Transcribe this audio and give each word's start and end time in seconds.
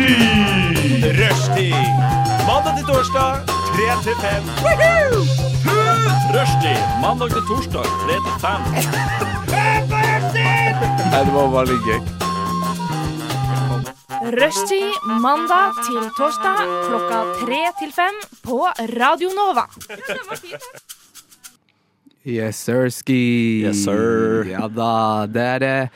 Rushtid! 0.00 1.04
Rushtid. 1.20 1.74
Mandag 2.48 2.72
til 2.76 2.86
torsdag, 2.88 3.32
3 3.76 3.86
til 4.04 4.14
5. 4.20 4.42
Rushtid 6.36 6.80
mandag 7.02 7.28
til 7.34 7.42
torsdag 7.50 7.84
3 7.84 8.16
til 8.26 8.36
5. 8.40 8.48
Nei, 11.10 11.22
det 11.26 11.32
var 11.36 11.64
litt 11.68 11.84
gøy. 11.88 12.00
Rushtid 14.40 15.10
mandag 15.24 15.76
til 15.88 16.04
torsdag 16.16 16.58
klokka 16.86 17.20
tre 17.42 17.60
til 17.80 17.92
fem 17.96 18.16
på 18.46 18.58
Radio 19.00 19.28
Nova. 19.36 19.66
Yes, 22.24 22.56
sir, 22.56 22.88
ski. 22.92 23.64
Yes, 23.66 23.84
sir. 23.84 24.44
Ja 24.48 24.68
da. 24.68 25.26
Det 25.26 25.46
er 25.56 25.62
eh, 25.68 25.88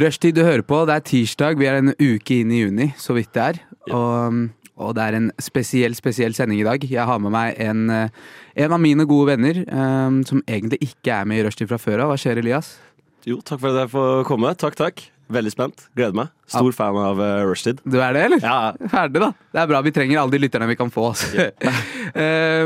rushtid 0.00 0.36
du 0.36 0.42
hører 0.44 0.64
på. 0.66 0.82
Det 0.88 0.96
er 0.96 1.06
tirsdag. 1.10 1.58
Vi 1.60 1.68
er 1.70 1.80
en 1.80 1.94
uke 1.94 2.40
inn 2.40 2.52
i 2.52 2.62
juni, 2.64 2.90
så 3.00 3.16
vidt 3.16 3.32
det 3.36 3.44
er. 3.44 3.60
Og, 3.94 4.40
og 4.80 4.94
det 4.96 5.04
er 5.04 5.18
en 5.18 5.30
spesiell, 5.42 5.96
spesiell 5.98 6.34
sending 6.36 6.62
i 6.62 6.66
dag. 6.66 6.84
Jeg 6.88 7.08
har 7.08 7.22
med 7.22 7.34
meg 7.34 7.60
en, 7.62 7.86
en 7.92 8.76
av 8.76 8.82
mine 8.82 9.06
gode 9.08 9.34
venner 9.34 9.62
um, 9.68 10.22
som 10.26 10.42
egentlig 10.48 10.80
ikke 10.88 11.20
er 11.20 11.30
med 11.30 11.42
i 11.42 11.48
rushtid 11.48 11.70
fra 11.70 11.80
før 11.80 12.04
av. 12.04 12.12
Hva 12.14 12.20
skjer, 12.20 12.42
Elias? 12.42 12.76
Jo, 13.24 13.38
takk 13.40 13.62
for 13.62 13.72
at 13.72 13.84
jeg 13.84 13.92
får 13.94 14.24
komme. 14.28 14.52
Takk, 14.60 14.76
takk. 14.76 15.06
Veldig 15.32 15.52
spent. 15.54 15.86
Gleder 15.96 16.16
meg. 16.16 16.32
Stor 16.50 16.74
fan 16.76 16.98
av 17.00 17.20
uh, 17.20 17.40
Rushtid. 17.48 17.80
Du 17.88 17.96
er 17.96 18.12
det, 18.16 18.26
eller? 18.28 18.44
Ja, 18.44 18.88
Ferdig, 18.92 19.22
da. 19.22 19.30
Det 19.54 19.62
er 19.62 19.70
bra. 19.70 19.80
Vi 19.86 19.92
trenger 19.96 20.20
alle 20.20 20.34
de 20.34 20.40
lytterne 20.42 20.68
vi 20.68 20.76
kan 20.76 20.92
få. 20.92 21.06
Altså. 21.14 21.48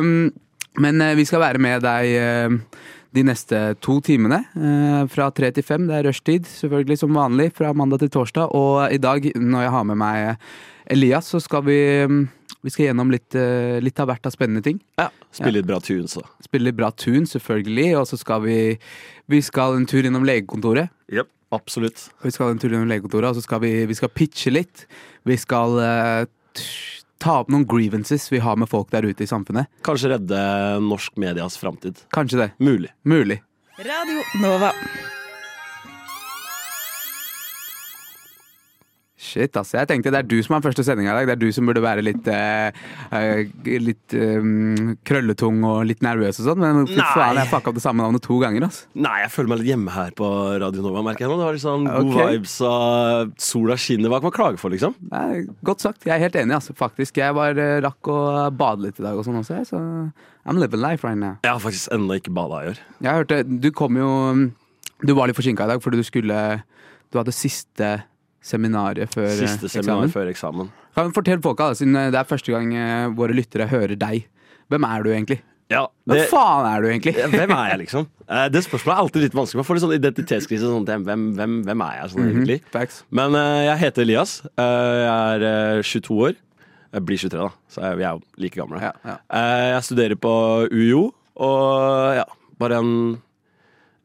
um, 0.02 0.30
men 0.84 1.04
uh, 1.04 1.14
vi 1.18 1.26
skal 1.28 1.42
være 1.44 1.62
med 1.62 1.84
deg 1.86 2.16
eh, 2.18 2.56
de 3.18 3.26
neste 3.26 3.60
to 3.84 3.98
timene. 4.04 4.44
eh, 4.54 5.02
fra 5.10 5.28
tre 5.34 5.50
til 5.52 5.66
fem. 5.66 5.86
Det 5.90 5.98
er 5.98 6.08
rushtid, 6.08 6.46
selvfølgelig 6.46 6.98
som 7.02 7.14
vanlig, 7.14 7.52
fra 7.52 7.74
mandag 7.74 8.00
til 8.04 8.14
torsdag. 8.14 8.54
Og 8.54 8.92
i 8.92 8.98
dag, 8.98 9.32
når 9.34 9.66
jeg 9.66 9.76
har 9.76 9.84
med 9.84 9.98
meg 9.98 10.36
Elias, 10.88 11.28
så 11.28 11.40
skal 11.42 11.64
vi 11.66 11.78
mm, 12.06 12.28
vi 12.64 12.72
skal 12.74 12.88
gjennom 12.88 13.10
litt, 13.12 13.34
eh, 13.38 13.78
litt 13.82 14.00
av 14.00 14.08
hvert 14.10 14.26
av 14.26 14.34
spennende 14.34 14.62
ting. 14.64 14.80
ja. 14.98 15.10
Spille 15.30 15.60
litt 15.60 15.66
bra 15.68 15.78
tunes, 15.78 16.14
da. 16.16 16.24
Spille 16.42 16.70
litt 16.70 16.76
bra 16.78 16.88
tunes, 16.90 17.34
selvfølgelig. 17.36 17.98
Og 18.00 18.06
så 18.08 18.16
skal 18.18 18.40
vi 18.42 18.78
Vi 19.28 19.40
skal 19.42 19.76
en 19.76 19.84
tur 19.86 20.02
innom 20.02 20.24
legekontoret. 20.24 20.88
Yep. 21.12 21.28
Absolutt. 21.52 22.10
Vi 22.24 22.30
skal 22.30 22.50
en 22.50 22.58
tur 22.58 22.72
innom 22.72 22.88
legekontoret, 22.88 23.28
og 23.28 23.36
så 23.36 23.42
skal 23.42 23.60
vi, 23.60 23.84
vi 23.84 23.94
skal 23.94 24.08
pitche 24.08 24.50
litt. 24.50 24.86
Vi 25.24 25.36
skal 25.36 25.76
uh, 25.76 26.24
ta 27.18 27.40
opp 27.42 27.52
noen 27.52 27.66
grievances 27.68 28.28
vi 28.32 28.40
har 28.42 28.56
med 28.56 28.70
folk 28.70 28.90
der 28.94 29.06
ute 29.08 29.26
i 29.26 29.30
samfunnet. 29.30 29.70
Kanskje 29.86 30.14
redde 30.14 30.40
norsk 30.84 31.18
medias 31.20 31.58
framtid. 31.58 32.00
Kanskje 32.14 32.44
det. 32.44 32.50
Mulig. 32.62 32.94
Mulig. 33.02 33.42
Radio 33.78 34.22
Nova. 34.42 34.72
Shit, 39.18 39.56
altså. 39.58 39.80
Jeg 39.80 39.88
tenkte 39.90 40.12
det 40.14 40.18
er 40.20 40.26
du 40.30 40.36
som 40.46 40.54
har 40.54 40.62
første 40.62 40.84
sending 40.86 41.08
i 41.08 41.10
dag. 41.10 41.24
Det 41.26 41.32
er 41.34 41.40
du 41.40 41.48
som 41.50 41.66
burde 41.66 41.80
være 41.82 42.04
litt 42.06 42.28
eh, 42.30 42.68
eh, 43.18 43.48
Litt 43.82 44.14
eh, 44.14 44.44
krølletung 45.08 45.58
og 45.66 45.80
litt 45.88 46.04
nervøs 46.06 46.38
og 46.38 46.46
sånn. 46.46 46.60
Men 46.62 46.86
fy 46.86 47.00
faen, 47.02 47.40
jeg 47.40 47.50
fucka 47.50 47.72
opp 47.72 47.80
det 47.80 47.82
samme 47.82 48.04
navnet 48.04 48.22
to 48.22 48.36
ganger, 48.38 48.68
altså. 48.68 48.86
Nei, 48.94 49.16
jeg 49.24 49.32
føler 49.34 49.50
meg 49.50 49.62
litt 49.64 49.70
hjemme 49.72 49.94
her 49.96 50.14
på 50.18 50.28
Radio 50.62 50.84
Nova. 50.86 51.02
merker 51.08 51.26
jeg 51.26 51.32
nå. 51.32 51.38
Det 51.40 51.48
var 51.48 51.58
litt 51.58 51.64
sånn 51.64 51.88
god 51.90 52.12
vibes 52.30 52.54
og 52.68 53.32
sola 53.42 53.78
skinner. 53.82 54.12
Hva 54.12 54.20
kan 54.22 54.28
man 54.30 54.36
klage 54.38 54.62
for, 54.62 54.70
liksom? 54.74 54.94
Nei, 55.10 55.42
godt 55.66 55.82
sagt. 55.82 56.06
Jeg 56.06 56.14
er 56.14 56.22
helt 56.28 56.38
enig, 56.38 56.54
altså. 56.60 56.76
Faktisk. 56.78 57.18
Jeg 57.18 57.34
bare 57.34 57.64
eh, 57.74 57.80
rakk 57.82 58.12
å 58.14 58.20
bade 58.54 58.86
litt 58.86 59.02
i 59.02 59.06
dag 59.08 59.18
og 59.18 59.26
sånn 59.26 59.40
også, 59.42 59.58
jeg. 59.58 59.66
Så 59.72 59.82
I'm 60.46 60.62
living 60.62 60.80
life 60.80 61.02
right 61.02 61.18
now. 61.18 61.40
Jeg 61.42 61.56
har 61.56 61.64
faktisk 61.66 61.90
ennå 61.98 62.20
ikke 62.22 62.36
bada 62.38 62.62
i 62.62 62.70
år. 62.70 62.78
Jeg 63.02 63.18
hørte 63.18 63.42
Du 63.66 63.68
kom 63.76 63.98
jo 63.98 64.08
Du 65.04 65.12
var 65.18 65.28
litt 65.28 65.36
forsinka 65.36 65.66
i 65.66 65.74
dag 65.74 65.82
fordi 65.84 66.00
du 66.00 66.06
skulle 66.06 66.38
Du 67.12 67.18
hadde 67.20 67.34
siste 67.36 67.90
seminaret 68.44 69.10
før 69.14 69.26
eh, 69.28 69.40
Siste 69.42 69.68
seminar 69.72 70.04
eksamen. 70.04 70.12
før 70.14 70.30
eksamen. 70.32 70.70
Kan 70.94 71.10
du 71.10 71.14
fortelle 71.16 71.42
folka, 71.44 71.70
da, 71.72 71.78
siden 71.78 71.98
det 72.12 72.18
er 72.18 72.28
første 72.28 72.52
gang 72.54 72.72
eh, 72.74 73.06
våre 73.18 73.34
lyttere 73.36 73.66
hører 73.70 73.96
deg. 73.98 74.26
Hvem 74.68 74.84
er 74.88 75.02
du 75.06 75.10
egentlig? 75.12 75.40
Ja, 75.68 75.82
Hvem 76.08 76.16
det, 76.16 76.26
faen 76.30 76.64
er 76.64 76.80
du 76.80 76.86
egentlig? 76.88 77.12
hvem 77.28 77.50
er 77.52 77.66
jeg, 77.74 77.78
liksom? 77.84 78.06
Eh, 78.24 78.46
Det 78.54 78.62
spørsmålet 78.64 78.94
er 78.96 79.02
alltid 79.04 79.24
litt 79.26 79.34
vanskelig. 79.36 79.60
Man 79.60 79.66
får 79.68 79.76
litt 79.78 79.84
sånn 79.84 79.96
identitetskrise. 79.98 80.64
Sånn, 80.72 80.86
hvem, 80.88 81.04
hvem, 81.36 81.56
hvem 81.66 81.82
er 81.84 81.98
jeg, 81.98 82.10
sånn 82.14 82.28
egentlig? 82.30 82.56
Facts. 82.72 83.02
Men 83.12 83.36
eh, 83.36 83.66
jeg 83.68 83.82
heter 83.84 84.06
Elias. 84.06 84.32
Eh, 84.56 84.96
jeg 85.04 85.12
er 85.36 85.46
eh, 85.50 85.82
22 85.84 86.18
år. 86.30 86.38
Jeg 86.96 87.04
blir 87.04 87.20
23, 87.20 87.36
da, 87.44 87.50
så 87.68 87.82
jeg, 87.84 87.98
vi 88.00 88.04
er 88.08 88.16
jo 88.16 88.22
like 88.40 88.56
gamle. 88.56 88.78
Ja, 88.80 88.92
ja. 89.04 89.16
Eh, 89.36 89.64
jeg 89.74 89.84
studerer 89.90 90.16
på 90.24 90.32
UiO, 90.72 91.02
og 91.36 92.14
ja, 92.16 92.24
bare 92.58 92.78
en, 92.80 92.94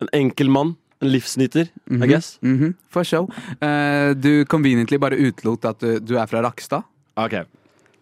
en 0.04 0.10
enkel 0.20 0.52
mann. 0.52 0.74
En 1.04 1.10
livsnyter, 1.12 1.68
I 1.92 2.08
guess. 2.10 2.38
Mhm, 2.42 2.74
For 2.94 3.04
show. 3.08 3.28
Uh, 3.60 4.14
du 4.16 4.46
conveniently 4.50 4.98
bare 5.02 5.20
utelot 5.20 5.66
at 5.70 5.84
du, 5.84 6.00
du 6.00 6.16
er 6.18 6.26
fra 6.32 6.42
Rakstad. 6.46 6.84
Ok, 7.20 7.36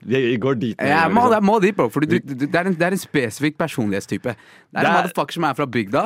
vi 0.08 0.38
går 0.42 0.56
dit. 0.62 0.76
nå, 0.80 0.88
Jeg 0.88 1.12
må, 1.14 1.22
liksom. 1.26 1.34
jeg 1.36 1.44
må 1.50 1.56
dit, 1.62 1.76
bro. 1.78 1.90
Fordi 1.94 2.08
du, 2.08 2.20
du, 2.34 2.46
det, 2.46 2.56
er 2.56 2.70
en, 2.72 2.74
det 2.78 2.88
er 2.88 2.96
en 2.96 3.02
spesifikk 3.02 3.58
personlighetstype. 3.60 4.36
Det 4.38 4.78
er 4.80 4.86
en 4.86 4.92
er- 4.92 5.00
motherfucker 5.02 5.34
som 5.40 5.44
er 5.50 5.58
fra 5.58 5.66
bygda, 5.68 6.06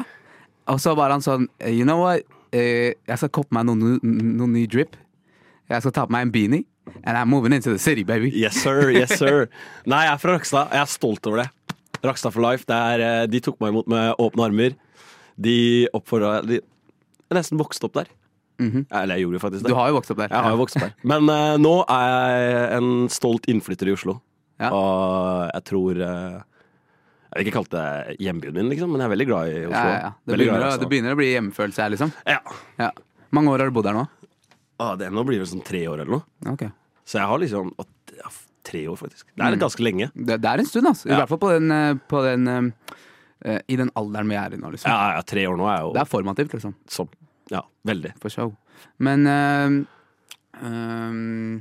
og 0.73 0.79
så 0.81 0.95
var 0.97 1.11
han 1.13 1.21
sånn 1.21 1.45
You 1.61 1.85
know 1.85 2.01
what? 2.03 2.23
Uh, 2.55 2.95
jeg 3.07 3.17
skal 3.21 3.29
koppe 3.35 3.53
meg 3.55 3.67
noen, 3.67 3.99
noen 4.01 4.53
ny 4.55 4.65
drip. 4.71 4.95
Jeg 5.69 5.81
skal 5.85 5.91
ta 5.95 6.05
på 6.07 6.13
meg 6.15 6.27
en 6.27 6.31
beanie. 6.33 6.65
And 7.03 7.17
I'm 7.17 7.27
moving 7.31 7.53
into 7.53 7.71
the 7.73 7.79
city, 7.81 8.03
baby. 8.03 8.29
Yes, 8.29 8.59
sir. 8.61 8.91
yes 8.93 9.15
sir 9.17 9.47
Nei, 9.89 10.03
jeg 10.05 10.13
er 10.13 10.19
fra 10.21 10.35
Rakstad. 10.37 10.69
Jeg 10.75 10.81
er 10.83 10.91
stolt 10.91 11.25
over 11.27 11.41
det. 11.43 11.47
Rakstad 12.05 12.31
for 12.35 12.43
life. 12.45 12.65
Det 12.69 12.75
er, 12.77 13.01
eh, 13.01 13.25
de 13.31 13.39
tok 13.41 13.57
meg 13.63 13.71
imot 13.73 13.87
med 13.89 14.11
åpne 14.21 14.45
armer. 14.45 14.75
De 15.41 15.55
oppfordra 15.97 16.35
de, 16.45 16.59
Jeg 17.29 17.39
nesten 17.39 17.59
vokst 17.61 17.83
opp 17.87 17.95
der. 17.97 18.09
Eller 18.59 19.17
jeg 19.17 19.25
gjorde 19.25 19.37
jo 19.37 19.43
faktisk 19.43 19.65
det. 19.65 19.71
Du 19.71 19.77
har 19.77 19.91
jo 19.91 19.97
vokst 19.97 20.11
opp 20.13 20.19
der. 20.21 20.31
Jeg 20.31 20.45
har 20.45 20.53
jo 20.53 20.59
vokst 20.61 20.77
opp 20.79 20.85
der. 20.85 20.93
Men 21.11 21.29
uh, 21.31 21.55
nå 21.61 21.75
er 21.91 22.09
jeg 22.09 22.67
en 22.77 22.91
stolt 23.11 23.47
innflytter 23.51 23.91
i 23.91 23.95
Oslo. 23.95 24.19
Ja. 24.61 24.69
Og 24.71 25.49
jeg 25.49 25.65
tror 25.67 25.97
uh, 25.99 26.37
Jeg 27.33 27.41
vil 27.41 27.49
ikke 27.49 27.55
kalle 27.57 27.73
det 27.73 28.15
hjembyen 28.23 28.55
min, 28.55 28.69
liksom, 28.71 28.93
men 28.93 29.01
jeg 29.03 29.09
er 29.09 29.11
veldig 29.11 29.25
glad 29.27 29.49
i 29.49 29.57
Oslo. 29.65 29.81
Ja, 29.81 29.97
ja. 30.05 30.11
Det, 30.23 30.37
begynner, 30.37 30.61
i 30.61 30.69
å, 30.69 30.77
det 30.79 30.87
begynner 30.93 31.17
å 31.17 31.19
bli 31.19 31.27
hjemmefølelse 31.33 31.83
her, 31.83 31.91
liksom. 31.91 32.13
Ja. 32.31 32.37
Ja. 32.79 32.87
Mange 33.35 33.51
år 33.51 33.65
har 33.65 33.73
du 33.73 33.75
bodd 33.75 33.89
her 33.89 33.97
nå? 33.97 34.05
Ah, 34.79 34.93
det, 34.95 35.09
nå 35.11 35.25
blir 35.27 35.43
det 35.43 35.49
sånn 35.51 35.65
tre 35.65 35.81
år 35.91 36.05
eller 36.05 36.13
noe. 36.21 36.53
Okay. 36.53 36.71
Så 37.03 37.19
jeg 37.19 37.31
har 37.31 37.43
liksom 37.43 37.75
Tre 38.65 38.79
år, 38.89 38.95
faktisk. 38.97 39.27
Det 39.37 39.45
er 39.45 39.55
ganske 39.61 39.83
lenge. 39.85 40.07
Det, 40.15 40.39
det 40.41 40.49
er 40.49 40.61
en 40.63 40.65
stund, 40.65 40.87
altså. 40.89 41.05
I 41.05 41.13
hvert 41.13 41.29
fall 41.29 41.37
på 41.37 41.51
den, 41.53 41.67
eh, 41.69 41.99
på 42.09 42.23
den 42.25 42.47
eh, 43.43 43.59
I 43.67 43.75
den 43.81 43.91
alderen 43.95 44.29
vi 44.29 44.35
er 44.39 44.53
i 44.55 44.57
nå, 44.61 44.71
liksom. 44.75 44.89
Ja, 44.91 45.15
ja, 45.17 45.21
tre 45.27 45.45
år 45.49 45.57
nå 45.59 45.67
er 45.71 45.81
jo 45.83 45.93
Det 45.95 46.01
er 46.03 46.09
formativt, 46.11 46.53
liksom. 46.53 46.75
som 46.87 47.09
Ja, 47.51 47.61
veldig. 47.85 48.13
For 48.21 48.29
show. 48.33 48.55
Men 48.99 49.27
eh, 49.27 49.75
eh, 50.63 51.59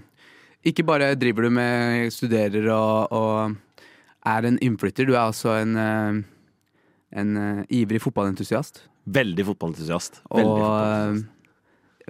ikke 0.70 0.86
bare 0.86 1.12
driver 1.20 1.42
du 1.48 1.50
med 1.58 2.12
studerer 2.14 2.70
og, 2.72 3.12
og 3.12 3.56
er 4.24 4.46
en 4.48 4.58
innflytter, 4.64 5.04
du 5.04 5.12
er 5.14 5.26
også 5.28 5.52
en, 5.60 5.76
eh, 5.76 6.22
en 7.20 7.36
eh, 7.36 7.64
ivrig 7.82 8.00
fotballentusiast. 8.00 8.84
Veldig 9.04 9.44
fotballentusiast. 9.50 10.22
Veldig 10.32 10.48
Og 10.48 10.62
fotballentusiast. 10.64 11.30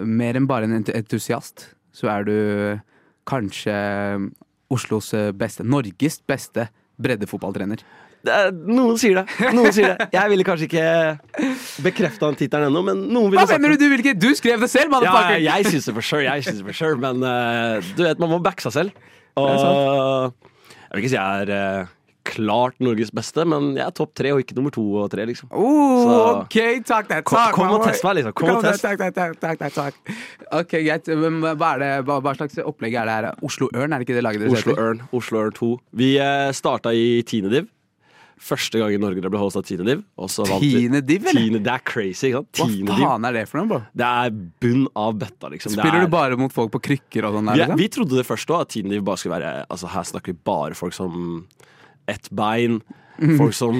mer 0.07 0.35
enn 0.39 0.47
bare 0.47 0.69
en 0.69 0.77
entusiast, 0.79 1.69
så 1.95 2.07
er 2.11 2.23
du 2.27 2.35
kanskje 3.27 3.75
Oslos 4.71 5.11
beste, 5.37 5.63
Norges 5.63 6.17
beste 6.27 6.69
breddefotballtrener. 7.01 7.83
Er, 8.25 8.49
noen 8.53 8.97
sier 8.97 9.19
det. 9.19 9.51
Noen 9.53 9.73
sier 9.75 9.93
det. 9.93 10.07
Jeg 10.15 10.31
ville 10.31 10.45
kanskje 10.47 10.67
ikke 10.69 10.85
bekrefta 11.85 12.29
den 12.31 12.39
tittelen 12.39 12.71
ennå, 12.71 12.81
men 12.87 13.03
noen 13.13 13.29
ville 13.29 13.43
Hva 13.43 13.51
sagt 13.51 13.61
mener 13.61 13.77
du? 13.77 13.85
Du 13.85 13.91
vil 13.91 14.01
ikke? 14.01 14.15
Du 14.17 14.31
skrev 14.37 14.63
det 14.63 14.71
selv, 14.73 14.95
Ja, 15.05 15.27
jeg 15.37 15.69
syns 15.69 15.89
det 15.89 15.93
for 15.97 16.05
sure, 16.05 16.25
jeg 16.25 16.47
synes 16.47 16.63
det 16.63 16.67
for 16.71 16.79
sure, 16.79 16.97
men 17.01 17.21
uh, 17.21 17.93
du 17.93 18.01
vet, 18.07 18.21
man 18.21 18.33
må 18.33 18.41
backe 18.43 18.65
seg 18.65 18.75
selv. 18.79 19.13
Og 19.35 20.33
jeg 20.95 20.95
vil 20.95 21.03
ikke 21.03 21.11
si 21.11 21.17
jeg 21.17 21.45
er 21.45 21.49
eh, 21.51 21.93
klart 22.25 22.79
Norges 22.83 23.11
beste, 23.15 23.45
men 23.47 23.73
jeg 23.77 23.85
er 23.85 23.93
topp 23.95 24.13
tre 24.17 24.31
og 24.35 24.41
ikke 24.41 24.55
nummer 24.57 24.73
to 24.73 24.83
og 25.03 25.09
tre, 25.13 25.25
liksom. 25.29 25.51
Oh, 25.53 26.41
ok, 26.41 26.57
takk, 26.87 27.11
er 27.11 27.21
Kom- 27.25 27.37
takk. 27.39 27.53
kom 27.55 27.75
og 27.77 27.85
test 27.85 28.03
meg, 28.07 28.17
liksom. 28.19 28.33
Kom 28.39 28.51
og 28.55 28.65
test. 28.65 28.81
Takk, 28.85 28.97
takk, 28.99 29.13
takk, 29.15 29.37
takk, 29.39 29.61
takk, 29.61 29.75
takk. 29.77 30.15
Ok, 30.51 30.75
greit. 30.87 31.05
Hva, 31.05 31.71
det, 31.81 31.91
hva, 32.07 32.19
hva 32.25 32.35
slags 32.37 32.59
opplegg 32.65 32.97
er 32.99 33.09
det 33.09 33.15
her? 33.19 33.29
Oslo 33.45 33.69
Ørn, 33.73 33.93
er 33.93 34.01
det 34.01 34.07
ikke 34.09 34.17
det 34.17 34.25
laget 34.25 34.45
dere 34.45 34.57
Oslo? 34.57 34.75
Ørn. 34.75 35.05
Oslo 35.15 35.45
Ørn 35.45 35.55
2. 35.55 35.71
Vi 36.01 36.11
uh, 36.19 36.49
starta 36.55 36.93
i 36.95 37.21
tiende 37.27 37.53
div. 37.53 37.71
Første 38.35 38.77
gang 38.81 38.91
i 38.91 38.97
Norge 38.99 39.21
det 39.23 39.29
ble 39.31 39.39
hosta 39.39 39.61
tiende 39.63 39.85
div. 39.87 40.01
og 40.19 40.27
så 40.29 40.43
vant 40.45 40.61
vi- 40.61 40.73
Tiende 40.75 40.99
div, 41.01 41.23
eller? 41.23 41.41
Tine, 41.41 41.59
det 41.63 41.71
er 41.71 41.79
crazy, 41.87 42.27
ikke 42.27 42.43
sant? 42.57 42.83
Hva 42.83 42.97
faen 42.99 43.25
er 43.29 43.33
det 43.33 43.47
for 43.47 43.61
noe, 43.61 43.67
bro? 43.67 43.79
Det 43.95 44.05
er 44.05 44.29
bunn 44.61 44.87
av 44.93 45.13
bøtta, 45.21 45.51
liksom. 45.53 45.71
Spiller 45.71 46.01
er, 46.01 46.05
du 46.05 46.11
bare 46.11 46.37
mot 46.37 46.51
folk 46.51 46.73
på 46.73 46.81
krykker 46.89 47.23
og 47.29 47.37
sånn? 47.37 47.53
vi, 47.53 47.61
liksom? 47.61 47.77
vi 47.79 47.87
trodde 47.87 48.19
det 48.19 48.25
først 48.27 48.51
òg, 48.51 48.65
at 48.65 48.73
tiende 48.75 48.91
div 48.91 49.05
bare 49.07 49.17
skulle 49.17 49.39
være 49.39 49.53
Altså 49.69 49.87
Her 49.87 50.03
snakker 50.03 50.33
vi 50.33 50.39
bare 50.43 50.75
folk 50.75 50.93
som 50.93 51.47
ett 52.11 52.29
bein. 52.31 52.81
Folk 53.37 53.53
som 53.55 53.75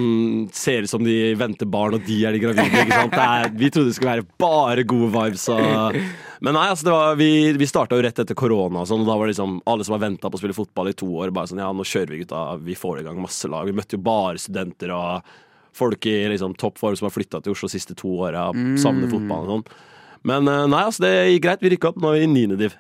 ser 0.56 0.86
ut 0.86 0.90
som 0.90 1.04
de 1.04 1.34
venter 1.36 1.68
barn, 1.68 1.98
og 1.98 2.06
de 2.08 2.22
er 2.24 2.32
de 2.32 2.40
gravide. 2.40 2.86
Er, 3.20 3.50
vi 3.52 3.68
trodde 3.68 3.90
det 3.92 3.96
skulle 3.98 4.14
være 4.14 4.28
bare 4.40 4.86
gode 4.88 5.10
vibes. 5.12 5.44
Og, 5.52 5.98
men 6.46 6.56
nei, 6.56 6.68
altså 6.72 6.88
det 6.88 6.94
var, 6.96 7.18
vi, 7.20 7.28
vi 7.60 7.68
starta 7.68 7.98
jo 8.00 8.06
rett 8.06 8.22
etter 8.24 8.38
korona, 8.40 8.86
og 8.86 8.88
sånn, 8.88 9.04
og 9.04 9.10
da 9.12 9.18
var 9.20 9.28
det 9.28 9.34
liksom 9.34 9.58
alle 9.68 9.84
som 9.84 9.98
har 9.98 10.06
venta 10.06 10.32
på 10.32 10.40
å 10.40 10.42
spille 10.42 10.56
fotball 10.56 10.94
i 10.94 10.96
to 10.96 11.10
år, 11.20 11.34
bare 11.36 11.52
sånn 11.52 11.60
Ja, 11.60 11.68
nå 11.76 11.84
kjører 11.84 12.14
vi, 12.16 12.22
gutta. 12.24 12.46
Vi 12.64 12.78
får 12.80 13.02
i 13.02 13.06
gang 13.10 13.20
masse 13.20 13.52
lag. 13.52 13.68
Vi 13.68 13.76
møtte 13.76 14.00
jo 14.00 14.06
bare 14.08 14.40
studenter 14.40 14.96
og 14.96 15.34
folk 15.76 16.08
i 16.08 16.16
liksom, 16.32 16.56
toppform 16.56 16.96
som 16.96 17.10
har 17.10 17.16
flytta 17.18 17.42
til 17.44 17.52
Oslo 17.52 17.68
de 17.68 17.76
siste 17.76 17.98
to 18.00 18.14
åra, 18.24 18.48
Mm. 18.56 18.78
savner 18.80 19.12
fotball 19.12 19.44
og 19.44 19.52
sånn. 19.58 19.66
Men 20.32 20.48
eh, 20.48 20.64
nei, 20.72 20.80
altså 20.88 21.04
det 21.04 21.12
gikk 21.34 21.44
greit. 21.50 21.60
Vi 21.62 21.74
rykka 21.76 21.92
opp. 21.92 22.00
Nå 22.02 22.16
i 22.18 22.24
niende 22.32 22.56
div. 22.64 22.80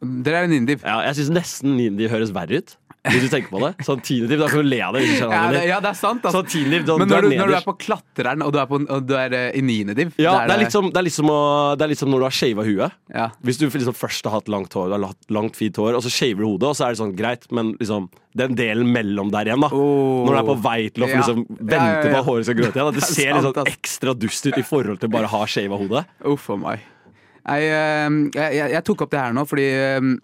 Dere 0.00 0.44
er 0.44 0.46
en 0.46 0.54
indiv. 0.56 0.86
Ja, 0.86 1.00
jeg 1.10 1.18
syns 1.18 1.34
nesten 1.34 1.74
de 1.98 2.06
høres 2.08 2.30
verre 2.32 2.62
ut. 2.62 2.76
Hvis 3.08 3.22
du 3.24 3.30
tenker 3.32 3.48
på 3.48 3.60
det. 3.62 3.70
Sånn 3.86 4.02
tiendediv, 4.04 4.42
da 4.42 4.48
kan 4.52 4.60
du 4.60 4.68
le 4.68 4.80
av 4.84 4.96
det. 4.96 5.02
Ja, 5.16 5.40
det, 5.48 5.62
ja, 5.70 5.78
det 5.80 5.88
er 5.88 5.96
sant. 5.96 6.20
Altså. 6.20 6.42
Sånn 6.42 6.50
tiendediv, 6.52 6.84
da- 6.84 6.96
Men 7.00 7.08
når 7.08 7.22
du, 7.24 7.28
når 7.38 7.48
du 7.48 7.54
er 7.56 7.64
på 7.64 7.76
klatreren, 7.80 8.44
og 8.44 8.52
du 8.52 8.58
er, 8.60 8.66
på, 8.68 8.80
og 8.84 9.06
du 9.08 9.14
er 9.16 9.36
eh, 9.38 9.56
i 9.56 9.62
niendediv 9.64 10.12
Ja, 10.20 10.34
det 10.44 10.56
er 10.56 10.62
litt 10.66 10.74
som, 10.74 10.90
det 10.92 11.04
litt 11.06 11.16
som, 11.16 11.30
å, 11.32 11.40
det 11.80 11.86
er 11.86 11.92
litt 11.94 12.04
når 12.04 12.20
du 12.20 12.26
har 12.28 12.36
shava 12.36 12.66
huet. 12.66 12.98
ja. 13.14 13.30
Hvis 13.40 13.56
du 13.56 13.64
liksom 13.70 13.96
først 13.96 14.28
har 14.28 14.36
hatt 14.36 14.52
langt 14.52 14.76
hår, 14.76 14.92
du 14.92 14.98
har 14.98 15.16
langt, 15.32 15.56
fint 15.56 15.80
hår, 15.80 15.96
og 15.96 16.04
så 16.04 16.12
shaver 16.12 16.44
du 16.44 16.50
hodet, 16.50 16.68
og 16.68 16.76
så 16.76 16.86
er 16.86 16.92
det 16.92 17.00
sånn 17.00 17.16
greit, 17.16 17.48
men 17.50 17.72
liksom 17.80 18.10
den 18.36 18.54
delen 18.54 18.92
mellom 18.92 19.32
der 19.32 19.48
igjen, 19.48 19.64
da. 19.64 19.72
Oh. 19.72 20.28
Når 20.28 20.36
du 20.36 20.40
er 20.42 20.48
på 20.52 20.60
vei 20.68 20.78
til 20.92 21.06
å 21.06 21.10
liksom 21.10 21.44
vente 21.48 22.04
på 22.04 22.20
at 22.20 22.28
håret 22.28 22.46
skal 22.46 22.60
gro 22.60 22.68
ut 22.68 22.76
igjen. 22.76 22.86
Da. 22.86 22.94
det 22.94 23.00
Det 23.00 23.08
er 23.08 23.16
ser 23.16 23.32
sant, 23.32 23.48
liksom 23.48 23.74
ekstra 23.74 24.14
dust 24.14 24.46
ut 24.46 24.60
i 24.60 24.66
forhold 24.66 25.00
til 25.02 25.10
bare 25.12 25.30
å 25.30 25.34
ha 25.38 25.44
shava 25.50 25.80
hodet. 25.80 26.04
Uff 26.28 26.50
oh, 26.52 26.60
meg. 26.60 26.84
Jeg, 27.46 27.68
eh, 27.72 28.16
jeg, 28.36 28.56
jeg, 28.58 28.70
jeg 28.76 28.84
tok 28.84 29.02
opp 29.06 29.10
det 29.14 29.20
her 29.20 29.32
nå 29.36 29.44
fordi 29.48 29.66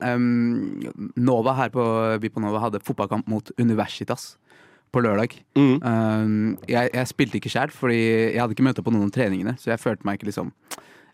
um, 0.05 0.83
Nova 1.17 1.55
her 1.57 1.71
på, 1.75 1.85
vi 2.23 2.29
på 2.33 2.43
Nova 2.45 2.61
hadde 2.67 2.83
fotballkamp 2.85 3.29
mot 3.33 3.51
Universitas 3.59 4.35
på 4.93 5.03
lørdag. 5.03 5.35
Mm. 5.59 5.77
Um, 5.83 6.59
jeg, 6.71 6.91
jeg 6.95 7.09
spilte 7.11 7.41
ikke 7.41 7.51
sjæl, 7.53 7.73
fordi 7.75 7.99
jeg 8.35 8.41
hadde 8.41 8.55
ikke 8.57 8.67
møtt 8.69 8.79
opp 8.81 8.87
på 8.89 8.95
noen 8.95 9.09
av 9.11 9.15
treningene. 9.17 9.57
Så 9.61 9.73
jeg 9.73 9.83
følte 9.83 10.07
meg 10.09 10.21
ikke 10.21 10.31
liksom 10.31 10.53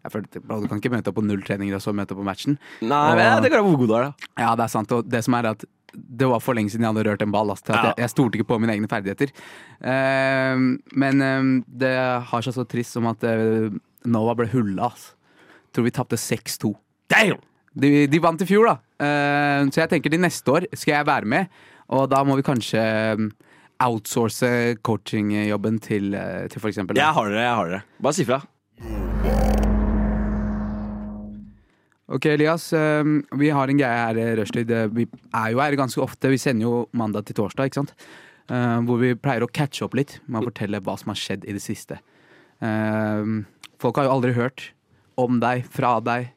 jeg 0.02 0.10
følte, 0.10 0.40
Du 0.42 0.66
kan 0.66 0.80
ikke 0.80 0.90
møte 0.90 1.12
opp 1.12 1.14
på 1.20 1.22
null 1.22 1.44
treninger 1.46 1.76
og 1.78 1.82
så 1.84 1.92
møte 1.94 2.10
opp 2.10 2.18
på 2.18 2.26
matchen. 2.26 2.56
Nei, 2.82 3.02
Og- 3.12 3.16
men 3.20 3.42
det 3.44 3.52
går 3.52 3.62
hvor 3.62 3.76
god 3.84 3.88
du 3.88 3.94
er, 3.94 4.02
da. 4.08 4.30
Ja, 4.42 4.54
det 4.58 4.64
er 4.64 4.72
sant. 4.74 4.90
Og 4.96 5.06
det 5.08 5.20
som 5.22 5.34
er 5.38 5.46
at 5.52 5.62
det 5.94 6.26
var 6.26 6.40
for 6.42 6.56
lenge 6.58 6.72
siden 6.72 6.82
jeg 6.82 6.90
hadde 6.90 7.04
rørt 7.06 7.22
en 7.22 7.30
ball. 7.30 7.52
Altså, 7.54 7.70
Ja. 7.70 7.82
jeg, 7.92 7.94
jeg 8.02 8.10
stolte 8.10 8.34
ikke 8.40 8.48
på 8.50 8.58
mine 8.58 8.74
egne 8.74 8.88
ferdigheter. 8.90 9.30
Ehm, 9.84 10.80
men 10.96 11.22
um, 11.22 11.50
det 11.68 11.92
har 12.26 12.42
seg 12.44 12.54
så 12.56 12.64
trist 12.68 12.96
som 12.96 13.06
at 13.10 13.22
uh, 13.22 13.70
Nova 14.08 14.34
ble 14.38 14.48
hulla. 14.52 14.88
Altså. 14.90 15.12
Tror 15.72 15.88
vi 15.88 15.94
tapte 15.94 16.18
6-2. 16.20 16.72
De, 17.72 17.90
de 18.06 18.20
vant 18.20 18.40
i 18.44 18.48
fjor, 18.48 18.68
da. 18.68 18.76
Uh, 19.02 19.70
så 19.72 19.82
jeg 19.82 19.94
tenker 19.94 20.12
de 20.12 20.20
neste 20.20 20.52
år 20.52 20.66
skal 20.76 20.98
jeg 20.98 21.08
være 21.08 21.28
med. 21.32 21.62
Og 21.92 22.08
da 22.08 22.22
må 22.24 22.36
vi 22.38 22.44
kanskje 22.46 22.80
ehm, 22.80 23.26
outsource 23.82 24.48
coachingjobben 24.86 25.80
til, 25.82 26.14
eh, 26.16 26.46
til 26.48 26.68
eksempel 26.70 26.96
Jeg 26.96 27.16
har 27.16 27.28
dere, 27.28 27.42
jeg 27.42 27.56
har 27.58 27.68
dere. 27.68 27.82
Bare 28.00 28.16
si 28.16 28.24
fra. 28.24 28.38
Ok, 32.12 32.26
Elias. 32.26 32.70
vi 32.72 33.48
har 33.50 33.68
en 33.68 33.78
greie 33.78 33.98
her 34.06 34.18
i 34.20 34.36
Rushtid. 34.40 34.70
Eh, 34.70 34.86
Vi 34.88 35.06
er 35.34 35.50
jo 35.52 35.60
her 35.60 35.76
ganske 35.76 36.00
ofte. 36.00 36.28
Vi 36.28 36.38
sender 36.38 36.62
jo 36.62 36.88
mandag 36.92 37.26
til 37.26 37.34
torsdag, 37.34 37.66
ikke 37.68 37.80
sant? 37.82 37.94
Eh, 38.48 38.80
hvor 38.86 39.00
vi 39.00 39.14
pleier 39.14 39.42
å 39.42 39.50
catche 39.52 39.84
opp 39.84 39.94
litt 39.94 40.20
med 40.26 40.42
å 40.42 40.50
fortelle 40.50 40.80
hva 40.80 40.96
som 40.98 41.12
har 41.12 41.20
skjedd 41.20 41.44
i 41.44 41.52
det 41.52 41.62
siste. 41.62 41.98
Folk 43.82 43.96
har 43.96 44.06
jo 44.06 44.12
aldri 44.14 44.32
hørt 44.36 44.70
om 45.20 45.40
deg, 45.42 45.66
fra 45.72 45.96
deg, 46.04 46.30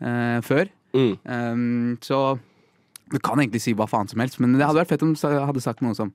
eh, 0.00 0.38
før. 0.46 0.70
Mm. 0.92 1.12
Um, 1.24 1.98
så 2.04 2.38
du 3.12 3.18
kan 3.20 3.40
egentlig 3.40 3.62
si 3.64 3.74
hva 3.76 3.88
faen 3.88 4.08
som 4.08 4.20
helst, 4.20 4.38
men 4.40 4.56
det 4.56 4.64
hadde 4.64 4.80
vært 4.80 4.92
fett 4.94 5.04
om 5.04 5.12
du 5.16 5.20
hadde 5.20 5.64
sagt 5.64 5.84
noe 5.84 5.96
som 5.96 6.12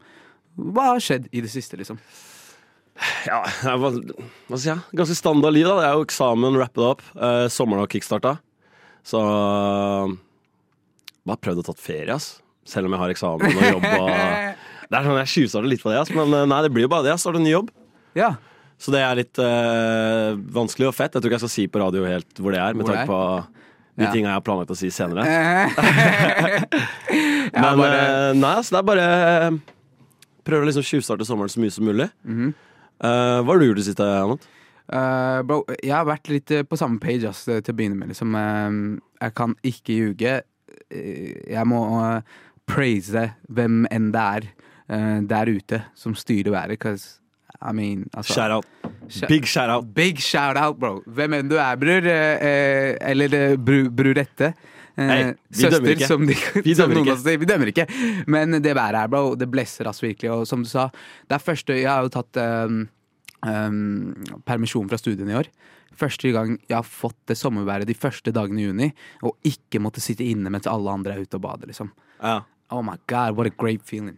Hva 0.58 0.92
har 0.94 1.02
skjedd 1.04 1.28
i 1.34 1.42
det 1.46 1.52
siste, 1.54 1.78
liksom? 1.78 2.00
Ja, 3.28 3.44
var, 3.78 3.98
hva 4.50 4.58
skal 4.58 4.72
jeg? 4.72 4.98
Ganske 4.98 5.18
standard 5.20 5.54
liv, 5.54 5.68
da. 5.70 5.76
Det 5.78 5.90
er 5.90 6.00
jo 6.00 6.06
eksamen, 6.08 6.58
wrap 6.58 6.80
it 6.80 6.82
up. 6.82 7.04
Eh, 7.14 7.46
sommeren 7.54 7.84
har 7.84 7.92
kickstarta. 7.92 8.38
Så 9.06 9.22
Bare 11.28 11.42
prøvd 11.44 11.62
å 11.62 11.68
tatt 11.68 11.84
ferie, 11.84 12.16
ass. 12.16 12.40
Selv 12.68 12.88
om 12.88 12.96
jeg 12.96 13.04
har 13.04 13.14
eksamen 13.14 13.52
og 13.52 13.66
jobb. 13.68 13.86
Og, 13.86 14.10
det 14.90 14.98
er 14.98 15.08
sånn 15.08 15.20
Jeg 15.22 15.34
tjuvstarter 15.36 15.72
litt 15.72 15.84
på 15.84 15.92
det, 15.92 16.02
ass. 16.02 16.14
men 16.16 16.34
eh, 16.34 16.48
nei, 16.50 16.62
det 16.66 16.72
blir 16.74 16.88
jo 16.88 16.92
bare 16.92 17.06
det. 17.06 17.14
Jeg 17.14 17.24
starter 17.26 17.42
en 17.42 17.48
ny 17.48 17.54
jobb. 17.54 17.72
Ja. 18.18 18.34
Så 18.78 18.92
det 18.94 19.00
er 19.02 19.16
litt 19.18 19.40
eh, 19.42 20.36
vanskelig 20.54 20.88
og 20.92 20.96
fett. 20.96 21.14
Jeg 21.16 21.22
tror 21.22 21.30
ikke 21.32 21.38
jeg 21.40 21.46
skal 21.48 21.56
si 21.56 21.66
på 21.72 21.80
radio 21.82 22.04
helt 22.06 22.38
hvor 22.42 22.52
det 22.54 22.60
er, 22.62 22.74
med 22.78 22.86
tanke 22.86 23.08
på 23.10 23.20
de 23.98 24.04
Ja. 24.06 24.12
tinga 24.14 24.30
jeg 24.30 24.38
har 24.38 24.44
planlagt 24.46 24.70
å 24.70 24.78
si 24.78 24.92
senere. 24.94 25.24
Men 27.58 27.80
bare, 27.80 27.98
eh, 27.98 28.34
nei, 28.38 28.52
altså, 28.60 28.72
det 28.76 28.80
er 28.80 28.86
bare 28.86 29.08
eh, 29.08 29.52
Prøver 30.46 30.64
å 30.64 30.68
liksom 30.70 30.86
tjuvstarte 30.86 31.26
sommeren 31.28 31.50
så 31.52 31.60
mye 31.60 31.72
som 31.74 31.84
mulig. 31.84 32.06
Mm 32.24 32.36
-hmm. 32.38 32.52
uh, 33.04 33.40
hva 33.44 33.52
har 33.52 33.60
du 33.60 33.66
gjort 33.66 33.78
i 33.78 33.82
det 33.82 33.86
siste, 33.90 34.04
Anot? 34.06 34.42
Uh, 34.94 35.42
bro, 35.44 35.66
jeg 35.84 35.92
har 35.92 36.06
vært 36.06 36.30
litt 36.30 36.52
på 36.70 36.78
samme 36.78 37.00
page 37.00 37.28
ass, 37.28 37.44
til 37.44 37.74
å 37.74 37.76
begynne 37.76 37.96
med. 38.00 38.08
Liksom. 38.08 38.36
uh, 38.36 38.98
jeg 39.22 39.34
kan 39.36 39.56
ikke 39.62 39.94
ljuge. 39.94 40.42
Jeg 41.50 41.66
må 41.68 42.22
praise 42.66 43.32
hvem 43.50 43.86
enn 43.92 44.12
det 44.12 44.22
er 44.22 44.42
der 45.28 45.46
ute 45.46 45.82
som 45.96 46.16
styrer 46.16 46.52
været. 46.52 46.80
'cause, 46.80 47.20
I 47.62 47.72
mean, 47.74 48.06
altså, 48.14 48.34
Shout 48.34 48.52
out. 48.52 48.66
Big 49.28 49.46
shout 49.48 49.70
out. 49.70 49.86
Big 49.96 50.20
shout 50.22 50.58
out, 50.58 50.78
bro. 50.80 51.02
Hvem 51.08 51.34
enn 51.40 51.50
du 51.50 51.56
er, 51.58 51.78
bror. 51.80 52.06
eh, 52.06 52.44
eh, 52.50 52.98
eller 53.12 53.34
eh, 53.34 53.56
bru, 53.58 53.88
brurette. 53.90 54.52
Eh, 54.98 55.06
Nei, 55.08 55.20
vi 55.54 55.70
dømmer 55.70 55.94
ikke. 55.94 56.08
som, 56.10 56.26
de, 56.28 56.36
Vi 56.66 56.76
som 56.76 56.90
dømmer 56.90 57.04
ikke. 57.06 57.18
sier. 57.24 57.40
Vi 57.42 57.50
dømmer 57.50 57.72
ikke. 57.72 57.88
Men 58.28 58.58
det 58.62 58.76
været 58.76 58.98
her, 59.00 59.08
bro, 59.14 59.36
det 59.38 59.50
blesser 59.54 59.88
oss 59.90 60.02
virkelig. 60.04 60.32
Og 60.34 60.46
som 60.50 60.64
du 60.66 60.70
sa, 60.70 60.88
det 61.30 61.38
er 61.38 61.44
første 61.46 61.78
Jeg 61.78 61.90
har 61.90 62.06
jo 62.06 62.14
tatt 62.18 62.40
um, 62.42 62.84
um, 63.46 64.14
permisjon 64.46 64.90
fra 64.90 64.98
studiene 65.02 65.34
i 65.34 65.40
år. 65.40 65.50
Første 65.98 66.30
gang 66.34 66.58
jeg 66.70 66.76
har 66.78 66.86
fått 66.86 67.18
det 67.30 67.38
sommerværet 67.40 67.90
de 67.90 67.96
første 67.98 68.34
dagene 68.36 68.62
i 68.62 68.68
juni, 68.68 68.92
og 69.26 69.34
ikke 69.48 69.80
måtte 69.82 70.02
sitte 70.04 70.26
inne 70.26 70.52
mens 70.54 70.68
alle 70.70 70.94
andre 70.94 71.16
er 71.16 71.24
ute 71.26 71.40
og 71.40 71.46
bader, 71.48 71.72
liksom. 71.74 71.90
Ja, 72.22 72.42
Oh 72.70 72.82
my 72.84 72.98
god, 73.08 73.38
what 73.38 73.48
a 73.48 73.50
great 73.50 73.82
feeling. 73.88 74.18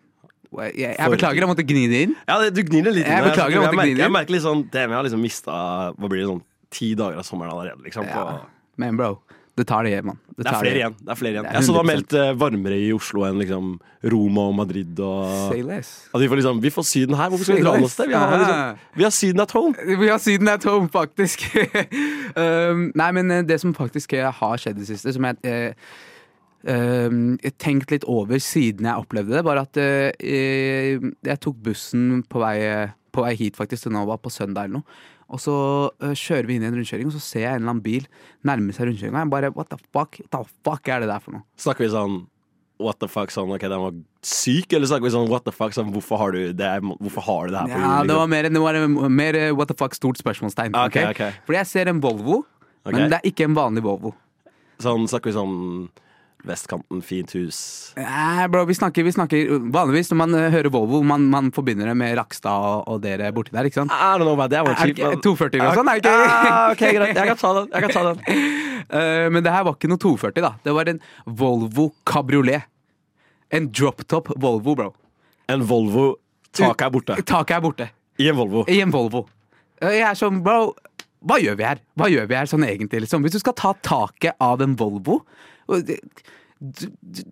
Jeg, 0.50 0.96
jeg, 0.98 1.12
beklager, 1.14 1.44
jeg 1.44 1.50
måtte 1.52 1.66
gni 1.68 1.84
det 1.92 2.04
inn. 2.08 2.14
ja 2.26 2.38
du 2.50 2.62
gnir 2.66 2.88
det 2.88 2.94
litt. 2.96 3.06
Inn, 3.06 3.14
Jeg, 3.14 3.26
beklager, 3.28 3.54
jeg 3.54 3.62
jeg, 3.62 3.70
jeg, 3.70 3.78
merker, 3.78 4.04
jeg 4.04 4.14
merker 4.16 4.34
litt 4.34 4.46
sånn 4.46 4.64
Damn, 4.74 4.90
jeg 4.90 4.98
har 4.98 5.06
liksom 5.06 5.22
mista 5.22 5.58
Hva 5.94 6.10
blir 6.10 6.24
det 6.24 6.30
sånn 6.32 6.46
ti 6.74 6.94
dager 6.98 7.22
av 7.22 7.26
sommeren 7.26 7.54
allerede, 7.54 7.84
liksom. 7.86 8.06
På, 8.10 8.24
Ja. 8.30 8.40
Men 8.80 8.98
bro, 8.98 9.20
det 9.60 9.66
tar 9.68 9.84
det, 9.84 10.00
man. 10.06 10.18
Det 10.38 10.46
er 10.48 10.54
flere 10.54 10.62
flere 10.62 10.80
igjen. 10.80 10.94
Det 11.02 11.12
er 11.12 11.18
flere 11.20 11.34
igjen. 11.34 11.46
Det 11.46 11.52
er 11.52 11.58
Jeg 11.58 11.68
så 11.68 11.74
det 11.74 11.80
var 11.80 11.88
meldt 11.90 12.14
eh, 12.16 12.30
varmere 12.40 12.78
i 12.80 12.92
Oslo 12.96 13.26
enn 13.28 13.42
liksom 13.42 13.72
Roma 14.14 14.46
og 14.48 14.54
Madrid. 14.56 15.02
Og 15.04 15.50
Say 15.52 15.64
less. 15.68 15.90
at 16.14 16.22
vi 16.24 16.30
får 16.32 16.40
liksom 16.40 16.62
Vi 16.64 16.72
får 16.72 16.86
Syden 16.88 17.18
her. 17.20 17.32
Hvorfor 17.34 17.50
skal 17.50 17.60
vi 17.60 17.66
dra 17.66 17.74
noe 17.82 17.92
sted? 17.92 18.08
Vi 18.08 18.16
har, 18.16 18.38
liksom, 18.40 18.86
vi 18.96 19.08
har 19.08 19.16
Syden 19.18 19.44
at 19.44 19.56
home. 19.58 19.90
Vi 20.04 20.12
har 20.14 20.22
Syden 20.24 20.54
at 20.54 20.64
home, 20.70 20.88
faktisk. 20.94 21.44
um, 22.40 22.86
nei, 22.96 23.10
men 23.20 23.36
eh, 23.36 23.44
det 23.50 23.60
som 23.60 23.76
faktisk 23.76 24.16
har 24.16 24.64
skjedd 24.64 24.80
i 24.80 24.86
det 24.86 24.90
siste, 24.94 25.14
som 25.18 25.28
jeg 25.28 25.42
eh, 25.44 25.92
jeg 26.60 27.54
tenkte 27.62 27.96
litt 27.96 28.08
over 28.12 28.42
siden 28.44 28.84
jeg 28.90 29.00
opplevde 29.00 29.38
det, 29.38 29.46
Bare 29.48 29.62
at 29.64 29.78
eh, 29.80 30.98
jeg 31.00 31.40
tok 31.40 31.62
bussen 31.64 32.24
på 32.28 32.42
vei, 32.44 32.58
på 33.16 33.24
vei 33.24 33.32
hit 33.40 33.56
faktisk 33.56 33.86
til 33.86 33.96
Nova 33.96 34.18
på 34.20 34.32
søndag 34.34 34.68
eller 34.68 34.82
noe. 34.82 35.00
Og 35.30 35.42
så 35.42 35.56
eh, 36.02 36.16
kjører 36.18 36.50
vi 36.50 36.58
inn 36.58 36.66
i 36.66 36.70
en 36.70 36.76
rundkjøring, 36.80 37.10
og 37.10 37.16
så 37.16 37.22
ser 37.22 37.46
jeg 37.46 37.54
en 37.54 37.62
eller 37.62 37.76
annen 37.76 37.86
bil 37.86 38.10
nærme 38.48 38.74
seg 38.74 38.90
rundkjøringa. 38.90 39.24
Jeg 39.24 39.34
bare, 39.36 39.54
what 39.54 39.70
the 39.70 39.78
fuck? 39.94 40.18
What 40.26 40.34
the 40.34 40.42
fuck 40.66 40.90
er 40.90 41.04
det 41.04 41.10
der 41.12 41.24
for 41.24 41.38
noe? 41.38 41.46
Snakker 41.62 41.86
vi 41.86 41.92
sånn 41.94 42.20
what 42.80 42.96
the 43.04 43.10
fuck, 43.12 43.32
sånn 43.34 43.52
ok, 43.52 43.66
den 43.68 43.82
var 43.84 43.96
syk? 44.26 44.72
Eller 44.74 44.90
snakker 44.90 45.06
vi 45.06 45.14
sånn 45.14 45.30
what 45.30 45.46
the 45.46 45.54
fuck, 45.54 45.76
sånn 45.76 45.92
hvorfor 45.94 46.22
har 46.22 46.34
du 46.34 46.54
det, 46.56 46.70
hvorfor 47.04 47.26
har 47.28 47.50
du 47.50 47.54
det 47.54 47.62
her 47.62 47.74
på 47.74 47.82
Ja, 47.84 47.92
det 47.92 48.08
liksom? 48.08 48.22
var 48.22 48.32
mer, 48.34 48.50
det 48.50 48.64
var 48.64 49.10
mer 49.20 49.38
eh, 49.38 49.50
what 49.54 49.70
the 49.70 49.78
fuck, 49.78 49.98
stort 49.98 50.22
spørsmålstegn. 50.22 50.78
Okay, 50.88 51.10
okay? 51.12 51.12
okay, 51.14 51.44
Fordi 51.46 51.60
jeg 51.60 51.72
ser 51.76 51.94
en 51.94 52.02
Volvo, 52.04 52.42
okay. 52.82 52.96
men 52.96 53.12
det 53.12 53.20
er 53.20 53.30
ikke 53.30 53.50
en 53.50 53.58
vanlig 53.58 53.86
Volvo. 53.86 54.16
Sånn, 54.80 55.06
snakker 55.12 55.30
vi 55.30 55.36
sånn 55.36 55.58
vestkanten, 56.48 57.02
fint 57.04 57.34
hus 57.36 57.60
Eh, 58.00 58.42
bro, 58.48 58.64
vi 58.66 58.76
snakker, 58.78 59.04
vi 59.04 59.12
snakker 59.12 59.52
Vanligvis 59.74 60.12
når 60.12 60.20
man 60.22 60.36
eh, 60.38 60.48
hører 60.54 60.72
Volvo, 60.74 61.02
man, 61.04 61.26
man 61.32 61.50
forbinder 61.56 61.90
det 61.90 61.96
med 62.00 62.16
Rakstad 62.20 62.66
og, 62.70 62.88
og 62.88 63.02
dere 63.04 63.32
borti 63.36 63.52
der, 63.56 63.68
ikke 63.68 63.82
sant? 63.82 63.92
I 63.92 64.14
don't 64.18 64.24
know 64.28 64.38
man. 64.40 64.52
Er 64.54 64.64
var 64.68 64.78
cheap. 64.80 64.96
ikke 64.96 65.20
240 65.26 65.66
og 65.66 65.80
sånn? 65.80 65.92
Er 65.92 66.00
det 66.00 66.14
ikke? 66.14 66.30
Ah, 66.30 66.72
ok, 66.72 66.84
greit. 66.96 67.20
Jeg 67.20 67.32
kan 67.34 67.40
ta 67.42 67.52
den. 67.58 67.68
Jeg 67.74 67.86
kan 67.86 67.96
ta 67.96 68.04
den. 68.08 68.24
uh, 68.94 69.28
men 69.36 69.46
det 69.46 69.54
her 69.54 69.66
var 69.68 69.76
ikke 69.78 69.92
noe 69.92 70.02
240, 70.06 70.46
da. 70.46 70.54
Det 70.64 70.76
var 70.78 70.92
en 70.94 71.02
Volvo 71.44 71.90
kabriolet. 72.08 72.70
En 73.52 73.68
drop-top 73.74 74.32
Volvo, 74.40 74.76
bro. 74.80 74.92
En 75.50 75.66
Volvo. 75.68 76.08
Taket 76.56 76.88
er 76.88 76.94
borte. 76.94 77.20
Taket 77.28 77.58
er 77.58 77.66
borte. 77.66 77.90
I 78.20 78.30
en 78.32 78.38
Volvo. 78.40 78.64
I 78.70 78.80
en 78.84 78.94
Volvo. 78.94 79.26
Eh, 79.82 79.98
Jeg 80.00 80.08
er 80.10 80.18
sånn, 80.20 80.42
bro 80.44 80.74
Hva 81.24 81.38
gjør 81.42 81.56
vi 81.60 81.66
her? 81.68 81.80
Hva 82.00 82.08
gjør 82.12 82.28
vi 82.30 82.36
her 82.40 82.48
sånn 82.52 82.64
egentlig? 82.68 83.04
Liksom? 83.06 83.24
Hvis 83.26 83.36
du 83.36 83.42
skal 83.42 83.56
ta 83.60 83.74
taket 83.84 84.38
av 84.44 84.62
en 84.64 84.76
Volvo 84.80 85.22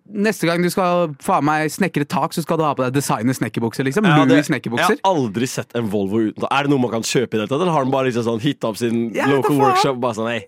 Neste 0.08 0.46
gang 0.48 0.62
du 0.64 0.70
skal 0.72 1.10
faen 1.20 1.44
meg 1.44 1.68
snekre 1.72 2.06
tak, 2.08 2.32
så 2.32 2.40
skal 2.44 2.56
du 2.56 2.64
ha 2.64 2.70
på 2.78 2.86
deg 2.86 2.94
designer 2.96 3.36
snekkerbukser, 3.36 3.84
liksom. 3.84 4.06
Ja, 4.08 4.24
det- 4.24 4.46
jeg 4.48 4.62
har 4.86 4.96
aldri 5.04 5.46
sett 5.46 5.74
en 5.76 5.88
Volvo 5.90 6.32
uten 6.32 6.46
Er 6.50 6.62
det 6.64 6.70
noe 6.70 6.78
man 6.80 6.90
kan 6.90 7.02
kjøpe 7.02 7.34
i 7.34 7.36
det 7.36 7.44
hele 7.44 7.48
tatt, 7.48 7.60
eller 7.60 7.72
har 7.72 7.84
den 7.84 7.92
bare 7.92 8.06
liksom 8.08 8.24
sånn 8.24 8.40
hit 8.40 8.64
opp 8.64 8.78
sin 8.78 9.12
Ja, 9.14 9.26
local 9.26 9.58
workshop? 9.58 10.00
Bare 10.00 10.14
sånn, 10.14 10.30
hei, 10.32 10.46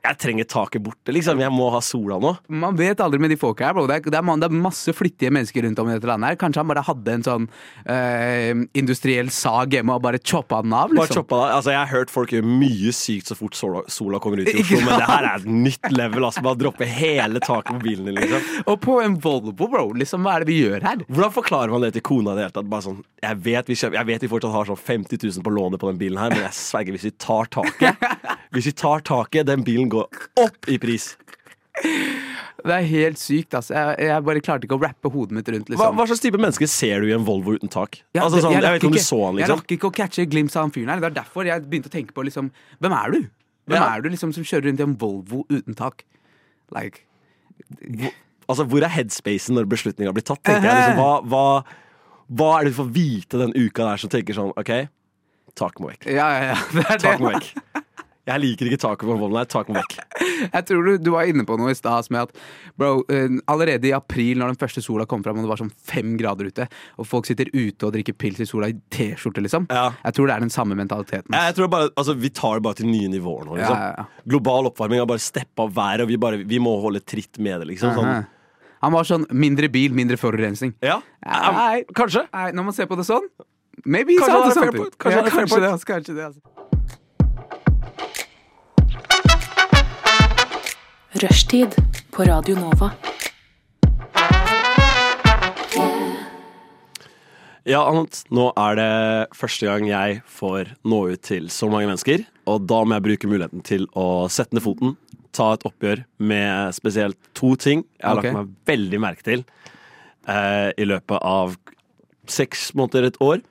jeg 0.00 0.16
trenger 0.16 0.46
taket 0.48 0.80
borte, 0.84 1.12
liksom. 1.12 1.40
Jeg 1.42 1.52
må 1.52 1.66
ha 1.74 1.80
sola 1.84 2.16
nå. 2.20 2.32
Man 2.62 2.76
vet 2.78 3.02
aldri 3.04 3.20
med 3.20 3.32
de 3.32 3.36
folka 3.40 3.66
her, 3.66 3.74
bro. 3.76 3.84
Det 3.88 3.98
er, 3.98 4.06
det, 4.08 4.16
er, 4.16 4.38
det 4.40 4.48
masse 4.54 4.94
flittige 4.96 5.32
mennesker 5.34 5.66
rundt 5.66 5.82
om 5.82 5.90
i 5.90 5.96
dette 5.96 6.08
landet 6.08 6.32
her. 6.32 6.38
Kanskje 6.40 6.62
han 6.62 6.70
bare 6.70 6.84
hadde 6.86 7.16
en 7.18 7.26
sånn 7.26 7.48
eh, 7.84 8.62
industriell 8.80 9.28
sag 9.34 9.76
hjemme 9.76 9.98
og 9.98 10.04
bare 10.06 10.20
choppa 10.22 10.62
den 10.64 10.72
av, 10.72 10.94
Bare 10.94 11.04
liksom. 11.04 11.20
choppa 11.20 11.42
det. 11.42 11.58
Altså, 11.58 11.74
jeg 11.74 11.80
har 11.82 11.92
hørt 11.92 12.14
folk 12.14 12.32
gjøre 12.32 12.48
mye 12.48 12.94
sykt 12.96 13.28
så 13.28 13.36
fort 13.36 13.58
sola, 13.58 13.84
sola 13.92 14.22
kommer 14.24 14.40
ut 14.40 14.48
i 14.48 14.56
Oslo, 14.62 14.80
men 14.86 15.02
det 15.02 15.10
her 15.10 15.28
er 15.28 15.42
et 15.42 15.50
nytt 15.68 15.92
level. 15.92 16.28
Altså, 16.30 16.44
bare 16.48 16.60
droppe 16.62 16.88
hele 16.88 17.44
taket 17.44 17.74
på 17.74 17.84
bilen 17.84 18.08
din, 18.08 18.22
liksom. 18.22 18.48
Og 18.64 18.80
på 18.80 18.96
en 19.04 19.20
Volvo, 19.20 19.52
bro. 19.60 19.84
Liksom, 20.00 20.24
hva 20.24 20.38
er 20.38 20.46
det 20.46 20.52
vi 20.54 20.62
gjør 20.62 20.88
her? 20.88 21.04
Hvordan 21.10 21.36
forklarer 21.36 21.76
man 21.76 21.84
det 21.84 21.92
til 21.98 22.06
kona 22.08 22.32
i 22.32 22.40
det 22.40 22.48
hele 22.48 22.56
tatt? 22.56 22.72
Bare 22.72 22.86
sånn, 22.88 23.02
jeg 23.20 23.42
vet, 23.44 23.68
vi 23.68 23.76
jeg 23.76 24.08
vet 24.08 24.24
vi 24.24 24.32
fortsatt 24.32 24.56
har 24.56 24.72
sånn 24.72 24.80
50 24.80 25.20
000 25.28 25.44
på 25.44 25.52
lånet 25.52 25.82
på 25.82 25.92
den 25.92 26.00
bilen 26.00 26.20
her, 26.22 26.32
men 26.32 26.46
jeg 26.46 26.56
sverger, 26.56 26.96
hvis 26.96 27.08
vi 27.10 27.16
tar 27.20 27.52
taket 27.52 28.00
Hvis 28.54 28.66
vi 28.66 28.72
tar 28.74 29.02
taket, 29.06 29.46
den 29.46 29.62
bilen 29.62 29.89
går 29.92 30.22
opp 30.44 30.68
i 30.70 30.78
pris. 30.82 31.12
Det 31.80 32.74
er 32.74 32.84
helt 32.90 33.16
sykt, 33.20 33.54
altså. 33.56 33.72
Jeg, 33.72 34.08
jeg 34.10 34.24
bare 34.26 34.42
klarte 34.44 34.66
ikke 34.68 34.76
å 34.76 34.82
rappe 34.82 35.10
hodet 35.14 35.32
mitt 35.38 35.48
rundt, 35.48 35.70
Hva, 35.70 35.76
liksom. 35.76 35.96
hva 35.96 36.06
slags 36.10 36.20
type 36.24 36.40
mennesker 36.42 36.68
ser 36.68 37.00
du 37.00 37.08
i 37.08 37.14
en 37.16 37.24
Volvo 37.24 37.54
uten 37.56 37.70
tak? 37.72 38.02
Ja, 38.12 38.26
altså, 38.26 38.42
sånn, 38.44 38.52
jeg, 38.58 38.64
jeg, 38.66 38.74
vet 38.74 38.82
ikke 38.82 38.90
om 38.90 38.96
du 38.98 39.04
så 39.04 39.20
han, 39.22 39.38
Jeg 39.38 39.46
liksom. 39.46 39.60
rakk 39.62 39.74
ikke 39.78 39.88
å 39.88 39.94
catche 39.96 40.26
glimt 40.28 40.56
av 40.56 40.66
han 40.66 40.74
fyren 40.74 40.92
her. 40.92 41.00
Det 41.00 41.08
er 41.08 41.16
derfor 41.22 41.48
jeg 41.48 41.64
begynte 41.70 41.88
å 41.88 41.94
tenke 41.94 42.16
på 42.16 42.24
liksom 42.26 42.50
Hvem 42.84 42.96
er 42.98 43.14
du? 43.14 43.20
Hvem 43.70 43.78
Ja. 43.78 43.86
er 43.94 44.04
du 44.04 44.10
liksom 44.12 44.34
som 44.36 44.44
kjører 44.44 44.68
rundt 44.68 44.82
i 44.82 44.86
en 44.88 44.96
Volvo 45.00 45.44
uten 45.48 45.78
tak? 45.78 46.04
Like 46.74 47.04
Altså, 48.50 48.66
Hvor 48.66 48.82
er 48.84 48.92
headspacen 48.92 49.56
når 49.56 49.68
beslutninga 49.70 50.12
blir 50.12 50.26
tatt? 50.26 50.42
tenker 50.44 50.66
jeg 50.66 50.80
liksom, 50.82 51.00
hva, 51.00 51.12
hva, 51.22 51.44
hva 52.34 52.48
er 52.58 52.66
det 52.66 52.72
du 52.74 52.78
får 52.82 52.88
vite 52.96 53.40
den 53.40 53.52
uka 53.56 53.86
der 53.86 54.00
som 54.02 54.10
tenker 54.12 54.36
sånn 54.36 54.50
OK, 54.58 54.72
tak 55.58 55.78
må 55.80 55.92
vekk. 55.94 56.08
Ja, 56.10 56.26
ja, 56.34 56.42
ja. 56.50 56.56
Det 56.74 56.84
er 56.84 57.04
Tak 57.04 57.22
må 57.22 57.30
vekk. 57.36 57.52
Jeg 58.28 58.42
liker 58.42 58.68
ikke 58.68 58.78
taket 58.82 59.08
på 59.08 59.14
Volvoen 59.16 59.40
her. 59.40 59.48
Tak 59.50 59.70
må 59.70 59.78
vekk. 59.78 59.94
Jeg 60.54 60.64
tror 60.68 60.84
du, 60.86 60.90
du 61.00 61.10
var 61.14 61.28
inne 61.30 61.44
på 61.48 61.56
noe 61.58 61.72
i 61.72 61.76
stad 61.78 62.06
med 62.12 62.28
at 62.28 62.34
bro, 62.78 62.90
eh, 63.12 63.32
allerede 63.50 63.88
i 63.88 63.94
april, 63.96 64.38
når 64.40 64.52
den 64.52 64.60
første 64.60 64.82
sola 64.84 65.06
kom 65.08 65.24
fram, 65.24 65.38
og 65.40 65.46
det 65.46 65.50
var 65.50 65.60
sånn 65.60 65.72
fem 65.90 66.14
grader 66.20 66.50
ute, 66.50 66.66
og 67.00 67.08
folk 67.08 67.28
sitter 67.28 67.50
ute 67.54 67.88
og 67.88 67.94
drikker 67.96 68.16
pils 68.20 68.40
i 68.44 68.48
sola 68.48 68.68
i 68.70 68.76
T-skjorte, 68.92 69.42
liksom. 69.44 69.66
Ja. 69.72 69.88
Jeg 70.04 70.16
tror 70.18 70.30
det 70.30 70.36
er 70.36 70.44
den 70.46 70.52
samme 70.54 70.76
mentaliteten. 70.78 71.34
Jeg 71.36 71.56
tror 71.58 71.70
bare, 71.72 71.90
altså, 71.96 72.14
Vi 72.20 72.30
tar 72.36 72.58
det 72.60 72.66
bare 72.68 72.80
til 72.82 72.90
nye 72.90 73.08
nivåer 73.12 73.48
nå. 73.48 73.56
Liksom. 73.58 73.80
Ja, 73.80 73.92
ja. 73.96 74.24
Global 74.28 74.68
oppvarming 74.70 75.02
har 75.02 75.08
bare 75.10 75.24
steppa 75.24 75.66
været, 75.70 76.04
og 76.04 76.12
vi, 76.12 76.20
bare, 76.20 76.42
vi 76.44 76.60
må 76.62 76.76
holde 76.84 77.00
tritt 77.00 77.40
med 77.40 77.62
det. 77.62 77.72
liksom 77.72 77.96
sånn. 77.96 78.26
Han 78.80 78.94
var 78.96 79.04
sånn 79.04 79.26
mindre 79.36 79.68
bil, 79.72 79.92
mindre 79.96 80.16
forurensning. 80.20 80.72
Ja, 80.84 81.00
Nei. 81.26 81.82
Kanskje. 81.96 82.24
Nei, 82.32 82.50
når 82.56 82.70
man 82.70 82.76
ser 82.76 82.88
på 82.88 82.96
det 82.96 83.04
sånn 83.08 83.26
Maybe 83.84 84.16
Kanskje 84.16 84.32
han 84.32 84.42
hadde 84.44 84.60
fair 84.60 84.72
point. 84.76 84.96
Kanskje 85.00 85.20
Ja, 85.20 85.28
kanskje 85.32 85.60
altså, 85.68 85.88
kanskje 85.88 86.14
det, 86.16 86.24
altså. 86.30 86.59
Rushtid 91.20 91.74
på 92.10 92.24
Radio 92.24 92.54
Nova. 92.56 92.86
Ja, 97.68 97.82
Annet, 97.82 98.22
nå 98.32 98.46
er 98.56 98.78
det 98.78 98.94
første 99.36 99.68
gang 99.68 99.84
jeg 99.90 100.22
får 100.24 100.70
nå 100.88 101.02
ut 101.12 101.20
til 101.28 101.50
så 101.52 101.68
mange 101.68 101.90
mennesker. 101.90 102.24
Og 102.48 102.64
da 102.70 102.78
må 102.86 102.96
jeg 102.96 103.04
bruke 103.04 103.28
muligheten 103.28 103.60
til 103.68 103.84
å 103.92 104.30
sette 104.32 104.56
ned 104.56 104.64
foten, 104.64 104.96
ta 105.36 105.50
et 105.58 105.66
oppgjør 105.68 106.06
med 106.24 106.72
spesielt 106.78 107.20
to 107.36 107.52
ting 107.60 107.84
jeg 107.98 108.06
har 108.06 108.22
okay. 108.22 108.32
lagt 108.32 108.40
meg 108.40 108.72
veldig 108.72 109.02
merke 109.04 109.26
til 109.26 109.44
eh, 110.24 110.72
i 110.72 110.88
løpet 110.88 111.20
av 111.20 111.58
seks 112.30 112.70
måneder, 112.78 113.10
et 113.10 113.20
år. 113.20 113.44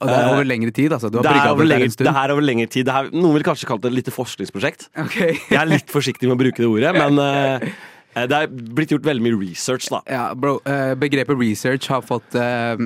Og 0.00 0.08
det 0.10 0.14
er 0.16 0.26
Eh, 0.26 0.32
over 0.34 0.44
lengre 0.44 0.72
tid, 0.76 0.92
altså. 0.92 1.08
Du 1.10 1.18
har 1.18 1.24
Det 1.24 1.32
er, 1.32 1.50
over 1.54 1.64
lengre, 1.64 1.88
det 1.88 2.12
her 2.12 2.28
er 2.28 2.32
over 2.34 2.42
lengre 2.44 2.66
tid. 2.68 2.84
Det 2.84 2.92
her, 2.92 3.10
noen 3.16 3.32
vil 3.38 3.42
kanskje 3.46 3.66
kalle 3.70 3.80
det 3.80 3.92
et 3.92 3.96
lite 4.04 4.12
forskningsprosjekt. 4.12 4.88
Okay. 5.06 5.38
Jeg 5.48 5.56
er 5.60 5.70
litt 5.70 5.88
forsiktig 5.88 6.28
med 6.28 6.36
å 6.36 6.40
bruke 6.42 6.60
det 6.60 6.68
ordet, 6.68 6.92
men 6.92 7.16
uh, 7.18 7.64
det 8.28 8.36
er 8.42 8.50
blitt 8.76 8.92
gjort 8.92 9.06
veldig 9.08 9.24
mye 9.24 9.38
research, 9.40 9.88
da. 9.92 10.02
Ja, 10.10 10.26
bro, 10.34 10.58
eh, 10.68 10.92
begrepet 11.00 11.40
research 11.40 11.88
har 11.88 12.04
fått 12.04 12.36
uh, 12.36 12.76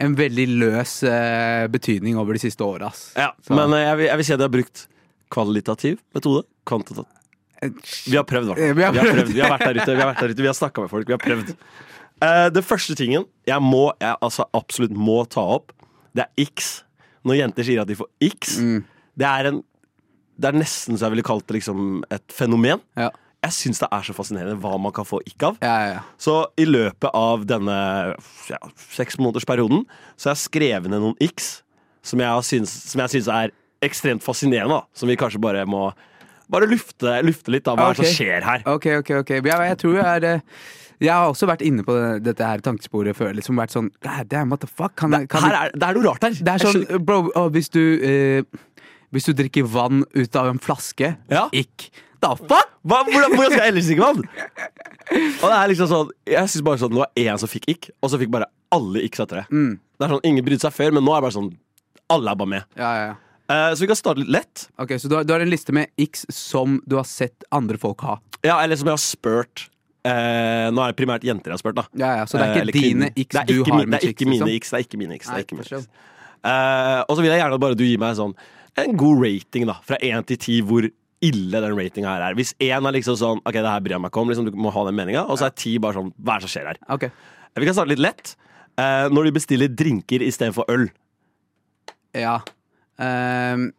en 0.00 0.14
veldig 0.16 0.46
løs 0.62 0.94
uh, 1.02 1.66
betydning 1.68 2.16
over 2.20 2.38
de 2.38 2.44
siste 2.46 2.62
åra. 2.64 2.92
Ja, 3.18 3.32
Så- 3.42 3.54
men 3.58 3.74
eh, 3.74 3.88
jeg 3.88 3.96
vil, 3.98 4.06
jeg 4.12 4.16
vil 4.22 4.24
si 4.30 4.32
at 4.32 4.38
jeg 4.38 4.46
har 4.46 4.54
brukt 4.54 4.86
kvalitativ 5.34 5.98
metode. 6.14 6.44
Kvantitativ. 6.66 7.10
Vi 8.06 8.16
har 8.16 8.24
prøvd. 8.24 8.54
Eh, 8.56 8.72
Vi 8.72 8.82
har, 8.86 8.94
prøvd. 8.94 9.34
vi 9.34 9.42
har 9.42 9.50
vært 9.52 9.66
der 9.66 9.82
ute, 9.82 9.94
vi 9.98 10.00
har 10.06 10.14
ute, 10.30 10.40
vi 10.40 10.48
har 10.48 10.56
snakka 10.56 10.86
med 10.86 10.90
folk. 10.94 11.06
Vi 11.10 11.12
har 11.12 11.20
prøvd. 11.26 11.52
Uh, 12.22 12.48
det 12.52 12.62
første 12.64 12.94
tingen 12.96 13.26
jeg 13.48 13.60
må, 13.64 13.90
jeg 14.00 14.14
altså 14.22 14.44
absolutt 14.56 14.92
må 14.96 15.22
ta 15.28 15.40
opp, 15.58 15.72
det 16.16 16.26
er 16.26 16.44
X. 16.46 16.82
Når 17.26 17.40
jenter 17.42 17.66
sier 17.66 17.82
at 17.82 17.90
de 17.90 17.96
får 17.98 18.08
X, 18.30 18.58
Mm. 18.58 18.84
det 19.18 19.26
er 19.26 19.50
en 19.52 19.64
Det 20.40 20.48
er 20.48 20.56
nesten 20.56 20.96
så 20.96 21.04
jeg 21.04 21.10
ville 21.12 21.22
kalt 21.22 21.46
det 21.46 21.58
liksom 21.58 22.02
et 22.10 22.32
fenomen. 22.32 22.80
Ja. 22.96 23.10
Jeg 23.44 23.52
syns 23.52 23.78
det 23.82 23.88
er 23.92 24.00
så 24.06 24.14
fascinerende 24.16 24.56
hva 24.56 24.78
man 24.80 24.92
kan 24.92 25.04
få 25.04 25.18
ikk 25.28 25.42
av. 25.42 25.58
Ja, 25.60 25.74
ja, 25.80 25.90
ja. 25.98 26.00
Så 26.16 26.46
i 26.56 26.64
løpet 26.64 27.10
av 27.12 27.44
denne 27.44 27.76
ja, 28.48 28.58
seksmånedersperioden 28.96 29.84
så 30.16 30.30
har 30.30 30.36
jeg 30.38 30.44
skrevet 30.48 30.88
ned 30.88 31.00
noen 31.04 31.16
x 31.20 31.62
som 32.00 32.20
jeg 32.24 32.46
syns, 32.48 32.72
som 32.88 33.02
jeg 33.04 33.12
syns 33.18 33.28
er 33.28 33.52
ekstremt 33.84 34.24
fascinerende. 34.24 34.80
Da. 34.80 34.88
Som 34.96 35.12
vi 35.12 35.18
kanskje 35.20 35.40
bare 35.44 35.66
må 35.68 35.90
bare 36.50 36.66
lufte, 36.66 37.20
lufte 37.22 37.52
litt 37.54 37.68
av 37.70 37.78
hva 37.78 37.90
okay. 37.92 38.00
som 38.00 38.16
skjer 38.16 38.44
her. 38.48 38.64
Ok, 38.66 38.88
ok, 39.00 39.10
ok. 39.22 39.34
Jeg, 39.38 39.44
jeg 39.70 39.78
tror 39.84 39.98
jeg 40.00 40.06
er 40.08 40.28
eh, 40.32 40.40
Jeg 41.00 41.12
har 41.16 41.30
også 41.32 41.46
vært 41.48 41.62
inne 41.64 41.82
på 41.86 41.94
det, 41.96 42.08
dette 42.26 42.44
her 42.44 42.60
tankesporet 42.64 43.16
før. 43.16 43.32
Liksom 43.38 43.56
vært 43.56 43.72
sånn 43.72 43.88
damn, 44.28 44.50
what 44.52 44.60
the 44.60 44.68
fuck? 44.68 44.94
Kan, 45.00 45.12
jeg- 45.16 45.28
kan, 45.32 45.46
er, 45.48 45.70
det 45.72 45.82
er 45.88 45.94
noe 45.96 46.04
rart 46.10 46.22
her. 46.26 46.36
det 46.36 46.52
er 46.54 46.58
sånn, 46.66 47.04
bro, 47.06 47.22
å, 47.34 47.46
hvis 47.54 47.70
du 47.72 47.80
eh, 48.04 48.42
Hvis 49.10 49.24
du 49.26 49.32
drikker 49.34 49.64
vann 49.66 50.04
ut 50.14 50.36
av 50.38 50.46
en 50.52 50.58
flaske, 50.62 51.16
Ja. 51.32 51.48
ikk. 51.52 51.88
Da 52.20 52.34
fuck? 52.36 52.68
Hva, 52.84 53.00
hvordan, 53.08 53.32
hvordan 53.32 53.50
skal 53.54 53.64
jeg 53.64 53.72
ellers 53.72 53.86
drikke 53.88 54.04
vann? 54.04 54.20
Og 55.40 55.46
det 55.48 55.56
er 55.56 55.70
liksom 55.72 55.88
sånn 55.90 56.10
Jeg 56.28 56.48
synes 56.52 56.64
bare 56.66 56.78
sånn 56.82 56.92
Det 56.92 57.00
var 57.00 57.10
én 57.18 57.38
som 57.40 57.48
fikk 57.50 57.64
ikk, 57.72 57.88
og 58.02 58.10
så 58.12 58.20
fikk 58.20 58.30
bare 58.30 58.46
alle 58.70 59.02
ikks 59.08 59.22
etter 59.24 59.40
det. 59.40 59.46
Mm. 59.50 59.72
Det 59.98 60.06
er 60.06 60.12
sånn 60.14 60.28
Ingen 60.28 60.44
brydde 60.46 60.62
seg 60.68 60.76
før, 60.76 60.92
men 60.94 61.04
nå 61.08 61.14
er 61.16 61.20
det 61.22 61.26
bare 61.30 61.36
sånn 61.40 61.50
Alle 62.12 62.30
er 62.34 62.38
bare 62.44 62.52
med. 62.52 62.68
Ja, 62.78 62.92
ja, 63.00 63.08
ja. 63.10 63.16
Uh, 63.50 63.72
så 63.74 63.82
vi 63.82 63.88
kan 63.90 63.98
starte 63.98 64.20
litt 64.22 64.30
lett. 64.30 64.68
Ok, 64.78 64.92
Så 65.02 65.08
du 65.10 65.16
har, 65.16 65.24
du 65.26 65.32
har 65.34 65.42
en 65.42 65.50
liste 65.50 65.72
med 65.74 65.88
x 65.98 66.22
som 66.30 66.76
du 66.86 66.94
har 67.00 67.08
sett 67.08 67.42
andre 67.50 67.80
folk 67.82 68.04
ha? 68.06 68.20
Ja, 68.46 68.60
eller 68.62 68.78
som 68.78 68.86
jeg 68.86 68.94
har 68.94 69.02
spurt 69.02 69.64
eh, 70.04 70.70
Nå 70.70 70.80
er 70.84 70.92
det 70.92 70.96
primært 71.00 71.24
jenter 71.26 71.50
jeg 71.50 71.56
har 71.58 71.62
spurt, 71.62 71.76
da. 71.76 71.84
Ja, 71.98 72.10
ja, 72.20 72.24
Så 72.24 72.38
det 72.38 72.46
er 72.46 72.54
ikke 72.54 72.62
eller 72.62 72.72
dine 72.72 73.10
x 73.16 73.36
du 73.46 73.52
ikke 73.60 73.72
har 73.74 73.86
med 73.86 74.00
chicks? 74.00 74.22
liksom? 74.24 74.46
Det 74.46 74.54
er 74.80 74.86
ikke 74.86 74.98
mine 75.00 75.14
x. 75.18 75.26
Det 75.28 75.36
er 75.36 75.44
ikke 75.44 75.56
mine 75.58 75.68
for 75.68 75.80
x. 75.80 75.88
Eh, 76.40 77.00
og 77.08 77.16
så 77.16 77.20
vil 77.20 77.30
jeg 77.30 77.40
gjerne 77.42 77.58
bare 77.60 77.72
at 77.76 77.78
du 77.78 77.84
gir 77.84 77.98
meg 78.00 78.16
sånn 78.16 78.34
en 78.80 78.96
god 78.96 79.18
rating, 79.24 79.66
da. 79.66 79.74
Fra 79.84 79.96
én 80.00 80.24
til 80.24 80.36
ti 80.40 80.60
hvor 80.62 80.86
ille 81.20 81.60
den 81.60 81.74
ratinga 81.76 82.08
her 82.14 82.22
er. 82.30 82.34
Hvis 82.38 82.54
én 82.62 82.86
er 82.88 82.92
liksom 82.96 83.16
sånn 83.20 83.42
Ok, 83.44 83.52
det 83.58 83.66
her 83.68 83.80
bryr 83.84 83.92
jeg 83.98 84.00
meg 84.00 84.08
ikke 84.12 84.20
om, 84.22 84.28
liksom, 84.32 84.46
du 84.48 84.56
må 84.56 84.70
ha 84.72 84.84
den 84.86 84.96
meninga. 84.96 85.26
Og 85.28 85.36
så 85.36 85.50
er 85.50 85.56
ti 85.58 85.74
bare 85.82 85.98
sånn 85.98 86.12
Hva 86.16 86.36
er 86.36 86.40
det 86.40 86.48
som 86.48 86.54
skjer 86.54 86.70
her? 86.70 86.78
Okay. 86.96 87.10
Vi 87.58 87.66
kan 87.68 87.74
starte 87.76 87.92
litt 87.92 88.00
lett. 88.00 88.36
Eh, 88.80 89.08
når 89.12 89.24
de 89.28 89.32
bestiller 89.36 89.68
drinker 89.68 90.22
istedenfor 90.24 90.64
øl. 90.72 90.88
ja 92.16 92.38
Um 93.00 93.72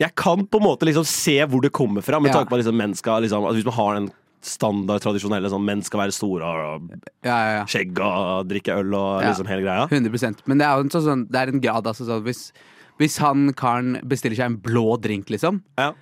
Jeg 0.00 0.14
kan 0.14 0.44
på 0.46 0.58
en 0.60 0.64
måte 0.64 0.86
liksom 0.86 1.04
se 1.06 1.38
hvor 1.50 1.60
det 1.62 1.72
kommer 1.74 2.02
fra, 2.02 2.20
med 2.20 2.30
Ja. 2.30 2.38
tanke 2.38 2.50
på 2.50 2.54
at 2.58 2.64
liksom, 2.64 2.76
menn 2.78 2.94
skal 2.94 3.22
liksom, 3.22 3.44
altså, 3.44 3.56
Hvis 3.58 3.64
man 3.66 3.74
har 3.74 3.94
den 3.98 4.10
standard, 4.44 5.02
tradisjonelle 5.02 5.50
sånn 5.50 5.64
menn 5.66 5.82
skal 5.86 6.04
være 6.04 6.14
store 6.14 6.48
og 6.48 6.88
Ja, 7.26 7.36
ja, 7.36 7.52
ja. 7.58 7.62
skjegg 7.68 7.98
og 8.04 8.48
drikke 8.50 8.76
øl 8.78 8.94
og 8.94 9.22
liksom 9.26 9.48
hele 9.50 9.64
greia. 9.66 9.86
100 9.90 10.42
Men 10.46 10.58
det 10.58 10.66
er 10.66 10.74
jo 10.76 10.86
en 10.86 10.92
sånn, 10.94 11.06
sånn, 11.06 11.24
det 11.30 11.40
er 11.40 11.52
en 11.52 11.62
grad, 11.64 11.86
altså. 11.90 12.06
Sånn, 12.08 12.22
hvis, 12.26 12.52
hvis 13.00 13.18
han 13.22 13.52
karen 13.58 13.98
bestiller 14.08 14.38
seg 14.38 14.52
en 14.52 14.60
blå 14.62 14.98
drink, 15.00 15.30
liksom 15.30 15.62
Ja. 15.78 15.92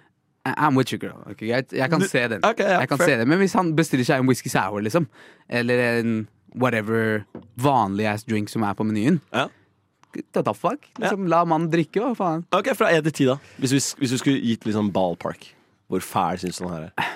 I'm 0.46 0.76
with 0.76 0.92
you, 0.92 0.98
girl. 1.02 1.18
Okay, 1.32 1.48
jeg, 1.48 1.66
jeg 1.74 1.90
kan 1.90 2.00
se 2.06 2.20
den. 2.30 2.44
Okay, 2.46 2.68
jeg 2.70 2.88
kan 2.88 2.98
se 3.02 3.16
den. 3.18 3.26
Men 3.28 3.40
hvis 3.42 3.56
han 3.58 3.72
bestiller 3.74 4.06
seg 4.06 4.22
en 4.22 4.28
whisky 4.28 4.48
sour, 4.52 4.78
liksom, 4.80 5.08
eller 5.50 5.80
en 5.98 6.28
whatever 6.54 7.24
vanlig 7.58 8.06
ass 8.06 8.22
drink 8.24 8.48
som 8.48 8.62
er 8.62 8.76
på 8.78 8.86
menyen 8.86 9.18
da 10.32 10.52
fuck. 10.54 10.86
Liksom, 10.98 11.26
La 11.28 11.44
mannen 11.44 11.68
drikke, 11.68 12.00
hva 12.00 12.14
faen. 12.16 12.44
Ok, 12.56 12.70
Fra 12.78 12.88
1 12.94 13.04
til 13.08 13.12
10, 13.12 13.26
da. 13.32 13.36
Hvis 13.60 13.74
vi, 13.74 13.80
hvis 14.00 14.14
vi 14.14 14.18
skulle 14.22 14.40
gitt 14.40 14.64
liksom 14.68 14.90
ballpark. 14.94 15.50
Hvor 15.92 16.00
fæl 16.02 16.40
syns 16.42 16.58
du 16.58 16.64
den 16.64 16.72
her 16.72 16.86
er? 16.88 17.10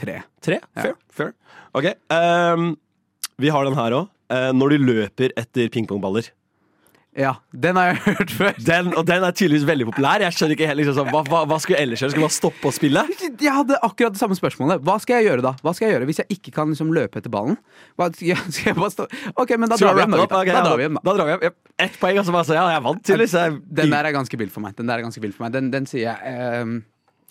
Tre. 0.00 0.18
Tre? 0.44 0.60
Fair. 0.76 0.94
fair. 1.12 1.32
Ok, 1.76 1.92
Um, 2.10 2.72
Vi 3.40 3.48
har 3.52 3.64
den 3.68 3.76
her 3.78 3.98
òg. 4.02 4.08
når 4.54 4.70
du 4.76 4.78
løper 4.84 5.32
etter 5.36 5.68
pingpongballer. 5.72 6.28
Ja, 7.18 7.32
den 7.50 7.74
har 7.74 7.88
jeg 7.90 7.96
hørt 8.06 8.30
før. 8.30 8.52
Den, 8.62 8.92
og 8.94 9.02
den 9.08 9.24
er 9.26 9.32
tydeligvis 9.34 9.64
veldig 9.66 9.86
populær. 9.88 10.22
Jeg 10.22 10.36
skjønner 10.36 10.54
ikke 10.54 10.68
helt 10.70 10.78
liksom, 10.78 11.08
hva, 11.10 11.22
hva, 11.26 11.40
hva 11.50 11.56
skulle 11.58 11.80
jeg 11.80 11.88
ellers 11.88 12.04
gjøre? 12.04 12.12
Skulle 12.14 12.28
man 12.28 12.34
stoppe 12.36 12.70
å 12.70 12.72
spille? 12.76 13.02
Jeg 13.42 13.54
hadde 13.56 13.78
akkurat 13.82 14.14
det 14.14 14.20
samme 14.20 14.36
spørsmålet. 14.38 14.84
Hva 14.86 14.94
skal 15.02 15.18
jeg 15.18 15.26
gjøre 15.26 15.42
da? 15.48 15.52
Hva 15.64 15.72
skal 15.74 15.88
jeg 15.88 15.96
gjøre 15.96 16.06
Hvis 16.12 16.20
jeg 16.22 16.36
ikke 16.36 16.52
kan 16.60 16.70
liksom 16.70 16.92
løpe 16.94 17.18
etter 17.18 17.32
ballen? 17.34 17.58
Hva, 17.98 18.06
skal, 18.14 18.30
jeg, 18.30 18.76
bare 18.78 18.92
stå 18.94 19.08
Ok, 19.34 19.56
men 19.58 19.72
da 19.72 19.80
drar 19.82 19.98
vi 19.98 20.04
hjem. 20.04 20.14
Da, 20.14 20.20
it 20.20 20.22
up? 20.22 20.30
gutta. 20.30 20.44
Ok, 20.44 20.52
da 20.54 20.62
drar 20.68 20.78
vi 20.78 20.86
hjem, 20.86 21.00
da. 21.00 21.02
Da 21.10 21.16
drar 21.18 21.26
vi 21.26 21.34
hjem. 21.50 21.58
Ett 21.88 21.98
poeng, 22.04 22.22
og 22.22 22.28
så 22.30 22.36
bare 22.38 22.46
så, 22.52 22.56
ja, 22.60 22.64
jeg 22.76 22.86
vant, 22.86 23.02
tydeligvis. 23.10 23.36
Den 23.82 23.96
der 23.96 24.10
er 24.12 24.14
ganske 24.20 24.40
vill 24.44 24.54
for 24.54 24.66
meg. 24.68 24.78
Den 24.78 24.92
der 24.94 25.02
er 25.02 25.08
ganske 25.08 25.24
vill 25.26 25.34
for 25.34 25.48
meg 25.48 25.58
Den, 25.58 25.72
den 25.74 25.90
sier 25.90 26.12
jeg 26.12 26.30
ehm, 26.30 26.76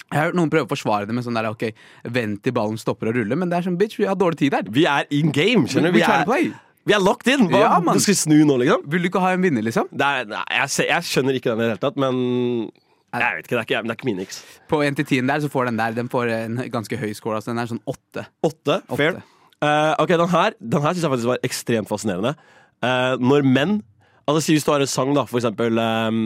Jeg 0.09 0.17
har 0.17 0.29
hørt 0.29 0.39
noen 0.39 0.49
prøve 0.49 0.65
å 0.65 0.71
forsvare 0.71 1.05
det 1.05 1.13
med 1.13 1.25
sånn 1.25 1.37
der 1.37 1.51
Ok, 1.51 1.67
vent 2.09 2.41
til 2.45 2.55
ballen 2.55 2.79
stopper 2.81 3.11
å 3.11 3.13
rulle, 3.19 3.37
men 3.37 3.51
det 3.51 3.59
er 3.59 3.67
sånn 3.67 3.77
bitch, 3.77 3.99
vi 3.99 4.07
har 4.09 4.17
dårlig 4.17 4.41
tid 4.41 4.57
her. 4.57 4.71
Vi 4.73 4.87
er 4.89 5.05
in 5.13 5.33
game, 5.35 5.67
skjønner 5.69 5.93
du. 5.93 5.99
Vi 5.99 6.05
er, 6.07 6.53
vi 6.89 6.95
er 6.97 7.03
locked 7.03 7.29
in. 7.29 7.45
Hva, 7.51 7.61
Ja, 7.65 7.79
du 7.85 8.01
skal 8.01 8.17
snu 8.17 8.37
nå, 8.47 8.57
liksom? 8.63 8.85
Vil 8.89 9.05
du 9.05 9.11
ikke 9.11 9.21
ha 9.21 9.35
en 9.35 9.45
vinner, 9.45 9.65
liksom? 9.65 9.89
Er, 9.93 10.29
nei, 10.29 10.45
jeg, 10.57 10.87
jeg 10.89 11.09
skjønner 11.11 11.37
ikke 11.37 11.53
den 11.53 11.61
i 11.61 11.67
det 11.67 11.73
hele 11.75 11.83
tatt, 11.83 11.99
men 12.01 12.23
jeg 13.09 13.37
vet 13.39 13.47
ikke, 13.47 13.55
det 13.55 13.59
er 13.59 13.67
ikke, 13.67 13.81
det 13.81 13.93
er 13.93 13.97
ikke 13.97 14.09
min 14.09 14.21
X. 14.23 14.39
På 14.69 14.79
1 14.85 14.97
til 14.99 15.07
10 15.07 15.29
der, 15.29 15.43
så 15.43 15.49
får 15.49 15.69
den 15.69 15.79
der 15.79 15.95
Den 15.97 16.09
får 16.11 16.29
en 16.33 16.59
ganske 16.73 16.97
høy 17.01 17.11
score. 17.17 17.39
Altså 17.39 17.51
den 17.51 17.61
er 17.61 17.69
sånn 17.69 17.81
8. 17.89 18.25
Åtte. 18.45 18.79
Fair. 18.93 19.17
Åtte. 19.17 19.37
Eh, 19.65 19.93
ok, 19.99 20.13
den 20.21 20.31
her, 20.31 20.55
den 20.61 20.83
her 20.85 20.93
syns 20.93 21.05
jeg 21.05 21.13
faktisk 21.13 21.31
var 21.31 21.41
ekstremt 21.43 21.89
fascinerende. 21.89 22.35
Uh, 22.79 23.19
når 23.19 23.43
menn 23.43 23.81
Altså 24.29 24.39
Si 24.45 24.53
hvis 24.55 24.63
du 24.63 24.69
har 24.71 24.83
en 24.83 24.87
sang, 24.87 25.09
da, 25.17 25.25
for 25.27 25.41
eksempel 25.41 25.79
um, 25.81 26.19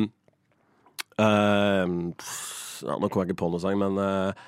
pff, 2.19 2.52
ja, 2.85 2.97
Nå 2.99 3.09
kom 3.09 3.23
jeg 3.23 3.31
ikke 3.31 3.41
på 3.43 3.49
noen 3.53 3.63
sang, 3.63 3.79
men 3.79 3.99
uh, 3.99 4.43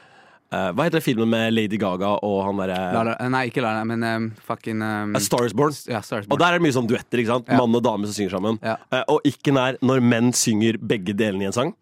uh, 0.51 0.69
Hva 0.75 0.87
heter 0.87 1.03
filmen 1.03 1.31
med 1.31 1.55
Lady 1.55 1.79
Gaga 1.81 2.15
og 2.25 2.37
han 2.47 2.61
derre 2.63 3.29
nei, 3.31 3.45
ikke 3.49 3.63
Lala, 3.65 3.85
men 3.87 4.05
um, 4.05 4.27
fucking 4.47 4.83
um, 4.83 5.15
A 5.17 5.23
Star 5.23 5.47
Is 5.47 5.55
Born? 5.57 5.73
Ja, 5.91 6.03
Stars 6.05 6.29
Og 6.29 6.39
der 6.41 6.53
er 6.53 6.59
det 6.59 6.67
mye 6.67 6.75
sånn 6.75 6.89
duetter. 6.89 7.21
ikke 7.21 7.33
sant? 7.33 7.49
Ja. 7.49 7.61
Mann 7.61 7.75
og 7.75 7.83
dame 7.85 8.09
som 8.09 8.17
synger 8.17 8.37
sammen. 8.37 8.61
Og 9.11 9.25
ikke 9.27 9.55
nær 9.55 9.79
når 9.85 10.03
menn 10.03 10.31
synger 10.35 10.79
begge 10.81 11.15
delene 11.17 11.47
i 11.47 11.51
en 11.51 11.55
sang. 11.55 11.75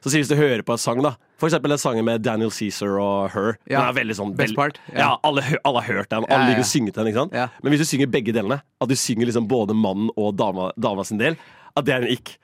Så 0.00 0.08
si 0.12 0.20
hvis 0.22 0.30
du 0.30 0.36
hører 0.38 0.62
på 0.64 0.72
en 0.72 0.80
sang, 0.80 1.02
da 1.04 1.12
For 1.40 1.50
eksempel 1.50 1.74
den 1.74 1.80
sangen 1.80 2.06
med 2.08 2.22
Daniel 2.24 2.52
Cæsar 2.52 2.96
og 3.00 3.34
Her. 3.34 3.58
Ja. 3.68 3.82
Den 3.82 3.90
er 3.90 3.96
veldig 3.98 4.16
sånn 4.16 4.32
Best 4.38 4.56
part, 4.56 4.80
ja. 4.88 5.02
Ja, 5.02 5.10
alle, 5.26 5.44
alle 5.68 5.84
har 5.84 6.00
hørt 6.00 6.10
den. 6.12 6.24
Alle 6.28 6.48
ja, 6.48 6.54
liker 6.54 6.64
å 6.64 6.70
synge 6.70 6.94
den. 6.96 7.10
ikke 7.10 7.24
sant? 7.26 7.36
Men 7.60 7.74
hvis 7.74 7.84
du 7.84 7.88
synger 7.88 8.10
begge 8.12 8.34
delene, 8.36 8.60
at 8.64 8.90
du 8.90 8.96
synger 8.96 9.28
liksom 9.28 9.48
både 9.50 9.76
mannen 9.76 10.08
og 10.16 10.32
dama, 10.40 10.70
dama 10.80 11.04
sin 11.08 11.20
del, 11.20 11.36
at 11.76 11.86
det 11.86 11.94
er 11.94 12.06
en 12.06 12.12
ick. 12.12 12.34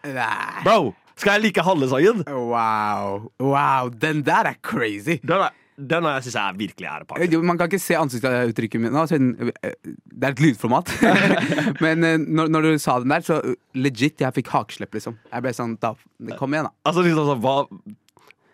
Bro, 0.65 0.93
skal 1.17 1.37
jeg 1.37 1.43
like 1.47 1.63
halve? 1.65 1.87
Wow. 2.29 3.31
wow, 3.41 3.89
den 3.89 4.23
der 4.27 4.51
er 4.53 4.59
crazy. 4.63 5.17
Den, 5.23 5.41
er, 5.47 5.55
den 5.77 6.05
jeg 6.05 6.25
syns 6.27 6.35
jeg 6.37 6.49
er 6.53 6.59
virkelig 6.61 6.89
er. 6.89 7.43
Man 7.43 7.59
kan 7.59 7.71
ikke 7.71 7.81
se 7.83 7.97
ansiktsuttrykket 7.97 8.81
mitt 8.81 8.93
Det 8.93 10.25
er 10.29 10.35
et 10.35 10.41
lydformat. 10.45 10.93
Men 11.85 12.05
eh, 12.05 12.17
når, 12.21 12.49
når 12.53 12.69
du 12.69 12.79
sa 12.83 12.99
den 13.01 13.13
der, 13.13 13.25
så 13.25 13.41
eh, 13.43 13.57
legit, 13.75 14.21
jeg 14.21 14.37
fikk 14.41 14.53
hakeslepp, 14.53 14.93
liksom. 14.97 15.17
Jeg 15.33 15.45
ble 15.47 15.55
sånn 15.57 15.77
da, 15.81 15.95
Kom 16.41 16.53
igjen, 16.57 16.69
da. 16.69 16.75
Altså, 16.89 17.05
liksom 17.07 17.31
sånn, 17.33 17.43
hva 17.45 17.57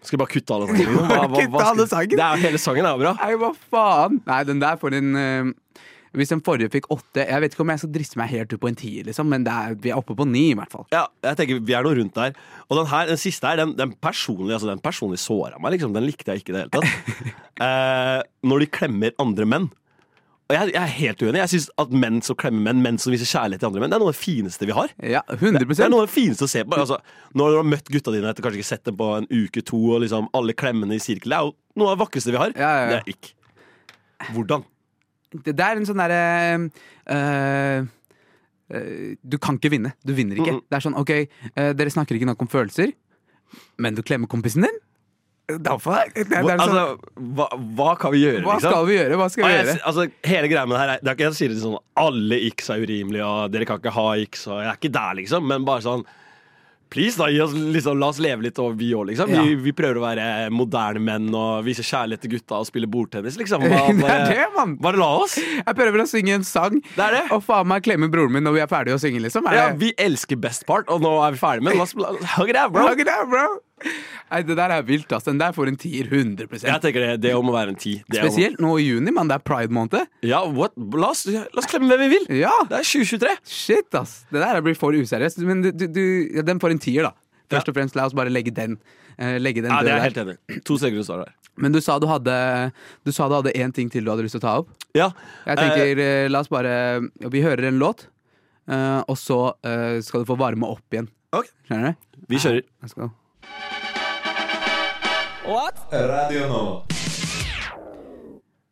Skal 0.03 0.17
vi 0.17 0.23
bare 0.25 0.33
kutte 0.35 0.55
alle 0.57 0.71
sangene? 0.71 1.07
Hva, 1.13 1.19
Hva- 1.27 1.47
hva- 1.47 1.49
hva 1.51 1.87
skal-? 1.87 2.11
Det 2.15 2.23
er 2.23 2.37
jo 2.39 2.43
Hele 2.47 2.63
sangen 2.63 2.87
er 2.87 2.95
jo 2.97 3.03
bra. 3.05 3.17
Nei, 3.23 3.35
hva 3.43 3.53
faen? 3.75 4.23
Nei, 4.27 4.41
den 4.49 4.63
der 4.63 4.79
får 4.83 4.99
en 4.99 5.13
eh, 5.19 5.79
Hvis 6.13 6.33
den 6.33 6.43
forrige 6.45 6.69
fikk 6.75 6.91
åtte 6.93 7.25
Jeg 7.25 7.41
vet 7.41 7.55
ikke 7.55 7.65
om 7.65 7.71
jeg 7.73 7.81
skal 7.81 7.93
driste 7.95 8.19
meg 8.21 8.33
helt 8.35 8.53
ut 8.53 8.61
på 8.61 8.69
en 8.69 8.77
tier, 8.79 9.07
liksom, 9.09 9.31
men 9.33 9.47
er, 9.49 9.77
vi 9.81 9.93
er 9.93 10.01
oppe 10.01 10.17
på 10.19 10.27
ni, 10.29 10.51
i 10.53 10.57
hvert 10.59 10.73
fall. 10.73 10.87
Ja, 10.93 11.07
jeg 11.25 11.39
tenker 11.41 11.63
Vi 11.65 11.77
er 11.77 11.87
noe 11.87 11.97
rundt 11.99 12.17
der. 12.19 12.35
Og 12.69 12.81
den 12.81 12.91
her, 12.93 13.07
den 13.13 13.21
siste 13.21 13.49
her, 13.49 13.63
den, 13.63 13.77
den 13.79 13.95
personlig 13.97 14.59
altså, 14.59 14.69
den 14.69 14.83
personlig 14.85 15.23
såra 15.23 15.61
meg. 15.63 15.77
liksom 15.77 15.95
Den 15.97 16.09
likte 16.09 16.35
jeg 16.35 16.43
ikke 16.43 16.53
i 16.53 16.59
det 16.59 16.67
hele 16.67 16.75
tatt. 16.77 17.31
eh, 17.67 18.19
når 18.49 18.65
de 18.65 18.75
klemmer 18.81 19.17
andre 19.23 19.49
menn. 19.49 19.71
Og 20.51 20.57
jeg, 20.59 20.73
jeg 20.75 20.83
er 20.83 20.93
helt 20.99 21.23
uenig. 21.23 21.39
Jeg 21.41 21.51
synes 21.55 21.67
at 21.81 21.93
Menn 21.97 22.19
som 22.25 22.37
klemmer 22.37 22.65
menn, 22.67 22.83
menn 22.85 22.99
som 23.01 23.13
viser 23.15 23.29
kjærlighet 23.31 23.63
til 23.63 23.71
andre 23.71 23.81
menn, 23.81 23.93
det 23.93 23.97
er 23.97 24.03
noe 24.03 24.11
av 24.11 24.17
det 24.17 24.21
fineste 24.21 24.69
vi 24.69 24.75
har. 24.77 24.93
Ja, 25.01 25.23
100% 25.33 25.71
Det 25.71 25.87
er 25.87 25.93
noe 25.95 26.03
av 26.05 26.11
det 26.11 26.13
fineste 26.13 26.45
å 26.45 26.51
se 26.53 26.65
på. 26.67 26.77
Altså, 26.77 26.99
når 27.39 27.55
du 27.55 27.61
har 27.63 27.69
møtt 27.71 27.89
gutta 27.95 28.13
dine 28.13 28.29
etter 28.29 28.45
kanskje 28.45 28.61
ikke 28.61 28.69
sett 28.69 28.85
dem 28.89 28.99
på 28.99 29.09
en 29.17 29.29
uke, 29.31 29.63
to, 29.65 29.81
og 29.95 30.03
liksom 30.05 30.29
alle 30.37 30.57
klemmene 30.59 30.99
i 30.99 31.01
sirkel, 31.01 31.33
det 31.33 31.39
er 31.39 31.49
jo 31.49 31.55
noe 31.81 31.89
av 31.89 31.97
det 31.97 32.03
vakreste 32.05 32.35
vi 32.35 32.43
har. 32.43 32.53
Ja, 32.59 32.69
ja, 32.69 32.83
ja. 32.83 32.91
Det 32.91 32.99
er 32.99 33.15
ikke. 33.15 33.33
Hvordan? 34.35 34.67
Det, 35.33 35.55
det 35.57 35.65
er 35.65 35.81
en 35.81 35.89
sånn 35.89 36.01
derre 36.03 36.23
øh, 37.17 37.87
øh, 38.77 39.11
Du 39.25 39.39
kan 39.43 39.59
ikke 39.61 39.73
vinne. 39.73 39.95
Du 40.05 40.15
vinner 40.17 40.39
ikke. 40.39 40.61
Det 40.69 40.79
er 40.79 40.85
sånn, 40.85 40.97
ok, 40.99 41.13
øh, 41.57 41.73
dere 41.79 41.93
snakker 41.95 42.19
ikke 42.19 42.29
nok 42.29 42.45
om 42.45 42.51
følelser, 42.53 42.95
men 43.83 43.97
du 43.97 44.03
klemmer 44.05 44.31
kompisen 44.31 44.67
din? 44.69 44.81
Da 45.53 45.75
det, 45.75 46.23
det 46.31 46.39
er 46.39 46.45
sånn, 46.47 46.61
Altså, 46.63 46.83
hva, 47.37 47.49
hva 47.77 47.89
kan 48.01 48.13
vi 48.15 48.23
gjøre, 48.23 48.45
Hva 48.47 48.57
liksom? 48.57 48.71
skal 48.71 48.87
vi 48.89 48.95
gjøre? 48.95 49.17
Hva 49.19 49.27
skal 49.33 49.45
vi 49.45 49.51
jeg, 49.51 49.65
gjøre? 49.67 49.81
altså, 49.91 50.05
hele 50.31 50.51
greia 50.53 50.63
med 50.69 50.77
det 50.77 50.83
her 50.83 50.93
er, 50.93 51.03
Det 51.03 51.11
er 51.11 51.17
ikke 51.19 51.27
jeg 51.27 51.39
sier 51.41 51.53
det 51.53 51.59
sånn 51.65 51.79
alle 52.05 52.39
x 52.53 52.71
er 52.73 52.85
urimelige, 52.87 53.27
og 53.27 53.53
dere 53.53 53.69
kan 53.69 53.81
ikke 53.83 53.95
ha 53.97 54.07
x, 54.23 54.47
og 54.49 54.61
jeg 54.63 54.71
er 54.71 54.79
ikke 54.79 54.93
der, 54.95 55.17
liksom. 55.19 55.49
Men 55.51 55.67
bare 55.69 55.85
sånn 55.85 56.07
Please, 56.93 57.17
da, 57.17 57.27
oss, 57.45 57.55
liksom, 57.57 57.97
la 58.01 58.11
oss 58.13 58.19
leve 58.23 58.45
litt, 58.45 58.59
og 58.61 58.75
vi 58.77 58.91
òg, 58.97 59.07
liksom. 59.11 59.31
Ja. 59.33 59.43
Vi, 59.47 59.55
vi 59.65 59.73
prøver 59.77 59.97
å 60.01 60.05
være 60.05 60.27
moderne 60.53 61.01
menn 61.01 61.31
og 61.33 61.65
vise 61.67 61.85
kjærlighet 61.87 62.23
til 62.27 62.35
gutta 62.37 62.61
og 62.61 62.69
spille 62.69 62.89
bordtennis, 62.93 63.39
liksom. 63.41 63.65
Bare, 63.65 63.97
Det 64.03 64.13
er 64.13 64.25
det, 64.29 64.47
mann! 64.57 64.77
bare 64.83 65.01
la 65.01 65.09
oss. 65.23 65.39
Jeg 65.41 65.79
prøver 65.79 66.05
å 66.05 66.09
synge 66.11 66.37
en 66.37 66.45
sang, 66.47 66.79
Det 66.93 67.07
er 67.09 67.19
det. 67.19 67.25
og 67.33 67.43
faen 67.47 67.69
meg 67.73 67.85
klemme 67.89 68.11
broren 68.13 68.37
min 68.37 68.45
når 68.45 68.59
vi 68.59 68.65
er 68.67 68.71
ferdige 68.71 69.01
å 69.01 69.03
synge, 69.03 69.25
liksom. 69.25 69.49
Er 69.49 69.59
Ja, 69.59 69.67
vi 69.79 69.95
elsker 69.97 70.37
best 70.41 70.69
part, 70.69 70.91
og 70.93 71.01
nå 71.05 71.17
er 71.25 71.33
vi 71.35 71.41
ferdige 71.43 71.71
med 71.71 71.81
den. 71.81 72.25
Hug 72.37 72.53
it 72.53 72.61
out, 72.61 72.73
bro. 72.77 72.89
Hug 72.93 73.01
it 73.01 73.09
out, 73.13 73.29
bro! 73.33 73.47
Nei, 74.33 74.41
det 74.49 74.57
der 74.57 74.73
er 74.73 74.85
vilt, 74.89 75.11
ass. 75.13 75.27
Den 75.29 75.41
der 75.41 75.53
får 75.53 75.69
en 75.69 75.77
tier, 75.81 76.09
100% 76.09 76.65
Jeg 76.65 76.83
tenker 76.85 77.05
det, 77.05 77.11
det 77.25 77.33
må 77.45 77.53
være 77.53 77.75
en 77.75 77.81
ti. 77.81 77.99
Det 78.09 78.23
Spesielt 78.23 78.63
nå 78.63 78.77
i 78.81 78.87
juni, 78.87 79.13
mann. 79.13 79.29
Det 79.29 79.37
er 79.37 79.45
pride-måned. 79.45 80.09
Ja, 80.25 80.41
what? 80.49 80.73
La 80.97 81.11
oss, 81.13 81.27
la 81.29 81.45
oss 81.61 81.69
klemme 81.69 81.91
hvem 81.93 82.07
vi 82.07 82.11
vil. 82.15 82.31
Ja! 82.41 82.55
Det 82.71 82.81
er 82.81 82.89
2023. 82.89 83.35
Shit, 83.45 83.91
ass. 83.99 84.23
Det 84.33 84.41
der 84.41 84.63
blir 84.65 84.79
for 84.79 84.97
useriøst. 84.97 85.43
Men 85.49 85.67
du, 85.67 85.71
du, 85.85 86.03
ja, 86.39 86.47
den 86.47 86.63
får 86.63 86.77
en 86.77 86.83
tier, 86.83 87.11
da. 87.11 87.13
Først 87.53 87.69
og 87.69 87.77
fremst, 87.77 87.99
la 87.99 88.09
oss 88.09 88.17
bare 88.17 88.33
legge 88.33 88.55
den, 88.57 88.79
eh, 89.19 89.37
legge 89.43 89.61
den 89.65 89.73
Ja, 89.75 89.83
det 89.85 89.93
er 89.93 90.01
jeg 90.01 90.13
helt 90.13 90.23
enig. 90.25 90.63
To 90.65 90.79
sekunder 90.81 91.05
står 91.07 91.23
det 91.23 91.29
der. 91.29 91.39
Men 91.61 91.75
du 91.75 91.83
sa 91.85 91.99
du 92.01 92.07
hadde 92.09 92.35
Du 93.05 93.13
sa 93.13 93.29
du 93.29 93.35
hadde 93.37 93.53
én 93.53 93.75
ting 93.77 93.91
til 93.93 94.07
du 94.07 94.11
hadde 94.13 94.25
lyst 94.25 94.39
til 94.39 94.41
å 94.41 94.47
ta 94.47 94.55
opp. 94.63 94.73
Ja. 94.97 95.11
Jeg 95.45 95.61
tenker, 95.61 96.01
eh, 96.01 96.29
la 96.33 96.41
oss 96.41 96.49
bare 96.53 97.03
Vi 97.29 97.45
hører 97.45 97.69
en 97.69 97.79
låt, 97.83 98.07
eh, 98.69 99.01
og 99.05 99.17
så 99.21 99.43
eh, 99.63 100.01
skal 100.01 100.25
du 100.25 100.33
få 100.33 100.39
varme 100.41 100.69
opp 100.69 100.97
igjen. 100.97 101.11
Ok. 101.33 101.53
Skjønner 101.69 101.93
du? 101.93 102.25
Vi 102.29 102.41
kjører. 102.41 102.65
Let's 102.83 103.82
go. 105.45 105.71
Radio 105.91 106.49
Nova. 106.49 106.85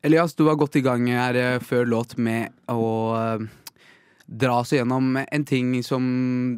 Elias, 0.03 0.35
du 0.35 0.47
var 0.47 0.57
godt 0.57 0.79
i 0.81 0.85
gang 0.85 1.09
her 1.13 1.37
eh, 1.37 1.57
før 1.61 1.89
låt 1.89 2.17
med 2.17 2.55
å 2.73 2.85
eh, 3.19 3.43
dra 4.25 4.61
oss 4.63 4.73
gjennom 4.73 5.19
en 5.21 5.45
ting 5.45 5.75
som 5.85 6.05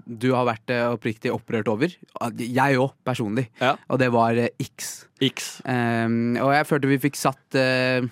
du 0.07 0.29
har 0.37 0.47
vært 0.47 0.71
eh, 0.71 0.85
oppriktig 0.93 1.33
opprørt 1.35 1.71
over. 1.73 1.95
Jeg 2.39 2.79
òg, 2.79 2.95
personlig. 3.03 3.49
Ja. 3.59 3.75
Og 3.91 3.99
det 3.99 4.13
var 4.15 4.39
X. 4.63 4.93
X. 5.23 5.57
Um, 5.67 6.37
og 6.39 6.53
jeg 6.55 6.69
følte 6.71 6.93
vi 6.93 7.01
fikk 7.03 7.19
satt 7.19 7.59
eh, 7.59 8.07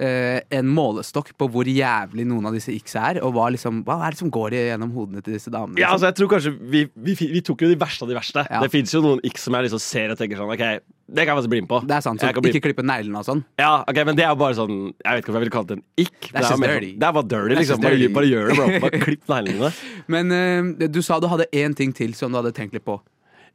en 0.00 0.68
målestokk 0.72 1.32
på 1.36 1.48
hvor 1.52 1.68
jævlig 1.68 2.24
noen 2.28 2.48
av 2.48 2.54
disse 2.56 2.72
X 2.72 2.94
er, 2.96 3.18
og 3.24 3.34
hva, 3.36 3.50
liksom, 3.52 3.82
hva 3.84 3.98
er 4.06 4.14
det 4.14 4.20
som 4.22 4.30
går 4.32 4.56
gjennom 4.56 4.94
hodene 4.96 5.20
til 5.24 5.36
disse 5.36 5.52
damene? 5.52 5.76
Ja, 5.76 5.90
liksom? 5.90 5.96
altså 5.96 6.08
jeg 6.08 6.16
tror 6.18 6.30
kanskje 6.34 6.52
Vi, 6.72 6.84
vi, 6.94 7.16
vi 7.34 7.42
tok 7.44 7.66
jo 7.66 7.68
de 7.72 7.76
verste 7.80 8.06
av 8.06 8.12
de 8.12 8.16
verste. 8.16 8.46
Ja. 8.48 8.62
Det 8.64 8.72
fins 8.72 8.94
jo 8.94 9.02
noen 9.04 9.20
X 9.28 9.44
som 9.46 9.56
jeg 9.58 9.68
liksom 9.68 9.82
ser 9.84 10.14
og 10.14 10.20
tenker 10.20 10.40
sånn 10.40 10.54
OK, 10.54 10.64
det 11.10 11.24
kan 11.26 11.32
jeg 11.32 11.40
faktisk 11.40 11.52
bli 11.52 11.60
med 11.64 11.70
på. 11.70 11.80
det 11.90 11.96
er 11.96 12.04
sant, 12.04 12.22
så 12.22 12.30
Ikke 12.30 12.62
klippe 12.62 12.84
neglene 12.86 13.20
og 13.20 13.26
sånn. 13.26 13.42
Ja, 13.58 13.82
ok, 13.82 14.00
Men 14.06 14.18
det 14.18 14.24
er 14.24 14.32
jo 14.32 14.38
bare 14.40 14.56
sånn 14.58 14.74
Jeg 14.92 15.10
vet 15.10 15.24
ikke 15.24 15.32
om 15.32 15.38
jeg 15.38 15.44
ville 15.44 15.54
kalt 15.54 15.70
det 15.70 15.76
en 15.78 15.84
ikk. 15.98 16.18
Det, 16.20 16.30
er 16.30 16.40
dirty. 16.40 16.50
sånn- 16.50 16.98
det 17.00 17.08
er 17.08 17.14
bare 17.16 17.28
dirty, 17.32 17.54
liksom. 17.58 17.82
Bare, 17.82 17.98
dirty. 17.98 18.14
bare 18.14 18.30
gjør 18.30 18.50
det, 18.50 18.56
bro. 18.58 18.66
Bare 18.86 19.00
klipp 19.06 19.32
neglene. 19.32 19.72
Men 20.14 20.34
uh, 20.34 20.88
du 20.88 21.00
sa 21.02 21.18
du 21.20 21.28
hadde 21.30 21.48
én 21.52 21.74
ting 21.76 21.94
til 21.96 22.14
som 22.18 22.30
du 22.30 22.38
hadde 22.38 22.54
tenkt 22.56 22.76
litt 22.76 22.86
på. 22.86 23.00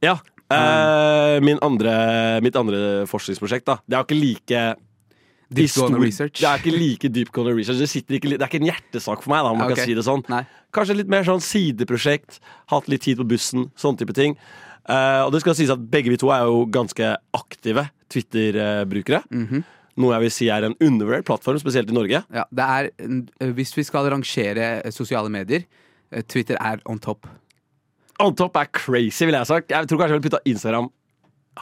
Ja. 0.04 0.18
Uh, 0.52 1.40
min 1.42 1.58
andre, 1.66 1.96
mitt 2.46 2.58
andre 2.60 3.06
forskningsprosjekt, 3.10 3.66
da. 3.66 3.80
Det 3.88 3.96
er 3.96 4.04
jo 4.04 4.08
ikke 4.10 4.20
like 4.20 4.66
Deepgående 5.54 6.02
research. 6.02 6.40
Det 6.42 6.48
er 6.50 6.62
ikke 6.62 6.74
like 6.74 7.10
deepgående 7.14 7.54
research. 7.54 7.82
Det, 7.82 8.18
ikke, 8.18 8.32
det 8.34 8.42
er 8.42 8.50
ikke 8.50 8.62
en 8.64 8.70
hjertesak 8.72 9.22
for 9.22 9.34
meg, 9.34 9.46
da, 9.46 9.52
om 9.54 9.60
man 9.62 9.70
okay. 9.70 9.84
kan 9.84 9.92
si 9.92 9.98
det 9.98 10.06
sånn. 10.08 10.24
Nei. 10.32 10.42
Kanskje 10.76 10.98
litt 10.98 11.12
mer 11.12 11.28
sånn 11.28 11.44
sideprosjekt. 11.44 12.40
Hatt 12.74 12.90
litt 12.92 13.06
tid 13.06 13.22
på 13.22 13.28
bussen, 13.30 13.70
sånne 13.80 14.02
type 14.02 14.16
ting. 14.18 14.36
Uh, 14.86 15.26
og 15.26 15.32
det 15.34 15.42
skal 15.42 15.58
sies 15.58 15.72
at 15.74 15.86
begge 15.94 16.12
vi 16.14 16.20
to 16.22 16.30
er 16.34 16.46
jo 16.50 16.66
ganske 16.74 17.14
aktive 17.38 17.88
Twitter-brukere. 18.14 19.24
Mhm. 19.30 19.64
Noe 19.96 20.12
jeg 20.12 20.26
vil 20.26 20.34
si 20.36 20.50
er 20.52 20.66
en 20.68 20.76
undervurdert 20.84 21.24
plattform, 21.24 21.56
spesielt 21.62 21.88
i 21.88 21.96
Norge. 21.96 22.20
Ja, 22.36 22.44
det 22.52 22.66
er, 22.68 22.90
eh, 23.00 23.52
hvis 23.56 23.72
vi 23.78 23.86
skal 23.88 24.10
rangere 24.12 24.82
eh, 24.84 24.92
sosiale 24.92 25.32
medier, 25.32 25.64
Twitter 26.28 26.60
er 26.60 26.82
on 26.86 27.00
top. 27.00 27.30
On 28.20 28.36
top 28.36 28.58
er 28.60 28.68
crazy, 28.76 29.24
vil 29.24 29.38
jeg 29.38 29.40
ha 29.40 29.48
sagt. 29.48 29.72
Jeg 29.72 29.88
tror 29.88 30.02
kanskje 30.02 30.18
jeg 30.18 30.22
vil 30.22 30.28
putta 30.28 30.44
Instagram 30.52 30.90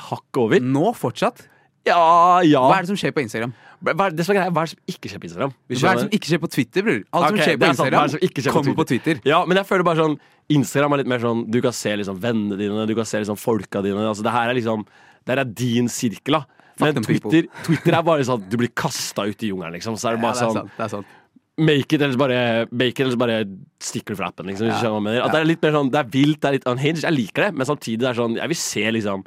hakket 0.10 0.41
over. 0.41 0.65
Nå 0.65 0.93
fortsatt? 0.98 1.46
Ja, 1.88 2.41
ja. 2.48 2.62
Hva 2.63 2.78
er 2.80 2.86
det 2.86 2.91
som 2.93 3.00
skjer 3.00 3.12
på 3.15 3.24
Instagram? 3.26 3.54
Hva 3.84 4.06
er 4.08 4.13
det 4.15 4.24
som 4.24 4.32
er 4.34 4.39
greia? 4.39 4.52
Hva 4.56 4.63
er 4.63 4.69
det 4.69 4.74
som 4.74 4.93
ikke 4.93 5.10
skjer 5.12 5.19
på 5.19 5.28
Instagram? 5.28 5.54
Hva 5.67 5.89
er 5.89 5.98
det 5.98 6.04
som 6.06 6.13
ikke 6.15 6.30
skjer 6.32 6.41
på 6.43 6.50
Twitter, 6.54 6.86
bror? 6.88 7.00
Alt 7.12 7.26
Ok, 7.26 7.34
som 7.34 7.39
skjer 7.43 7.58
det 7.58 7.60
på 7.60 7.67
er 7.67 7.78
sant. 7.80 7.82
Hva 7.84 8.04
er 8.04 8.08
det 8.08 8.13
som 8.13 8.22
Instagram, 8.24 8.30
ikke 8.30 8.43
skjer 8.46 8.54
på 8.54 8.60
kommer 8.60 8.78
på 8.80 8.86
Twitter. 8.93 9.19
Ja, 9.28 9.39
men 9.50 9.60
jeg 9.60 9.67
føler 9.67 9.88
bare 9.89 10.00
sånn 10.00 10.15
Instagram 10.54 10.96
er 10.96 11.02
litt 11.04 11.10
mer 11.12 11.24
sånn 11.24 11.41
Du 11.52 11.58
kan 11.63 11.76
se 11.76 11.91
liksom 12.00 12.19
vennene 12.24 12.58
dine, 12.60 12.86
du 12.88 12.96
kan 12.96 13.08
se 13.08 13.19
liksom 13.24 13.39
folka 13.39 13.82
dine. 13.84 14.06
Altså, 14.08 14.24
det 14.24 14.32
her 14.36 14.52
er 14.52 14.58
liksom 14.60 14.86
Det 14.88 15.34
her 15.36 15.41
er 15.43 15.52
din 15.63 15.89
sirkel, 15.91 16.39
da. 16.39 16.46
Men 16.80 16.96
them 16.96 17.04
people. 17.06 17.30
Twitter, 17.30 17.50
Twitter 17.67 17.98
er 18.00 18.06
bare 18.08 18.24
sånn 18.28 18.48
du 18.50 18.56
blir 18.58 18.72
kasta 18.76 19.28
ut 19.28 19.43
i 19.43 19.52
jungelen, 19.52 19.76
liksom. 19.76 20.00
Så 20.00 20.10
er 20.10 20.15
det 20.15 20.24
Ja, 20.24 20.28
bare 20.30 20.34
det 20.34 20.41
er 20.41 20.48
sånn 20.48 20.58
sant. 20.62 20.78
Det 20.78 20.86
er 20.88 20.93
sant. 20.96 21.19
Make 21.54 21.93
it, 21.93 22.02
eller 22.02 22.15
så 22.15 22.17
bare, 22.17 22.38
make 22.74 22.96
it, 22.96 23.02
eller 23.04 23.13
så 23.13 23.19
bare 23.22 23.36
stikker 23.84 24.15
du 24.15 24.17
fra 24.17 24.32
appen. 24.32 24.48
Liksom, 24.50 24.65
hvis 24.65 24.74
du 24.74 24.80
skjønner 24.80 24.96
hva 24.96 25.02
jeg 25.04 25.06
mener. 25.12 25.26
At 25.28 25.36
det 25.36 25.41
er 25.43 25.50
litt 25.52 25.62
mer 25.62 25.76
sånn 25.76 25.91
Det 25.93 26.00
er 26.00 26.08
vilt, 26.15 26.39
det 26.41 26.48
er 26.50 26.56
litt 26.58 26.69
unhinged. 26.72 27.04
Jeg 27.04 27.13
liker 27.19 27.46
det, 27.46 27.52
men 27.60 27.69
samtidig 27.69 28.00
det 28.02 28.10
er 28.10 28.17
sånn 28.17 28.39
Jeg 28.39 28.50
vil 28.56 28.58
se 28.63 28.86
liksom 28.96 29.26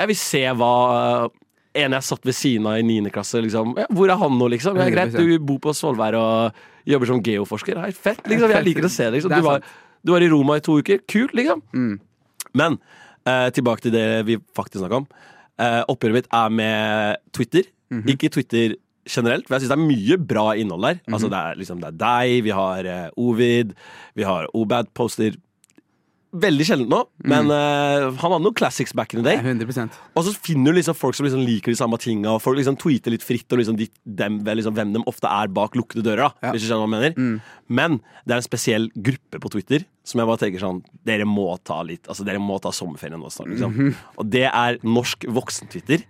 Jeg 0.00 0.10
vil 0.10 0.18
se 0.18 0.42
hva 0.58 0.72
en 1.84 1.96
jeg 1.96 2.06
satt 2.08 2.26
ved 2.28 2.36
siden 2.36 2.66
av 2.70 2.78
i 2.80 2.84
9. 2.86 3.12
klasse, 3.14 3.40
liksom. 3.44 3.74
Ja, 3.78 3.86
hvor 3.94 4.10
er 4.12 4.20
han 4.20 4.38
nå, 4.40 4.48
liksom? 4.54 4.78
Ja, 4.80 4.88
greit, 4.92 5.16
du 5.16 5.38
bor 5.44 5.60
på 5.64 5.74
Svolvær 5.76 6.16
og 6.18 6.58
jobber 6.88 7.10
som 7.10 7.22
geoforsker. 7.24 7.78
Er 7.80 7.94
fett, 7.96 8.22
liksom. 8.28 8.52
Jeg 8.54 8.66
liker 8.66 8.88
å 8.88 8.92
se 8.92 9.06
deg. 9.08 9.18
Liksom. 9.18 9.34
Du, 9.34 9.46
var, 9.46 9.64
du 10.02 10.14
var 10.14 10.24
i 10.24 10.30
Roma 10.32 10.58
i 10.58 10.64
to 10.64 10.78
uker. 10.82 11.02
Kult, 11.10 11.34
liksom. 11.38 11.62
Mm. 11.72 11.96
Men 12.58 12.78
eh, 13.28 13.48
tilbake 13.54 13.86
til 13.86 13.94
det 13.94 14.06
vi 14.28 14.38
faktisk 14.56 14.82
snakka 14.82 15.02
om. 15.02 15.08
Eh, 15.58 15.80
oppgjøret 15.90 16.20
mitt 16.20 16.30
er 16.34 16.54
med 16.60 17.24
Twitter. 17.34 17.70
Mhm. 17.92 18.04
Ikke 18.14 18.30
Twitter 18.32 18.76
generelt, 19.08 19.46
for 19.48 19.56
jeg 19.56 19.64
syns 19.64 19.72
det 19.72 19.78
er 19.78 19.88
mye 19.88 20.18
bra 20.20 20.46
innhold 20.60 20.84
der. 20.84 21.00
Mhm. 21.00 21.16
Altså 21.16 21.30
det 21.32 21.40
er 21.40 21.60
liksom 21.60 21.82
det 21.82 21.92
er 21.92 22.00
deg, 22.04 22.38
vi 22.44 22.54
har 22.54 22.88
eh, 22.88 23.10
Ovid, 23.16 23.74
vi 24.18 24.26
har 24.28 24.48
Obad 24.54 24.92
poster 24.94 25.36
Veldig 26.28 26.64
sjeldent 26.68 26.90
nå, 26.92 26.98
men 27.24 27.48
uh, 27.48 28.10
han 28.12 28.32
hadde 28.34 28.42
noen 28.44 28.56
classics 28.56 28.92
back 28.92 29.14
in 29.14 29.22
the 29.22 29.24
day. 29.24 29.38
er 29.40 29.46
100% 29.54 29.94
Og 30.12 30.26
så 30.26 30.34
finner 30.36 30.74
du 30.74 30.76
liksom 30.76 30.96
folk 30.98 31.16
som 31.16 31.24
liksom 31.24 31.40
liker 31.40 31.72
de 31.72 31.78
samme 31.80 31.96
tinga, 32.02 32.34
og 32.34 32.42
folk 32.44 32.58
liksom 32.58 32.76
tweeter 32.80 33.14
litt 33.14 33.24
fritt 33.24 33.48
om 33.56 33.62
liksom 33.62 33.78
liksom, 33.78 34.74
hvem 34.76 34.92
de 34.92 35.02
ofte 35.08 35.30
er 35.30 35.48
bak 35.56 35.78
lukkede 35.78 36.04
dører. 36.04 36.28
da 36.28 36.48
Ja. 36.48 36.52
Hvis 36.52 36.66
du 36.66 36.68
skjønner 36.68 36.84
hva 36.84 37.00
jeg 37.00 37.16
mener 37.16 37.40
Men 37.68 38.00
det 38.26 38.34
er 38.34 38.42
en 38.42 38.48
spesiell 38.48 38.90
gruppe 38.92 39.40
på 39.40 39.52
Twitter 39.56 39.86
som 40.04 40.20
jeg 40.20 40.28
bare 40.28 40.42
tenker 40.42 40.60
sånn 40.60 40.82
Dere 41.04 41.24
må 41.28 41.48
ta 41.64 41.80
litt 41.84 42.08
Altså 42.08 42.24
dere 42.24 42.40
må 42.40 42.60
ta 42.60 42.72
sommerferien 42.72 43.20
nå 43.20 43.32
snart. 43.32 43.48
Liksom. 43.54 43.94
Og 44.20 44.28
det 44.28 44.46
er 44.48 44.78
norsk 44.84 45.24
voksen-Twitter. 45.32 46.04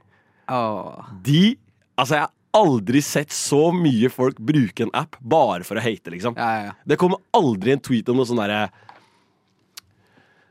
Oh. 0.50 1.06
De 1.22 1.56
Altså, 1.98 2.14
jeg 2.14 2.26
har 2.28 2.34
aldri 2.58 3.00
sett 3.02 3.32
så 3.34 3.72
mye 3.74 4.10
folk 4.12 4.38
bruke 4.38 4.86
en 4.86 4.92
app 4.96 5.16
bare 5.18 5.66
for 5.66 5.78
å 5.78 5.82
hate, 5.82 6.12
liksom. 6.14 6.36
Ja, 6.38 6.50
ja, 6.54 6.68
ja. 6.68 6.76
Det 6.86 6.98
kommer 7.00 7.18
aldri 7.36 7.74
en 7.74 7.82
tweet 7.82 8.08
om 8.08 8.20
noe 8.20 8.28
sånn 8.28 8.38
derre 8.38 8.68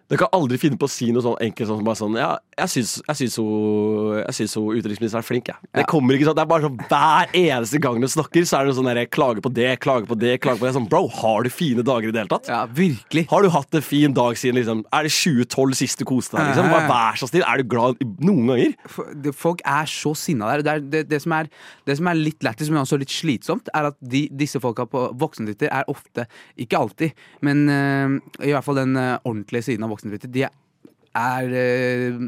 Dere 0.07 0.21
kan 0.21 0.31
aldri 0.37 0.55
finne 0.55 0.79
på 0.79 0.87
å 0.87 0.91
si 0.91 1.09
noe 1.11 1.23
sånn 1.23 1.35
enkelt 1.43 1.67
sånn 1.67 1.81
som 1.81 1.87
bare 1.87 1.99
sånn 1.99 2.13
Ja, 2.15 2.29
jeg 2.61 2.71
syns, 2.71 2.91
jeg 3.03 3.19
syns 3.19 3.33
hun 3.41 4.21
Jeg 4.21 4.47
hun 4.53 4.77
utenriksministeren 4.79 5.19
er 5.19 5.27
flink, 5.27 5.49
jeg. 5.51 5.69
Det 5.75 5.83
kommer 5.91 6.15
ikke 6.15 6.29
sånn 6.29 6.37
Det 6.37 6.45
er 6.45 6.51
bare 6.53 6.63
sånn 6.63 6.77
hver 6.87 7.33
eneste 7.35 7.81
gang 7.83 7.99
du 7.99 8.07
snakker, 8.11 8.45
så 8.47 8.61
er 8.61 8.69
det 8.69 8.77
sånn 8.77 8.87
der 8.87 9.01
klage 9.11 9.43
på 9.43 9.51
det, 9.51 9.67
klage 9.83 10.07
på 10.07 10.15
det, 10.19 10.37
klage 10.43 10.61
på 10.61 10.67
det. 10.67 10.71
Sånn, 10.77 10.87
bro, 10.87 11.03
har 11.11 11.43
du 11.43 11.51
fine 11.51 11.83
dager 11.85 12.07
i 12.07 12.13
det 12.15 12.23
hele 12.23 12.31
tatt? 12.31 12.47
Ja, 12.51 12.61
virkelig. 12.71 13.25
Har 13.31 13.43
du 13.43 13.49
hatt 13.51 13.75
en 13.75 13.83
fin 13.83 14.15
dag 14.15 14.39
siden 14.39 14.59
liksom 14.61 14.85
Er 14.95 15.09
det 15.09 15.11
2012 15.11 15.75
siste 15.81 16.07
koste 16.07 16.39
deg, 16.39 16.53
liksom? 16.53 16.71
Bare 16.71 16.87
vær 16.87 17.19
så 17.19 17.29
snill. 17.29 17.43
Er 17.43 17.59
du 17.59 17.67
glad 17.75 17.99
noen 18.23 18.53
ganger? 18.53 19.35
Folk 19.35 19.63
er 19.67 19.91
så 19.91 20.13
sinna 20.17 20.53
der. 20.53 20.63
Det, 20.63 20.77
er, 20.77 20.87
det, 20.95 21.03
det, 21.11 21.21
som 21.25 21.35
er, 21.35 21.51
det 21.89 21.97
som 21.99 22.07
er 22.07 22.21
litt 22.21 22.47
lættis, 22.47 22.71
men 22.71 22.85
også 22.85 23.01
litt 23.03 23.11
slitsomt, 23.11 23.67
er 23.75 23.91
at 23.91 23.99
de, 23.99 24.23
disse 24.39 24.63
folka 24.63 24.87
på 24.87 25.03
voksentwitter 25.19 25.71
er 25.73 25.91
ofte, 25.91 26.29
ikke 26.63 26.79
alltid, 26.79 27.27
men 27.45 27.67
eh, 27.71 28.17
i 28.47 28.55
hvert 28.55 28.65
fall 28.65 28.79
den 28.79 28.95
eh, 28.99 29.15
ordentlige 29.27 29.67
siden 29.67 29.83
av 29.83 29.96
voksentwitter, 29.97 30.31
de 30.31 30.45
er, 30.47 31.53
eh, 31.57 32.27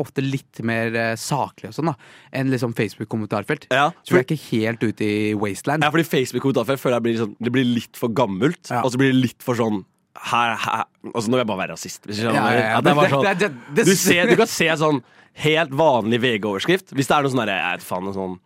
ofte 0.00 0.22
litt 0.22 0.60
mer 0.64 0.94
eh, 0.94 1.14
saklige 1.18 1.72
og 1.72 1.76
sånn 1.76 1.90
da 1.90 1.94
enn 2.36 2.50
liksom 2.52 2.72
Facebook-kommentarfelt. 2.78 3.66
Ja, 3.74 3.90
Så 4.06 4.14
vi 4.14 4.20
er 4.20 4.26
ikke 4.28 4.42
helt 4.50 4.84
ute 4.86 5.04
i 5.04 5.34
wasteland. 5.34 5.82
Ja, 5.84 5.90
fordi 5.90 6.06
Facebook-kommentarfelt 6.08 6.80
føler 6.80 6.98
jeg 7.00 7.06
blir 7.08 7.16
liksom, 7.18 7.34
det 7.40 7.52
blir 7.56 7.66
litt 7.68 7.96
for 7.98 8.08
gammelt, 8.14 8.62
Ja. 8.70 8.82
og 8.84 8.92
så 8.92 9.00
blir 9.00 9.10
det 9.12 9.20
litt 9.20 9.42
for 9.42 9.58
sånn 9.58 9.82
her, 10.30 10.56
her. 10.56 10.84
Altså, 11.14 11.28
nå 11.28 11.36
vil 11.38 11.42
jeg 11.44 11.46
bare 11.50 11.62
være 11.66 11.74
rasist. 11.76 12.04
Hvis 12.06 12.16
du 12.20 12.28
Ja, 12.28 12.32
ja, 12.52 12.80
det 12.80 12.94
sånn, 12.94 13.24
det- 13.38 13.52
det- 13.74 13.84
du, 13.86 13.94
ser, 13.96 14.26
du 14.26 14.36
kan 14.36 14.46
se 14.46 14.66
sånn 14.68 15.02
helt 15.34 15.70
vanlig 15.70 16.20
VG-overskrift. 16.20 16.92
Hvis 16.92 17.06
det 17.08 17.16
er 17.16 17.22
noe 17.22 17.30
sånn 17.30 17.46
Jeg 17.46 17.78
vet 17.78 17.86
faen, 17.86 18.12
sånn 18.14 18.38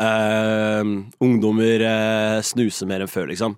uh, 0.00 0.84
Ungdommer 1.24 1.84
uh, 1.86 2.42
snuser 2.42 2.86
mer 2.86 3.00
enn 3.04 3.08
før, 3.12 3.28
liksom. 3.28 3.56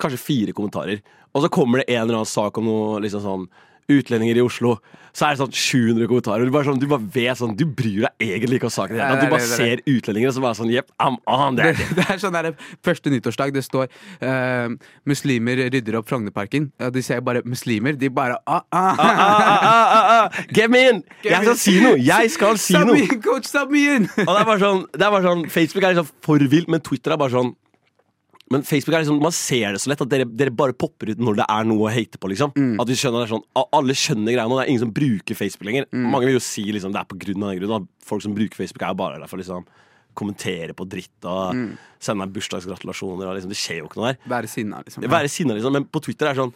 Kanskje 0.00 0.18
fire 0.18 0.52
kommentarer. 0.56 1.00
Og 1.34 1.44
så 1.44 1.52
kommer 1.52 1.82
det 1.82 1.90
en 1.94 2.04
eller 2.04 2.20
annen 2.20 2.30
sak 2.30 2.58
om 2.58 2.66
noe 2.68 3.02
liksom 3.04 3.24
sånn 3.24 3.50
Utlendinger 3.90 4.38
i 4.38 4.42
Oslo. 4.44 4.76
Så 5.10 5.26
er 5.26 5.34
det 5.34 5.40
sånn 5.40 5.50
700 5.50 6.06
kommentarer. 6.06 6.46
Du 6.46 6.54
bare, 6.54 6.66
sånn, 6.68 6.78
du 6.78 6.86
bare 6.86 7.02
vet 7.10 7.38
sånn 7.40 7.56
Du 7.58 7.64
bryr 7.66 8.04
deg 8.04 8.22
egentlig 8.28 8.60
ikke 8.60 8.68
om 8.68 8.74
saken. 8.76 8.98
det. 9.00 9.08
Du 9.24 9.32
bare 9.32 9.48
ser 9.48 9.82
utlendinger 9.82 10.30
og 10.30 10.36
så 10.36 10.44
bare 10.44 10.58
sånn 10.60 10.70
Jepp, 10.70 10.92
I'm 11.02 11.16
on. 11.26 11.58
Det 11.58 11.72
er 11.72 11.80
det. 11.80 12.04
Er 12.06 12.20
sånn 12.22 12.36
der, 12.36 12.52
Første 12.86 13.10
nyttårsdag 13.10 13.54
det 13.56 13.64
står 13.66 13.88
uh, 14.22 14.70
'Muslimer 15.08 15.64
rydder 15.66 15.98
opp 15.98 16.10
Frognerparken'. 16.10 16.70
Ja, 16.78 16.92
de 16.94 17.02
ser 17.02 17.24
bare 17.26 17.42
muslimer. 17.44 17.98
De 17.98 18.10
bare 18.10 18.38
ah, 18.46 18.62
ah. 18.70 18.94
ah, 18.94 19.10
ah, 19.10 19.64
ah, 19.66 19.96
ah, 19.98 20.12
ah. 20.14 20.44
Get 20.54 20.70
me 20.70 20.84
in! 20.88 21.02
Jeg 21.24 21.42
skal 21.42 21.58
si 21.58 21.76
noe! 21.82 21.98
Jeg 21.98 22.30
skal 22.30 22.58
si 22.58 22.78
noe! 22.78 22.94
me 22.94 23.08
in, 23.08 23.22
coach, 23.24 23.50
stab 23.50 23.74
me 23.74 23.82
in! 23.96 24.06
Og 24.14 24.30
det 24.30 24.38
er 24.38 24.46
bare 24.52 24.62
sånn, 24.62 24.86
det 24.94 25.06
er 25.06 25.14
bare 25.16 25.26
sånn 25.26 25.44
Facebook 25.50 25.86
er 25.86 25.96
liksom 25.96 26.12
for 26.24 26.50
vilt, 26.54 26.70
men 26.70 26.84
Twitter 26.86 27.16
er 27.16 27.20
bare 27.20 27.34
sånn 27.34 27.54
men 28.50 28.64
Facebook 28.66 28.96
er 28.96 29.04
liksom, 29.04 29.20
Man 29.22 29.34
ser 29.36 29.76
det 29.76 29.80
så 29.82 29.90
lett 29.92 30.00
at 30.02 30.10
dere, 30.10 30.24
dere 30.26 30.50
bare 30.50 30.74
popper 30.74 31.12
ut 31.12 31.20
når 31.22 31.36
det 31.38 31.44
er 31.54 31.68
noe 31.70 31.84
å 31.86 31.92
hate 31.92 32.18
på. 32.18 32.30
liksom 32.32 32.50
At 32.82 32.88
vi 32.90 32.96
skjønner 32.98 33.22
det 33.22 33.28
er 33.28 33.34
sånn 33.36 33.44
Alle 33.78 33.94
skjønner 33.94 34.34
greia 34.34 34.48
nå. 34.50 34.56
Det 34.58 34.64
er 34.64 34.72
ingen 34.72 34.82
som 34.82 34.94
bruker 34.96 35.38
Facebook 35.38 35.68
lenger. 35.68 35.86
Mange 35.94 36.26
vil 36.26 36.34
jo 36.34 36.42
si 36.42 36.64
liksom 36.66 36.90
det 36.94 36.98
er 37.04 37.06
på 37.12 37.18
grunn 37.22 37.44
av 37.46 37.52
den 37.52 37.60
grunnen. 37.62 37.86
Folk 38.02 38.24
som 38.26 38.34
bruker 38.34 38.58
Facebook, 38.58 38.82
er 38.82 38.90
jo 38.90 38.98
bare 38.98 39.20
der 39.22 39.30
for 39.30 39.38
liksom 39.42 39.68
kommentere 40.18 40.74
på 40.74 40.84
dritt 40.90 41.22
og 41.30 41.54
sende 42.02 42.26
deg 42.26 42.34
bursdagsgratulasjoner. 42.34 43.28
Og 43.30 43.36
liksom, 43.38 43.52
det 43.54 43.60
skjer 43.60 43.78
jo 43.84 43.86
ikke 43.86 44.00
noe 44.00 44.10
der. 44.10 44.18
Være 44.34 44.50
sinna, 44.50 44.82
liksom. 44.82 45.06
Være 45.14 45.30
sinna, 45.30 45.54
liksom. 45.54 45.76
Men 45.78 45.86
på 45.86 46.02
Twitter 46.02 46.26
er 46.32 46.34
det 46.34 46.42
sånn 46.42 46.54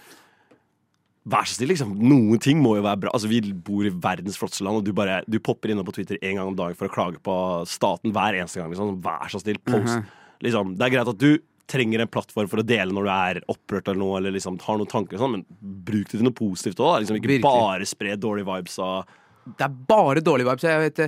Vær 1.24 1.46
så 1.48 1.54
snill, 1.56 1.70
liksom. 1.72 1.94
Noen 2.04 2.42
ting 2.42 2.58
må 2.60 2.74
jo 2.76 2.82
være 2.84 3.00
bra. 3.06 3.12
Altså, 3.16 3.30
Vi 3.30 3.38
bor 3.54 3.86
i 3.86 3.94
verdens 3.94 4.36
flotteste 4.36 4.66
land, 4.66 4.82
og 4.82 4.84
du 4.84 4.92
bare 4.92 5.22
Du 5.30 5.38
popper 5.40 5.72
innom 5.72 5.86
på 5.86 5.94
Twitter 5.96 6.18
en 6.20 6.36
gang 6.36 6.50
om 6.50 6.58
dagen 6.58 6.76
for 6.76 6.90
å 6.90 6.92
klage 6.92 7.22
på 7.24 7.36
staten 7.70 8.12
hver 8.12 8.36
eneste 8.42 8.60
gang. 8.60 8.68
Liksom. 8.74 8.98
Vær 9.06 9.30
så 9.32 9.40
snill, 9.40 9.62
post. 9.64 10.02
liksom, 10.44 10.74
det 10.76 10.84
er 10.84 10.92
greit 10.98 11.08
at 11.14 11.22
du 11.22 11.38
trenger 11.70 12.02
en 12.04 12.08
plattform 12.12 12.48
for 12.50 12.60
å 12.60 12.66
dele 12.66 12.92
når 12.92 13.06
du 13.08 13.12
er 13.14 13.42
opprørt 13.54 13.88
eller 13.88 14.02
noe, 14.02 14.18
eller 14.20 14.34
liksom 14.36 14.58
har 14.66 14.76
noen 14.80 14.90
tanker 14.90 15.16
og 15.16 15.22
sånn, 15.24 15.36
men 15.38 15.44
bruk 15.88 16.08
det 16.10 16.18
til 16.18 16.26
noe 16.28 16.36
positivt 16.36 16.80
òg. 16.84 17.00
Liksom, 17.04 17.16
ikke 17.20 17.30
Virkelig. 17.38 17.44
bare 17.46 17.86
spre 17.88 18.16
dårlige 18.20 18.48
vibes 18.50 18.78
av 18.84 19.04
Det 19.44 19.60
er 19.66 19.72
bare 19.88 20.22
dårlige 20.24 20.48
vibes. 20.48 20.62
Jeg 20.64 20.80
vet, 20.80 21.00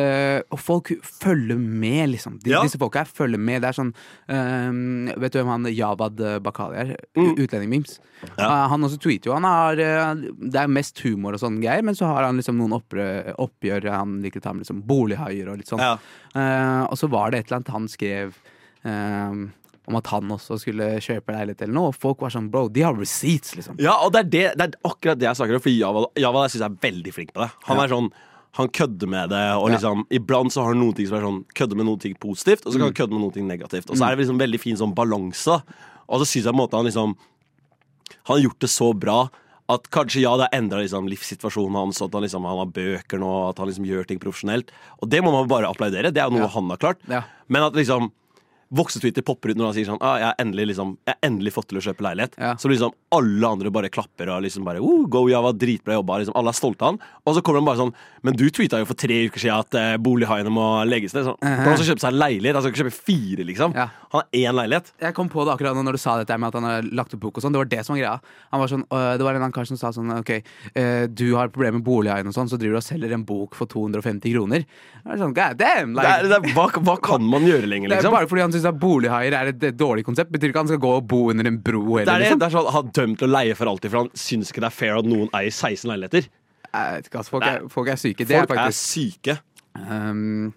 eh, 0.00 0.38
og 0.50 0.58
folk 0.64 0.88
følger 1.04 1.58
med, 1.60 2.08
liksom. 2.14 2.38
De, 2.40 2.50
Ja. 2.54 2.62
Disse 2.64 2.78
folka 2.80 3.02
her 3.02 3.04
følger 3.04 3.36
med. 3.38 3.60
Det 3.60 3.68
er 3.68 3.76
sånn 3.76 3.90
eh, 4.32 5.18
Vet 5.20 5.32
du 5.34 5.38
hvem 5.42 5.50
han 5.52 5.68
Javad 5.74 6.16
Bakali 6.42 6.76
er? 6.80 6.94
Mm. 7.14 7.34
Utlendingmemes. 7.36 7.98
Ja. 8.38 8.46
Eh, 8.46 8.68
han 8.72 8.80
også 8.88 8.96
tweeter 8.98 9.28
jo. 9.28 9.34
Han 9.36 9.44
har, 9.44 9.76
det 9.76 10.56
er 10.62 10.72
mest 10.72 11.00
humor 11.04 11.36
og 11.36 11.40
sånne 11.44 11.60
greier, 11.60 11.84
men 11.84 11.94
så 11.94 12.08
har 12.08 12.24
han 12.24 12.40
liksom 12.40 12.56
noen 12.56 12.78
opprø, 12.80 13.34
oppgjør. 13.36 13.90
Han 13.92 14.22
liker 14.24 14.40
å 14.40 14.46
ta 14.48 14.54
med 14.56 14.64
liksom 14.64 14.80
bolighaier 14.88 15.52
og 15.52 15.60
litt 15.60 15.68
sånn. 15.68 15.84
Ja. 15.84 15.98
Og 16.88 16.96
så 16.96 17.10
var 17.12 17.30
det 17.30 17.42
et 17.42 17.50
eller 17.52 17.60
annet 17.60 17.74
han 17.76 17.88
skrev 17.92 18.40
om 19.88 19.96
at 19.98 20.06
han 20.12 20.28
også 20.30 20.60
skulle 20.62 21.00
kjøpe 21.02 21.32
leilighet 21.34 21.62
eller 21.62 21.74
noe, 21.74 21.88
og 21.90 21.96
folk 21.98 22.20
var 22.22 22.30
sånn 22.30 22.50
bro, 22.52 22.68
de 22.68 22.82
har 22.86 22.94
receipts, 22.94 23.56
liksom. 23.58 23.80
Ja, 23.82 23.96
og 24.04 24.12
det 24.12 24.20
er, 24.20 24.28
det, 24.30 24.42
det 24.58 24.66
er 24.68 24.76
akkurat 24.90 25.18
det 25.18 25.26
jeg 25.26 25.36
snakker 25.40 25.54
om, 25.58 25.60
for 25.64 25.74
Java, 25.74 26.04
Java 26.22 26.44
jeg 26.46 26.62
er 26.62 26.76
veldig 26.84 27.12
flink 27.16 27.32
på 27.34 27.40
det. 27.42 27.50
Han 27.66 27.76
Ja. 27.78 27.84
er 27.84 27.88
sånn 27.88 28.12
han 28.54 28.68
kødder 28.68 29.08
med 29.08 29.30
det, 29.30 29.42
og 29.56 29.70
Ja. 29.70 29.76
liksom 29.78 30.04
Iblant 30.12 30.52
så 30.52 30.60
har 30.62 30.74
han 30.74 30.80
noen 30.82 30.94
ting 30.94 31.06
som 31.08 31.16
er 31.16 31.22
sånn 31.24 31.44
kødder 31.56 31.74
med 31.76 31.86
noe 31.86 31.96
ting 31.98 32.14
positivt, 32.20 32.66
og 32.66 32.72
så 32.72 32.78
kan 32.78 32.86
Mm. 32.86 32.92
han 32.92 32.98
kødde 33.00 33.10
med 33.16 33.20
noe 33.22 33.32
ting 33.32 33.48
negativt. 33.48 33.90
Og 33.90 33.96
så 33.96 34.04
er 34.06 34.14
det 34.16 34.26
liksom 34.26 34.38
veldig 34.38 34.60
fin 34.60 34.76
sånn 34.76 34.94
balanse. 34.94 35.62
Og 36.08 36.20
så 36.20 36.26
syns 36.28 36.44
jeg 36.44 36.52
på 36.52 36.60
en 36.60 36.68
måte 36.68 36.76
han 36.76 36.84
liksom 36.84 37.16
Han 38.28 38.36
har 38.36 38.42
gjort 38.44 38.58
det 38.60 38.68
så 38.70 38.92
bra 38.94 39.30
at 39.68 39.88
kanskje 39.90 40.20
ja, 40.20 40.36
det 40.36 40.48
har 40.52 40.60
endra 40.60 40.78
liksom, 40.82 41.08
livssituasjonen 41.08 41.72
hans, 41.74 42.02
at 42.02 42.12
han, 42.12 42.22
liksom, 42.22 42.44
han 42.44 42.58
har 42.58 42.66
bøker 42.66 43.18
nå, 43.18 43.48
at 43.48 43.58
han 43.58 43.66
liksom 43.68 43.86
gjør 43.86 44.06
ting 44.06 44.18
profesjonelt. 44.18 44.68
Og 45.00 45.08
det 45.08 45.22
må 45.24 45.32
man 45.32 45.48
bare 45.48 45.64
applaudere. 45.70 46.12
Det 46.12 46.18
er 46.22 46.28
noe 46.30 46.40
Ja. 46.42 46.46
han 46.48 46.68
har 46.68 46.76
klart. 46.76 46.98
Ja. 47.08 47.22
Men 47.48 47.62
at 47.62 47.72
liksom 47.72 48.12
Voksetwitter 48.72 49.24
popper 49.26 49.52
ut 49.52 49.58
når 49.60 49.68
han 49.68 49.76
sier 49.76 49.88
sånn 49.90 50.00
ah, 50.00 50.16
jeg, 50.20 50.28
har 50.30 50.38
endelig, 50.40 50.70
liksom, 50.72 50.96
'Jeg 51.04 51.14
har 51.14 51.28
endelig 51.28 51.52
fått 51.52 51.68
til 51.68 51.78
å 51.80 51.84
kjøpe 51.84 52.04
leilighet'. 52.06 52.38
Ja. 52.40 52.54
Så 52.56 52.70
liksom 52.72 52.94
alle 53.12 53.48
andre 53.48 53.70
bare 53.74 53.90
klapper 53.92 54.30
og 54.32 54.42
liksom 54.46 54.64
bare 54.64 54.80
oh, 54.80 55.04
'Go 55.06 55.26
Java, 55.28 55.52
dritbra 55.52 55.98
jobba'. 55.98 56.22
Liksom, 56.22 56.36
alle 56.36 56.52
er 56.52 56.56
stolte 56.56 56.82
av 56.82 56.92
han. 56.92 57.00
Og 57.26 57.36
så 57.36 57.42
kommer 57.44 57.60
han 57.60 57.68
bare 57.68 57.82
sånn 57.82 57.94
'Men 58.22 58.36
du 58.38 58.48
tweeta 58.50 58.78
jo 58.80 58.88
for 58.88 58.94
tre 58.94 59.26
uker 59.28 59.40
siden 59.40 59.58
at 59.58 59.74
eh, 59.74 59.96
bolighaiene 59.98 60.50
må 60.50 60.84
legges 60.88 61.12
ned'. 61.12 61.28
Sånn. 61.28 61.38
For 61.38 61.68
Han 61.68 61.76
skal 61.76 61.90
kjøpe 61.92 62.04
seg 62.04 62.12
en 62.12 62.20
leilighet. 62.22 62.54
Han 62.54 62.62
skal 62.62 62.72
ikke 62.72 62.84
kjøpe 62.84 63.02
fire, 63.10 63.44
liksom. 63.44 63.74
Ja. 63.76 63.88
Han 64.12 64.22
har 64.22 64.28
én 64.32 64.56
leilighet. 64.56 64.92
Jeg 65.00 65.14
kom 65.14 65.28
på 65.28 65.44
det 65.44 65.52
akkurat 65.54 65.76
nå 65.76 65.82
når 65.84 65.96
du 65.96 66.02
sa 66.02 66.16
dette 66.20 66.36
med 66.38 66.48
at 66.48 66.54
han 66.60 66.64
har 66.68 66.88
lagt 66.92 67.14
opp 67.14 67.20
bok 67.20 67.38
og 67.38 67.44
sånn. 67.44 67.52
Det 67.52 67.60
var 67.62 67.70
det 67.70 67.84
som 67.84 67.94
var 67.96 68.00
greia. 68.02 68.20
Han 68.52 68.60
var 68.60 68.68
sånn, 68.72 68.84
øh, 68.88 69.12
det 69.18 69.24
var 69.24 69.34
en 69.34 69.42
annen 69.42 69.54
kar 69.56 69.68
som 69.68 69.76
sa 69.80 69.92
sånn 69.92 70.12
Ok, 70.12 70.30
øh, 70.76 71.06
du 71.08 71.34
har 71.36 71.48
problemer 71.48 71.78
med 71.80 71.86
bolighaien 71.86 72.28
og 72.28 72.34
sånn, 72.36 72.48
så 72.48 72.58
driver 72.60 72.76
du 72.76 72.80
og 72.82 72.84
selger 72.84 73.12
en 73.16 73.24
bok 73.24 73.56
for 73.56 73.66
250 73.66 74.32
kroner. 74.34 74.66
Er 75.02 75.18
sånn, 75.18 75.34
God 75.34 75.56
damn! 75.58 75.94
Det 75.96 76.04
er, 76.04 76.28
det 76.28 76.36
er, 76.38 76.52
hva, 76.54 76.68
hva 76.84 76.96
kan 77.02 77.24
man 77.24 77.46
gjøre 77.48 77.66
lenger, 77.66 77.88
er 77.92 77.96
liksom? 77.96 78.12
Syns 78.62 78.80
bolighaier 78.82 79.36
er 79.38 79.50
et 79.52 79.66
et 79.68 79.78
dårlig 79.78 80.04
konsept. 80.06 80.32
Betyr 80.32 80.52
ikke 80.52 80.60
at 80.60 80.66
han 80.66 80.72
skal 80.72 80.82
gå 80.84 80.94
og 81.00 81.08
bo 81.10 81.24
under 81.32 81.48
en 81.50 81.58
bro 81.62 81.82
Det 81.98 82.06
er, 82.06 82.12
det, 82.12 82.18
liksom. 82.24 82.40
det 82.42 82.48
er 82.48 82.56
sånn, 82.56 82.70
Han 82.76 82.94
dømt 83.00 83.20
til 83.20 83.28
å 83.28 83.34
leie 83.34 83.58
for 83.58 83.72
alltid, 83.72 83.92
for 83.92 84.04
han 84.04 84.10
syns 84.14 84.52
ikke 84.52 84.64
det 84.64 84.70
er 84.70 84.78
fair 84.78 84.98
at 85.00 85.08
noen 85.08 85.30
eier 85.36 85.52
16 85.52 85.90
leiligheter. 85.90 86.30
Jeg 86.72 86.96
vet 86.96 87.08
ikke, 87.10 87.20
altså, 87.20 87.34
folk, 87.36 87.46
er, 87.46 87.70
folk 87.72 87.92
er 87.92 88.00
syke. 88.00 88.24
Det 88.24 88.36
er 88.36 88.46
Folk 88.46 88.56
er 88.56 88.64
faktisk 88.64 88.92
syke. 88.96 89.38
um, 89.76 90.52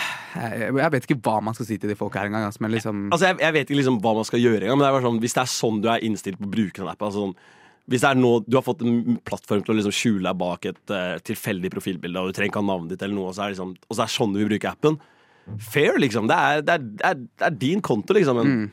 jeg, 0.00 0.70
jeg 0.78 0.92
vet 0.94 1.06
ikke 1.08 1.18
hva 1.26 1.38
man 1.44 1.56
skal 1.56 1.66
si 1.68 1.78
til 1.80 1.90
de 1.90 1.96
folka 1.98 2.20
her 2.22 2.30
engang, 2.30 2.46
altså, 2.48 2.62
men 2.64 2.74
liksom 2.74 3.06
Altså, 3.10 3.30
jeg, 3.30 3.40
jeg 3.42 3.56
vet 3.56 3.70
ikke 3.70 3.80
liksom 3.80 3.98
hva 4.04 4.12
man 4.16 4.28
skal 4.28 4.42
gjøre 4.42 4.62
engang, 4.64 4.78
men 4.78 4.86
det 4.86 4.90
er 4.90 4.96
bare 4.96 5.06
sånn, 5.08 5.22
hvis 5.24 5.36
det 5.36 5.42
er 5.42 5.50
sånn 5.54 5.80
du 5.82 5.88
er 5.90 6.04
innstilt 6.06 6.38
på 6.40 6.46
å 6.48 6.52
bruke 6.54 6.80
den 6.80 6.90
appen 6.92 7.08
altså 7.08 7.24
sånn, 7.26 7.34
Hvis 7.90 8.04
det 8.04 8.10
er 8.10 8.20
nå 8.20 8.32
du 8.46 8.56
har 8.56 8.64
fått 8.64 8.84
en 8.86 9.18
plattform 9.26 9.64
til 9.66 9.74
å 9.74 9.78
liksom 9.80 9.96
skjule 9.96 10.28
deg 10.28 10.38
bak 10.40 10.68
et 10.70 10.94
uh, 10.94 11.16
tilfeldig 11.26 11.72
profilbilde, 11.74 12.22
og 12.22 12.30
du 12.30 12.38
trenger 12.38 12.52
ikke 12.52 12.62
ha 12.62 12.68
navnet 12.70 12.94
ditt, 12.94 13.02
eller 13.02 13.18
noe, 13.18 13.32
og 13.32 13.34
så 13.36 13.44
er, 13.44 13.50
det 13.50 13.58
liksom, 13.58 13.74
og 13.88 13.96
så 13.96 14.04
er 14.04 14.12
det 14.12 14.16
sånn 14.16 14.36
du 14.36 14.40
vil 14.40 14.52
bruke 14.52 14.70
appen 14.70 15.00
Fair, 15.58 15.98
liksom. 15.98 16.28
Det 16.30 16.36
er, 16.36 16.60
det 16.62 16.74
er, 16.76 16.78
det 17.00 17.06
er, 17.10 17.14
det 17.40 17.46
er 17.50 17.56
din 17.60 17.80
konto, 17.84 18.14
liksom. 18.16 18.36
Men 18.40 18.70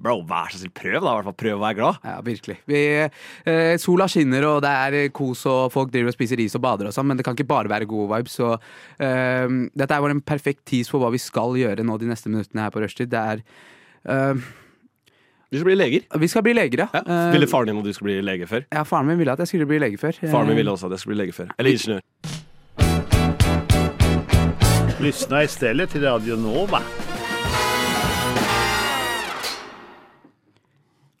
bro, 0.00 0.14
vær 0.24 0.48
så 0.52 0.56
snill, 0.62 0.72
prøv, 0.72 0.96
da. 1.04 1.10
I 1.12 1.16
hvert 1.20 1.26
fall 1.28 1.36
prøv 1.42 1.58
å 1.58 1.62
være 1.62 1.76
glad. 1.76 1.98
Ja, 2.08 2.14
virkelig. 2.24 2.56
Vi, 2.70 2.78
eh, 3.52 3.74
sola 3.82 4.06
skinner, 4.08 4.46
og 4.48 4.62
det 4.64 4.70
er 4.72 4.96
eh, 5.02 5.08
kos, 5.12 5.42
og 5.50 5.66
folk 5.74 5.90
driver 5.92 6.08
og 6.12 6.16
spiser 6.16 6.40
ris 6.40 6.56
og 6.56 6.62
bader 6.64 6.88
og 6.88 6.94
sånn, 6.96 7.06
men 7.10 7.20
det 7.20 7.26
kan 7.26 7.36
ikke 7.36 7.48
bare 7.50 7.68
være 7.68 7.88
gode 7.90 8.08
vibes. 8.14 8.38
Så 8.40 8.54
eh, 8.56 9.46
dette 9.76 9.92
er 9.92 10.00
bare 10.06 10.16
en 10.16 10.24
perfekt 10.24 10.64
tease 10.72 10.88
for 10.92 11.04
hva 11.04 11.12
vi 11.12 11.20
skal 11.20 11.52
gjøre 11.60 11.84
nå 11.84 11.98
de 12.00 12.08
neste 12.08 12.32
minuttene 12.32 12.64
her 12.64 12.72
på 12.74 12.80
rushtid. 12.80 13.12
Det 13.12 13.20
er 13.20 13.44
eh, 14.08 14.34
Vi 15.50 15.58
skal 15.60 15.68
bli 15.68 15.76
leger. 15.82 16.04
Vi 16.24 16.28
skal 16.32 16.44
bli 16.48 16.56
leger, 16.56 16.86
ja. 16.86 16.88
Ja. 16.96 17.04
Eh, 17.04 17.32
Ville 17.36 17.48
faren 17.50 17.68
din 17.72 17.80
at 17.84 17.84
du 17.84 17.92
skulle 17.92 18.14
bli 18.16 18.24
lege 18.32 18.48
før? 18.48 18.64
ja, 18.72 18.84
faren 18.88 19.08
min 19.12 19.20
ville 19.20 19.32
at 19.36 19.44
jeg 19.44 19.52
skulle 19.52 19.68
bli 19.68 19.80
lege 19.84 20.00
før. 20.00 20.16
Faren 20.24 20.48
min 20.48 20.56
Eh, 20.56 20.62
ville 20.64 20.72
også 20.78 20.88
at 20.88 20.96
jeg 20.96 21.04
skulle 21.04 21.16
bli 21.18 21.24
lege 21.26 21.36
før. 21.36 21.52
Eller 21.58 21.76
ingeniør. 21.76 22.00
Lyssna 25.00 25.44
istället 25.44 25.90
till 25.90 26.02
Radio 26.02 26.36
Nova. 26.36 26.82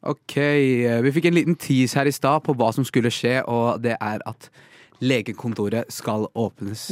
Ok, 0.02 0.36
eh, 0.36 1.00
vi 1.02 1.12
fikk 1.12 1.24
en 1.24 1.34
liten 1.34 1.54
tease 1.60 1.98
her 1.98 2.08
i 2.08 2.12
stad 2.12 2.42
på 2.44 2.54
hva 2.56 2.70
som 2.72 2.84
skulle 2.88 3.12
skje, 3.12 3.40
og 3.44 3.82
det 3.84 3.96
er 4.00 4.22
at 4.28 4.48
legekontoret 5.00 5.88
skal 5.92 6.26
åpnes. 6.36 6.88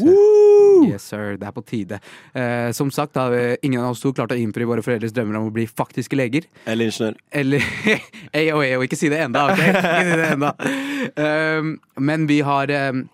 Yes, 0.88 1.08
sir. 1.10 1.36
Det 1.40 1.48
er 1.48 1.52
på 1.56 1.64
tide. 1.66 1.98
Eh, 2.34 2.70
som 2.72 2.90
sagt 2.90 3.16
har 3.16 3.30
vi- 3.30 3.56
ingen 3.62 3.80
av 3.80 3.90
oss 3.90 4.00
to 4.00 4.12
klart 4.12 4.32
å 4.32 4.36
innfri 4.38 4.64
våre 4.64 4.82
foreldres 4.82 5.12
drømmer 5.12 5.36
om 5.36 5.48
å 5.48 5.52
bli 5.52 5.66
faktiske 5.66 6.16
leger. 6.16 6.44
Eller 6.66 6.84
ingeniør. 6.86 7.16
Eller 7.32 7.60
Eyo, 8.32 8.56
og 8.60 8.84
ikke 8.84 8.96
si 8.96 9.08
det 9.08 9.20
enda, 9.20 9.46
ok? 9.52 9.58
Ikke 9.58 10.04
si 10.04 10.16
det 10.16 10.32
enda. 10.32 10.54
Um, 11.16 11.80
men 11.98 12.26
vi 12.26 12.40
har 12.40 12.70
um, 12.90 13.08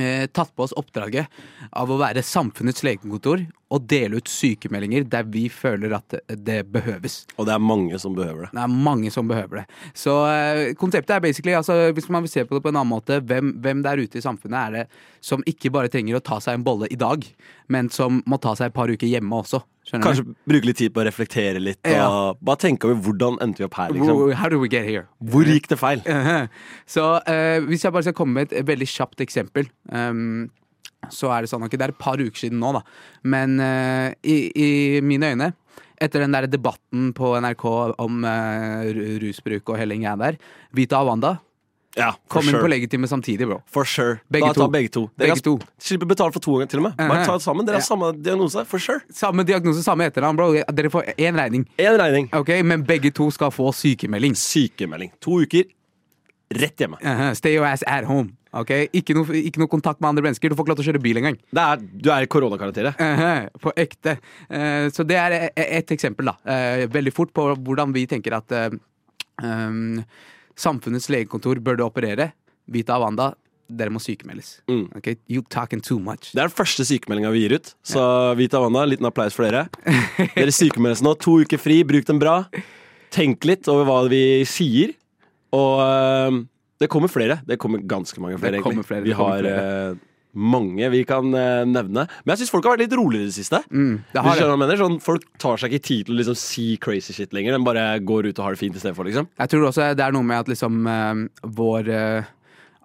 eh, 0.00 0.26
tatt 0.32 0.52
på 0.56 0.66
oss 0.66 0.74
oppdraget 0.76 1.30
av 1.76 1.90
å 1.90 1.98
være 2.00 2.24
samfunnets 2.24 2.84
legekontor 2.86 3.44
og 3.74 3.86
dele 3.90 4.20
ut 4.20 4.30
sykemeldinger 4.30 5.06
der 5.10 5.26
vi 5.30 5.46
føler 5.50 5.96
at 5.98 6.18
det, 6.30 6.60
behøves. 6.70 7.24
Og 7.36 7.48
det 7.48 7.56
er 7.56 7.62
mange 7.62 7.98
som 8.02 8.14
behøver 8.16 8.46
det. 8.46 8.50
Det 8.54 8.62
er 8.62 8.74
mange 8.88 9.12
som 9.14 9.28
behøver 9.28 9.62
det. 9.62 9.66
Så 9.98 10.16
eh, 10.30 10.74
konseptet 10.78 11.16
er 11.16 11.24
basically, 11.24 11.56
altså, 11.58 11.78
hvis 11.96 12.10
man 12.12 12.26
vil 12.26 12.32
se 12.32 12.46
på 12.46 12.56
det 12.56 12.64
på 12.64 12.72
en 12.72 12.80
annen 12.80 12.94
måte, 12.94 13.20
hvem, 13.26 13.56
hvem 13.62 13.82
der 13.86 14.02
ute 14.02 14.20
i 14.20 14.24
samfunnet 14.24 14.60
er 14.60 14.76
det 14.76 14.84
som 15.24 15.44
ikke 15.46 15.72
bare 15.74 15.90
trenger 15.92 16.18
å 16.18 16.24
ta 16.24 16.40
seg 16.42 16.58
en 16.58 16.66
bolle 16.66 16.90
i 16.92 17.00
dag, 17.00 17.24
men 17.72 17.90
som 17.92 18.22
må 18.26 18.38
ta 18.42 18.54
seg 18.58 18.70
et 18.70 18.76
par 18.76 18.92
uker 18.92 19.10
hjemme 19.10 19.42
også. 19.42 19.64
Skjønner 19.86 20.02
Kanskje 20.02 20.24
bruke 20.50 20.66
litt 20.66 20.78
tid 20.80 20.92
på 20.94 20.98
å 21.02 21.06
reflektere 21.06 21.60
litt, 21.62 21.78
og 21.86 21.92
Ja. 21.94 22.32
bare 22.42 22.56
tenke 22.58 22.88
over 22.88 22.96
hvordan 23.06 23.38
endte 23.44 23.58
vi 23.62 23.64
opp 23.68 23.74
her, 23.78 23.88
du? 23.92 23.94
liksom. 24.00 24.16
Hvor- 24.16 24.32
gikk 25.46 25.68
det 25.68 25.78
feil? 25.78 26.02
Eh, 26.06 26.48
Så 26.86 27.04
uh, 27.22 27.60
hvis 27.68 27.82
jeg 27.86 27.92
bare 27.92 28.02
skal 28.02 28.12
komme 28.18 28.34
med 28.34 28.52
et 28.52 28.66
veldig 28.66 28.88
kjapt 28.88 29.20
eksempel 29.22 29.68
Um, 29.92 30.50
Så 31.08 31.30
er 31.30 31.42
det 31.42 31.50
sånn, 31.50 31.62
okay, 31.62 31.76
det 31.78 31.84
er 31.86 31.92
et 31.94 31.98
par 32.02 32.16
uker 32.18 32.34
siden 32.34 32.58
nå 32.58 32.72
da 32.74 32.82
Men 33.22 33.60
uh, 33.60 34.10
i, 34.24 34.50
i 34.56 35.00
mine 35.00 35.30
øyne 35.36 35.52
Etter 36.02 36.20
den 36.20 36.32
der 36.32 36.46
debatten 36.50 37.12
på 37.14 37.36
NRK 37.40 37.64
om 38.02 38.24
uh, 38.24 38.82
rusbruk 39.22 39.70
og 39.70 39.78
hele 39.78 39.94
greia 39.96 40.16
der 40.18 40.36
Vita 40.74 40.98
og 41.00 41.06
Wanda 41.08 41.38
Ja, 41.96 42.10
for 42.28 42.40
kom 42.42 42.48
inn 42.50 42.58
på 42.60 42.68
legitime 42.68 43.08
samtidig, 43.08 43.46
bro 43.48 43.62
For 43.72 43.84
sure. 43.88 44.18
Begge 44.30 44.50
da 44.50 44.52
tar 44.52 44.66
to. 44.66 44.70
begge 44.74 44.90
to. 44.92 45.04
Dere 45.16 45.30
Begge 45.32 45.42
to. 45.46 45.54
Slipper 45.80 46.06
betale 46.10 46.32
for 46.32 46.40
to 46.44 46.52
ganger 46.58 46.68
til 46.68 46.78
og 46.82 46.82
med. 46.90 46.96
Bare 46.98 47.24
ta 47.24 47.32
det 47.38 47.42
sammen. 47.42 47.64
Dere 47.66 47.78
har 47.78 47.80
Ja. 47.80 47.86
samme 47.88 48.12
diagnose. 48.22 48.64
For 48.66 48.78
sure. 48.78 49.00
Samme 49.10 49.44
diagnose, 49.44 49.82
samme 49.82 50.04
etternavn, 50.10 50.36
bro 50.36 50.52
Dere 50.52 50.90
får 50.90 51.14
én 51.16 51.34
regning 51.34 51.66
En 51.78 51.96
regning. 51.98 52.28
Ok, 52.32 52.48
men 52.64 52.82
begge 52.84 53.10
to 53.14 53.30
skal 53.30 53.50
få 53.50 53.72
sykemelding 53.72 54.34
Sykemelding. 54.36 55.10
To 55.20 55.40
uker. 55.40 55.64
Rett 56.54 56.76
hjemme. 56.78 56.96
Eh, 57.02 57.32
Stay 57.34 57.54
your 57.56 57.64
ass 57.66 57.82
at 57.86 58.04
home 58.04 58.30
Ok, 58.54 58.70
ikke 58.94 59.12
noe, 59.14 59.24
ikke 59.34 59.58
noe 59.58 59.68
kontakt 59.68 60.00
med 60.00 60.08
andre 60.10 60.22
mennesker 60.22 60.48
Du 60.48 60.54
får 60.54 60.64
ikke 60.64 60.68
lov 60.72 60.76
til 60.78 60.84
å 60.86 60.92
kjøre 60.92 61.02
bil 61.02 61.16
engang 61.16 61.36
Det 61.52 62.02
du 62.02 62.10
er 62.10 62.22
i 62.22 62.26
koronakarantene. 62.26 62.94
Uh 63.00 63.18
-huh. 63.20 63.48
På 63.60 63.72
ekte. 63.76 64.18
Uh, 64.50 64.88
Så 64.90 65.04
det 65.06 65.16
er 65.16 65.50
e- 65.56 65.76
et 65.78 65.90
eksempel, 65.90 66.24
da. 66.26 66.36
Eh, 66.46 66.86
Veldig 66.86 67.12
fort 67.12 67.32
på 67.34 67.56
hvordan 67.56 67.92
vi 67.92 68.06
tenker 68.06 68.32
at 68.36 68.72
um, 69.42 70.04
samfunnets 70.58 71.10
legekontor 71.12 71.60
burde 71.64 71.84
operere. 71.84 72.30
Vita 72.72 72.96
og 72.96 73.06
Wanda, 73.06 73.30
dere 73.66 73.92
må 73.94 74.00
sykemeldes. 74.02 74.56
Mm. 74.70 74.86
Okay? 74.98 75.16
You 75.30 75.44
talking 75.50 75.82
too 75.82 75.98
much. 76.02 76.32
Det 76.32 76.40
er 76.42 76.50
den 76.50 76.56
første 76.56 76.86
sykemeldinga 76.86 77.32
vi 77.34 77.44
gir 77.44 77.56
ut. 77.58 77.72
Så 77.86 78.02
Vita 78.38 78.60
Wanda, 78.62 78.84
liten 78.88 79.08
applaus 79.08 79.36
for 79.36 79.46
dere. 79.46 79.66
Dere 80.36 80.54
sykemeldes 80.54 81.02
nå. 81.04 81.14
To 81.22 81.40
uker 81.44 81.60
fri, 81.60 81.80
bruk 81.86 82.06
dem 82.08 82.20
bra. 82.22 82.40
Tenk 83.14 83.46
litt 83.48 83.68
over 83.72 83.88
hva 83.88 84.02
vi 84.10 84.22
sier. 84.48 84.94
Og 85.56 85.80
øhm, 85.82 86.42
det 86.82 86.90
kommer 86.92 87.10
flere. 87.10 87.40
Det 87.46 87.58
kommer 87.62 87.82
ganske 87.86 88.20
mange 88.20 88.38
flere. 88.40 88.60
Egentlig. 88.60 88.86
flere, 88.88 89.06
Vi 89.06 89.16
har 89.16 89.38
flere. 89.40 89.96
Mange 90.36 90.90
vi 90.92 91.02
kan 91.08 91.26
øh, 91.32 91.64
nevne. 91.68 92.06
Men 92.24 92.32
jeg 92.34 92.42
syns 92.44 92.52
folk 92.54 92.68
har 92.68 92.76
vært 92.76 92.86
litt 92.86 92.96
roligere 92.98 93.26
i 93.26 93.32
det 93.32 93.36
siste. 93.38 93.62
Mm, 93.70 93.96
det 94.12 94.22
Du 94.22 94.28
skjønner 94.28 94.52
hva 94.52 94.54
jeg 94.56 94.62
mener? 94.62 94.80
Sånn, 94.82 95.00
folk 95.02 95.26
tar 95.42 95.60
seg 95.62 95.74
ikke 95.74 95.88
tid 95.88 96.06
til 96.08 96.16
å 96.16 96.20
liksom, 96.20 96.38
si 96.40 96.66
crazy 96.82 97.16
shit 97.16 97.34
lenger. 97.36 97.56
De 97.56 97.66
bare 97.66 97.84
går 98.04 98.30
ut 98.30 98.38
og 98.38 98.44
har 98.46 98.56
det 98.56 98.62
fint 98.62 98.76
i 98.76 98.82
stedet 98.82 98.96
for, 98.98 99.08
liksom. 99.08 99.28
Jeg 99.40 99.52
tror 99.52 99.68
også 99.70 99.90
det 99.96 100.04
er 100.06 100.16
noe 100.16 100.26
med 100.26 100.44
at 100.44 100.52
liksom 100.52 100.80
eh, 100.92 101.26
vår 101.58 101.92
eh, 101.92 102.32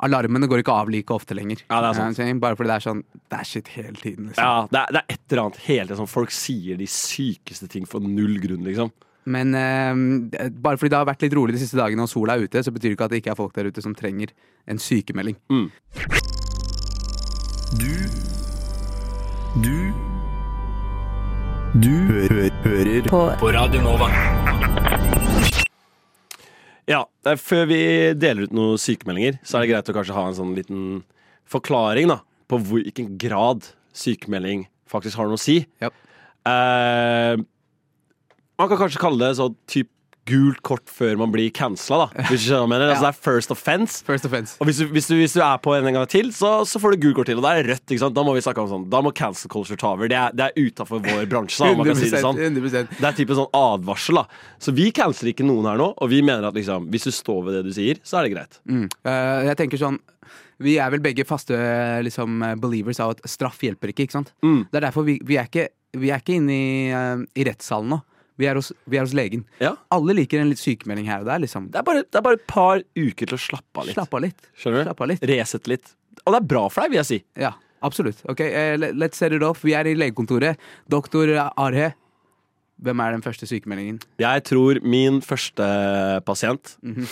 Alarmene 0.02 0.48
går 0.50 0.64
ikke 0.64 0.74
av 0.74 0.90
like 0.90 1.14
ofte 1.14 1.36
lenger. 1.38 1.60
Ja, 1.68 1.78
det 1.84 1.92
er 1.92 1.98
sant. 2.00 2.20
Eh, 2.24 2.34
Bare 2.42 2.58
fordi 2.58 2.72
det 2.72 2.78
er 2.80 2.86
sånn 2.88 3.04
Det 3.06 3.38
er 3.38 3.46
shit 3.46 3.68
hele 3.76 3.94
tiden. 4.00 4.32
Liksom. 4.32 4.42
Ja, 4.42 4.66
det 4.72 4.80
er, 4.80 4.96
det 4.96 5.02
er 5.04 5.14
et 5.14 5.36
eller 5.36 5.44
annet 5.44 5.60
hele 5.68 5.86
tiden 5.86 6.00
sånn 6.02 6.10
Folk 6.10 6.34
sier 6.34 6.80
de 6.80 6.88
sykeste 6.90 7.70
ting 7.70 7.86
for 7.90 8.02
null 8.02 8.40
grunn, 8.42 8.66
liksom. 8.66 8.90
Men 9.30 9.54
eh, 9.54 10.48
bare 10.50 10.80
fordi 10.82 10.96
det 10.96 10.98
har 10.98 11.06
vært 11.12 11.28
litt 11.28 11.36
rolig 11.38 11.54
de 11.54 11.62
siste 11.62 11.78
dagene 11.78 12.08
og 12.08 12.10
sola 12.10 12.34
er 12.34 12.48
ute, 12.50 12.64
så 12.66 12.74
betyr 12.74 12.90
det 12.90 12.98
ikke 12.98 13.06
at 13.06 13.14
det 13.14 13.22
ikke 13.22 13.36
er 13.36 13.38
folk 13.44 13.54
der 13.54 13.70
ute 13.70 13.84
som 13.86 13.94
trenger 13.94 14.34
en 14.66 14.82
sykemelding. 14.82 15.38
Du 17.80 17.88
Du 19.64 19.76
Du 21.82 21.94
hø 22.10 22.50
hører 22.66 23.06
på. 23.08 23.20
På 23.40 23.52
Radio 23.56 23.82
Nova. 23.86 24.10
Ja, 26.90 27.06
Før 27.40 27.68
vi 27.70 27.80
deler 28.20 28.48
ut 28.50 28.56
noen 28.56 28.80
sykemeldinger, 28.82 29.38
så 29.48 29.58
er 29.60 29.64
det 29.66 29.72
greit 29.72 29.92
å 29.94 29.96
kanskje 29.96 30.18
ha 30.18 30.26
en 30.28 30.36
sånn 30.36 30.56
liten 30.58 30.82
forklaring 31.48 32.10
da, 32.12 32.20
på 32.52 32.60
hvor- 32.60 32.84
hvilken 32.84 33.18
grad 33.18 33.70
sykemelding 33.96 34.66
faktisk 34.90 35.16
har 35.16 35.28
noe 35.32 35.40
å 35.40 35.40
si. 35.40 35.62
Yep. 35.82 35.94
Eh, 36.46 37.36
man 38.60 38.68
kan 38.68 38.78
kanskje 38.78 39.00
kalle 39.00 39.20
det 39.30 39.38
sånn 39.38 39.56
typ 39.68 39.88
gult 40.30 40.60
kort 40.66 40.90
før 40.92 41.18
man 41.20 41.32
blir 41.34 41.50
cancela, 41.56 42.06
da. 42.06 42.26
Hvis 42.30 42.46
du 42.46 42.52
skjønner. 42.52 42.84
Altså, 42.88 43.08
det 43.08 43.10
er 43.10 43.20
first 43.26 43.54
offense. 43.54 44.02
First 44.06 44.28
offense. 44.28 44.56
Og 44.62 44.70
hvis 44.70 44.82
du, 44.82 44.86
hvis, 44.94 45.08
du, 45.10 45.16
hvis 45.18 45.34
du 45.36 45.42
er 45.44 45.58
på 45.64 45.74
en 45.76 45.90
gang 45.90 46.08
til, 46.10 46.30
så, 46.36 46.52
så 46.68 46.82
får 46.82 46.96
du 46.96 47.08
gult 47.08 47.18
kort 47.22 47.32
til. 47.32 47.42
Og 47.42 47.46
da 47.46 47.54
er 47.56 47.64
det 47.64 47.74
rødt. 47.74 47.86
ikke 47.88 48.04
sant? 48.04 48.16
Da 48.18 48.26
må 48.28 48.36
vi 48.38 48.44
snakke 48.46 48.64
om 48.64 48.70
sånn 48.70 48.86
Da 48.92 49.02
må 49.04 49.14
cancel 49.18 49.52
culture 49.52 49.80
ta 49.82 49.94
over. 49.96 50.12
Det 50.12 50.20
er, 50.20 50.38
det 50.38 50.50
er 50.50 50.70
utafor 50.70 51.02
vår 51.06 51.26
bransje, 51.32 51.60
da, 51.64 51.72
om 51.74 51.82
man 51.82 51.92
kan 51.92 52.00
si 52.00 52.12
det 52.14 52.22
sånn. 52.24 52.40
100%. 52.52 52.96
Det 53.00 53.10
er 53.10 53.18
type 53.18 53.38
sånn 53.38 53.50
advarsel, 53.58 54.22
da. 54.22 54.46
Så 54.62 54.76
vi 54.78 54.92
canceler 54.96 55.34
ikke 55.34 55.48
noen 55.48 55.70
her 55.72 55.82
nå, 55.82 55.92
og 55.98 56.14
vi 56.14 56.22
mener 56.26 56.48
at 56.52 56.58
liksom, 56.58 56.88
hvis 56.94 57.10
du 57.10 57.14
står 57.16 57.44
ved 57.48 57.60
det 57.60 57.66
du 57.70 57.74
sier, 57.76 58.02
så 58.06 58.20
er 58.20 58.28
det 58.28 58.36
greit. 58.36 58.62
Mm. 58.70 58.88
Uh, 59.08 59.42
jeg 59.50 59.60
tenker 59.64 59.82
sånn 59.82 60.00
Vi 60.62 60.78
er 60.78 60.92
vel 60.94 61.02
begge 61.02 61.26
faste 61.26 61.58
liksom, 62.06 62.44
believers 62.62 63.02
av 63.02 63.16
at 63.16 63.26
straff 63.30 63.62
hjelper 63.66 63.94
ikke. 63.94 64.06
ikke 64.06 64.20
sant? 64.20 64.34
Mm. 64.46 64.68
Det 64.70 64.78
er 64.78 64.88
derfor 64.92 65.08
vi, 65.08 65.18
vi, 65.26 65.40
er 65.42 65.50
ikke, 65.50 65.72
vi 65.98 66.14
er 66.14 66.22
ikke 66.22 66.38
inne 66.38 66.56
i, 66.56 66.72
uh, 66.94 67.26
i 67.34 67.50
rettssalen 67.50 67.96
nå. 67.96 68.02
Vi 68.40 68.46
er, 68.48 68.56
hos, 68.56 68.72
vi 68.90 68.98
er 68.98 69.02
hos 69.06 69.14
legen. 69.14 69.44
Ja. 69.60 69.76
Alle 69.92 70.14
liker 70.18 70.40
en 70.42 70.50
litt 70.50 70.62
sykemelding 70.62 71.06
her 71.06 71.20
og 71.22 71.28
der. 71.28 71.40
liksom 71.44 71.68
Det 71.72 71.78
er, 71.82 71.84
bare, 71.84 72.04
det 72.04 72.16
er 72.18 72.22
bare 72.26 72.40
et 72.40 72.48
par 72.48 72.80
uker 72.98 73.26
til 73.28 73.36
å 73.38 73.42
slappe 73.42 73.80
av 73.84 73.86
litt. 73.90 73.96
Slappe 73.98 74.18
av 74.18 74.24
litt. 74.24 74.48
Skjønner 74.58 74.80
du? 74.82 74.86
Slappe 74.90 75.04
av 75.06 75.12
litt. 75.12 75.26
Resette 75.30 75.70
litt. 75.70 75.92
Og 76.26 76.34
det 76.34 76.40
er 76.42 76.48
bra 76.54 76.64
for 76.70 76.82
deg, 76.86 76.92
vil 76.96 77.02
jeg 77.02 77.10
si. 77.12 77.20
Ja, 77.42 77.52
absolutt. 77.86 78.24
Ok, 78.32 78.42
eh, 78.48 78.78
Let's 78.78 79.20
set 79.22 79.34
it 79.34 79.44
off. 79.44 79.62
Vi 79.68 79.74
er 79.78 79.86
i 79.92 79.94
legekontoret. 79.98 80.58
Doktor 80.90 81.30
Arhe, 81.58 81.92
hvem 82.82 83.00
er 83.06 83.12
den 83.18 83.22
første 83.22 83.46
sykemeldingen? 83.50 84.00
Jeg 84.22 84.44
tror 84.50 84.80
min 84.82 85.22
første 85.22 85.68
pasient 86.26 86.78
Mhm. 86.82 87.06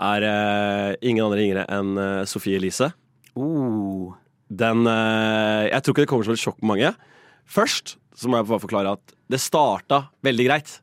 er 0.00 0.22
eh, 0.26 0.96
ingen 1.02 1.24
andre 1.24 1.38
yngre 1.44 1.66
enn 1.70 1.96
eh, 1.98 2.24
Sofie 2.26 2.56
Elise. 2.58 2.92
Oh. 3.36 4.14
Den 4.50 4.86
eh, 4.86 5.70
Jeg 5.70 5.82
tror 5.82 5.94
ikke 5.94 6.02
det 6.04 6.08
kommer 6.10 6.24
som 6.26 6.34
et 6.34 6.42
sjokk 6.42 6.58
på 6.60 6.66
mange. 6.72 6.94
Først 7.46 7.96
så 8.14 8.28
må 8.30 8.38
jeg 8.38 8.46
bare 8.46 8.62
forklare 8.62 8.92
at 8.94 9.14
det 9.30 9.40
starta 9.42 10.06
veldig 10.24 10.48
greit. 10.48 10.80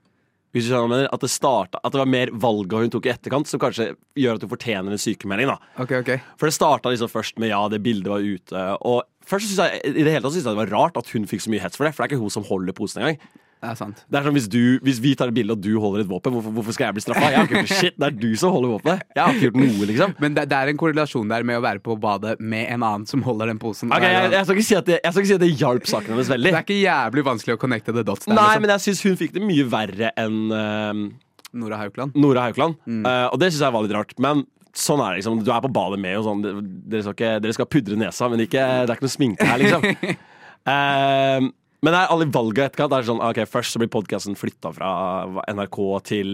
Hvis 0.52 0.68
du 0.68 0.74
skjønner 0.74 1.06
At 1.08 1.22
det 1.24 1.30
starta 1.32 1.80
At 1.80 1.94
det 1.94 2.02
var 2.02 2.10
mer 2.12 2.32
valga 2.36 2.82
hun 2.82 2.92
tok 2.92 3.06
i 3.08 3.14
etterkant, 3.14 3.48
som 3.48 3.62
kanskje 3.62 3.94
gjør 4.20 4.36
at 4.36 4.44
hun 4.44 4.52
fortjener 4.52 4.92
en 4.92 5.00
sykemelding. 5.00 5.48
da 5.48 5.84
Ok, 5.84 5.94
ok. 6.02 6.12
For 6.36 6.50
det 6.50 6.56
starta 6.58 6.92
liksom 6.92 7.12
først 7.12 7.40
med 7.40 7.54
ja, 7.54 7.62
det 7.72 7.80
bildet 7.86 8.12
var 8.12 8.20
ute. 8.26 8.64
Og 8.84 9.04
først 9.24 9.48
synes 9.48 9.62
jeg 9.64 9.96
I 9.96 10.04
det 10.04 10.12
hele 10.12 10.26
tatt 10.26 10.36
synes 10.36 10.44
jeg 10.44 10.52
det 10.52 10.64
var 10.64 10.74
rart 10.76 11.00
at 11.00 11.14
hun 11.14 11.30
fikk 11.30 11.46
så 11.46 11.54
mye 11.54 11.64
hets 11.64 11.80
for 11.80 11.88
det. 11.88 11.94
For 11.96 12.04
det 12.04 12.10
er 12.10 12.14
ikke 12.16 12.26
hun 12.26 12.36
som 12.36 12.48
holder 12.50 12.76
posen 12.76 13.02
engang. 13.02 13.22
Det 13.62 13.70
er 13.70 13.78
sant. 13.78 14.00
Det 14.10 14.18
er 14.18 14.24
som 14.26 14.34
hvis, 14.34 14.48
du, 14.50 14.62
hvis 14.82 15.00
vi 15.04 15.12
tar 15.14 15.30
et 15.30 15.36
bilde 15.38 15.54
og 15.54 15.60
du 15.62 15.76
holder 15.78 16.02
et 16.02 16.08
våpen, 16.10 16.34
hvorfor, 16.34 16.54
hvorfor 16.56 16.74
skal 16.74 16.88
jeg 16.88 16.96
bli 16.98 17.04
straffa? 17.04 17.28
Jeg 17.30 17.38
har 17.38 17.46
ikke 17.46 17.60
gjort 17.60 17.74
shit, 17.84 17.98
det 18.02 18.08
er 18.08 18.16
du 18.18 18.32
som 18.42 18.56
holder 18.56 18.72
våpenet. 18.72 19.04
Jeg 19.14 19.22
har 19.22 19.36
ikke 19.36 19.44
gjort 19.52 19.60
noe, 19.62 19.90
liksom. 19.92 20.16
Men 20.24 20.38
det, 20.38 20.46
det 20.50 20.58
er 20.58 20.72
en 20.72 20.80
korrelasjon 20.82 21.30
der 21.30 21.46
med 21.46 21.60
å 21.60 21.62
være 21.62 21.84
på 21.86 21.98
badet 22.02 22.34
med 22.42 22.72
en 22.74 22.86
annen 22.88 23.06
som 23.12 23.22
holder 23.28 23.52
den 23.52 23.60
posen. 23.62 23.94
Ok, 23.94 24.02
er- 24.02 24.16
jeg, 24.16 24.32
jeg, 24.34 24.48
skal 24.48 24.58
ikke 24.58 24.68
si 24.72 24.78
at 24.80 24.90
det, 24.90 24.98
jeg 24.98 25.14
skal 25.14 25.22
ikke 25.22 25.32
si 25.32 25.38
at 25.38 25.44
det 25.46 25.52
hjalp 25.62 25.92
saken 25.92 26.16
hennes 26.16 26.32
veldig. 26.34 26.54
det 26.56 26.58
er 26.58 26.66
ikke 26.66 26.80
jævlig 26.80 27.26
vanskelig 27.30 27.58
å 27.60 27.62
connecte 27.62 27.96
the 28.00 28.06
dots 28.08 28.26
der. 28.26 28.34
Nei, 28.34 28.48
liksom. 28.48 28.66
men 28.66 28.74
jeg 28.74 28.86
syns 28.88 29.04
hun 29.06 29.20
fikk 29.22 29.38
det 29.38 29.46
mye 29.46 29.68
verre 29.76 30.10
enn 30.26 30.42
uh, 30.50 31.06
Nora 31.62 31.84
Haukeland. 31.84 32.18
Nora 32.18 32.48
Haukeland. 32.48 32.82
Mm. 32.90 33.06
Uh, 33.06 33.28
og 33.30 33.38
det 33.44 33.52
syns 33.52 33.62
jeg 33.68 33.78
var 33.78 33.86
litt 33.86 33.96
rart. 34.00 34.18
Men 34.26 34.42
sånn 34.74 35.06
er 35.06 35.14
det, 35.14 35.22
liksom. 35.22 35.46
Du 35.46 35.54
er 35.54 35.62
på 35.62 35.74
badet 35.78 36.02
med 36.02 36.18
og 36.18 36.26
sånn. 36.32 36.44
Dere 36.90 37.06
skal, 37.06 37.18
ikke, 37.20 37.32
dere 37.46 37.60
skal 37.60 37.70
pudre 37.78 38.02
nesa, 38.08 38.30
men 38.32 38.42
ikke, 38.48 38.66
det 38.88 38.90
er 38.90 38.98
ikke 38.98 39.06
noe 39.06 39.18
sminke 39.20 39.54
her, 39.54 39.62
liksom. 39.68 40.18
Eh, 40.62 41.46
men 41.82 41.96
det 41.96 42.00
er 42.00 42.12
alle 42.14 42.28
valga 42.30 42.68
etterkant. 42.68 42.92
Det 42.94 42.98
er 43.00 43.08
sånn, 43.08 43.22
ok, 43.26 43.40
Først 43.50 43.74
så 43.74 43.82
blir 43.82 43.90
podkasten 43.90 44.36
flytta 44.38 44.70
fra 44.76 44.90
NRK 45.50 45.78
til 46.06 46.34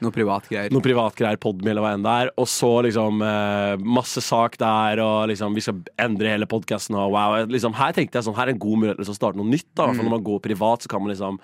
Noe 0.00 0.14
privat 0.14 0.46
greier. 0.48 0.72
noe 0.72 0.84
privatgreier, 0.84 1.36
Podme 1.42 1.72
eller 1.72 1.84
hva 1.84 1.90
enn 1.96 2.06
det 2.06 2.14
er. 2.22 2.30
Og 2.40 2.48
så 2.48 2.70
liksom 2.86 3.20
eh, 3.26 3.74
masse 3.84 4.22
sak 4.24 4.56
der, 4.62 5.02
og 5.04 5.28
liksom 5.28 5.56
vi 5.56 5.66
skal 5.66 5.82
endre 6.00 6.32
hele 6.32 6.48
podkasten. 6.48 6.96
Og 6.96 7.12
wow, 7.12 7.36
liksom, 7.52 7.76
her 7.76 7.92
tenkte 7.96 8.16
jeg 8.16 8.28
sånn, 8.28 8.38
her 8.38 8.48
er 8.48 8.56
en 8.56 8.62
god 8.62 8.82
mulighet 8.82 9.02
til 9.04 9.12
å 9.12 9.18
starte 9.18 9.40
noe 9.42 9.52
nytt. 9.52 9.68
da, 9.76 9.90
mm. 9.90 10.00
Når 10.00 10.16
man 10.16 10.24
går 10.30 10.40
privat, 10.48 10.86
så 10.86 10.92
kan 10.94 11.04
man 11.04 11.12
liksom 11.12 11.36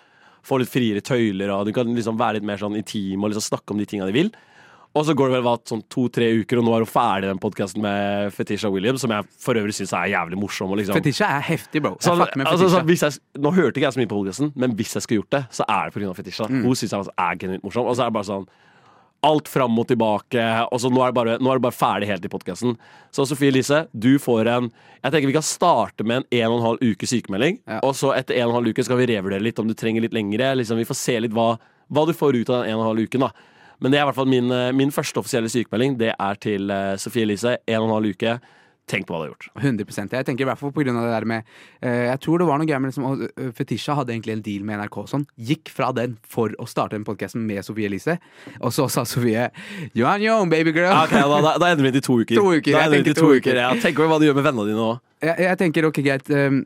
få 0.43 0.59
litt 0.59 0.73
friere 0.73 1.05
tøyler, 1.05 1.53
og 1.55 1.69
du 1.69 1.75
kan 1.77 1.93
liksom 1.93 2.17
være 2.19 2.41
litt 2.41 2.49
mer 2.49 2.59
sånn 2.59 2.75
intim 2.81 3.23
og 3.23 3.31
liksom 3.31 3.45
snakke 3.53 3.75
om 3.75 3.79
de 3.79 3.87
tinga 3.87 4.09
de 4.09 4.17
vil. 4.17 4.33
Og 4.93 5.07
så 5.09 5.15
går 5.17 5.31
det 5.31 5.37
vel 5.39 5.45
hva, 5.47 5.55
sånn 5.69 5.83
to-tre 5.93 6.27
uker, 6.43 6.61
og 6.61 6.67
nå 6.67 6.73
er 6.77 6.83
hun 6.85 6.91
ferdig 6.91 7.31
den 7.31 7.41
podkasten 7.41 7.81
med 7.85 8.35
Fetisha 8.37 8.69
Williams, 8.73 9.01
som 9.01 9.15
jeg 9.15 9.25
for 9.41 9.57
øvrig 9.57 9.73
syns 9.77 9.95
er 9.97 10.11
jævlig 10.13 10.41
morsom. 10.41 10.75
Liksom, 10.77 10.99
Fetisha 10.99 11.31
er 11.39 11.47
heftig, 11.47 11.81
bro. 11.85 11.95
Med 12.37 12.51
altså, 12.51 12.83
hvis 12.89 13.05
jeg, 13.07 13.23
nå 13.41 13.55
hørte 13.57 13.81
ikke 13.81 13.89
jeg 13.89 13.97
så 13.97 14.03
mye 14.03 14.11
på 14.11 14.19
podcasten, 14.19 14.53
men 14.53 14.77
hvis 14.77 14.93
jeg 14.99 15.07
skulle 15.07 15.23
gjort 15.23 15.39
det, 15.39 15.47
så 15.61 15.65
er 15.65 15.89
det 15.89 15.97
pga. 15.97 16.13
Fetisha. 16.19 16.51
Mm. 16.51 16.67
Hun 16.67 16.77
syns 16.77 16.93
jeg 16.93 17.17
er 17.25 17.41
genuint 17.41 17.65
morsom. 17.65 17.89
Og 17.89 17.97
så 17.97 18.05
er 18.05 18.13
det 18.13 18.19
bare 18.19 18.31
sånn 18.33 18.51
Alt 19.23 19.47
fram 19.47 19.77
og 19.79 19.87
tilbake. 19.87 20.45
Og 20.75 20.81
så 20.83 20.89
nå 20.91 20.99
er 20.99 21.13
det 21.13 21.15
bare, 21.15 21.35
er 21.39 21.39
det 21.39 21.63
bare 21.63 21.77
ferdig 21.77 22.09
helt 22.09 22.25
i 22.27 22.31
podkasten. 22.33 22.73
Så 23.15 23.23
Sofie 23.31 23.53
Elise, 23.53 23.85
du 23.95 24.17
får 24.19 24.51
en 24.51 24.67
Jeg 24.67 25.15
tenker 25.15 25.31
vi 25.31 25.37
kan 25.37 25.47
starte 25.47 26.03
med 26.03 26.25
en 26.25 26.41
en 26.41 26.49
og 26.49 26.57
en 26.57 26.65
halv 26.67 26.83
uke 26.83 27.07
sykemelding. 27.07 27.61
Ja. 27.63 27.79
Og 27.87 27.95
så 27.95 28.11
etter 28.17 28.41
en 28.41 28.49
og 28.49 28.57
en 28.57 28.59
halv 28.59 28.75
uke 28.75 28.83
skal 28.83 28.99
vi 28.99 29.07
revurdere 29.13 29.47
litt 29.47 29.63
om 29.63 29.71
du 29.71 29.77
trenger 29.79 30.03
litt 30.03 30.17
lengre. 30.17 30.51
Liksom, 30.59 30.81
vi 30.83 30.89
får 30.91 30.99
se 30.99 31.15
litt 31.23 31.37
hva, 31.39 31.55
hva 31.87 32.05
du 32.09 32.13
får 32.19 32.41
ut 32.41 32.51
av 32.51 32.65
den 32.65 32.73
en 32.73 32.81
og 32.81 32.83
en 32.83 32.91
halv 32.91 33.07
uken. 33.07 33.29
da 33.29 33.52
Men 33.83 33.91
det 33.91 33.99
er 33.99 34.05
i 34.05 34.09
hvert 34.09 34.19
fall 34.19 34.31
min, 34.31 34.51
eh, 34.55 34.73
min 34.79 34.95
første 34.95 35.19
offisielle 35.19 35.51
sykemelding. 35.51 35.99
Det 36.01 36.15
er 36.15 36.43
til 36.43 36.71
eh, 36.71 36.97
Sofie 37.03 37.27
Elise. 37.27 37.59
En 37.67 37.81
og 37.83 37.89
en 37.89 37.97
halv 37.99 38.15
uke. 38.15 38.41
tenk 38.91 39.07
på 39.07 39.15
hva 39.15 39.21
du 39.21 39.23
har 39.23 39.31
gjort. 39.31 39.47
100% 39.63 40.13
Jeg 40.13 40.27
tenker 40.27 40.43
i 40.43 40.47
hvert 40.49 40.59
fall 40.59 40.73
på 40.75 40.83
grunn 40.83 40.97
av 40.99 41.05
det 41.07 41.13
der 41.15 41.25
med 41.25 41.45
eh, 41.81 42.09
Jeg 42.11 42.19
tror 42.21 42.43
det 42.43 42.49
var 42.49 42.59
noe 42.59 42.67
greier 42.67 42.81
med 42.83 42.91
liksom, 42.91 43.05
og, 43.07 43.53
Fetisha 43.55 43.95
hadde 43.95 44.11
egentlig 44.11 44.35
en 44.35 44.43
deal 44.43 44.65
med 44.67 44.81
NRK 44.81 44.99
og 45.05 45.07
sånn. 45.09 45.27
Gikk 45.39 45.71
fra 45.71 45.93
den 45.95 46.17
for 46.27 46.53
å 46.59 46.67
starte 46.67 46.99
den 46.99 47.07
podkasten 47.07 47.47
med 47.47 47.63
Sofie 47.65 47.87
Elise. 47.87 48.19
Og 48.61 48.75
så 48.75 48.89
sa 48.91 49.07
Sofie 49.07 49.49
You 49.95 50.07
on 50.07 50.23
your 50.23 50.41
own, 50.41 50.51
baby 50.51 50.75
girl. 50.75 50.91
Ja, 50.91 51.05
ok, 51.07 51.15
da, 51.15 51.39
da, 51.47 51.55
da 51.63 51.71
ender 51.71 51.89
vi 51.89 51.95
til 51.99 52.07
to 52.09 52.19
uker. 52.23 52.37
To 52.43 52.51
uker, 52.59 52.75
da 52.75 52.85
jeg 52.85 52.95
tenker 52.99 53.17
to 53.17 53.23
to 53.23 53.31
uker. 53.31 53.41
uker. 53.55 53.63
Ja, 53.63 53.71
tenk 53.87 54.03
over 54.03 54.15
hva 54.15 54.21
du 54.21 54.27
gjør 54.27 54.39
med 54.41 54.49
vennene 54.51 54.69
dine 54.73 54.89
òg. 54.91 55.01
jeg, 55.23 55.39
jeg 55.47 55.63
tenker, 55.63 55.89
ok, 55.89 56.03
greit 56.03 56.35
um, 56.35 56.63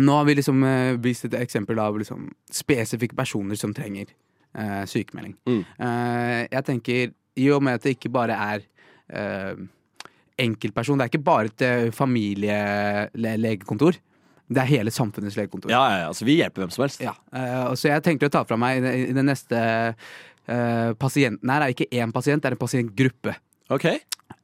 Nå 0.00 0.16
har 0.16 0.26
vi 0.28 0.36
liksom 0.38 0.64
uh, 0.64 0.96
vist 1.02 1.26
et 1.26 1.34
eksempel 1.34 1.78
av 1.82 1.96
liksom 1.98 2.28
spesifikke 2.54 3.18
personer 3.18 3.58
som 3.58 3.74
trenger 3.76 4.12
uh, 4.58 4.84
sykemelding. 4.88 5.36
Mm. 5.46 5.62
Eh, 5.86 6.40
jeg 6.50 6.64
tenker, 6.66 7.12
i 7.40 7.50
og 7.54 7.62
med 7.62 7.74
at 7.78 7.84
det 7.86 7.92
ikke 7.96 8.10
bare 8.12 8.34
er 8.34 8.60
eh, 9.14 9.54
enkeltperson, 10.40 10.98
det 10.98 11.04
er 11.06 11.10
ikke 11.12 11.24
bare 11.24 11.44
et 11.50 11.62
uh, 11.66 11.90
familielegekontor. 11.94 13.92
Det 14.50 14.58
er 14.58 14.66
hele 14.66 14.90
samfunnets 14.90 15.36
legekontor. 15.38 15.70
Ja, 15.70 15.82
ja, 15.92 15.96
ja, 16.02 16.06
altså, 16.10 16.24
vi 16.26 16.34
hjelper 16.40 16.64
hvem 16.64 16.72
som 16.74 16.82
helst. 16.82 17.00
Ja, 17.04 17.12
eh, 17.32 17.66
og 17.70 17.76
så 17.78 17.88
jeg 17.92 18.02
tenkte 18.06 18.26
å 18.26 18.32
ta 18.34 18.42
fra 18.48 18.56
meg 18.58 18.82
i 18.82 19.12
den- 19.14 19.26
neste 19.30 19.58
eh, 20.48 20.92
pasienten 20.98 21.50
her 21.50 21.62
er 21.62 21.68
ikke 21.74 21.86
én 21.92 22.10
pasient, 22.12 22.42
det 22.42 22.48
er 22.50 22.56
en 22.58 22.64
pasientgruppe. 22.64 23.34
Ok, 23.70 23.86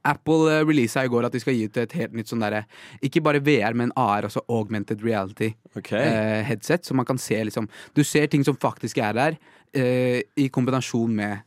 Apple 0.07 0.47
uh, 0.47 0.63
releasa 0.63 1.03
i 1.03 1.09
går 1.11 1.25
at 1.27 1.33
de 1.35 1.39
skal 1.41 1.53
gi 1.57 1.65
ut 1.67 1.77
et 1.81 1.91
helt 1.99 2.13
nytt 2.15 2.29
sånn 2.31 2.39
derre 2.43 2.61
Ikke 3.03 3.19
bare 3.23 3.41
VR, 3.43 3.73
men 3.75 3.91
AR, 3.99 4.23
også 4.29 4.39
augmented 4.47 5.01
reality 5.03 5.49
okay. 5.75 5.99
eh, 5.99 6.43
headset. 6.47 6.85
Så 6.87 6.93
man 6.95 7.05
kan 7.07 7.17
se 7.19 7.35
liksom 7.43 7.67
Du 7.95 8.03
ser 8.07 8.27
ting 8.31 8.43
som 8.47 8.55
faktisk 8.55 8.97
er 9.03 9.13
der, 9.17 9.35
eh, 9.75 10.21
i 10.37 10.47
kombinasjon 10.53 11.15
med 11.15 11.43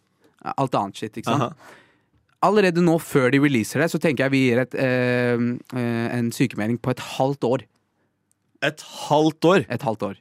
alt 0.57 0.75
annet 0.75 0.97
shit. 0.97 1.17
Ikke 1.17 1.31
sant? 1.31 1.51
Aha. 1.51 1.77
Allerede 2.41 2.81
nå, 2.81 2.95
før 3.05 3.29
de 3.35 3.41
releaser 3.43 3.83
det, 3.83 3.91
så 3.93 4.01
tenker 4.01 4.25
jeg 4.27 4.33
vi 4.33 4.45
gir 4.47 4.63
et, 4.63 4.75
eh, 4.75 5.43
eh, 5.77 6.07
en 6.17 6.31
sykemelding 6.33 6.81
på 6.81 6.95
et 6.95 7.03
halvt 7.19 7.45
år. 7.45 7.67
Et 8.65 8.87
halvt 9.09 9.45
år. 9.45 9.67
Et 9.69 9.83
halvt 9.83 10.07
år. 10.09 10.17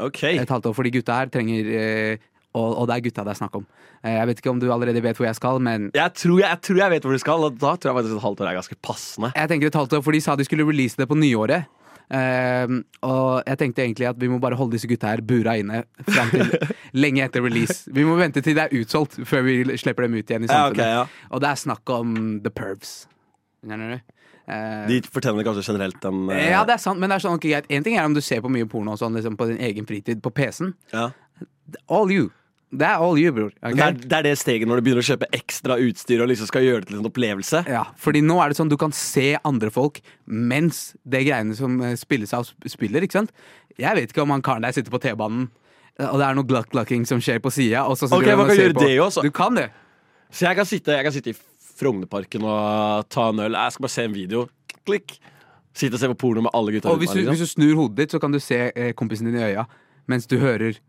Ok. 0.00 0.22
Et 0.24 0.48
halvt 0.48 0.66
år, 0.66 0.74
Fordi 0.74 0.90
gutta 0.90 1.18
her 1.20 1.30
trenger 1.30 1.70
eh, 1.76 2.16
og, 2.54 2.80
og 2.80 2.88
det 2.90 2.96
er 2.96 3.04
gutta 3.04 3.24
det 3.26 3.34
er 3.34 3.38
snakk 3.38 3.58
om. 3.60 3.66
Eh, 4.02 4.16
jeg 4.16 4.28
vet 4.30 4.40
ikke 4.42 4.50
om 4.50 4.60
du 4.62 4.66
allerede 4.72 5.02
vet 5.04 5.18
hvor 5.18 5.28
jeg 5.28 5.38
skal, 5.38 5.60
men 5.62 5.90
Jeg 5.94 6.14
tror 6.18 6.40
jeg, 6.40 6.48
jeg 6.48 6.62
tror 6.66 6.80
jeg 6.82 6.94
vet 6.94 7.06
hvor 7.06 7.14
du 7.14 7.22
skal, 7.22 7.44
og 7.46 7.58
da 7.60 7.74
tror 7.76 7.92
jeg 7.92 7.98
faktisk 8.00 8.16
et 8.16 8.24
halvt 8.24 8.40
år 8.42 8.50
er 8.50 8.58
ganske 8.58 8.78
passende. 8.82 9.32
jeg 9.36 9.52
tenker 9.52 9.70
et 9.70 9.78
halvt 9.78 9.98
år, 9.98 10.02
for 10.02 10.16
de 10.16 10.22
sa 10.24 10.34
de 10.36 10.46
skulle 10.48 10.66
release 10.66 10.98
det 10.98 11.06
på 11.06 11.18
nyåret. 11.18 11.70
Ehm, 12.10 12.80
og 13.06 13.44
jeg 13.46 13.58
tenkte 13.60 13.84
egentlig 13.84 14.08
at 14.10 14.18
vi 14.18 14.28
må 14.30 14.40
bare 14.42 14.56
holde 14.58 14.74
disse 14.74 14.88
gutta 14.90 15.12
her 15.12 15.20
bura 15.22 15.54
inne 15.60 15.84
fram 16.08 16.30
til 16.32 16.48
lenge 17.04 17.22
etter 17.22 17.44
release. 17.44 17.84
Vi 17.94 18.02
må 18.06 18.16
vente 18.18 18.42
til 18.42 18.56
det 18.58 18.64
er 18.66 18.74
utsolgt 18.80 19.20
før 19.30 19.44
vi 19.46 19.60
slipper 19.78 20.08
dem 20.08 20.16
ut 20.18 20.24
igjen 20.32 20.46
i 20.48 20.50
Ja, 20.50 20.64
okay, 20.72 20.88
ja. 20.96 21.04
Og 21.30 21.44
det 21.44 21.52
er 21.52 21.60
snakk 21.62 21.92
om 21.94 22.16
the 22.42 22.50
pervs. 22.50 23.04
Skjønner 23.62 23.94
du? 23.94 24.16
Eh, 24.50 24.82
De 24.90 24.98
fortjener 25.14 25.46
kanskje 25.46 25.66
generelt 25.68 26.04
om 26.10 26.24
uh... 26.32 26.34
ja, 26.34 26.64
det 26.66 26.74
er 26.74 26.82
sant, 26.82 26.98
men 26.98 27.12
det 27.12 27.20
er 27.20 27.26
sånn, 27.28 27.38
okay, 27.38 27.52
greit. 27.54 27.70
En 27.70 27.86
ting 27.86 27.94
er 28.00 28.08
om 28.08 28.16
du 28.16 28.22
ser 28.24 28.42
på 28.42 28.50
mye 28.50 28.66
porno 28.66 28.96
og 28.96 28.98
sånn, 28.98 29.14
liksom, 29.14 29.38
på 29.38 29.46
din 29.52 29.62
egen 29.70 29.86
fritid 29.86 30.22
på 30.24 30.34
PC-en. 30.34 30.74
ja. 30.96 31.10
All 31.86 32.10
you. 32.10 32.32
Det 32.70 32.86
er 32.86 33.02
all 33.02 33.18
you, 33.18 33.32
bror. 33.34 33.50
Okay? 33.58 33.74
Det, 33.74 33.86
er, 33.86 33.96
det 33.98 34.16
er 34.20 34.26
det 34.28 34.32
steget 34.38 34.68
når 34.70 34.78
du 34.78 34.86
begynner 34.86 35.02
å 35.02 35.08
kjøpe 35.08 35.28
ekstra 35.34 35.76
utstyr 35.82 36.20
og 36.22 36.28
liksom 36.30 36.50
skal 36.50 36.62
gjøre 36.62 36.84
det 36.84 36.90
til 36.92 37.00
en 37.00 37.08
opplevelse. 37.08 37.62
Ja, 37.66 37.82
fordi 37.98 38.22
nå 38.22 38.36
er 38.42 38.52
det 38.52 38.58
sånn 38.60 38.70
du 38.70 38.76
kan 38.78 38.94
se 38.94 39.32
andre 39.42 39.72
folk 39.74 39.98
mens 40.26 40.92
det 41.02 41.24
greiene 41.26 41.56
som 41.58 41.80
eh, 41.82 41.96
spilles 41.98 42.34
av, 42.36 42.46
spiller, 42.70 43.06
ikke 43.06 43.18
sant? 43.18 43.34
Jeg 43.80 43.98
vet 43.98 44.14
ikke 44.14 44.22
om 44.22 44.34
han 44.36 44.44
karen 44.46 44.66
der 44.66 44.76
sitter 44.76 44.94
på 44.94 45.02
T-banen, 45.02 45.48
eh, 45.98 46.06
og 46.06 46.20
det 46.22 46.28
er 46.28 46.38
noe 46.38 46.46
gluck-glucking 46.46 47.08
som 47.10 47.22
skjer 47.24 47.42
på 47.42 47.50
sida. 47.54 47.82
Ok, 47.90 48.06
man 48.28 48.46
kan 48.52 48.62
gjøre 48.62 48.78
det 48.78 48.94
også. 49.02 49.26
Du 49.26 49.34
kan 49.34 49.58
det. 49.58 49.66
Så 50.30 50.46
jeg 50.46 50.60
kan 50.60 50.68
sitte, 50.68 50.94
jeg 50.94 51.08
kan 51.08 51.16
sitte 51.16 51.34
i 51.34 51.38
Frognerparken 51.80 52.44
og 52.46 53.10
ta 53.10 53.30
en 53.32 53.42
øl. 53.42 53.56
Jeg 53.56 53.74
skal 53.74 53.88
bare 53.88 53.96
se 53.96 54.06
en 54.06 54.14
video. 54.14 54.46
Klikk. 54.86 55.16
Sitte 55.74 55.96
og 55.96 56.02
se 56.02 56.10
på 56.12 56.18
porno 56.18 56.42
med 56.44 56.50
alle 56.54 56.74
gutta 56.74 56.90
Og 56.90 56.98
hvis 56.98 57.12
du, 57.14 57.22
hvis 57.28 57.42
du 57.42 57.46
snur 57.46 57.76
hodet 57.78 57.96
ditt, 58.02 58.14
så 58.14 58.18
kan 58.22 58.34
du 58.34 58.40
se 58.42 58.58
eh, 58.74 58.90
kompisen 58.98 59.28
din 59.30 59.38
i 59.38 59.44
øya 59.52 59.66
mens 60.10 60.26
du 60.26 60.40
hører 60.42 60.80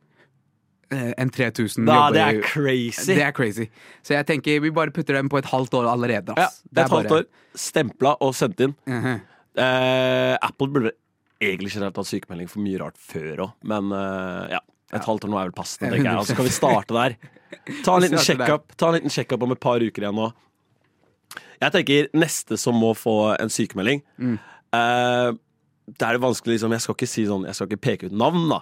eh, 0.92 1.14
en 1.18 1.30
3000 1.30 1.86
Da, 1.88 1.96
jobber. 1.96 2.14
det 2.14 2.22
er 2.22 2.42
crazy. 2.46 3.08
Det 3.16 3.24
er 3.26 3.32
crazy. 3.32 3.66
Så 4.04 4.14
jeg 4.16 4.26
tenker 4.30 4.60
vi 4.62 4.72
bare 4.72 4.92
putter 4.92 5.14
dem 5.18 5.30
på 5.30 5.38
et 5.42 5.46
halvt 5.46 5.74
år 5.74 5.90
allerede. 5.92 6.34
ja, 6.38 6.48
det 6.72 6.82
er 6.84 6.86
et 6.86 6.92
halvt 6.98 7.12
år. 7.20 7.26
Stempla 7.56 8.16
og 8.22 8.34
sendt 8.36 8.60
inn. 8.60 8.76
Uh 8.88 8.94
-huh. 9.06 9.20
uh, 9.58 10.38
Apple 10.42 10.68
burde 10.68 10.92
egentlig 11.42 11.72
generelt 11.74 11.96
hatt 11.98 12.08
sykemelding 12.08 12.48
for 12.50 12.60
mye 12.62 12.78
rart 12.80 12.98
før 12.98 13.38
òg, 13.48 13.52
men 13.64 13.92
uh, 13.92 14.48
ja. 14.52 14.60
Et 14.94 15.06
halvt 15.06 15.24
år 15.24 15.30
nå 15.30 15.38
er 15.40 15.44
vel 15.48 15.52
passende, 15.56 15.92
tenker 15.94 16.12
jeg. 16.12 16.20
Så 16.20 16.26
så 16.28 16.36
kan 16.36 16.46
vi 16.46 16.52
starte 16.52 16.94
der. 16.94 17.16
Ta 17.86 17.96
en 17.96 18.02
liten 18.02 18.18
sjekkup 18.20 18.74
Ta 18.78 18.88
en 18.88 18.94
liten 18.94 19.10
sjekkup 19.10 19.44
om 19.44 19.52
et 19.52 19.60
par 19.60 19.80
uker 19.80 20.02
igjen 20.04 20.16
nå. 20.16 20.32
Jeg 21.62 21.72
tenker 21.72 22.08
neste 22.14 22.58
som 22.58 22.76
må 22.76 22.94
få 22.94 23.36
en 23.40 23.50
sykemelding 23.50 24.02
Mm. 24.20 24.34
eh, 24.74 25.32
Det 25.88 26.02
er 26.08 26.12
det 26.14 26.22
vanskelig 26.22 26.54
liksom, 26.60 26.72
Jeg 26.72 26.82
skal 26.82 26.96
ikke 26.96 27.08
si 27.08 27.26
sånn 27.26 27.46
Jeg 27.46 27.56
skal 27.56 27.68
ikke 27.68 27.82
peke 27.82 28.06
ut 28.06 28.12
navn, 28.12 28.50
da. 28.50 28.62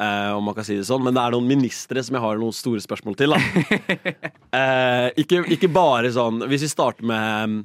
Eh, 0.00 0.30
om 0.36 0.44
man 0.44 0.54
kan 0.56 0.64
si 0.64 0.76
det 0.78 0.86
sånn 0.88 1.02
Men 1.04 1.14
det 1.16 1.22
er 1.24 1.34
noen 1.34 1.48
ministre 1.50 2.02
som 2.04 2.16
jeg 2.16 2.22
har 2.24 2.40
noen 2.40 2.54
store 2.56 2.80
spørsmål 2.84 3.16
til. 3.20 3.34
Da. 3.34 3.40
Eh, 4.52 5.06
ikke, 5.22 5.38
ikke 5.54 5.68
bare 5.72 6.10
sånn 6.12 6.42
Hvis 6.44 6.66
vi 6.66 6.68
starter 6.68 7.06
med 7.08 7.62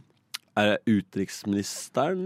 Er 0.55 0.69
det 0.71 0.77
utenriksministeren? 0.87 2.21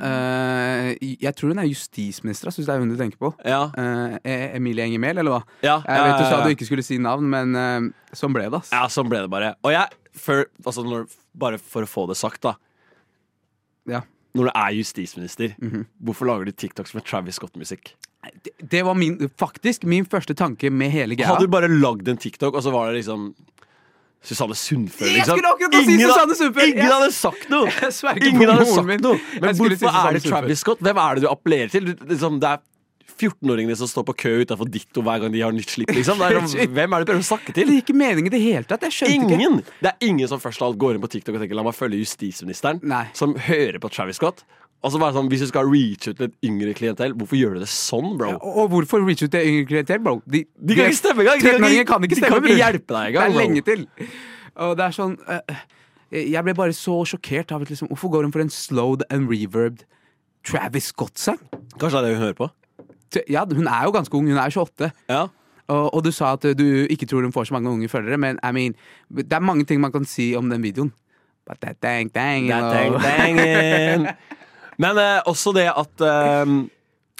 Uh, 0.00 0.96
jeg 1.20 1.34
tror 1.36 1.52
hun 1.52 1.60
er 1.60 1.68
justisminister, 1.68 2.48
Jeg 2.48 2.56
syns 2.56 2.70
det 2.70 2.74
er 2.74 2.80
hun 2.80 2.88
du 2.90 2.96
tenker 2.98 3.20
på. 3.20 3.30
ja. 3.44 3.60
Eh, 3.76 4.56
Emilie 4.56 4.86
Enger 4.88 5.02
Mehl, 5.04 5.20
eller 5.20 5.36
hva? 5.36 5.42
Ja, 5.62 5.76
Jeg 5.84 6.06
vet 6.06 6.16
du 6.18 6.24
sa 6.30 6.40
du 6.42 6.50
ikke 6.54 6.66
skulle 6.70 6.82
si 6.86 6.96
navn, 6.98 7.28
men 7.30 7.54
eh, 7.60 8.16
sånn 8.16 8.32
ble 8.34 8.48
det, 8.48 8.58
ass. 8.62 8.72
Ja, 8.74 8.88
sånn 8.90 9.12
ble 9.12 9.20
det 9.26 9.30
bare. 9.30 9.52
Og 9.62 9.70
jeg, 9.76 10.00
for, 10.18 10.48
altså 10.64 10.82
når, 10.88 11.04
bare 11.44 11.60
for 11.62 11.84
å 11.86 11.90
få 11.92 12.08
det 12.10 12.16
sagt, 12.18 12.40
da. 12.48 12.56
Ja. 13.92 14.00
Når 14.34 14.44
du 14.46 14.50
er 14.54 14.70
justisminister, 14.78 15.54
Mhm. 15.58 15.86
hvorfor 16.04 16.26
lager 16.26 16.44
du 16.44 16.52
TikToks 16.52 16.94
med 16.94 17.04
Travis 17.04 17.34
Scott-musikk? 17.40 17.94
Det, 18.44 18.52
det 18.70 18.84
var 18.84 18.94
min, 18.94 19.16
faktisk 19.38 19.84
min 19.84 20.04
første 20.04 20.34
tanke 20.36 20.70
med 20.70 20.90
hele 20.92 21.16
greia. 21.16 21.26
Hadde 21.32 21.46
du 21.46 21.48
bare 21.48 21.68
lagd 21.68 22.06
en 22.08 22.16
TikTok, 22.20 22.54
og 22.54 22.62
så 22.62 22.70
var 22.70 22.92
det 22.92 23.00
liksom 23.02 23.34
Susanne 24.22 24.54
Sundfør, 24.54 25.08
liksom? 25.16 25.38
til 25.40 25.84
si 25.86 25.92
Ingen! 25.94 26.68
Ingen 26.68 26.76
Jeg- 26.76 26.92
hadde 26.92 27.12
sagt 27.12 27.48
noe! 27.48 27.66
Ingen 28.28 28.50
hadde 28.50 28.66
sagt 28.68 29.00
noe! 29.00 29.18
Men 29.40 29.56
hvorfor 29.56 29.78
si 29.80 29.86
er 29.86 30.12
det 30.12 30.22
Travis 30.26 30.58
Scott? 30.60 30.78
Hvem 30.84 30.96
er 31.00 31.14
det 31.16 31.22
du 31.24 31.28
appellerer 31.30 31.70
til? 31.72 31.86
Du, 31.94 32.04
liksom, 32.04 32.36
det 32.42 32.50
er 32.50 32.58
14-åringene 33.10 33.76
som 33.80 33.90
står 33.90 34.06
på 34.10 34.14
kø 34.24 34.32
utafor 34.44 34.70
Ditto 34.70 35.02
hver 35.06 35.20
gang 35.24 35.34
de 35.34 35.42
har 35.44 35.52
nytt 35.56 35.74
slipp, 35.74 35.90
liksom. 35.96 36.22
Er, 36.26 36.38
sånn, 36.52 36.70
hvem 36.76 36.94
er 36.96 37.02
det 37.02 37.08
du 37.08 37.12
prøver 37.12 37.24
å 37.24 37.28
snakke 37.32 37.52
Det 37.52 37.58
til? 37.62 37.74
er 37.74 37.82
ikke 37.82 37.96
mening 37.98 38.30
i 38.30 38.32
det 38.32 38.40
hele 38.44 38.64
tatt. 38.68 38.86
Jeg 38.88 38.96
skjønte 39.00 39.36
ikke. 39.36 39.76
Det 39.82 39.92
er 39.92 40.08
ingen 40.08 40.30
som 40.30 40.40
først 40.42 40.62
av 40.62 40.70
alt 40.70 40.80
går 40.80 40.96
inn 40.98 41.04
på 41.04 41.10
TikTok 41.16 41.36
og 41.36 41.44
tenker 41.44 41.58
la 41.58 41.66
meg 41.66 41.76
følge 41.76 42.00
justisministeren, 42.04 42.80
Nei. 42.86 43.06
som 43.18 43.34
hører 43.48 43.80
på 43.82 43.90
Travis 43.92 44.20
Scott. 44.20 44.44
Og 44.80 44.94
så 44.94 45.00
bare 45.00 45.12
sånn, 45.12 45.28
Hvis 45.28 45.42
du 45.44 45.48
skal 45.50 45.68
reach 45.68 46.08
ut 46.08 46.16
til 46.16 46.28
et 46.30 46.36
yngre 46.46 46.72
klientell, 46.76 47.12
hvorfor 47.12 47.36
gjør 47.36 47.58
du 47.58 47.60
det 47.60 47.68
sånn, 47.68 48.14
bro? 48.16 48.30
Ja, 48.32 48.38
og 48.40 48.70
hvorfor 48.72 49.02
reach 49.04 49.20
ut 49.26 49.32
til 49.34 49.44
yngre 49.44 49.66
klientell, 49.68 50.00
bro? 50.00 50.14
De, 50.24 50.46
De 50.56 50.76
kan 50.78 50.88
ikke 50.88 51.00
stemme 51.02 51.24
engang! 51.26 51.42
De 51.42 51.44
kan 51.44 51.58
13-åringer 51.60 51.84
ikke, 51.84 51.90
kan 51.92 52.06
ikke 52.08 52.16
de 52.16 52.24
kan 52.24 52.40
ikke 52.40 52.56
hjelpe 52.62 52.96
deg 52.96 53.18
Det 53.18 53.26
er 53.26 53.36
lenge 53.36 53.64
til. 53.66 53.84
Og 54.64 54.72
det 54.80 54.86
er 54.86 54.96
sånn 54.96 55.18
uh, 55.28 55.60
Jeg 56.16 56.44
ble 56.46 56.54
bare 56.56 56.76
så 56.76 56.96
sjokkert 57.12 57.52
av 57.52 57.66
at 57.66 57.74
liksom, 57.74 57.90
Hvorfor 57.92 58.14
går 58.16 58.26
hun 58.28 58.32
for 58.34 58.44
en 58.46 58.52
slowed 58.54 59.04
and 59.12 59.28
reverbed 59.30 59.84
Travis 60.48 60.88
Scott-sang? 60.94 61.38
Kanskje 61.76 62.00
det 62.00 62.00
er 62.00 62.08
det 62.08 62.16
hun 62.16 62.24
hører 62.24 62.38
på? 62.40 62.48
Ja, 63.30 63.44
hun 63.48 63.66
er 63.66 63.84
jo 63.88 63.92
ganske 63.96 64.14
ung. 64.16 64.28
Hun 64.30 64.38
er 64.38 64.50
28. 64.50 64.90
Ja. 65.10 65.26
Og, 65.70 65.94
og 65.94 66.02
du 66.04 66.10
sa 66.14 66.32
at 66.34 66.42
du 66.58 66.64
ikke 66.90 67.06
tror 67.06 67.22
hun 67.22 67.32
får 67.34 67.48
så 67.50 67.54
mange 67.54 67.70
unge 67.70 67.88
følgere, 67.90 68.18
men 68.18 68.38
I 68.42 68.50
mean, 68.52 68.74
det 69.14 69.32
er 69.32 69.42
mange 69.44 69.64
ting 69.64 69.80
man 69.80 69.92
kan 69.94 70.04
si 70.08 70.32
om 70.38 70.48
den 70.50 70.62
videoen. 70.62 70.92
But 71.46 71.60
that 71.62 71.80
dang, 71.82 72.10
dang, 72.14 72.48
That 72.50 72.92
og- 72.92 73.02
dang. 73.02 74.06
Men 74.80 74.96
eh, 74.96 75.18
også 75.28 75.52
det 75.52 75.66
at 75.68 76.00
eh, 76.00 76.52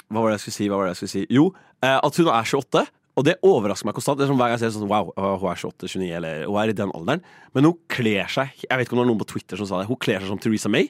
Hva 0.09 0.21
var 0.23 0.31
det 0.31 0.37
jeg 0.39 0.43
skulle 0.45 0.55
si? 0.55 0.67
Hva 0.71 0.77
var 0.79 0.87
det 0.87 0.93
jeg 0.95 0.99
skulle 1.01 1.11
si? 1.13 1.23
Jo, 1.29 1.43
eh, 1.83 1.97
at 2.01 2.17
hun 2.17 2.29
er 2.31 2.47
28. 2.47 2.85
Og 3.19 3.25
det 3.27 3.35
overrasker 3.45 3.85
meg 3.89 3.97
konstant. 3.97 4.17
Det 4.17 4.25
er 4.25 4.31
sånn, 4.31 4.39
hver 4.39 4.49
gang 4.49 4.55
jeg 4.57 4.63
ser 4.63 4.71
sånn, 4.77 4.87
wow, 4.89 5.11
Hun 5.19 5.51
er 5.51 5.59
28-29, 5.59 6.07
eller 6.17 6.45
hun 6.47 6.57
er 6.61 6.71
i 6.71 6.77
den 6.79 6.93
alderen. 6.95 7.21
Men 7.53 7.67
hun 7.67 7.75
kler 7.91 8.31
seg 8.31 8.55
Jeg 8.63 8.71
vet 8.71 8.87
ikke 8.87 8.95
om 8.95 9.01
det 9.01 9.05
var 9.05 9.11
noen 9.11 9.21
på 9.21 9.27
Twitter 9.33 9.59
som 9.61 9.67
sa 9.69 9.81
det. 9.83 9.89
Hun 9.91 9.99
kler 10.01 10.23
seg 10.23 10.31
som 10.31 10.39
Theresa 10.41 10.71
May. 10.73 10.87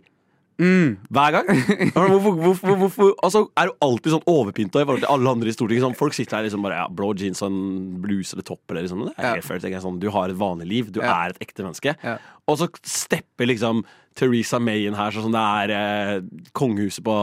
Mm. 0.59 0.97
Hver 1.09 1.31
gang. 1.31 1.47
Hvorfor, 1.95 2.35
hvorfor, 2.37 2.75
hvorfor, 2.77 3.13
altså, 3.23 3.45
er 3.57 3.69
du 3.71 3.73
alltid 3.81 4.11
sånn 4.13 4.27
overpynta 4.29 4.81
i 4.81 4.85
forhold 4.85 5.01
til 5.05 5.09
alle 5.13 5.31
andre 5.31 5.49
i 5.49 5.55
Stortinget? 5.55 5.85
Sånn, 5.87 5.95
folk 5.97 6.13
sitter 6.13 6.37
her 6.37 6.45
liksom 6.45 6.61
bare 6.65 6.77
ja, 6.83 6.87
blå 6.91 7.13
jeans 7.17 7.41
og 7.41 7.49
en 7.49 8.01
bluse 8.03 8.35
eller 8.35 8.45
topp. 8.45 8.61
Eller 8.69 8.85
liksom. 8.85 9.05
Det 9.07 9.15
er 9.17 9.39
Ja. 9.39 9.41
fair, 9.41 9.59
jeg 9.63 9.81
sånn, 9.81 9.99
Du 9.99 10.09
har 10.11 10.29
et 10.29 10.37
vanlig 10.37 10.67
liv. 10.67 10.91
Du 10.91 10.99
Ja. 11.01 11.25
er 11.25 11.29
et 11.33 11.39
ekte 11.47 11.63
menneske. 11.65 11.95
Ja. 12.03 12.17
Og 12.47 12.57
så 12.59 12.67
stepper 12.83 13.47
liksom 13.47 13.83
Theresa 14.15 14.59
May 14.59 14.85
inn 14.85 14.93
her, 14.93 15.11
sånn 15.11 15.23
som 15.23 15.31
det 15.31 15.71
er 15.71 15.71
eh, 15.71 16.21
kongehuset 16.53 17.03
på 17.03 17.15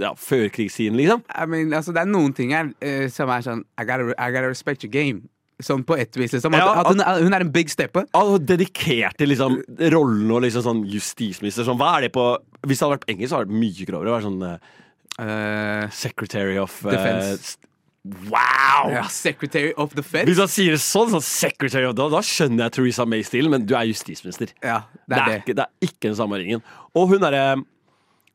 ja, 0.00 0.12
førkrigstiden, 0.14 0.96
liksom. 0.98 1.22
I 1.34 1.46
mean, 1.46 1.70
altså, 1.72 1.94
det 1.94 2.02
er 2.02 2.10
noen 2.10 2.34
ting 2.34 2.50
her 2.50 2.72
uh, 2.82 3.08
som 3.08 3.30
er 3.30 3.40
sånn 3.46 3.64
I 3.78 3.84
gotta, 3.84 4.12
I 4.18 4.30
gotta 4.32 4.48
respect 4.48 4.82
your 4.84 4.90
game. 4.90 5.28
Sånn 5.64 5.84
på 5.86 5.96
ett 6.00 6.16
vis, 6.16 6.32
liksom. 6.36 6.54
At, 6.56 6.62
Ja, 6.62 6.74
at 6.82 6.90
hun, 6.90 7.00
er, 7.04 7.22
hun 7.24 7.36
er 7.36 7.44
en 7.44 7.52
big 7.54 7.70
stepper. 7.72 8.06
Altså, 8.16 8.38
dedikert 8.52 9.18
til 9.20 9.32
liksom, 9.32 9.58
rollen 9.94 10.30
og 10.34 10.44
liksom 10.46 10.64
sånn 10.66 10.84
justisminister. 10.90 11.66
Sånn, 11.68 11.78
hva 11.80 11.96
er 11.98 12.08
det 12.08 12.14
på 12.16 12.26
Hvis 12.66 12.80
det 12.80 12.86
hadde 12.86 12.96
vært 12.98 13.10
engelsk, 13.12 13.30
så 13.30 13.38
hadde 13.40 13.48
det 13.48 13.54
vært 13.54 13.64
mye 13.64 13.88
grovere. 13.88 14.10
å 14.10 14.16
være 14.18 14.28
Sånn, 14.28 14.44
Eh, 15.20 15.90
secretary 15.90 16.56
of 16.56 16.86
eh, 16.86 16.90
Defense. 16.94 17.58
Uh, 17.60 17.66
Wow! 18.02 18.88
ja, 18.88 19.02
Secretary 19.12 19.74
of 19.76 19.92
the 19.92 20.02
Fed. 20.02 20.24
Hvis 20.24 20.38
han 20.40 20.48
sier 20.48 20.72
det 20.72 20.80
sånn, 20.80 21.10
sånn 21.12 21.24
secretary 21.24 21.84
of 21.84 21.98
da, 21.98 22.06
da 22.08 22.22
skjønner 22.24 22.64
jeg 22.64 22.74
Theresa 22.78 23.04
May-stilen, 23.04 23.52
men 23.52 23.66
du 23.68 23.74
er 23.76 23.90
justisminister. 23.90 24.54
Ja, 24.64 24.86
Det 25.04 25.18
er, 25.18 25.34
Ikke, 25.42 25.56
det 25.58 25.66
er 25.66 25.84
ikke 25.90 26.06
den 26.06 26.16
samme 26.16 26.38
ringen. 26.40 26.64
Og 26.96 27.12
hun 27.12 27.20
derre 27.20 27.60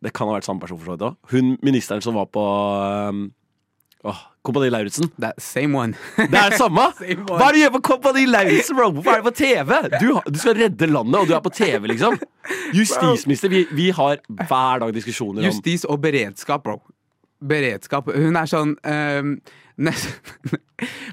Det 0.03 0.11
kan 0.13 0.29
ha 0.29 0.35
vært 0.35 0.45
samme 0.45 0.61
person 0.61 0.77
for 0.77 0.85
så 0.85 0.93
vidt 0.93 1.05
òg. 1.07 1.17
Hun 1.33 1.55
ministeren 1.65 2.03
som 2.05 2.13
var 2.13 2.27
på 2.29 2.43
um, 3.09 3.23
åh, 4.05 4.21
Kompani 4.45 4.69
Lauritzen. 4.73 5.09
Det 5.17 5.31
er 5.31 5.41
same 5.41 5.77
one. 5.79 5.97
Det 6.31 6.39
er 6.39 6.53
det 6.53 6.59
samme! 6.59 6.87
Hva 7.29 7.47
er 7.47 7.55
det 7.55 7.57
du 7.57 7.61
gjør 7.63 7.75
på 7.77 7.83
Kompani 7.89 8.25
Lauritzen, 8.29 8.77
bro? 8.77 8.89
Hvorfor 8.95 9.15
er 9.15 9.23
du 9.23 9.29
på 9.29 9.35
TV? 9.39 9.75
Du, 9.97 10.07
du 10.29 10.39
skal 10.41 10.57
redde 10.59 10.89
landet, 10.91 11.19
og 11.21 11.29
du 11.29 11.35
er 11.37 11.43
på 11.45 11.53
TV, 11.55 11.89
liksom. 11.93 12.17
Justisminister. 12.77 13.51
Vi, 13.51 13.65
vi 13.75 13.91
har 13.95 14.21
hver 14.29 14.83
dag 14.85 14.93
diskusjoner 14.95 15.43
om 15.43 15.49
Justis 15.49 15.85
og 15.89 16.01
beredskap, 16.03 16.65
bro. 16.65 16.79
Beredskap. 17.45 18.09
Hun 18.15 18.37
er 18.39 18.49
sånn 18.49 18.77
um, 18.79 19.33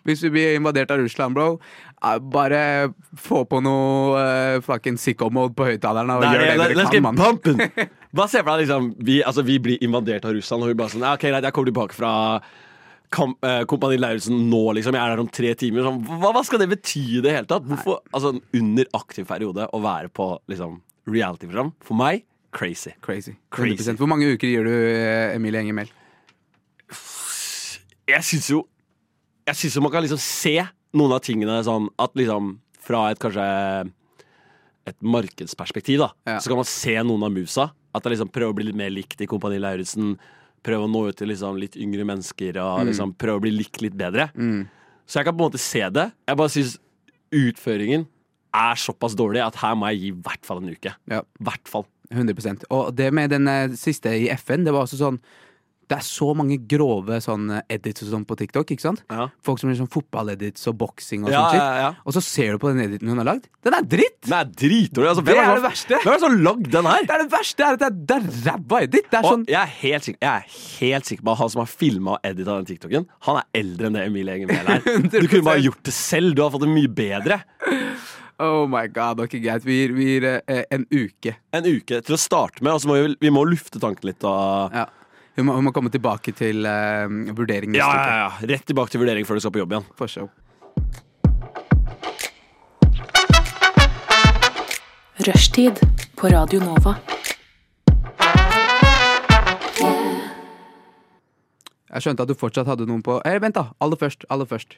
Hvis 0.07 0.23
vi 0.23 0.31
blir 0.33 0.59
invadert 0.59 0.93
av 0.95 1.03
Russland, 1.03 1.35
bro, 1.35 1.57
eh, 1.99 2.19
bare 2.35 2.63
få 3.19 3.43
på 3.51 3.59
noe 3.65 4.21
uh, 4.23 4.61
fucking 4.65 5.01
sicko-mode 5.01 5.57
på 5.59 5.67
høyttalerne 5.67 6.19
og 6.19 6.25
Nei, 6.25 6.33
gjør 6.37 6.45
det 6.45 6.53
let's 6.53 6.75
dere 6.77 6.85
get 6.87 7.03
kan, 7.03 7.09
mann. 7.09 7.91
Bare 8.13 8.31
se 8.31 8.43
for 8.43 8.53
deg 8.53 8.65
liksom 8.65 8.93
vi, 9.03 9.19
altså, 9.27 9.45
vi 9.47 9.59
blir 9.63 9.83
invadert 9.83 10.29
av 10.29 10.37
Russland, 10.37 10.63
og 10.63 10.73
hun 10.73 10.79
bare 10.79 10.95
sånn 10.95 11.09
Ok, 11.11 11.27
greit, 11.27 11.49
jeg 11.49 11.57
kommer 11.57 11.73
tilbake 11.73 11.99
fra 11.99 12.13
Kam, 13.13 13.35
eh, 13.45 13.63
Kompani 13.69 13.99
Lauritzen 14.01 14.39
nå, 14.49 14.63
liksom. 14.79 14.97
Jeg 14.97 15.03
er 15.05 15.13
der 15.13 15.21
om 15.21 15.29
tre 15.29 15.51
timer. 15.61 15.85
Sånn, 15.85 15.99
hva, 16.09 16.31
hva 16.33 16.43
skal 16.49 16.63
det 16.63 16.71
bety 16.71 17.03
i 17.19 17.23
det 17.25 17.35
hele 17.37 17.49
tatt? 17.51 17.67
Hvorfor, 17.69 18.01
altså, 18.17 18.31
under 18.57 18.89
aktiv 18.97 19.27
periode 19.29 19.67
å 19.69 19.81
være 19.85 20.09
på 20.17 20.31
liksom, 20.49 20.79
reality-program, 21.13 21.75
for 21.85 21.99
meg, 21.99 22.25
crazy. 22.57 22.95
Crazy. 23.05 23.35
Crazy. 23.53 23.77
100%. 23.93 24.01
Hvor 24.01 24.09
mange 24.09 24.29
uker 24.33 24.49
gir 24.49 24.65
du 24.65 24.73
eh, 24.73 25.35
Emilie 25.37 25.61
Enger 25.61 25.77
Mehl? 25.77 25.93
Jeg 28.09 28.25
syns 28.27 28.49
jo 28.51 28.65
Jeg 29.49 29.59
syns 29.59 29.77
jo 29.79 29.83
man 29.85 29.93
kan 29.95 30.05
liksom 30.05 30.21
se 30.21 30.57
noen 30.93 31.15
av 31.17 31.23
tingene 31.25 31.55
sånn 31.67 31.87
at 32.03 32.13
liksom 32.19 32.57
fra 32.83 33.07
et 33.13 33.21
kanskje 33.23 33.45
et 34.91 34.97
markedsperspektiv, 35.07 36.01
da, 36.03 36.09
Ja. 36.27 36.39
så 36.43 36.51
kan 36.51 36.59
man 36.59 36.67
se 36.67 36.95
noen 37.07 37.23
av 37.23 37.31
musa. 37.31 37.69
At 37.95 38.03
jeg 38.03 38.17
liksom 38.17 38.33
prøver 38.35 38.51
å 38.51 38.57
bli 38.57 38.65
litt 38.67 38.79
mer 38.79 38.91
likt 38.91 39.21
i 39.23 39.29
Kompani 39.31 39.61
Lauritzen. 39.63 40.17
Prøve 40.63 40.87
å 40.87 40.91
nå 40.91 41.07
ut 41.09 41.17
til 41.19 41.31
liksom 41.33 41.59
litt 41.59 41.77
yngre 41.81 42.05
mennesker 42.07 42.59
og 42.63 42.87
liksom 42.87 43.15
prøve 43.19 43.41
å 43.41 43.45
bli 43.45 43.51
likt 43.57 43.83
litt 43.83 43.97
bedre. 43.99 44.29
Så 45.07 45.19
jeg 45.19 45.27
kan 45.27 45.35
på 45.35 45.43
en 45.43 45.51
måte 45.51 45.61
se 45.63 45.83
det. 45.91 46.09
Jeg 46.29 46.39
bare 46.39 46.53
syns 46.55 46.77
utføringen 47.33 48.07
er 48.53 48.77
såpass 48.77 49.17
dårlig 49.17 49.43
at 49.43 49.57
her 49.63 49.75
må 49.79 49.89
jeg 49.91 50.03
gi 50.03 50.11
i 50.13 50.19
hvert 50.27 50.45
fall 50.47 50.61
en 50.63 50.73
uke. 50.75 50.93
Ja. 51.11 51.23
hvert 51.41 51.69
fall. 51.71 51.87
100% 52.13 52.67
Og 52.77 52.91
det 52.93 53.07
med 53.15 53.31
den 53.33 53.49
eh, 53.49 53.73
siste 53.79 54.11
i 54.13 54.27
FN, 54.37 54.67
det 54.67 54.75
var 54.75 54.85
også 54.85 54.99
sånn 55.01 55.19
Det 55.93 55.99
er 56.01 56.07
så 56.07 56.29
mange 56.39 56.57
grove 56.71 57.19
sånn 57.25 57.51
eh, 57.59 57.63
edits 57.77 58.05
og 58.07 58.13
sånn 58.15 58.25
på 58.29 58.37
TikTok, 58.41 58.73
ikke 58.75 58.85
sant? 58.85 59.05
Ja. 59.13 59.29
Folk 59.45 59.61
som 59.61 59.71
gjør 59.71 59.83
sånn 59.83 59.91
fotballedits 59.93 60.67
og 60.73 60.79
boksing 60.81 61.27
og 61.27 61.35
Ja, 61.35 61.43
sånn 61.53 61.81
ja. 61.83 61.91
Og 62.09 62.17
så 62.17 62.23
ser 62.25 62.57
du 62.57 62.63
på 62.63 62.73
den 62.73 62.83
editen 62.87 63.13
hun 63.13 63.21
har 63.23 63.29
lagd. 63.29 63.49
Den 63.63 63.77
er 63.77 63.87
dritt! 63.87 64.19
Den 64.25 64.37
er 64.39 64.49
dritdårlig. 64.49 65.13
Altså, 65.13 65.27
Det 65.27 65.37
hvem 65.37 65.45
er 65.45 65.61
det 65.61 65.67
verste. 65.67 66.01
Hvem 66.03 66.13
er 66.13 66.19
det 66.19 66.25
som 66.25 66.31
har 66.31 66.45
lagd 66.49 66.71
den 66.73 66.91
her? 66.91 67.07
Det 67.07 67.17
er 67.17 67.25
det 67.25 67.31
verste! 67.37 67.69
er 67.69 67.81
Det 67.83 67.89
er, 67.91 67.99
det 68.11 68.17
er 68.17 68.29
ræva 68.49 68.83
edit! 68.87 69.11
Det 69.13 69.21
er 69.21 69.29
sånn 69.29 69.45
jeg 69.53 69.61
er 69.61 69.73
helt 69.83 70.09
sikker, 70.09 70.21
jeg 70.23 70.33
er 70.33 70.57
helt 70.81 71.11
sikker 71.11 71.27
på 71.29 71.35
at 71.35 71.41
han 71.43 71.53
som 71.53 71.63
har 71.63 71.71
filma 71.71 72.17
og 72.17 72.27
edita 72.33 72.57
den 72.57 72.69
TikToken, 72.71 73.07
han 73.29 73.41
er 73.43 73.61
eldre 73.63 73.89
enn 73.91 73.99
det 73.99 74.07
Emilie 74.09 74.39
Enger 74.39 74.53
Mehl 74.53 74.73
er. 74.77 74.91
Du 75.13 75.29
kunne 75.29 75.45
bare 75.47 75.63
gjort 75.63 75.83
det 75.85 75.95
selv. 75.95 76.35
Du 76.37 76.43
har 76.45 76.53
fått 76.55 76.65
det 76.65 76.73
mye 76.73 76.91
bedre. 76.91 77.43
Oh 78.43 78.65
my 78.67 78.87
god, 78.89 79.21
ok, 79.23 79.37
greit. 79.43 79.65
Vi 79.67 79.77
gir, 79.77 79.93
vi 79.95 80.09
gir 80.09 80.25
eh, 80.31 80.65
en 80.73 80.87
uke. 80.91 81.37
En 81.55 81.67
uke 81.69 82.01
til 82.03 82.17
å 82.17 82.19
starte 82.19 82.65
med, 82.65 82.75
og 82.75 82.83
så 82.83 82.91
må 82.91 82.97
vi, 82.99 83.13
vi 83.23 83.31
må 83.35 83.45
lufte 83.47 83.83
tanken 83.83 84.11
litt. 84.11 84.25
Og... 84.27 84.75
Ja. 84.75 84.89
Hun 85.37 85.47
må, 85.49 85.55
hun 85.57 85.65
må 85.65 85.73
komme 85.73 85.89
tilbake 85.93 86.35
til 86.37 86.67
uh, 86.69 87.09
vurdering 87.33 87.73
Ja, 87.77 87.89
ja, 87.97 88.17
ja. 88.27 88.31
Rett 88.51 88.67
tilbake 88.69 88.93
til 88.93 89.01
vurdering 89.01 89.25
før 89.25 89.39
du 89.39 89.45
skal 89.45 89.55
på 89.55 89.63
jobb 89.63 89.73
igjen. 89.73 89.87
For 89.97 90.11
show. 90.11 90.29
Rushtid 95.23 95.81
på 96.19 96.29
Radio 96.33 96.61
Nova. 96.61 96.97
Jeg 101.93 102.05
skjønte 102.05 102.25
at 102.25 102.29
du 102.29 102.37
fortsatt 102.37 102.69
hadde 102.69 102.89
noen 102.89 103.05
på 103.05 103.19
eh, 103.29 103.39
Vent, 103.41 103.57
da. 103.57 103.71
Aller 103.81 104.01
først. 104.01 104.29
Aller 104.33 104.49
først. 104.49 104.77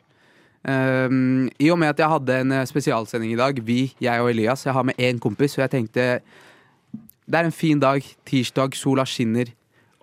Um, 0.64 1.50
I 1.60 1.68
og 1.74 1.78
med 1.82 1.92
at 1.92 1.98
jeg 2.00 2.10
hadde 2.10 2.38
en 2.40 2.54
eh, 2.56 2.64
spesialsending 2.66 3.34
i 3.34 3.38
dag, 3.38 3.58
vi, 3.66 3.92
jeg 4.00 4.22
og 4.22 4.30
Elias 4.30 4.62
Jeg 4.64 4.72
har 4.72 4.86
med 4.86 4.96
én 4.96 5.18
kompis, 5.20 5.52
så 5.52 5.60
jeg 5.60 5.74
tenkte 5.74 6.06
Det 7.26 7.38
er 7.40 7.44
en 7.44 7.52
fin 7.52 7.80
dag. 7.80 8.06
Tirsdag, 8.26 8.76
sola 8.78 9.04
skinner. 9.04 9.50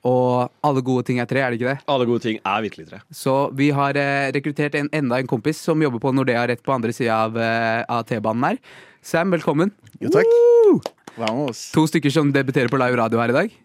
Og 0.08 0.50
alle 0.66 0.82
gode 0.82 1.06
ting 1.06 1.20
er 1.22 1.28
tre, 1.30 1.44
er 1.44 1.54
det 1.54 1.60
ikke 1.60 1.76
det? 1.76 1.84
Alle 1.94 2.08
gode 2.10 2.24
ting 2.24 2.40
er 2.42 2.64
virkelig 2.66 2.88
tre. 2.90 3.02
Så 3.14 3.36
vi 3.58 3.70
har 3.76 3.98
eh, 4.02 4.32
rekruttert 4.34 4.78
en, 4.80 4.90
enda 4.98 5.20
en 5.22 5.30
kompis 5.30 5.62
som 5.62 5.82
jobber 5.84 6.02
på 6.02 6.14
Nordea 6.16 6.48
rett 6.50 6.64
på 6.66 6.74
andre 6.74 6.96
sida 6.96 7.20
av, 7.28 7.38
eh, 7.38 7.84
av 7.86 8.08
T-banen 8.10 8.48
her. 8.50 8.58
Sam, 9.06 9.34
velkommen. 9.34 9.74
Jo, 10.02 10.10
takk. 10.14 10.90
Vamos. 11.22 11.68
To 11.76 11.86
stykker 11.90 12.14
som 12.14 12.32
debuterer 12.34 12.72
på 12.72 12.80
live 12.82 12.98
radio 12.98 13.22
her 13.22 13.34
i 13.34 13.38
dag. 13.44 13.54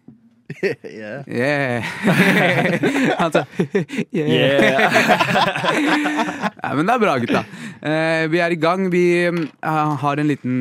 Yeah. 0.57 1.27
Yeah. 1.27 1.83
Han 3.19 3.31
sa 3.35 3.41
yeah. 4.15 4.87
ja, 6.63 6.69
men 6.71 6.87
det 6.87 6.93
er 6.93 7.01
bra, 7.01 7.17
gutta. 7.19 7.41
Eh, 7.83 8.23
vi 8.31 8.39
er 8.39 8.55
i 8.55 8.59
gang. 8.61 8.87
Vi 8.93 9.03
eh, 9.27 9.97
har 10.03 10.21
en 10.23 10.29
liten, 10.31 10.55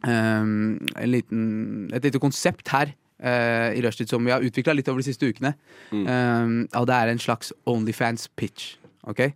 eh, 0.00 0.40
en 0.40 1.12
liten 1.12 1.90
Et 1.92 2.08
lite 2.08 2.22
konsept 2.22 2.72
her 2.72 2.94
eh, 3.22 3.78
i 3.78 3.82
Rushtid 3.84 4.10
som 4.10 4.24
vi 4.24 4.34
har 4.34 4.44
utvikla 4.44 4.74
litt 4.76 4.88
over 4.88 5.02
de 5.02 5.08
siste 5.10 5.28
ukene. 5.28 5.54
Eh, 5.92 6.52
og 6.78 6.88
det 6.90 6.98
er 6.98 7.12
en 7.12 7.22
slags 7.22 7.52
Onlyfans-pitch. 7.68 8.76
Ok? 9.08 9.26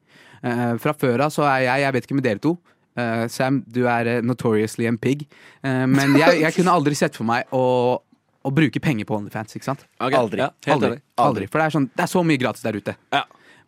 Uh, 0.42 0.74
fra 0.82 0.90
før 0.98 1.22
av 1.22 1.30
så 1.30 1.44
er 1.46 1.68
jeg 1.68 1.82
Jeg 1.84 1.94
vet 1.94 2.06
ikke 2.08 2.16
med 2.18 2.24
dere 2.26 2.42
to. 2.42 2.56
Uh, 2.98 3.24
Sam, 3.32 3.62
du 3.70 3.84
er 3.88 4.18
uh, 4.18 4.24
notoriously 4.26 4.88
en 4.90 4.98
pig. 5.00 5.22
uh, 5.64 5.86
men 5.88 6.16
jeg, 6.18 6.42
jeg 6.42 6.56
kunne 6.58 6.74
aldri 6.74 6.98
sett 6.98 7.16
for 7.16 7.24
meg 7.28 7.48
å, 7.54 7.62
å 8.42 8.52
bruke 8.52 8.82
penger 8.82 9.08
på 9.08 9.16
Onlyfans. 9.16 9.54
ikke 9.56 9.70
sant? 9.70 9.86
Aldri. 10.02 10.42
Ja, 10.42 10.50
helt 10.66 10.76
Aldri. 10.76 10.98
Aldri. 11.22 11.48
For 11.48 11.62
det 11.62 11.68
er, 11.68 11.76
sånn, 11.78 11.88
det 11.94 12.04
er 12.04 12.10
så 12.10 12.24
mye 12.26 12.42
gratis 12.42 12.66
der 12.66 12.76
ute. 12.76 12.96
Ja. 13.14 13.22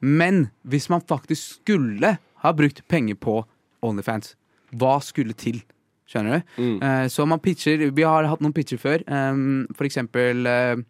Men 0.05 0.49
hvis 0.69 0.91
man 0.93 1.05
faktisk 1.07 1.63
skulle 1.63 2.17
ha 2.19 2.53
brukt 2.53 2.83
penger 2.91 3.17
på 3.17 3.39
Onlyfans, 3.87 4.35
hva 4.75 4.99
skulle 5.05 5.37
til? 5.39 5.63
Skjønner 6.09 6.41
du? 6.41 6.57
Mm. 6.61 6.75
Uh, 6.83 7.07
så 7.13 7.25
man 7.29 7.41
pitcher 7.43 7.87
Vi 7.95 8.05
har 8.05 8.29
hatt 8.29 8.43
noen 8.45 8.55
pitcher 8.57 8.81
før. 8.81 9.05
Um, 9.09 9.65
for 9.77 9.89
eksempel 9.89 10.45
uh, 10.49 10.83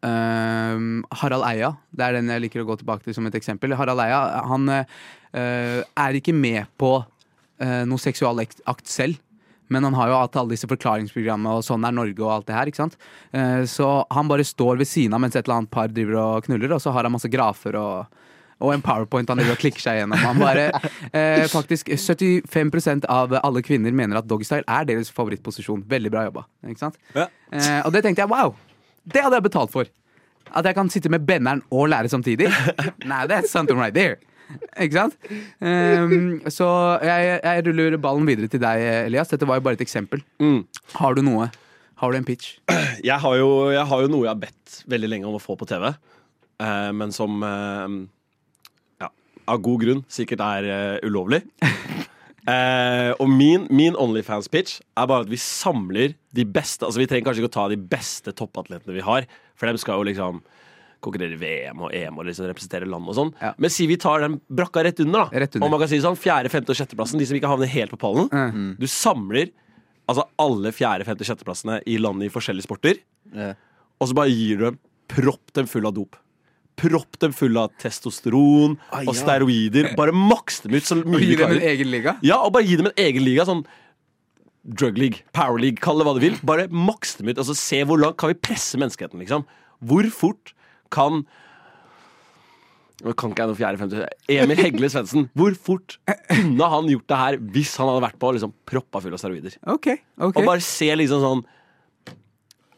um, 0.00 1.02
Harald 1.20 1.46
Eia. 1.48 1.74
Det 1.92 2.06
er 2.06 2.18
den 2.18 2.30
jeg 2.32 2.46
liker 2.46 2.64
å 2.64 2.70
gå 2.70 2.78
tilbake 2.80 3.04
til 3.06 3.16
som 3.16 3.28
et 3.28 3.36
eksempel. 3.38 3.76
Harald 3.78 4.02
Eia 4.04 4.22
han 4.48 4.70
uh, 4.72 5.02
er 5.36 6.18
ikke 6.18 6.36
med 6.36 6.64
på 6.80 6.96
uh, 7.02 7.82
noe 7.88 8.00
seksualakt 8.00 8.88
selv. 8.88 9.20
Men 9.72 9.86
han 9.86 9.94
har 9.96 10.10
jo 10.10 10.16
hatt 10.20 10.34
alle 10.36 10.52
disse 10.52 10.68
forklaringsprogrammene, 10.68 11.52
og 11.56 11.64
sånn 11.64 11.86
er 11.88 11.94
Norge 11.96 12.20
og 12.20 12.32
alt 12.34 12.48
det 12.50 12.56
her. 12.58 12.68
ikke 12.68 12.82
sant? 12.82 12.96
Så 13.72 13.86
han 14.12 14.28
bare 14.28 14.44
står 14.44 14.76
ved 14.82 14.90
siden 14.90 15.16
av 15.16 15.22
mens 15.22 15.32
et 15.32 15.46
eller 15.46 15.62
annet 15.62 15.72
par 15.72 15.88
driver 15.88 16.18
og 16.20 16.44
knuller, 16.44 16.74
og 16.76 16.82
så 16.84 16.92
har 16.92 17.08
han 17.08 17.14
masse 17.14 17.30
grafer 17.32 17.78
og, 17.80 18.18
og 18.62 18.72
en 18.74 18.84
powerpoint 18.84 19.28
han 19.30 19.40
driver 19.40 19.56
og 19.56 19.62
klikker 19.62 19.82
seg 19.82 20.00
gjennom. 20.00 20.20
Han 20.22 20.40
bare, 20.40 20.68
eh, 21.12 21.44
faktisk 21.50 21.90
75% 21.90 23.08
av 23.10 23.34
alle 23.42 23.62
kvinner 23.66 23.92
mener 23.92 24.20
at 24.20 24.28
doggystyle 24.30 24.64
er 24.68 24.86
deres 24.88 25.10
favorittposisjon. 25.10 25.84
Veldig 25.88 26.12
bra 26.14 26.26
jobba. 26.28 26.46
ikke 26.68 26.84
sant? 26.84 27.00
Ja. 27.14 27.28
Eh, 27.52 27.80
og 27.84 27.92
det 27.92 28.04
tenkte 28.06 28.22
jeg 28.22 28.30
wow! 28.30 28.54
Det 29.04 29.22
hadde 29.22 29.40
jeg 29.40 29.48
betalt 29.50 29.72
for. 29.72 29.90
At 30.54 30.66
jeg 30.68 30.76
kan 30.76 30.90
sitte 30.92 31.10
med 31.10 31.26
benneren 31.26 31.62
og 31.70 31.88
lære 31.90 32.08
samtidig. 32.12 32.50
Nei, 33.10 33.26
that's 33.26 33.50
something 33.50 33.78
right 33.78 33.94
there. 33.94 34.20
Ikke 34.80 34.98
sant? 34.98 35.16
Um, 35.60 36.42
så 36.52 36.68
jeg, 37.02 37.40
jeg 37.42 37.64
ruller 37.66 37.96
ballen 38.02 38.26
videre 38.28 38.50
til 38.52 38.60
deg, 38.62 38.82
Elias. 39.08 39.30
Dette 39.32 39.48
var 39.48 39.58
jo 39.58 39.64
bare 39.64 39.78
et 39.78 39.84
eksempel. 39.84 40.22
Mm. 40.42 40.62
Har 40.98 41.16
du 41.16 41.22
noe? 41.24 41.48
Har 42.02 42.12
du 42.12 42.18
en 42.18 42.26
pitch? 42.26 42.56
Jeg 43.02 43.18
har, 43.22 43.36
jo, 43.38 43.70
jeg 43.70 43.84
har 43.88 44.02
jo 44.02 44.10
noe 44.10 44.26
jeg 44.26 44.32
har 44.32 44.42
bedt 44.42 44.80
veldig 44.90 45.08
lenge 45.12 45.28
om 45.30 45.38
å 45.38 45.42
få 45.42 45.54
på 45.58 45.68
TV, 45.70 45.88
uh, 46.62 46.90
men 46.98 47.14
som 47.14 47.42
eh, 47.46 47.94
ja, 47.94 48.21
av 49.50 49.62
god 49.64 49.84
grunn 49.84 50.02
sikkert 50.12 50.42
er 50.44 50.68
uh, 50.68 51.06
ulovlig. 51.06 51.42
Eh, 52.42 53.12
og 53.22 53.28
min, 53.30 53.68
min 53.70 53.94
Onlyfans-pitch 53.94 54.80
er 54.98 55.06
bare 55.06 55.22
at 55.22 55.28
vi 55.30 55.38
samler 55.38 56.16
de 56.34 56.42
beste 56.42 56.82
Altså 56.82 56.98
Vi 56.98 57.04
trenger 57.06 57.28
kanskje 57.28 57.44
ikke 57.44 57.52
å 57.52 57.54
ta 57.54 57.66
de 57.70 57.78
beste 57.78 58.32
toppatletene 58.34 58.96
vi 58.96 59.04
har, 59.06 59.28
for 59.54 59.70
dem 59.70 59.78
skal 59.78 60.00
jo 60.00 60.08
liksom 60.08 60.40
konkurrere 61.02 61.36
i 61.36 61.38
VM 61.38 61.84
og 61.86 61.94
EM 61.94 62.18
og 62.18 62.26
liksom 62.26 62.48
representere 62.50 62.88
land 62.90 63.06
og 63.10 63.14
sånn. 63.14 63.30
Ja. 63.42 63.52
Men 63.62 63.70
si 63.74 63.86
vi 63.90 63.98
tar 64.00 64.22
den 64.22 64.40
brakka 64.50 64.82
rett 64.86 64.98
under, 65.02 65.28
da. 65.28 65.42
Rett 65.44 65.54
under. 65.54 65.66
Og 65.68 65.74
man 65.74 65.82
kan 65.82 65.90
si 65.90 65.98
sånn 66.02 66.18
Fjerde, 66.18 66.50
femte 66.50 66.74
og 66.74 66.78
sjetteplassen, 66.78 67.22
de 67.22 67.26
som 67.30 67.38
ikke 67.38 67.50
havner 67.50 67.70
helt 67.70 67.94
på 67.94 67.98
pallen. 68.02 68.26
Mm. 68.30 68.68
Du 68.78 68.86
samler 68.90 69.50
altså 70.10 70.26
alle 70.42 70.72
fjerde, 70.74 71.06
femte, 71.06 71.26
sjetteplassene 71.26 71.78
i 71.90 71.98
landet 72.02 72.28
i 72.28 72.34
forskjellige 72.34 72.66
sporter. 72.66 72.98
yeah. 73.34 73.54
Og 74.02 74.10
så 74.10 74.18
bare 74.18 74.34
gir 74.34 74.58
du 74.58 74.64
dem 74.66 74.78
propp 75.12 75.52
dem 75.54 75.68
full 75.70 75.86
av 75.86 75.94
dop. 75.94 76.18
Propp 76.82 77.18
dem 77.22 77.34
full 77.36 77.58
av 77.60 77.70
testosteron 77.82 78.74
Ah, 78.90 79.04
og 79.06 79.14
steroider. 79.14 79.92
Bare 79.98 80.14
maks 80.16 80.62
dem 80.64 80.74
ut 80.74 80.88
så 80.88 80.98
Og 80.98 81.20
gi 81.22 81.36
dem 81.38 81.54
en 81.54 81.62
egen 81.72 81.92
liga? 81.92 82.16
Ja, 82.26 82.40
og 82.42 82.52
bare 82.56 82.66
gi 82.66 82.78
dem 82.80 82.90
en 82.90 82.98
egen 83.04 83.22
liga. 83.26 83.46
Sånn 83.48 83.62
drug 84.62 84.98
league, 84.98 85.24
power 85.34 85.58
league, 85.58 85.80
kall 85.82 85.98
det 85.98 86.06
hva 86.06 86.16
du 86.18 86.22
vil. 86.22 86.36
Bare 86.46 86.68
maks 86.70 87.16
dem 87.18 87.30
ut. 87.30 87.38
Altså 87.38 87.54
Se 87.58 87.80
hvor 87.86 87.98
langt 88.02 88.18
kan 88.20 88.30
vi 88.32 88.38
presse 88.38 88.78
menneskeheten, 88.78 89.22
liksom. 89.22 89.46
Hvor 89.82 90.06
fort 90.14 90.52
kan 90.94 91.24
kan 93.02 93.32
ikke 93.32 93.42
jeg 93.42 93.50
noe 93.50 93.58
fjerde, 93.58 93.78
femte 93.80 94.02
Emil 94.30 94.60
Hegle 94.60 94.86
Svendsen. 94.92 95.24
Hvor 95.34 95.56
fort 95.58 95.96
kunne 96.28 96.68
han 96.70 96.90
gjort 96.92 97.08
det 97.10 97.18
her 97.18 97.38
hvis 97.56 97.72
han 97.80 97.88
hadde 97.90 98.04
vært 98.04 98.18
på 98.22 98.30
liksom, 98.36 98.52
proppa 98.68 99.00
full 99.02 99.16
av 99.16 99.18
steroider? 99.18 99.56
Okay, 99.74 99.98
okay. 100.20 100.36
Og 100.38 100.46
bare 100.46 100.62
se 100.62 100.86
liksom 101.00 101.24
sånn 101.24 101.42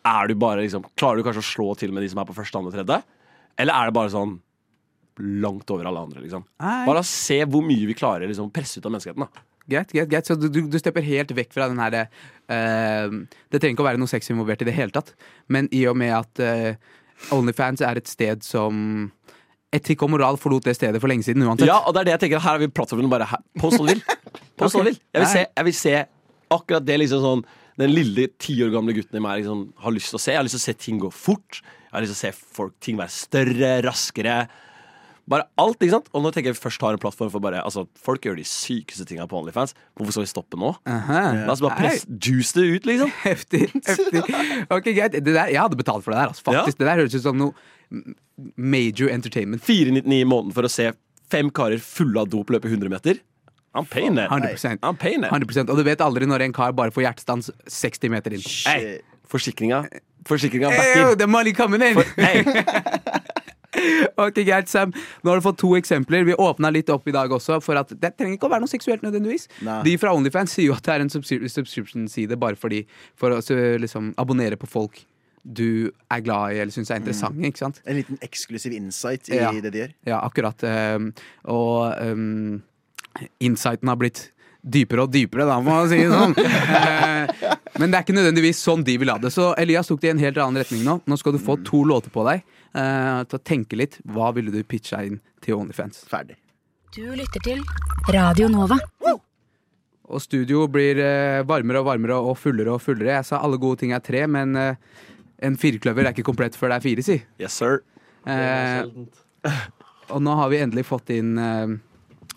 er 0.04 0.28
du 0.28 0.34
bare 0.36 0.64
liksom 0.64 0.84
Klarer 1.00 1.20
du 1.20 1.26
kanskje 1.26 1.40
å 1.44 1.48
slå 1.48 1.66
til 1.80 1.92
med 1.92 2.04
de 2.04 2.10
som 2.12 2.20
er 2.22 2.28
på 2.28 2.36
første, 2.36 2.56
andre, 2.60 2.72
tredje? 2.72 2.98
Eller 3.60 3.76
er 3.76 3.90
det 3.90 3.96
bare 3.96 4.12
sånn 4.12 4.38
langt 5.44 5.70
over 5.70 5.86
alle 5.86 6.02
andre, 6.08 6.22
liksom? 6.24 6.44
Nei. 6.62 6.78
Bare 6.88 7.04
se 7.06 7.38
hvor 7.46 7.62
mye 7.64 7.86
vi 7.86 7.96
klarer 7.96 8.26
liksom 8.26 8.50
presse 8.54 8.80
ut 8.80 8.86
av 8.88 8.94
menneskeheten, 8.94 9.26
da. 9.26 9.44
Greit, 9.64 9.94
greit, 9.94 10.10
greit. 10.10 10.28
Så 10.28 10.36
du, 10.36 10.48
du, 10.50 10.78
stepper 10.80 11.04
helt 11.06 11.30
vekk 11.32 11.54
fra 11.54 11.70
den 11.70 11.78
her 11.80 11.94
uh, 12.04 13.14
Det 13.48 13.60
trenger 13.60 13.72
ikke 13.72 13.84
å 13.86 13.86
være 13.86 14.00
noe 14.02 14.10
sex 14.10 14.28
involvert 14.28 14.60
i 14.60 14.68
det 14.68 14.74
hele 14.76 14.92
tatt, 14.92 15.14
men 15.48 15.70
i 15.72 15.86
og 15.88 15.96
med 15.96 16.12
at 16.18 16.42
uh, 16.44 17.32
Onlyfans 17.32 17.80
er 17.86 18.00
et 18.00 18.10
sted 18.10 18.44
som 18.44 19.08
Etikk 19.74 20.04
og 20.06 20.12
moral 20.12 20.36
forlot 20.38 20.68
det 20.68 20.76
stedet 20.76 21.00
for 21.02 21.10
lenge 21.10 21.26
siden 21.26 21.42
uansett. 21.42 21.66
Ja, 21.66 21.80
og 21.82 21.96
det 21.96 22.04
er 22.04 22.10
det 22.10 22.12
jeg 22.14 22.24
tenker. 22.26 22.42
Her 22.44 22.54
har 22.54 22.62
vi 22.62 22.68
plattformen 22.70 23.10
bare 23.10 23.26
her. 23.26 23.40
Post 23.58 23.80
hva 23.80 23.88
du 23.88 23.94
vil. 23.94 24.04
Post 24.60 24.76
hva 24.76 24.84
du 24.84 24.90
vil. 24.92 25.00
Jeg 25.16 25.24
vil 25.24 25.32
se, 25.32 25.42
jeg 25.48 25.66
vil 25.66 25.76
se 25.78 25.94
akkurat 26.54 26.86
det 26.86 26.98
liksom 27.02 27.24
sånn 27.24 27.42
den 27.80 27.90
lille 27.90 28.28
ti 28.38 28.54
år 28.62 28.70
gamle 28.70 28.94
gutten 28.94 29.18
i 29.18 29.22
meg 29.24 29.40
liksom, 29.40 29.64
har 29.82 29.94
lyst 29.96 30.12
til 30.12 30.20
å 30.20 30.22
se. 30.22 30.30
Jeg 30.30 30.38
har 30.38 30.46
lyst 30.46 30.54
til 30.60 30.62
å 30.62 30.66
se 30.68 30.76
ting 30.78 31.00
gå 31.02 31.10
fort. 31.10 31.58
Jeg 31.94 32.00
har 32.00 32.06
lyst 32.08 32.16
til 32.16 32.18
å 32.18 32.32
se 32.34 32.54
folk, 32.58 32.72
ting 32.82 32.96
være 32.98 33.12
større, 33.14 33.68
raskere. 33.86 34.38
Bare 35.30 35.46
alt, 35.62 35.78
ikke 35.78 35.94
sant? 35.94 36.08
Og 36.12 36.24
nå 36.24 36.32
tenker 36.34 36.50
jeg 36.50 36.58
vi 36.58 36.64
først 36.66 36.82
har 36.84 36.96
en 36.96 37.00
plattform 37.00 37.30
for 37.32 37.40
bare 37.40 37.62
Altså, 37.64 37.86
folk 37.96 38.26
gjør 38.26 38.36
de 38.36 38.44
sykeste 38.44 39.06
tinga 39.08 39.24
på 39.30 39.38
OnlyFans. 39.38 39.72
Hvorfor 39.96 40.16
skal 40.16 40.26
vi 40.26 40.32
stoppe 40.32 40.58
nå? 40.60 40.74
Aha. 40.90 41.20
La 41.46 41.54
oss 41.54 41.62
bare 41.64 41.78
presse 41.78 42.18
juice 42.18 42.52
det 42.58 42.66
ut, 42.66 42.88
liksom. 42.90 43.12
Heftig. 43.22 43.62
heftig 43.86 44.24
Ok, 44.74 44.90
greit. 44.90 45.14
Det 45.14 45.22
der, 45.30 45.54
jeg 45.54 45.62
hadde 45.62 45.78
betalt 45.80 46.04
for 46.04 46.12
det 46.12 46.18
der. 46.18 46.34
Altså. 46.34 46.44
Faktisk, 46.50 46.82
Det 46.82 46.90
der 46.90 47.00
høres 47.00 47.14
ut 47.16 47.24
som 47.24 47.38
noe 47.40 47.54
major 48.58 49.08
entertainment. 49.14 49.62
499 49.64 50.18
i 50.18 50.28
måneden 50.28 50.56
for 50.58 50.66
å 50.66 50.72
se 50.72 50.90
fem 51.30 51.48
karer 51.54 51.80
fulle 51.80 52.20
av 52.20 52.28
dop 52.34 52.50
løpe 52.52 52.68
100 52.68 52.90
meter. 52.92 53.22
I'm 53.74 53.86
paying 53.88 54.18
it. 54.18 54.28
100%. 54.28 54.82
I'm 54.82 54.98
paying 54.98 55.24
it. 55.24 55.32
100% 55.32 55.70
Og 55.70 55.78
du 55.80 55.82
vet 55.86 56.02
aldri 56.04 56.28
når 56.30 56.44
en 56.46 56.52
kar 56.54 56.74
bare 56.76 56.92
får 56.94 57.08
hjertestans 57.08 57.48
60 57.66 58.12
meter 58.12 58.36
inn. 58.36 58.44
Hey, 58.68 58.98
forsikringa 59.30 59.86
Forsikringa 60.28 60.70
Eyo, 60.72 60.78
backer. 60.78 61.16
the 61.20 61.26
money 61.26 61.52
coming 61.52 61.82
in! 61.82 61.98
Hey, 62.16 62.44
Ok, 64.16 64.36
greit, 64.46 64.68
Sam. 64.70 64.92
Nå 65.24 65.30
har 65.32 65.40
du 65.40 65.42
fått 65.44 65.58
to 65.58 65.72
eksempler. 65.76 66.22
Vi 66.24 66.34
åpna 66.38 66.70
litt 66.72 66.88
opp 66.94 67.08
i 67.10 67.12
dag 67.14 67.32
også, 67.34 67.56
for 67.60 67.74
at 67.80 67.90
det 67.90 68.12
trenger 68.16 68.36
ikke 68.38 68.46
å 68.46 68.52
være 68.52 68.62
noe 68.62 68.70
seksuelt 68.70 69.02
nødvendigvis. 69.02 69.48
Nei. 69.66 69.80
De 69.88 69.96
fra 69.98 70.12
Onlyfans 70.14 70.54
sier 70.54 70.68
jo 70.70 70.76
at 70.76 70.86
det 70.86 70.94
er 70.94 71.02
en 71.02 71.10
subscription-side 71.10 72.38
bare 72.40 72.54
fordi 72.60 72.84
for 73.18 73.34
å 73.34 73.40
så, 73.42 73.56
liksom, 73.82 74.12
abonnere 74.22 74.56
på 74.60 74.70
folk 74.70 75.02
du 75.44 75.90
er 76.08 76.22
glad 76.24 76.54
i 76.54 76.60
eller 76.62 76.72
syns 76.72 76.88
er 76.94 77.02
interessante. 77.02 77.42
ikke 77.50 77.60
sant? 77.60 77.82
En 77.84 77.98
liten 77.98 78.16
eksklusiv 78.24 78.72
insight 78.78 79.28
i 79.28 79.36
Ja. 79.42 79.50
det 79.52 79.74
de 79.74 79.82
gjør. 79.82 79.92
Ja, 80.08 80.20
akkurat. 80.24 80.62
ehm, 80.64 81.10
og 81.50 81.98
um, 82.00 82.62
insighten 83.44 83.88
har 83.90 83.98
blitt 84.00 84.30
dypere 84.64 85.04
og 85.04 85.12
dypere, 85.12 85.44
da, 85.48 85.58
må 85.60 85.74
man 85.76 85.90
si 85.92 86.00
det 86.00 86.10
sånn. 86.12 86.34
Eh, 87.74 87.80
Men 87.80 87.90
det 87.90 87.98
er 87.98 88.04
ikke 88.04 88.14
nødvendigvis 88.14 88.60
sånn 88.62 88.84
de 88.86 88.94
vil 89.00 89.10
ha 89.10 89.16
det. 89.18 89.32
Så 89.34 89.48
Elias 89.58 89.88
tok 89.90 89.98
det 90.02 90.10
i 90.10 90.12
en 90.12 90.20
helt 90.22 90.36
annen 90.38 90.60
retning 90.62 90.84
nå. 90.86 91.00
Nå 91.10 91.16
skal 91.18 91.34
du 91.34 91.40
få 91.42 91.56
to 91.66 91.80
låter 91.88 92.12
på 92.14 92.22
deg 92.28 92.44
eh, 92.44 93.20
til 93.26 93.38
å 93.38 93.42
tenke 93.42 93.78
litt. 93.80 93.96
Hva 94.14 94.28
ville 94.36 94.52
du 94.54 94.60
pitcha 94.62 95.00
inn 95.08 95.18
til 95.42 95.56
Onlyfans? 95.58 96.04
Ferdig. 96.10 96.36
Du 96.94 97.02
lytter 97.18 97.42
til 97.42 97.64
Radio 98.14 98.46
Nova. 98.52 98.78
Og 100.04 100.22
studio 100.22 100.68
blir 100.70 101.00
eh, 101.02 101.40
varmere 101.48 101.82
og 101.82 101.88
varmere 101.90 102.20
og 102.22 102.38
fullere 102.38 102.76
og 102.76 102.82
fullere. 102.84 103.16
Jeg 103.18 103.28
sa 103.32 103.42
alle 103.42 103.58
gode 103.58 103.82
ting 103.82 103.94
er 103.96 104.04
tre, 104.04 104.22
men 104.30 104.54
eh, 104.60 104.78
en 105.42 105.58
firkløver 105.58 106.06
er 106.06 106.14
ikke 106.14 106.28
komplett 106.30 106.54
før 106.60 106.70
det 106.70 106.78
er 106.78 106.86
fire, 106.86 107.04
si. 107.10 107.18
yes, 107.42 107.58
sir. 107.58 107.80
Eh, 108.30 108.86
og 110.14 110.22
nå 110.22 110.38
har 110.38 110.52
vi 110.52 110.62
endelig 110.62 110.86
fått 110.88 111.10
inn 111.16 111.34
eh, 111.40 111.74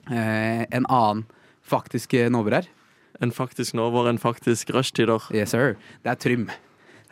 eh, 0.10 0.64
en 0.66 0.88
annen 0.90 1.28
faktisk 1.68 2.16
eh, 2.18 2.30
Nover 2.32 2.60
her. 2.60 2.70
En 3.24 3.34
faktisk 3.34 3.76
Nover, 3.78 4.10
en 4.10 4.22
faktisk 4.22 4.72
rushtider. 4.76 5.24
Yes, 5.34 5.54
sir. 5.56 5.76
Det 6.04 6.14
er 6.14 6.22
Trym. 6.22 6.48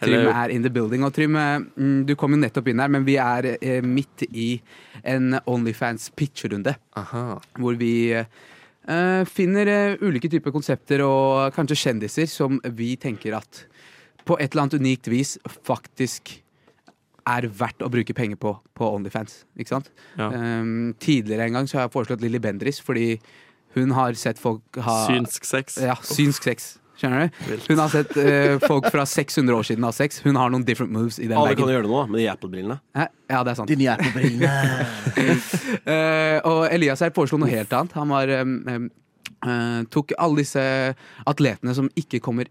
Trym 0.02 0.28
er 0.28 0.52
in 0.52 0.64
the 0.64 0.72
building. 0.72 1.06
Og 1.08 1.14
Trym, 1.16 1.38
eh, 1.40 1.60
mm, 1.76 2.06
du 2.08 2.16
kom 2.20 2.36
jo 2.36 2.42
nettopp 2.42 2.70
inn 2.72 2.84
her, 2.84 2.92
men 2.92 3.08
vi 3.08 3.18
er 3.22 3.56
eh, 3.56 3.82
midt 3.84 4.28
i 4.32 4.50
en 5.04 5.40
Onlyfans 5.46 6.12
pitcherunde. 6.16 6.76
Aha. 6.98 7.40
Hvor 7.60 7.80
vi 7.80 7.96
finner 9.26 9.66
ulike 9.98 10.30
typer 10.30 10.54
konsepter 10.54 11.02
og 11.02 11.56
kanskje 11.56 11.80
kjendiser 11.88 12.28
som 12.30 12.60
vi 12.78 12.92
tenker 13.02 13.34
at 13.34 13.64
på 14.30 14.38
et 14.38 14.54
eller 14.54 14.68
annet 14.68 14.78
unikt 14.78 15.10
vis 15.10 15.32
faktisk 15.66 16.36
er 17.26 17.48
verdt 17.50 17.82
å 17.82 17.90
bruke 17.90 18.14
penger 18.14 18.38
på 18.38 18.54
på 18.76 18.88
Onlyfans. 18.92 19.44
Ikke 19.58 19.72
sant? 19.72 19.92
Ja. 20.20 20.30
Um, 20.30 20.94
tidligere 21.00 21.48
en 21.48 21.60
gang 21.60 21.70
så 21.70 21.80
har 21.80 21.88
jeg 21.88 21.96
foreslått 21.96 22.24
Lilly 22.26 22.42
Bendriss 22.44 22.82
fordi 22.84 23.16
hun 23.76 23.92
har 23.96 24.14
sett 24.20 24.40
folk 24.42 24.80
ha 24.82 25.06
Synsk 25.10 25.46
sex. 25.46 25.78
ja, 25.84 25.96
synsk 26.02 26.44
sex. 26.48 26.74
Skjønner 26.96 27.26
du? 27.28 27.40
Vilt. 27.50 27.66
Hun 27.68 27.80
har 27.84 27.90
sett 27.92 28.14
eh, 28.22 28.54
folk 28.64 28.86
fra 28.88 29.04
600 29.04 29.52
år 29.58 29.66
siden 29.68 29.84
ha 29.84 29.90
sex. 29.92 30.22
Hun 30.24 30.38
har 30.40 30.48
noen 30.54 30.64
different 30.64 30.94
moves 30.96 31.18
i 31.20 31.26
den 31.28 31.36
Alle 31.36 31.52
kan 31.52 31.66
bagen. 31.66 31.74
gjøre 31.76 31.84
det 31.84 31.92
nå, 31.92 32.04
med 32.08 32.22
de 32.22 32.28
Apple-brillene. 32.32 32.78
Hæ? 32.96 33.08
Ja, 33.34 33.42
det 33.44 33.52
er 33.52 33.58
sant. 33.60 33.68
De 33.74 33.76
nye 33.82 33.96
Apple-brillene. 33.98 34.86
Eh, 35.86 36.40
og 36.48 36.66
Elias 36.74 37.02
her 37.04 37.12
foreslo 37.14 37.38
noe 37.42 37.50
helt 37.52 37.74
annet. 37.76 37.94
Han 38.00 38.10
var 38.14 38.32
um, 38.42 38.54
um, 38.72 38.86
eh, 39.46 39.82
tok 39.94 40.14
alle 40.18 40.40
disse 40.42 40.64
atletene 41.30 41.76
som 41.78 41.90
ikke 42.00 42.22
kommer 42.24 42.48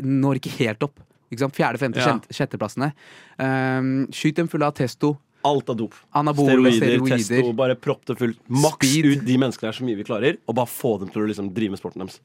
Når 0.00 0.38
ikke 0.40 0.54
helt 0.62 0.86
opp. 0.86 1.02
Ikke 1.30 1.44
sant? 1.44 1.54
Fjerde, 1.58 1.78
femte, 1.82 2.00
Ja. 2.00 2.06
sjette- 2.14 2.32
sjetteplassene. 2.38 2.92
Um, 3.38 3.90
skyt 4.14 4.38
dem 4.40 4.48
fulle 4.48 4.66
av 4.70 4.72
testo. 4.78 5.16
Alt 5.44 5.70
av 5.72 5.76
dop. 5.80 5.94
Anabole 6.12 6.50
Steroider, 6.72 6.98
steroider. 6.98 7.16
testo, 7.16 7.52
bare 7.56 7.74
propp 7.80 8.02
det 8.10 8.16
fullt. 8.20 8.38
Maks 8.48 8.88
Speed. 8.90 9.06
ut 9.06 9.24
de 9.24 9.38
menneskene 9.40 9.70
her 9.70 9.72
så 9.78 9.84
mye 9.86 9.96
vi 9.96 10.04
klarer, 10.04 10.36
og 10.46 10.54
bare 10.58 10.68
få 10.68 10.98
dem 11.00 11.08
til 11.08 11.22
å 11.22 11.28
liksom 11.30 11.48
drive 11.56 11.70
med 11.70 11.80
sporten 11.80 12.02
deres. 12.04 12.20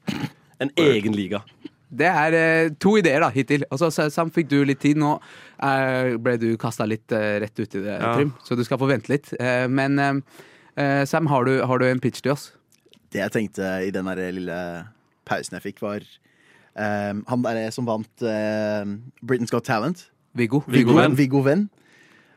En 0.60 0.70
egen 0.76 1.12
liga. 1.16 1.40
Det 1.96 2.08
er 2.10 2.34
eh, 2.34 2.68
to 2.82 2.96
ideer 2.98 3.20
da, 3.22 3.30
hittil. 3.30 3.62
Og 3.70 3.78
så 3.78 3.88
så- 3.94 4.10
Sam 4.12 4.30
fikk 4.30 4.48
du 4.48 4.64
litt 4.64 4.80
tid. 4.80 4.96
Nå 4.98 5.14
eh, 5.62 6.16
ble 6.18 6.36
du 6.36 6.56
kasta 6.58 6.84
litt 6.84 7.12
eh, 7.12 7.38
rett 7.40 7.54
uti 7.56 7.80
det, 7.80 8.00
Ja. 8.00 8.14
Trym, 8.16 8.34
så 8.44 8.56
du 8.56 8.64
skal 8.64 8.76
få 8.78 8.88
vente 8.90 9.08
litt. 9.08 9.32
Eh, 9.40 9.66
men 9.68 9.98
eh, 9.98 10.14
eh, 10.76 11.04
Sam, 11.06 11.26
har 11.26 11.44
du, 11.44 11.62
har 11.64 11.78
du 11.78 11.86
en 11.86 12.00
pitch 12.00 12.20
til 12.20 12.32
oss? 12.32 12.52
Det 13.12 13.20
jeg 13.22 13.30
tenkte 13.32 13.62
i 13.86 13.90
den 13.94 14.04
der 14.04 14.32
lille 14.32 14.58
pausen 15.24 15.54
jeg 15.56 15.62
fikk, 15.72 15.80
var 15.80 16.00
ehm, 16.76 17.22
han 17.28 17.42
der 17.46 17.70
som 17.72 17.86
vant 17.86 18.08
Britain's 19.24 19.50
Got 19.54 19.64
Talent. 19.64 20.08
Viggo? 20.34 20.60
Viggo 20.68 21.40
Venn. 21.42 21.70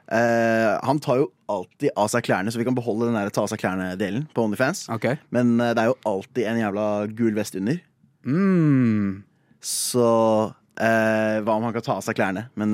Eh, 0.09 0.79
han 0.83 0.99
tar 0.99 1.21
jo 1.21 1.27
alltid 1.49 1.93
av 1.93 2.09
seg 2.09 2.25
klærne, 2.25 2.49
så 2.49 2.61
vi 2.61 2.65
kan 2.65 2.77
beholde 2.77 3.09
den 3.09 3.17
der 3.17 3.29
ta 3.33 3.43
av 3.45 3.51
seg 3.51 3.61
klærne-delen 3.61 4.25
på 4.33 4.45
OnlyFans. 4.45 4.87
Okay. 4.95 5.19
Men 5.35 5.57
uh, 5.61 5.71
det 5.77 5.83
er 5.83 5.91
jo 5.91 5.99
alltid 6.09 6.47
en 6.49 6.61
jævla 6.63 6.85
gul 7.17 7.35
vest 7.37 7.57
under. 7.59 7.77
Mm. 8.25 9.19
Så 9.61 10.07
uh, 10.49 11.35
hva 11.45 11.57
om 11.57 11.67
han 11.67 11.75
kan 11.75 11.85
ta 11.85 11.99
av 11.99 12.05
seg 12.05 12.17
klærne? 12.17 12.47
Men 12.57 12.73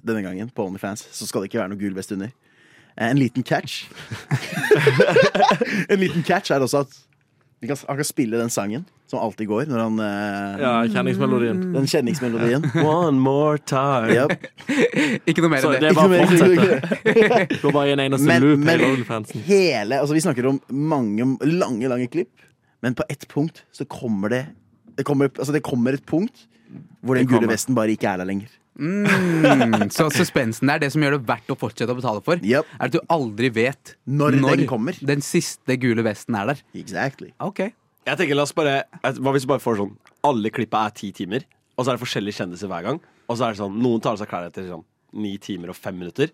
denne 0.00 0.24
gangen, 0.24 0.52
på 0.54 0.68
OnlyFans, 0.70 1.04
så 1.12 1.28
skal 1.28 1.44
det 1.44 1.50
ikke 1.50 1.60
være 1.62 1.74
noe 1.74 1.80
gul 1.80 1.96
vest 1.96 2.16
under. 2.16 2.32
En 3.00 3.20
liten 3.20 3.44
catch. 3.46 3.84
en 5.92 6.00
liten 6.00 6.24
catch 6.24 6.52
er 6.52 6.64
også 6.64 6.84
at 6.86 6.98
kan, 7.68 7.76
han 7.88 7.96
kan 8.00 8.04
spille 8.08 8.38
den 8.40 8.48
sangen 8.50 8.84
som 9.10 9.18
alltid 9.20 9.48
går 9.50 9.66
når 9.68 9.80
han 9.82 9.98
eh, 10.00 10.60
Ja, 10.62 10.72
kjenningsmelodien. 10.94 11.58
Den 11.74 11.86
kjenningsmelodien. 11.90 12.62
One 12.86 13.18
more 13.20 13.58
time. 13.58 14.14
Yep. 14.14 14.46
Ikke 15.28 15.42
noe 15.44 15.50
mer 15.52 15.60
Så 15.64 15.72
enn 15.74 15.80
det 15.80 15.80
det. 15.82 15.90
er 15.90 15.98
bare 15.98 16.20
å 16.20 16.28
fortsette. 16.30 17.58
Gå 17.60 17.72
bare 17.74 17.90
i 17.90 17.96
en 17.96 18.04
eneste 18.06 18.28
Men- 18.30 18.46
loop 18.46 18.62
men- 18.64 19.26
hele 19.48 19.98
altså 20.00 20.14
Vi 20.16 20.22
snakker 20.24 20.46
om 20.52 20.60
mange 20.70 21.26
lange, 21.44 21.88
lange 21.90 22.06
klipp, 22.12 22.30
men 22.82 22.94
på 22.96 23.04
ett 23.12 23.26
punkt 23.28 23.64
så 23.76 23.84
kommer 23.84 24.30
det 24.32 24.46
Det 24.96 25.04
kommer, 25.04 25.28
altså 25.28 25.52
det 25.52 25.62
kommer 25.62 25.92
et 25.98 26.06
punkt 26.06 26.46
hvor 27.02 27.16
den 27.16 27.24
Det 27.26 27.30
gule 27.32 27.40
kommer. 27.42 27.54
vesten 27.56 27.74
bare 27.74 27.90
ikke 27.96 28.06
er 28.12 28.18
der 28.20 28.28
lenger. 28.28 28.48
Mm. 28.78 29.90
Så 29.92 30.06
suspensen 30.14 30.70
er 30.72 30.80
det 30.82 30.90
som 30.94 31.02
gjør 31.02 31.18
det 31.18 31.26
verdt 31.28 31.50
å 31.52 31.56
fortsette 31.58 31.92
å 31.92 31.98
betale 31.98 32.22
for. 32.24 32.40
Yep. 32.44 32.68
Er 32.78 32.88
at 32.88 32.94
du 32.94 33.00
aldri 33.12 33.50
vet 33.52 33.94
Når 34.06 34.38
den 34.38 34.66
kommer. 34.70 34.96
den 35.00 35.24
siste 35.24 35.76
gule 35.80 36.04
vesten 36.06 36.38
er 36.38 36.52
der. 36.52 36.62
Exactly. 36.74 37.32
Okay. 37.40 37.74
Jeg 38.06 38.16
tenker, 38.16 38.38
la 38.38 38.46
oss 38.46 38.54
bare 38.56 38.84
Hva 39.02 39.34
hvis 39.34 39.44
vi 39.44 39.50
bare 39.50 39.60
får 39.62 39.76
sånn 39.82 39.90
Alle 40.24 40.50
klippa 40.54 40.86
er 40.88 40.94
ti 40.96 41.10
timer, 41.12 41.44
og 41.76 41.84
så 41.84 41.90
er 41.90 41.98
det 41.98 42.04
forskjellige 42.04 42.40
kjendiser 42.40 42.70
hver 42.70 42.86
gang. 42.86 43.02
Og 43.28 43.36
så 43.36 43.46
er 43.46 43.54
det 43.54 43.60
sånn 43.60 43.76
Noen 43.82 44.00
tar 44.02 44.16
av 44.16 44.22
seg 44.22 44.30
klærne 44.30 44.52
etter 44.52 44.70
sånn 44.70 44.86
ni 45.20 45.34
timer 45.42 45.72
og 45.72 45.76
fem 45.76 45.96
minutter. 45.98 46.30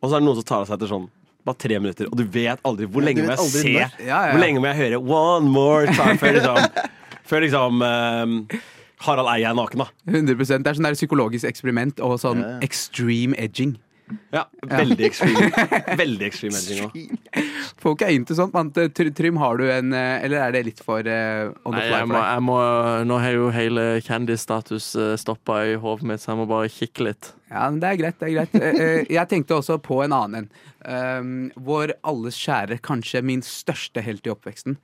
Og 0.00 0.08
så 0.08 0.16
er 0.16 0.22
det 0.22 0.28
noen 0.28 0.38
som 0.38 0.46
tar 0.46 0.62
av 0.62 0.68
seg 0.68 0.78
etter 0.78 0.92
sånn 0.92 1.08
bare 1.44 1.60
tre 1.60 1.78
minutter. 1.80 2.08
Og 2.08 2.16
du 2.16 2.24
vet 2.24 2.60
aldri 2.64 2.86
hvor 2.88 3.04
lenge 3.04 3.24
ja, 3.24 3.26
må 3.28 3.34
jeg 3.34 3.50
se. 3.52 3.72
Ja, 3.74 3.88
ja. 4.00 4.20
Hvor 4.32 4.40
lenge 4.40 4.62
må 4.62 4.70
jeg 4.70 4.80
høre 4.80 5.00
'one 5.02 5.50
more 5.52 5.86
time' 5.92 6.20
før 6.20 6.38
liksom, 6.38 6.84
før 7.28 7.44
liksom 7.44 7.82
ehm, 7.84 8.36
Harald 9.04 9.28
Eia 9.32 9.50
er 9.52 9.58
naken, 9.58 9.84
da. 9.84 9.88
100 10.10 10.36
Det 10.64 10.66
er 10.70 10.78
sånn 10.78 10.86
der 10.90 10.96
psykologisk 10.98 11.48
eksperiment 11.48 12.00
og 12.04 12.18
sånn 12.22 12.40
Ja, 12.44 12.54
ja. 12.56 12.60
extreme 12.66 13.36
edging. 13.38 13.76
Ja, 14.34 14.42
Veldig 14.68 15.06
extreme. 15.06 15.46
Veldig 16.02 16.26
extreme 16.26 16.58
edging 16.60 16.82
òg. 16.84 17.44
Folk 17.80 18.02
er 18.04 18.10
into 18.12 18.34
sånt. 18.36 18.52
Man, 18.52 18.68
Tr- 18.76 19.08
Trym, 19.16 19.38
har 19.40 19.56
du 19.56 19.64
en 19.72 19.94
eh, 19.96 20.26
Eller 20.26 20.42
er 20.44 20.52
det 20.52 20.60
litt 20.66 20.82
for 20.84 21.00
eh, 21.08 21.48
on 21.64 21.72
the 21.72 21.78
Nei, 21.80 21.86
fly 21.88 21.96
jeg 21.96 22.02
for 22.04 22.10
må, 22.12 22.18
deg? 22.18 22.26
jeg 22.34 22.44
må, 22.50 22.58
nå 23.08 23.18
har 23.22 23.32
jo 23.38 23.46
hele 23.56 23.86
kjendisstatus 24.04 24.90
uh, 25.00 25.14
stoppa 25.20 25.56
i 25.72 25.74
hodet 25.80 26.04
mitt, 26.10 26.20
så 26.20 26.34
jeg 26.34 26.40
må 26.42 26.46
bare 26.52 26.68
kikke 26.72 27.06
litt. 27.08 27.30
Ja, 27.48 27.64
men 27.70 27.80
det 27.80 27.94
er 27.94 28.00
greit. 28.02 28.18
det 28.20 28.28
er 28.28 28.36
greit 28.36 28.54
Eh, 28.60 28.82
eh, 28.84 29.08
Jeg 29.16 29.30
tenkte 29.32 29.56
også 29.56 29.78
på 29.82 30.02
en 30.04 30.12
annen 30.16 30.44
en. 30.44 30.52
Um, 30.84 31.34
vår 31.64 31.94
alles 32.04 32.36
kjære, 32.44 32.76
kanskje 32.84 33.24
min 33.24 33.40
største 33.40 34.04
helt 34.04 34.28
i 34.28 34.34
oppveksten, 34.36 34.76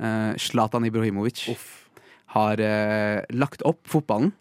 eh, 0.00 0.32
Zlatan 0.40 0.88
Ibrahimovic, 0.88 1.44
har 2.32 2.60
eh, 2.60 3.20
lagt 3.36 3.64
opp 3.68 3.84
fotballen. 3.90 4.32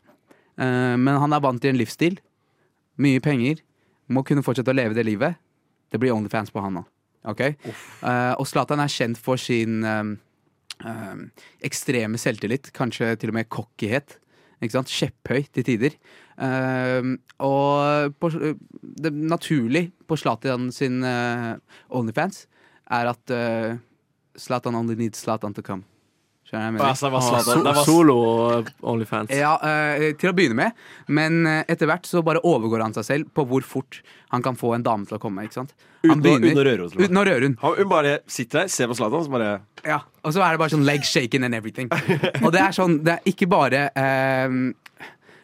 Eh, 0.60 0.96
men 0.98 1.20
han 1.22 1.36
er 1.36 1.44
vant 1.44 1.62
til 1.62 1.74
en 1.74 1.80
livsstil 1.80 2.20
mye 3.02 3.22
penger, 3.24 3.62
må 4.12 4.24
kunne 4.28 4.44
fortsette 4.46 4.74
å 4.74 4.78
leve 4.78 4.96
det 4.98 5.08
livet. 5.08 5.40
Det 5.92 6.00
blir 6.00 6.14
Onlyfans 6.14 6.52
på 6.54 6.62
han 6.64 6.80
nå. 6.80 6.84
Okay? 7.32 7.56
Eh, 7.66 8.34
og 8.38 8.48
Zlatan 8.50 8.82
er 8.84 8.92
kjent 8.92 9.20
for 9.22 9.40
sin 9.42 9.86
um, 9.86 10.16
um, 10.86 11.24
ekstreme 11.66 12.20
selvtillit, 12.22 12.72
kanskje 12.76 13.14
til 13.22 13.34
og 13.34 13.40
med 13.40 13.50
cockyhet. 13.52 14.18
Ikke 14.62 14.76
sant? 14.76 14.94
Kjepphøy 14.94 15.48
til 15.56 15.66
tider. 15.66 15.96
Um, 16.38 17.16
og 17.42 18.14
på, 18.22 18.30
det 19.02 19.14
naturlig 19.14 19.88
på 20.10 20.18
Zlatan 20.22 20.70
sin 20.74 21.02
Onlyfans 21.02 22.46
er 22.92 23.10
at 23.14 23.34
Zlatan 24.38 24.78
only 24.78 24.98
needs 25.00 25.24
Zlatan 25.24 25.56
to 25.58 25.66
come. 25.66 25.91
Altså, 26.52 27.08
det 27.08 27.12
var 27.14 27.22
Ah, 27.22 27.28
Zlatan. 27.30 27.46
so 27.46 27.64
Det 27.64 27.76
var 27.76 27.86
solo 27.86 28.16
Onlyfans. 28.92 29.30
Ja, 29.32 29.54
uh, 29.62 30.12
til 30.20 30.30
å 30.32 30.34
begynne 30.36 30.56
med. 30.60 30.72
Men 31.08 31.46
uh, 31.48 31.64
etter 31.72 31.88
hvert 31.88 32.04
så 32.10 32.24
bare 32.28 32.42
overgår 32.44 32.82
han 32.84 32.94
seg 32.98 33.06
selv 33.08 33.30
på 33.34 33.46
hvor 33.48 33.64
fort 33.64 34.02
han 34.34 34.44
kan 34.44 34.56
få 34.60 34.74
en 34.76 34.84
dame 34.84 35.06
til 35.08 35.16
å 35.18 35.22
komme. 35.24 35.44
ikke 35.48 35.54
sant? 35.62 35.72
Han 36.04 36.20
Uten 36.20 36.32
å- 36.32 36.50
uten 36.50 36.58
å 36.60 36.66
røre 36.66 36.78
henne, 36.82 36.90
tror. 36.92 37.06
Uten 37.06 37.18
å 37.22 37.26
røre 37.26 37.42
henne. 37.48 37.76
Hun 37.78 37.90
bare 37.90 38.20
sitter 38.28 38.60
der, 38.64 38.68
ser 38.68 38.88
på 38.92 38.96
Zlatan, 39.00 39.24
så 39.24 39.32
bare 39.32 39.62
Ja, 39.86 40.02
og 40.24 40.34
så 40.34 40.44
er 40.44 40.52
det 40.52 40.60
bare 40.60 40.70
sånn 40.76 40.86
leg 40.86 41.04
shaking 41.08 41.44
and 41.44 41.56
everything. 41.56 41.88
Og 42.46 42.52
det 42.52 42.60
er 42.62 42.72
sånn, 42.76 43.00
det 43.04 43.20
er 43.20 43.32
ikke 43.32 43.48
bare 43.50 43.88
uh, 43.96 44.74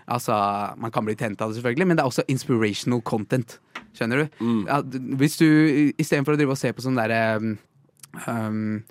Altså, 0.08 0.32
man 0.80 0.91
kan 0.91 1.03
bli 1.03 1.16
tent 1.20 1.41
av 1.43 1.49
det, 1.51 1.58
selvfølgelig, 1.60 1.88
men 1.88 1.97
det 1.97 2.03
er 2.03 2.08
også 2.08 2.24
inspirational 2.32 3.01
content. 3.03 3.58
Skjønner 3.97 4.22
du? 4.24 4.38
Ja, 4.70 4.78
d- 4.82 5.01
hvis 5.20 5.36
du 5.41 5.47
istedenfor 5.99 6.36
å 6.36 6.39
drive 6.39 6.53
og 6.55 6.60
se 6.62 6.72
på 6.72 6.84
sånne 6.86 7.03
derre 7.03 7.41
um, 7.41 7.58
um, 8.28 8.84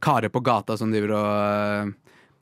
karer 0.00 0.32
på 0.32 0.42
gata 0.44 0.76
som 0.78 0.92
driver 0.92 1.14
og 1.16 1.26
eh, 1.26 1.92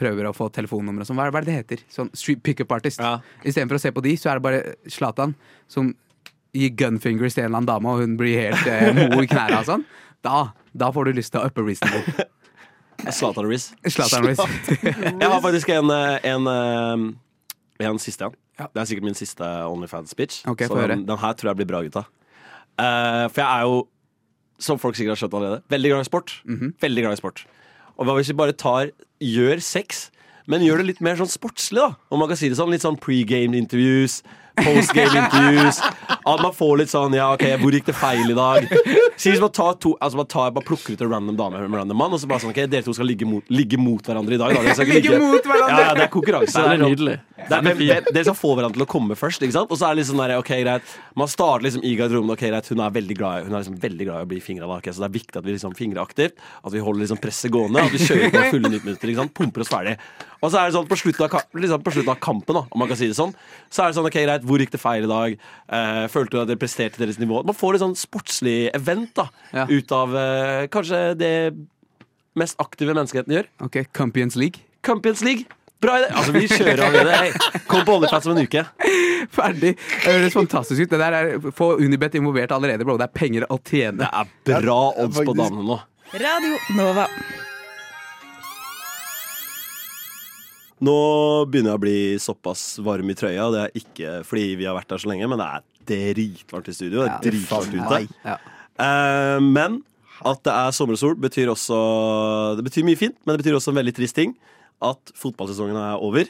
prøver 0.01 0.29
å 0.29 0.35
få 0.35 0.49
telefonnummer 0.55 1.05
og 1.05 1.09
sånn, 1.09 1.19
hva, 1.19 1.29
hva 1.31 1.41
er 1.41 1.47
det 1.47 1.53
det 1.53 1.59
heter? 1.61 1.85
Sånn 1.93 2.11
street 2.19 2.43
pickup 2.47 2.73
artist. 2.75 3.03
Ja. 3.03 3.19
Istedenfor 3.47 3.79
å 3.79 3.83
se 3.83 3.93
på 3.95 4.03
de, 4.05 4.15
så 4.19 4.33
er 4.33 4.41
det 4.41 4.47
bare 4.47 4.63
Zlatan 4.91 5.37
som 5.71 5.93
gir 6.55 6.75
gunfingers 6.79 7.35
til 7.35 7.45
en 7.45 7.51
eller 7.51 7.63
annen 7.63 7.71
dame, 7.71 7.91
og 7.91 8.03
hun 8.03 8.17
blir 8.19 8.39
helt 8.39 8.71
eh, 8.71 8.91
mo 8.95 9.23
i 9.23 9.31
knærne 9.31 9.61
og 9.63 9.69
sånn. 9.69 9.85
Da, 10.25 10.39
da 10.73 10.91
får 10.95 11.11
du 11.11 11.19
lyst 11.19 11.35
til 11.35 11.43
å 11.43 11.51
uppe 11.51 11.67
reasonable. 11.67 12.29
Zlatan 13.19 13.49
Riz. 13.51 13.73
Zlatan 13.91 14.25
Riz. 14.25 14.41
Jeg 14.81 15.29
har 15.29 15.41
faktisk 15.45 15.73
en, 15.75 15.91
en, 15.91 16.49
en, 16.49 17.09
eh, 17.83 17.89
en 17.91 18.01
siste 18.03 18.31
en. 18.31 18.37
Ja. 18.59 18.69
Det 18.71 18.81
er 18.81 18.87
sikkert 18.87 19.09
min 19.09 19.19
siste 19.19 19.47
OnlyFans-speech. 19.67 20.45
Okay, 20.53 20.71
så 20.71 20.87
den, 20.87 21.03
den 21.09 21.19
her 21.19 21.35
tror 21.35 21.51
jeg 21.51 21.59
blir 21.59 21.69
bra, 21.69 21.83
gutta. 21.83 22.05
Uh, 22.75 23.27
for 23.31 23.41
jeg 23.43 23.49
er 23.49 23.67
jo, 23.67 23.83
som 24.59 24.79
folk 24.79 24.97
sikkert 24.97 25.17
har 25.17 25.23
skjønt 25.25 25.37
allerede, 25.39 25.63
veldig 25.71 25.91
glad 25.91 26.01
i 26.01 26.11
sport. 26.11 26.35
Mhm. 26.45 26.75
Veldig 26.81 27.03
glad 27.03 27.13
i 27.13 27.23
sport. 27.23 27.45
Og 27.99 28.07
hva 28.07 28.17
hvis 28.19 28.29
vi 28.33 28.39
bare 28.39 28.53
tar 28.53 28.91
Gjør 29.23 29.61
sex, 29.63 30.11
men 30.47 30.61
gjør 30.61 30.79
det 30.83 30.87
litt 30.87 31.01
mer 31.01 31.17
sånn 31.17 31.31
sportslig, 31.31 31.79
da? 31.81 31.95
Om 32.13 32.19
man 32.19 32.29
kan 32.29 32.37
si 32.37 32.49
det 32.51 32.59
sånn. 32.59 32.69
Litt 32.75 32.83
sånn 32.83 32.99
pregame-interviews. 33.01 34.23
Postgame-interviews. 34.55 35.81
At 36.25 36.41
man 36.41 36.53
får 36.55 36.77
litt 36.81 36.93
sånn 36.93 37.15
Ja, 37.17 37.33
OK, 37.35 37.43
hvor 37.61 37.75
gikk 37.75 37.89
det 37.89 37.97
feil 37.99 38.31
i 38.31 38.37
dag? 38.37 38.69
Så 39.19 39.33
hvis 39.33 39.43
man 39.43 39.53
tar 39.55 39.75
to 39.83 39.95
Altså 39.99 40.21
man 40.21 40.29
tar, 40.31 40.53
bare 40.55 40.67
plukker 40.67 40.95
ut 40.95 41.03
en 41.05 41.11
random 41.11 41.39
dame 41.39 41.59
med 41.59 41.69
en 41.69 41.79
random 41.81 41.99
mann, 41.99 42.15
og 42.15 42.23
så 42.23 42.31
bare 42.31 42.45
sånn 42.45 42.55
OK, 42.55 42.63
dere 42.71 42.87
to 42.87 42.95
skal 42.97 43.09
ligge 43.09 43.27
mot, 43.29 43.45
ligge 43.53 43.79
mot 43.81 44.05
hverandre 44.05 44.39
i 44.39 44.41
dag. 44.41 44.55
Da. 44.55 44.63
Ligge. 44.65 45.01
Ligge 45.01 45.21
mot 45.23 45.49
hverandre. 45.49 45.75
Ja, 45.75 45.89
ja, 45.89 45.95
det 45.99 46.05
er 46.07 46.13
konkurranse. 46.13 46.65
Det 46.65 46.75
er 46.75 46.83
nydelig. 46.83 47.17
er, 47.45 48.09
dere 48.11 48.25
skal 48.29 48.39
få 48.39 48.53
hverandre 48.55 48.79
til 48.79 48.87
å 48.87 48.91
komme 48.91 49.19
først. 49.19 49.43
Ikke 49.45 49.57
sant? 49.57 49.73
Og 49.73 49.81
så 49.81 49.89
er 49.89 49.97
det 49.97 50.05
liksom 50.05 50.23
der, 50.23 50.37
ok, 50.41 50.53
greit 50.63 50.95
Man 51.19 51.31
starter 51.31 51.67
liksom 51.67 51.87
i 51.87 51.95
garderoben. 51.99 52.35
Ok, 52.35 52.47
greit 52.47 52.71
Hun 52.71 52.85
er 52.85 52.95
veldig 52.95 53.19
glad, 53.19 53.49
hun 53.49 53.57
er 53.57 53.65
liksom 53.65 53.81
veldig 53.83 54.09
glad 54.11 54.23
i 54.23 54.29
å 54.29 54.31
bli 54.35 54.43
fingra. 54.45 54.71
Okay, 54.79 54.95
så 54.95 55.05
det 55.05 55.11
er 55.11 55.17
viktig 55.19 55.41
at 55.41 55.49
vi 55.49 55.57
liksom 55.57 55.75
fingrer 55.79 56.05
aktivt. 56.05 56.39
At 56.63 56.75
vi 56.75 56.83
holder 56.85 57.05
liksom 57.05 57.23
presset 57.23 57.53
gående. 57.55 57.83
At 57.85 57.95
vi 57.95 58.03
kjører 58.07 58.31
på 58.35 58.47
fulle 58.57 58.71
90 58.71 58.87
minutter. 58.87 59.13
Ikke 59.13 59.23
sant? 59.25 59.35
Pumper 59.35 59.67
oss 59.67 59.73
ferdig. 59.73 59.99
Og 60.45 60.53
så 60.53 60.61
er 60.61 60.69
det 60.69 60.77
sånn 60.77 60.89
på 60.89 60.99
slutten 61.01 61.25
av, 61.25 61.45
liksom 61.57 61.85
på 61.85 61.93
slutten 61.95 62.13
av 62.13 62.21
kampen, 62.21 62.59
da, 62.59 62.63
om 62.69 62.83
man 62.83 62.91
kan 62.91 62.99
si 63.01 63.09
det 63.09 63.17
sånn, 63.17 63.33
så 63.73 63.85
er 63.85 63.91
det 63.91 63.97
sånn 63.97 64.09
ok, 64.11 64.19
greit, 64.27 64.44
hvor 64.47 64.61
gikk 64.63 64.73
det 64.75 64.81
feil 64.83 65.07
i 65.07 65.11
dag? 65.11 65.37
Uh, 65.69 66.05
følte 66.13 66.37
du 66.37 66.41
at 66.43 66.51
dere 66.53 66.61
presterte 66.61 67.01
deres 67.03 67.19
nivå? 67.21 67.41
Man 67.49 67.57
får 67.57 67.79
et 67.79 67.85
sånn 67.85 67.97
sportslig 67.99 68.59
event 68.77 69.13
da, 69.19 69.29
Ja. 69.57 69.67
ut 69.71 69.93
av 69.97 70.15
uh, 70.15 70.65
kanskje 70.73 71.03
det 71.21 71.35
mest 72.39 72.57
aktive 72.63 72.95
menneskeheten 72.97 73.35
gjør. 73.37 73.47
Ok, 73.67 73.85
Campions 73.95 74.35
League. 74.41 74.63
Campions 74.85 75.23
League. 75.23 75.45
Bra 75.85 75.99
idé! 76.01 76.09
Altså, 76.17 76.33
vi 76.33 76.47
kjører 76.57 76.81
allerede. 76.87 77.17
Hey, 77.21 77.61
kom 77.69 77.85
på 77.85 77.99
Onlyfans 77.99 78.27
om 78.31 78.37
en 78.39 78.47
uke. 78.47 78.63
Ferdig. 79.35 79.75
Det 79.77 80.13
høres 80.15 80.37
fantastisk 80.37 80.81
ut. 80.87 80.91
Det 80.95 81.01
der 81.01 81.17
er 81.19 81.51
Få 81.57 81.75
Unibet 81.81 82.17
involvert 82.19 82.53
allerede, 82.57 82.85
bro. 82.89 82.97
Det 83.01 83.09
er 83.11 83.15
penger 83.17 83.47
å 83.53 83.59
tjene. 83.61 84.01
Det 84.01 84.55
er 84.57 84.65
bra 84.65 84.79
Ja, 84.97 85.05
odds 85.05 85.21
på 85.25 85.37
damene 85.37 85.67
nå. 85.69 85.81
Radio 86.15 86.57
Nova. 86.79 87.09
Nå 90.83 90.97
begynner 91.51 91.75
jeg 91.75 91.79
å 91.79 91.85
bli 91.85 91.99
såpass 92.23 92.63
varm 92.83 93.11
i 93.13 93.17
trøya. 93.19 93.47
Det 93.55 93.61
er 93.63 93.79
ikke 93.79 94.15
fordi 94.27 94.55
vi 94.59 94.67
har 94.67 94.75
vært 94.77 94.91
der 94.91 95.03
så 95.03 95.11
lenge, 95.11 95.29
men 95.31 95.41
det 95.41 95.47
er 95.47 96.15
dritvarmt 96.19 96.71
i 96.71 96.75
studio. 96.75 97.05
Det 97.05 97.13
er 97.13 97.27
dritvarmt 97.29 97.77
ute. 97.79 98.01
Ja. 98.25 98.39
Uh, 98.75 99.39
men 99.45 99.79
at 100.25 100.43
det 100.47 100.55
er 100.55 100.75
sommer 100.75 100.97
og 100.97 101.01
sol, 101.01 101.15
betyr 101.21 101.51
også 101.53 101.77
Det 102.59 102.65
betyr 102.67 102.87
mye 102.87 102.99
fint, 102.99 103.17
men 103.23 103.35
det 103.35 103.45
betyr 103.45 103.59
også 103.59 103.73
en 103.73 103.81
veldig 103.81 103.95
trist 103.97 104.19
ting. 104.19 104.35
At 104.85 105.15
fotballsesongen 105.17 105.79
er 105.79 106.03
over. 106.03 106.29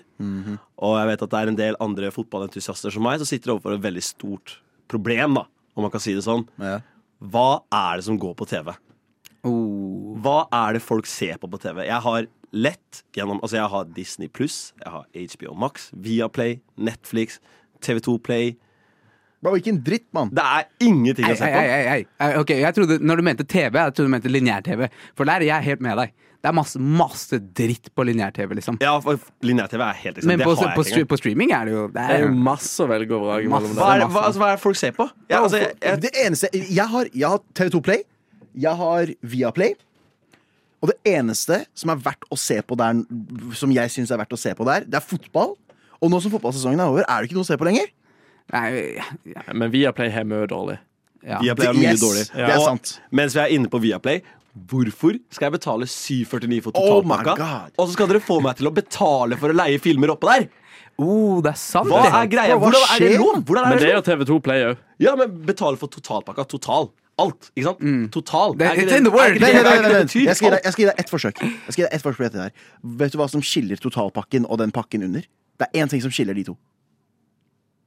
Og 0.85 0.97
jeg 0.99 1.11
vet 1.11 1.25
at 1.25 1.33
det 1.33 1.41
er 1.41 1.53
en 1.53 1.61
del 1.61 1.79
andre 1.83 2.13
fotballentusiaster 2.15 2.93
som 2.93 3.05
meg 3.07 3.21
som 3.21 3.29
sitter 3.29 3.55
overfor 3.55 3.77
et 3.77 3.85
veldig 3.85 4.05
stort 4.05 4.59
problem, 4.93 5.41
da, 5.41 5.47
om 5.75 5.87
man 5.87 5.93
kan 5.93 6.03
si 6.03 6.13
det 6.15 6.27
sånn. 6.27 6.45
Ja. 6.61 6.79
Hva 7.25 7.65
er 7.73 7.99
det 7.99 8.07
som 8.07 8.21
går 8.21 8.35
på 8.37 8.47
TV? 8.51 8.75
Oh. 9.45 10.17
Hva 10.25 10.47
er 10.53 10.79
det 10.79 10.83
folk 10.85 11.07
ser 11.11 11.37
på 11.43 11.51
på 11.53 11.61
TV? 11.61 11.83
Jeg 11.87 12.01
har 12.07 12.27
lett 12.55 13.03
gjennom 13.17 13.41
Altså, 13.43 13.59
jeg 13.59 13.69
har 13.73 13.85
Disney 13.97 14.29
Pluss, 14.33 14.73
jeg 14.81 14.93
har 14.95 15.05
HBO 15.15 15.55
Max, 15.59 15.91
Viaplay, 15.93 16.61
Netflix, 16.79 17.41
TV2 17.85 18.19
Play. 18.25 18.55
Bro, 19.45 19.59
ikke 19.61 19.75
en 19.75 19.83
dritt, 19.85 20.07
mann. 20.17 20.31
Det 20.33 20.41
er 20.41 20.69
ingenting 20.81 21.27
Ei, 21.29 21.35
å 21.35 21.37
se 21.37 21.45
på. 21.45 21.59
ei, 21.61 21.81
ei, 21.93 22.05
ei. 22.25 22.31
Ok, 22.41 22.55
jeg 22.57 22.75
trodde, 22.79 22.97
Når 23.05 23.17
du 23.21 23.23
mente 23.27 23.45
TV, 23.45 23.77
jeg 23.77 23.93
trodde 23.93 24.09
du 24.09 24.13
mente 24.15 24.31
lineær-TV. 24.33 24.87
For 25.19 25.29
der 25.29 25.43
er 25.45 25.51
jeg 25.51 25.67
helt 25.67 25.83
med 25.85 25.99
deg. 26.01 26.15
Det 26.45 26.49
er 26.49 26.57
masse, 26.57 26.81
masse 26.81 27.39
dritt 27.57 27.91
på 27.97 28.05
lineær-TV, 28.09 28.55
liksom. 28.57 28.79
Ja, 28.81 28.95
for 29.05 29.21
lineær-TV 29.45 29.81
er 29.85 30.01
helt 30.01 30.17
liksom, 30.17 30.29
Men 30.33 30.39
Det 30.41 30.47
på, 30.49 30.55
har 30.57 30.71
jeg 30.71 30.77
på, 30.79 30.87
engang. 30.89 31.07
på 31.13 31.19
streaming 31.21 31.53
er 31.57 31.65
det 31.69 31.73
jo 31.77 31.85
Det 31.93 32.03
er 32.17 32.25
jo 32.25 32.33
masse 32.33 32.81
å 32.85 32.89
velge 32.89 33.13
og 33.17 33.23
vrake 33.29 33.49
mellom 33.53 33.77
Hva 33.77 33.91
er, 33.95 33.99
det- 34.01 34.09
hva, 34.13 34.25
altså, 34.29 34.41
hva 34.41 34.49
er 34.49 34.57
det 34.57 34.61
folk 34.65 34.77
ser 34.81 34.93
på? 34.93 35.07
Ja, 35.29 35.43
altså, 35.43 35.61
jeg, 35.61 35.77
jeg, 35.83 36.01
Det 36.01 36.11
eneste 36.25 36.49
Jeg 36.53 36.87
har, 36.95 37.09
jeg 37.13 37.29
har 37.29 37.41
TV2 37.55 37.81
Play, 37.83 38.03
jeg 38.55 38.79
har 38.81 39.13
Viaplay. 39.23 39.75
Og 40.85 40.91
det 40.93 40.99
eneste 41.15 41.63
som 41.75 41.91
er 41.95 42.01
verdt 42.05 42.27
å 42.33 42.37
se 42.39 42.59
på 42.63 42.77
der, 42.77 42.99
som 43.57 43.73
jeg 43.73 43.93
syns 43.93 44.13
er 44.13 44.21
verdt 44.21 44.35
å 44.37 44.41
se 44.41 44.53
på 44.57 44.67
der, 44.69 44.85
det 44.85 44.99
er 45.01 45.05
fotball. 45.05 45.55
Og 46.05 46.11
nå 46.13 46.19
som 46.21 46.33
fotballsesongen 46.35 46.83
er 46.85 46.91
over, 46.93 47.07
er 47.09 47.23
det 47.25 47.31
ikke 47.31 47.39
noe 47.39 47.47
å 47.47 47.49
se 47.49 47.57
på 47.61 47.65
lenger. 47.69 47.89
Nei, 48.53 48.65
ja, 49.33 49.45
Men 49.57 49.73
Viaplay 49.73 50.11
har 50.13 50.27
mye 50.29 50.47
dårlig. 50.51 50.77
ja. 51.25 51.39
Viaplay 51.41 51.71
er 51.71 51.79
mye 51.79 51.93
Yes, 51.95 52.03
dårlig. 52.03 52.25
Det 52.35 52.51
er 52.53 52.61
Og. 52.61 52.99
Mens 53.11 53.33
vi 53.37 53.41
er 53.41 53.55
inne 53.57 53.71
på 53.73 53.81
Viaplay, 53.81 54.21
hvorfor 54.69 55.17
skal 55.33 55.49
jeg 55.49 55.55
betale 55.57 55.89
749 55.89 56.61
for 56.67 56.77
Oh 56.77 57.01
totalpakka? 57.01 57.33
Oh 57.39 57.81
og 57.81 57.89
så 57.89 57.93
skal 57.97 58.11
dere 58.13 58.21
få 58.21 58.37
meg 58.45 58.61
til 58.61 58.69
å 58.69 58.75
betale 58.77 59.39
for 59.41 59.49
å 59.55 59.57
leie 59.57 59.81
filmer 59.81 60.13
oppå 60.13 60.29
der? 60.35 60.45
Oh, 61.01 61.41
det 61.43 61.55
er 61.55 61.59
sant! 61.59 61.89
Hva 61.89 62.05
er 62.21 62.29
greia? 62.31 62.55
Hvordan 62.61 62.85
er 62.93 63.01
det 63.03 63.17
lov? 63.19 63.41
Men 63.41 63.73
det 63.73 63.81
det 63.81 63.89
lov? 63.89 63.89
er 63.89 63.97
jo 63.97 64.05
TV2 64.05 64.37
Play 64.45 64.67
òg. 64.69 64.85
Ja, 65.03 65.17
men 65.19 65.33
betale 65.49 65.81
for 65.81 65.89
totalpakka. 65.91 66.45
Total. 66.53 66.91
Alt. 67.19 67.51
Ikke 67.55 67.65
sant? 67.69 68.11
Total. 68.13 68.53
Mm. 68.55 68.59
Det- 68.59 68.67
Er 68.67 68.75
ikke 68.75 68.85
it's 68.85 68.93
er 68.93 68.99
ikke 68.99 69.41
Nei, 69.41 69.53
det- 69.53 69.67
er 69.67 69.83
det 69.83 70.07
betyr 70.07 70.25
Jeg 70.25 70.37
skal 70.37 70.47
gi 70.47 70.51
deg- 70.51 70.59
alt? 70.59 70.65
jeg 70.65 70.73
skal 70.73 70.83
gi 70.85 70.89
deg 70.91 70.99
ett 70.99 71.11
forsøk. 71.11 71.37
Jeg 71.41 71.73
skal 71.73 71.83
gi 71.83 71.87
deg 71.89 71.95
ett 71.95 72.03
forsøk 72.03 72.17
på 72.17 72.25
dette 72.27 72.43
her 72.43 72.53
Vet 72.83 73.13
du 73.13 73.19
hva 73.19 73.29
som 73.31 73.41
skiller 73.41 73.77
totalpakken 73.79 74.47
og 74.51 74.59
den 74.59 74.71
pakken 74.73 75.05
under? 75.05 75.21
Det 75.59 75.69
er 75.73 75.85
én 75.85 75.89
ting 75.89 76.01
som 76.03 76.11
skiller 76.11 76.35
de 76.35 76.43
to. 76.45 76.57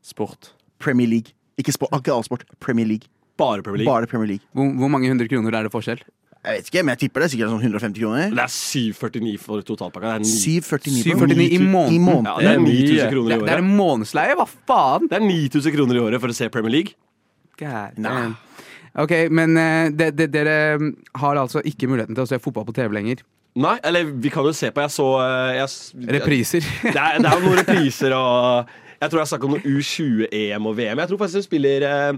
Sport. 0.01 0.51
Premier 0.80 1.07
League. 1.07 1.34
Ikke, 1.59 1.73
sport, 1.73 1.89
ikke 1.91 2.13
all 2.13 2.23
sport. 2.23 2.43
Premier 2.59 2.86
League. 2.88 3.07
Bare 3.38 3.61
Premier 3.61 3.84
League. 3.84 3.91
Bare 3.93 4.07
Premier 4.07 4.28
League. 4.28 4.45
Hvor, 4.53 4.71
hvor 4.78 4.88
mange 4.89 5.07
hundre 5.09 5.28
kroner 5.28 5.53
er 5.53 5.63
det 5.67 5.71
forskjell? 5.73 5.99
Jeg 6.47 6.61
vet 6.61 6.69
ikke, 6.71 6.84
men 6.86 6.93
jeg 6.95 6.99
tipper 7.09 7.19
det 7.19 7.28
er 7.28 7.32
sikkert 7.34 7.49
sånn 7.51 7.63
150 7.65 7.99
kroner. 7.99 8.30
Det 8.32 8.39
er 8.39 8.51
749 8.53 9.38
for 9.41 9.61
totalpakka. 9.67 10.13
Det 10.13 10.15
er, 10.15 10.19
ni, 10.23 10.32
749 10.32 11.03
749 11.03 11.49
i 11.51 11.59
måneden. 11.59 11.91
I 11.91 11.99
måneden. 11.99 12.30
ja, 12.30 12.38
det 12.38 12.47
er 12.47 12.53
er 12.53 12.63
9000 12.63 13.11
kroner 13.11 13.32
i 13.34 13.36
året. 13.36 13.45
det 13.49 13.55
er 13.57 13.63
en 13.63 13.73
månedsleie, 13.75 14.38
hva 14.39 14.47
faen? 14.69 15.09
Det 15.11 15.17
er 15.17 15.25
9000 15.28 15.75
kroner 15.75 15.95
i 15.99 16.03
året 16.05 16.21
for 16.23 16.32
å 16.32 16.38
se 16.38 16.47
Premier 16.53 16.71
League. 16.78 16.93
God 17.57 17.97
Nei. 17.97 18.36
Ok, 18.97 19.13
men 19.29 19.57
eh, 19.61 19.89
de, 19.93 20.09
det, 20.15 20.29
dere 20.33 20.55
har 21.21 21.37
altså 21.37 21.61
ikke 21.65 21.89
muligheten 21.89 22.17
til 22.17 22.25
å 22.25 22.29
se 22.29 22.39
fotball 22.41 22.65
på 22.67 22.73
TV 22.77 22.95
lenger. 22.97 23.21
Nei, 23.57 23.75
eller 23.85 24.09
vi 24.23 24.31
kan 24.33 24.45
jo 24.45 24.53
se 24.57 24.71
på. 24.73 24.81
Jeg 24.85 24.93
så 24.93 25.05
eh, 25.21 25.57
jeg, 25.59 26.07
Repriser. 26.17 26.65
Det 26.95 26.95
er, 26.95 27.19
det 27.21 27.29
er 27.29 27.43
noen 27.43 27.59
repriser 27.61 28.13
og 28.17 28.73
Jeg 28.97 29.11
tror 29.11 29.21
jeg 29.21 29.29
snakka 29.29 29.47
om 29.47 29.53
noe 29.55 29.75
U20-EM 29.75 30.69
og 30.69 30.79
VM. 30.79 31.03
Jeg 31.03 31.11
tror 31.11 31.21
faktisk 31.21 31.43
de 31.43 31.45
spiller 31.45 31.85
eh, 31.85 32.09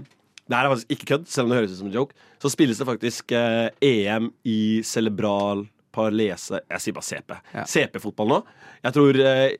Det 0.46 0.56
her 0.56 0.68
er 0.68 0.72
faktisk 0.72 0.96
ikke 0.96 1.10
kødd, 1.12 1.28
selv 1.28 1.46
om 1.46 1.52
det 1.52 1.60
høres 1.60 1.74
ut 1.74 1.82
som 1.82 1.90
en 1.90 1.98
joke. 1.98 2.16
Så 2.40 2.52
spilles 2.54 2.80
det 2.80 2.88
faktisk 2.88 3.36
EM 3.36 4.30
i 4.48 4.60
cerebral 4.88 5.66
parlese 5.92 6.62
Jeg 6.62 6.80
sier 6.80 6.96
bare 6.96 7.08
CP. 7.10 7.36
Ja. 7.58 7.66
CP-fotball 7.68 8.32
nå. 8.32 8.40
Jeg 8.80 8.96
tror 8.96 9.18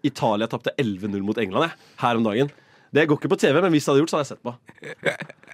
Italia 0.08 0.48
tapte 0.48 0.72
11-0 0.80 1.20
mot 1.26 1.40
England 1.42 1.68
jeg, 1.68 1.88
her 2.00 2.16
om 2.16 2.24
dagen. 2.24 2.52
Det 2.95 3.07
går 3.07 3.20
ikke 3.20 3.30
på 3.30 3.38
TV, 3.38 3.61
men 3.62 3.70
hvis 3.74 3.86
det 3.86 3.93
hadde 3.93 4.03
gjort, 4.03 4.11
så 4.12 4.18
hadde 4.18 4.26
jeg 4.26 4.32
sett 4.34 4.47
på. 4.47 4.55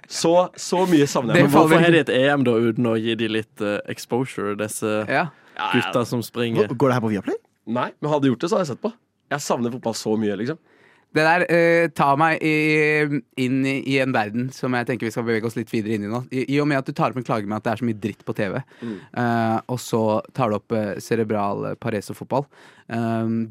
Så, 0.07 0.31
så 0.55 0.85
mye 0.89 1.07
savner 1.09 1.35
jeg. 1.35 1.45
Men 1.45 1.51
hvorfor 1.53 1.83
har 1.83 1.91
de 1.93 1.99
et 1.99 2.13
EM 2.15 2.45
da 2.47 2.55
uten 2.63 2.87
å 2.89 2.95
gi 2.97 3.13
de 3.19 3.27
litt 3.29 3.61
uh, 3.65 3.77
exposure, 3.91 4.55
disse 4.59 4.93
Ja. 5.11 5.27
gutta 5.73 6.05
som 6.07 6.23
springer? 6.25 6.71
Går 6.71 6.89
det 6.93 6.97
her 6.97 7.03
på 7.03 7.11
Viaplay? 7.11 7.37
Nei, 7.67 7.91
men 7.99 8.09
hadde 8.13 8.25
de 8.25 8.31
gjort 8.31 8.45
det, 8.45 8.49
så 8.49 8.57
hadde 8.57 8.65
jeg 8.69 8.77
sett 8.77 8.85
på. 8.87 8.93
Jeg 9.35 9.43
savner 9.43 9.73
fotball 9.75 9.95
så 9.99 10.15
mye, 10.17 10.39
liksom. 10.39 10.57
Det 11.17 11.23
der 11.23 11.45
uh, 11.47 11.89
tar 11.95 12.17
meg 12.19 12.41
i, 12.43 12.55
inn 13.43 13.61
i, 13.67 13.77
i 13.93 13.99
en 14.03 14.15
verden 14.15 14.49
som 14.55 14.73
jeg 14.75 14.87
tenker 14.89 15.07
vi 15.07 15.13
skal 15.13 15.27
bevege 15.27 15.47
oss 15.47 15.55
litt 15.59 15.71
videre 15.71 15.95
inn 15.95 16.07
i 16.07 16.11
nå. 16.11 16.23
I, 16.31 16.43
i 16.55 16.59
og 16.63 16.67
med 16.71 16.81
at 16.81 16.89
du 16.89 16.95
tar 16.95 17.13
opp 17.13 17.19
en 17.19 17.27
klage 17.27 17.47
med 17.47 17.59
at 17.59 17.67
det 17.67 17.73
er 17.75 17.81
så 17.83 17.87
mye 17.87 18.01
dritt 18.07 18.25
på 18.27 18.35
TV, 18.37 18.57
eh, 18.83 19.57
og 19.67 19.79
så 19.81 20.01
tar 20.35 20.51
du 20.51 20.57
opp 20.59 20.75
uh, 20.75 20.95
cerebral 21.03 21.73
pareso-fotball. 21.83 22.47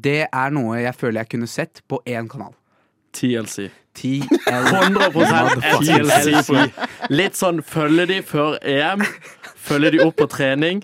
Det 0.01 0.21
er 0.25 0.53
noe 0.55 0.79
jeg 0.81 0.97
føler 0.97 1.21
jeg 1.21 1.29
kunne 1.35 1.49
sett 1.49 1.83
på 1.85 1.99
én 2.09 2.25
kanal. 2.29 2.55
TLC. 3.15 3.69
100% 3.97 5.63
TLC. 5.81 6.67
Litt 7.13 7.37
sånn 7.39 7.63
følger 7.65 8.09
de 8.11 8.19
før 8.25 8.59
EM, 8.61 9.01
følger 9.67 9.97
de 9.97 10.03
opp 10.05 10.19
på 10.21 10.27
trening. 10.31 10.83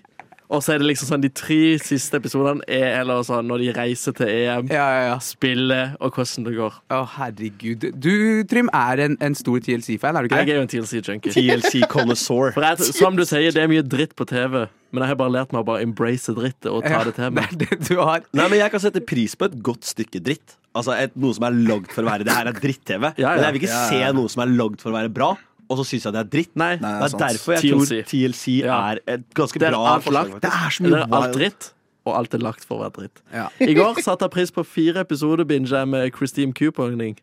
Og 0.54 0.60
så 0.62 0.76
er 0.76 0.82
det 0.84 0.86
liksom 0.92 1.08
sånn 1.10 1.22
de 1.24 1.30
tre 1.34 1.80
siste 1.82 2.20
episodene 2.20 2.62
er 2.70 3.00
eller 3.00 3.24
sånn 3.26 3.48
når 3.50 3.62
de 3.64 3.70
reiser 3.74 4.14
til 4.14 4.28
EM, 4.30 4.68
Ja, 4.70 4.84
ja, 4.94 5.06
ja. 5.08 5.16
spiller 5.24 5.96
og 6.04 6.14
hvordan 6.20 6.46
det 6.46 6.54
går. 6.60 6.76
Å, 6.94 7.00
herregud. 7.16 7.88
Du, 7.98 8.12
Trym, 8.52 8.70
er 8.78 9.02
en, 9.08 9.16
en 9.24 9.38
stor 9.40 9.58
TLC-fan, 9.66 10.14
er 10.20 10.22
du 10.22 10.30
ikke 10.30 10.44
Jeg 10.44 10.54
er 10.54 10.60
jo 10.60 10.66
en 10.68 10.72
TLC-junkie. 10.76 11.34
TLC 11.34 11.88
Connoisseur. 11.90 12.52
For 12.54 12.68
jeg, 12.68 12.92
som 13.00 13.18
du 13.18 13.24
sier, 13.26 13.50
det 13.56 13.64
er 13.64 13.72
mye 13.72 13.82
dritt 13.88 14.14
på 14.20 14.28
TV, 14.30 14.68
men 14.94 15.06
jeg 15.08 15.14
har 15.16 15.18
bare 15.24 15.34
lært 15.40 15.56
meg 15.56 15.64
å 15.64 15.70
bare 15.72 15.88
embrace 15.88 16.36
drittet 16.38 16.70
og 16.70 16.86
ta 16.86 17.02
det 17.08 17.16
til 17.18 17.34
meg. 17.34 17.50
det 17.64 17.80
du 17.88 17.96
har. 18.04 18.22
Nei, 18.38 18.46
men 18.52 18.60
Jeg 18.62 18.76
kan 18.76 18.84
sette 18.84 19.02
pris 19.02 19.34
på 19.40 19.50
et 19.50 19.58
godt 19.66 19.90
stykke 19.90 20.22
dritt. 20.22 20.60
Altså 20.76 20.96
et, 20.98 21.16
Noe 21.16 21.34
som 21.38 21.44
er 21.46 21.52
lagd 21.70 21.92
for 21.94 22.02
å 22.02 22.10
være 22.10 22.26
Det 22.26 22.34
her 22.34 22.48
er 22.50 22.54
dritt-TV. 22.58 23.04
Ja, 23.18 23.28
ja. 23.28 23.36
Men 23.36 23.44
jeg 23.46 23.54
vil 23.54 23.62
ikke 23.62 23.74
Ja, 23.74 23.90
se 23.90 24.14
noe 24.18 24.30
som 24.34 24.42
er 24.42 24.54
lagd 24.58 24.80
for 24.82 24.90
å 24.90 24.96
være 24.98 25.12
bra, 25.14 25.28
og 25.70 25.78
så 25.78 25.86
syns 25.86 26.04
jeg 26.08 26.14
det 26.16 26.22
er 26.24 26.30
dritt. 26.34 26.52
Nei, 26.56 26.72
Nei, 26.82 26.92
Det 27.00 27.04
er 27.04 27.14
sant. 27.14 27.24
derfor 27.28 27.54
jeg 27.54 27.62
TLC. 27.62 28.00
tror 28.02 28.10
TLC 28.10 28.48
Ja. 28.64 28.80
er 28.92 29.00
et 29.08 29.28
ganske 29.38 29.60
Det 29.60 29.68
er 29.68 29.72
bra 29.78 29.94
alt 29.94 30.04
forslag. 30.04 30.30
lagt. 30.34 30.42
Det 30.42 30.52
er 30.52 30.70
så 30.70 30.84
det 30.84 30.92
mye 30.92 31.04
er 31.04 31.14
alt 31.22 31.34
dritt, 31.38 31.72
og 32.06 32.16
alt 32.18 32.34
er 32.34 32.40
lagt 32.40 32.66
for 32.66 32.80
å 32.80 32.82
være 32.84 32.94
dritt. 32.98 33.22
Ja. 33.34 33.48
I 33.62 33.74
går 33.74 34.02
satte 34.02 34.22
jeg 34.26 34.32
pris 34.32 34.52
på 34.52 34.66
fire 34.66 35.00
episoder 35.06 35.46
binge 35.46 35.86
med 35.88 36.12
Christine 36.14 36.54
Couponing. 36.54 37.16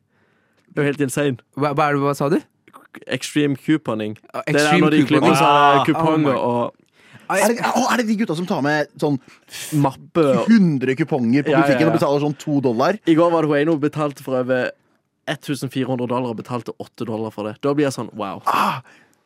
Det 0.73 0.79
er 0.79 0.83
jo 0.87 0.93
helt 0.93 1.01
insane. 1.01 1.39
Hva, 1.59 1.75
hva, 1.75 1.89
er 1.91 1.93
det, 1.95 2.01
hva 2.07 2.15
sa 2.15 2.29
du? 2.29 2.39
Extreme 3.07 3.57
couponing. 3.57 4.17
Ah, 4.35 4.43
Det 4.47 4.57
er 4.57 4.79
når 4.79 4.91
de 4.91 5.05
klipper 5.07 5.35
Ah, 5.43 5.85
kuponger 5.85 6.35
oh 6.35 6.65
og 6.65 6.75
Er 7.39 7.53
det, 7.55 7.61
å, 7.77 7.85
er 7.93 8.01
det 8.03 8.07
de 8.11 8.17
gutta 8.21 8.35
som 8.39 8.47
tar 8.49 8.63
med 8.67 8.89
sånn 9.01 9.19
mappe. 9.83 10.25
100 10.49 10.97
kuponger 10.99 11.45
på 11.47 11.53
Ja, 11.53 11.61
ja, 11.61 11.63
butikken 11.67 11.87
ja. 11.87 11.91
og 11.93 11.99
betaler 12.01 12.25
sånn 12.25 12.37
to 12.41 12.61
dollar? 12.65 12.99
I 13.07 13.15
går 13.19 13.31
var 13.33 13.47
det 13.47 13.51
hun 13.53 13.59
ene 13.61 13.75
hun 13.77 13.83
betalte 13.83 14.25
for 14.27 14.41
over 14.41 14.71
1400 15.31 16.09
dollar 16.11 16.33
og 16.33 16.41
betalte 16.41 16.75
8 16.83 17.07
dollar 17.07 17.31
for 17.35 17.47
det. 17.47 17.57
Da 17.63 17.73
blir 17.77 17.87
jeg 17.87 17.95
sånn 17.95 18.11
wow. 18.19 18.41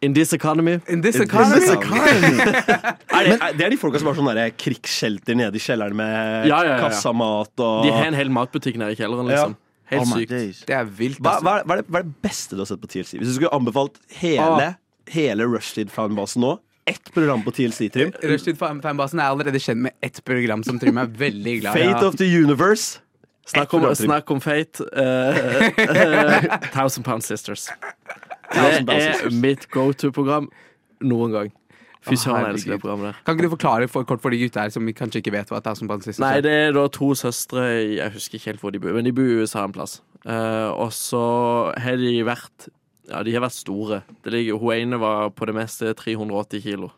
In 0.05 0.13
this 0.13 0.35
economy 0.37 0.75
In 0.93 1.01
this 1.01 1.17
economy. 1.17 1.55
In 1.55 1.61
this 1.63 1.71
economy. 1.73 2.35
Er 3.15 3.29
det, 3.31 3.35
er, 3.41 3.53
det 3.57 3.65
er 3.65 3.71
de 3.73 3.77
folka 3.79 4.01
som 4.03 4.09
har 4.11 4.17
sånne 4.19 4.33
der 4.37 4.51
krigsshelter 4.59 5.37
nede 5.39 5.57
i 5.57 5.63
kjelleren 5.63 5.95
med 5.97 6.49
Ja, 6.51 6.59
ja, 6.61 6.65
ja, 6.67 6.73
ja. 6.75 6.81
kassamat 6.89 7.63
og 7.63 7.85
De 7.87 7.93
har 7.95 8.09
en 8.11 8.17
hel 8.19 8.29
matbutikk 8.35 8.77
nede 8.81 8.97
i 8.97 8.99
kjelleren, 8.99 9.31
liksom. 9.31 9.55
Helt 9.93 10.03
Oh 10.03 10.17
sykt. 10.19 10.65
Det 10.69 10.75
er 10.77 10.85
vilt, 10.99 11.21
hva, 11.23 11.37
altså. 11.39 11.45
hva, 11.47 11.55
er- 11.61 11.65
hva, 11.69 11.77
er 11.79 11.81
det, 11.85 11.87
hva 11.95 12.01
er 12.03 12.07
det 12.09 12.15
beste 12.25 12.57
du 12.59 12.63
har 12.65 12.69
sett 12.69 12.81
på 12.83 12.89
TLC? 12.91 13.15
Hvis 13.21 13.31
du 13.31 13.35
skulle 13.39 13.53
anbefalt 13.55 14.01
hele, 14.19 14.69
hele 15.15 15.47
Rushtid-fanbasen 15.55 16.43
nå, 16.45 16.55
ett 16.87 17.13
program 17.15 17.43
på 17.45 17.51
TLC, 17.57 17.89
Trym. 17.93 18.13
Rushtid 18.23 18.59
fan- 18.61 18.83
fanbasen 18.85 19.21
er 19.21 19.31
allerede 19.33 19.61
kjent 19.63 19.81
med 19.87 19.93
ett 20.05 20.21
program 20.25 20.63
som 20.67 20.79
Trym 20.79 20.99
er 21.01 21.07
veldig 21.07 21.61
glad 21.63 21.77
i. 21.81 21.87
Fate 21.89 22.07
of 22.07 22.17
the 22.21 22.29
Universe. 22.29 23.01
Snakk 23.47 23.75
om, 23.77 23.83
snakk 23.95 24.31
om 24.33 24.41
fate. 24.41 24.85
Uh, 24.97 25.37
uh, 25.77 26.59
Thousand 26.77 27.05
Pound 27.05 27.25
Sisters. 27.25 27.67
Thousand 28.53 28.87
Det 28.89 28.95
er 28.97 29.13
Sisters. 29.13 29.35
mitt 29.43 29.67
go 29.71 29.91
to-program 29.93 30.49
noen 31.05 31.33
gang. 31.35 31.53
Fy 32.05 32.17
søren, 32.21 32.45
jeg 32.45 32.55
elsker 32.59 32.75
det 32.75 32.81
programmet 32.83 33.07
der. 33.11 33.21
Kan 33.25 33.37
ikke 33.39 33.47
du 33.47 33.53
forklare 33.55 33.89
for, 33.89 34.05
kort 34.05 34.21
for 34.21 34.33
de 34.33 34.39
gutta 34.43 34.61
her 34.67 34.73
som 34.73 34.89
kanskje 34.93 35.23
ikke 35.23 35.33
vet 35.33 35.49
hva 35.53 35.61
Thousand 35.65 35.89
Pound 35.89 36.05
Sisters 36.05 36.21
er? 36.21 36.27
Nei, 36.37 36.41
det 36.45 36.53
er 36.53 36.73
da 36.77 36.83
to 36.93 37.15
søstre 37.17 37.63
Jeg 37.97 38.13
husker 38.13 38.37
ikke 38.41 38.51
helt 38.53 38.61
hvor 38.65 38.75
de 38.75 38.81
bor, 38.85 38.93
men 38.97 39.05
de 39.09 39.13
bor 39.17 39.25
i 39.29 39.39
USA 39.41 39.65
en 39.65 39.73
plass. 39.77 40.03
Uh, 40.25 40.69
og 40.77 40.93
så 40.97 41.23
har 41.81 41.97
de 42.01 42.13
vært 42.29 42.69
Ja, 43.11 43.23
de 43.27 43.33
har 43.37 43.43
vært 43.45 43.53
store. 43.59 44.03
Det 44.25 44.33
ligger, 44.33 44.57
hun 44.61 44.73
ene 44.75 44.99
var 45.03 45.29
på 45.37 45.47
det 45.51 45.55
meste 45.59 45.93
380 45.99 46.63
kilo. 46.65 46.89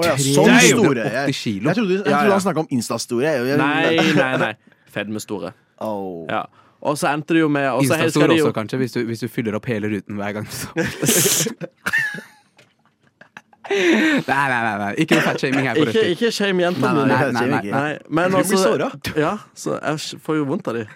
Å 0.00 0.06
ja, 0.06 0.14
sånn 0.16 0.48
store. 0.56 1.04
80 1.04 1.26
Jeg, 1.26 1.34
kilo. 1.36 1.68
jeg 1.68 1.76
trodde, 1.76 1.98
jeg 1.98 2.04
trodde 2.14 2.32
han 2.32 2.44
snakka 2.46 2.62
om 2.64 2.70
Insta-store. 2.72 3.34
Nei, 3.60 3.96
nei, 4.16 4.30
nei. 4.40 4.54
Fedmestore. 4.90 5.52
Oh. 5.84 6.24
Ja. 6.30 6.46
Og 6.80 6.96
så 6.96 7.10
endte 7.12 7.36
det 7.36 7.42
jo 7.42 7.48
med 7.52 7.66
og 7.68 7.82
så 7.84 7.92
Instastor 7.98 8.22
skal 8.24 8.30
de 8.32 8.36
jo- 8.38 8.46
også, 8.48 8.56
kanskje, 8.56 8.78
hvis 8.80 8.94
du, 8.96 9.00
hvis 9.04 9.20
du 9.20 9.28
fyller 9.28 9.58
opp 9.58 9.66
hele 9.68 9.90
ruten 9.92 10.16
hver 10.16 10.38
gang. 10.38 10.46
Nei, 13.70 14.22
nei, 14.26 14.60
nei, 14.64 14.76
nei. 14.82 14.90
Ikke 15.04 15.18
noe 15.18 15.24
fatshaming 15.28 15.68
her. 15.68 15.78
på 15.78 15.84
Ikke, 15.90 16.02
ikke 16.14 16.30
shame 16.34 16.64
jentene 16.64 17.04
nei, 17.06 17.06
nei, 17.06 17.28
nei, 17.36 17.44
nei. 17.50 17.70
Nei, 17.70 17.98
men 18.08 18.32
Du 18.32 18.38
blir 18.40 18.82
altså. 18.86 19.12
Ja, 19.20 19.34
så 19.54 19.76
jeg 19.78 20.22
får 20.24 20.40
jo 20.40 20.48
vondt 20.50 20.70
av 20.72 20.80
de. 20.80 20.86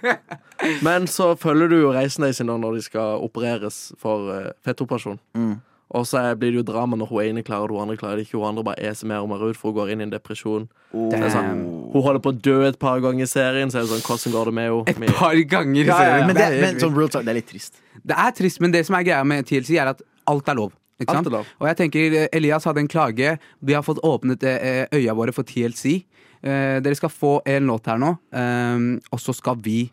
Men 0.87 1.07
så 1.11 1.33
følger 1.39 1.71
du 1.71 1.77
jo 1.85 1.93
reisen 1.95 2.27
deres 2.27 2.43
nå 2.43 2.57
når 2.59 2.81
de 2.81 2.83
skal 2.89 3.23
opereres 3.23 3.79
for 4.01 4.31
uh, 4.33 4.51
fettoperasjon. 4.67 5.21
Mm. 5.39 5.55
Og 5.95 6.07
så 6.11 6.19
er- 6.19 6.35
blir 6.41 6.51
det 6.51 6.59
jo 6.63 6.67
drama 6.67 6.97
når 6.99 7.07
hun 7.13 7.23
ene 7.23 7.43
klarer 7.47 7.69
det, 7.71 7.77
hun 7.77 7.85
andre 7.85 7.97
klarer 8.01 8.19
det 8.19 8.25
ikke. 8.27 8.39
Hun 8.41 8.49
andre 8.49 8.65
bare 8.67 8.83
eser 8.91 9.07
mer 9.07 9.23
og 9.23 9.29
mer 9.31 9.45
ut, 9.47 9.57
for 9.61 9.71
hun 9.71 9.77
går 9.79 9.93
inn 9.95 10.01
i 10.03 10.07
en 10.09 10.15
depresjon. 10.15 10.65
Det 11.13 11.21
er 11.21 11.31
sånn, 11.31 11.61
hun 11.93 12.03
holder 12.03 12.23
på 12.25 12.33
å 12.33 12.39
dø 12.43 12.57
et 12.67 12.79
par 12.83 12.99
ganger 13.05 13.23
i 13.29 13.31
serien, 13.31 13.71
så 13.71 13.79
er 13.79 13.87
det 13.87 13.93
sånn, 13.93 14.03
hvordan 14.09 14.35
går 14.35 14.51
det 14.51 14.55
med 14.59 14.71
henne? 14.73 15.11
Et 15.13 15.19
par 15.21 15.39
ganger 15.55 15.79
i 15.79 15.85
Ja, 15.87 15.87
ja, 15.87 15.95
ja. 15.95 16.09
serien. 16.09 16.27
Men, 16.27 16.35
det, 16.35 16.41
Det 16.41 16.47
er 16.49 16.61
men 16.65 16.73
helt 16.73 16.83
sånn 16.89 16.97
real 16.99 17.13
talk, 17.15 17.27
det 17.29 17.31
er 17.37 17.39
litt 17.39 17.51
trist. 17.53 17.79
Det 18.03 18.17
er 18.25 18.35
trist, 18.41 18.61
men 18.65 18.75
det 18.75 18.83
som 18.89 18.97
er 18.99 19.07
greia 19.07 19.23
med 19.29 19.47
TLC, 19.47 19.77
er 19.79 19.93
at 19.93 20.03
alt 20.27 20.49
er 20.51 20.59
lov. 20.59 20.73
Ikke 21.03 21.17
sant? 21.17 21.27
Og 21.61 21.67
jeg 21.69 21.77
tenker, 21.81 22.17
eh, 22.23 22.29
Elias 22.33 22.65
hadde 22.69 22.81
en 22.85 22.89
klage. 22.89 23.37
Vi 23.61 23.75
har 23.75 23.83
fått 23.83 24.03
åpnet 24.07 24.45
eh, 24.47 24.85
øya 24.95 25.15
våre 25.19 25.35
for 25.35 25.43
TLC. 25.49 26.05
Eh, 26.45 26.81
dere 26.85 26.95
skal 26.99 27.11
få 27.11 27.39
en 27.49 27.67
låt 27.71 27.87
her 27.91 27.99
nå, 27.99 28.13
eh, 28.37 28.85
og 29.11 29.23
så 29.23 29.35
skal 29.35 29.57
vi 29.65 29.89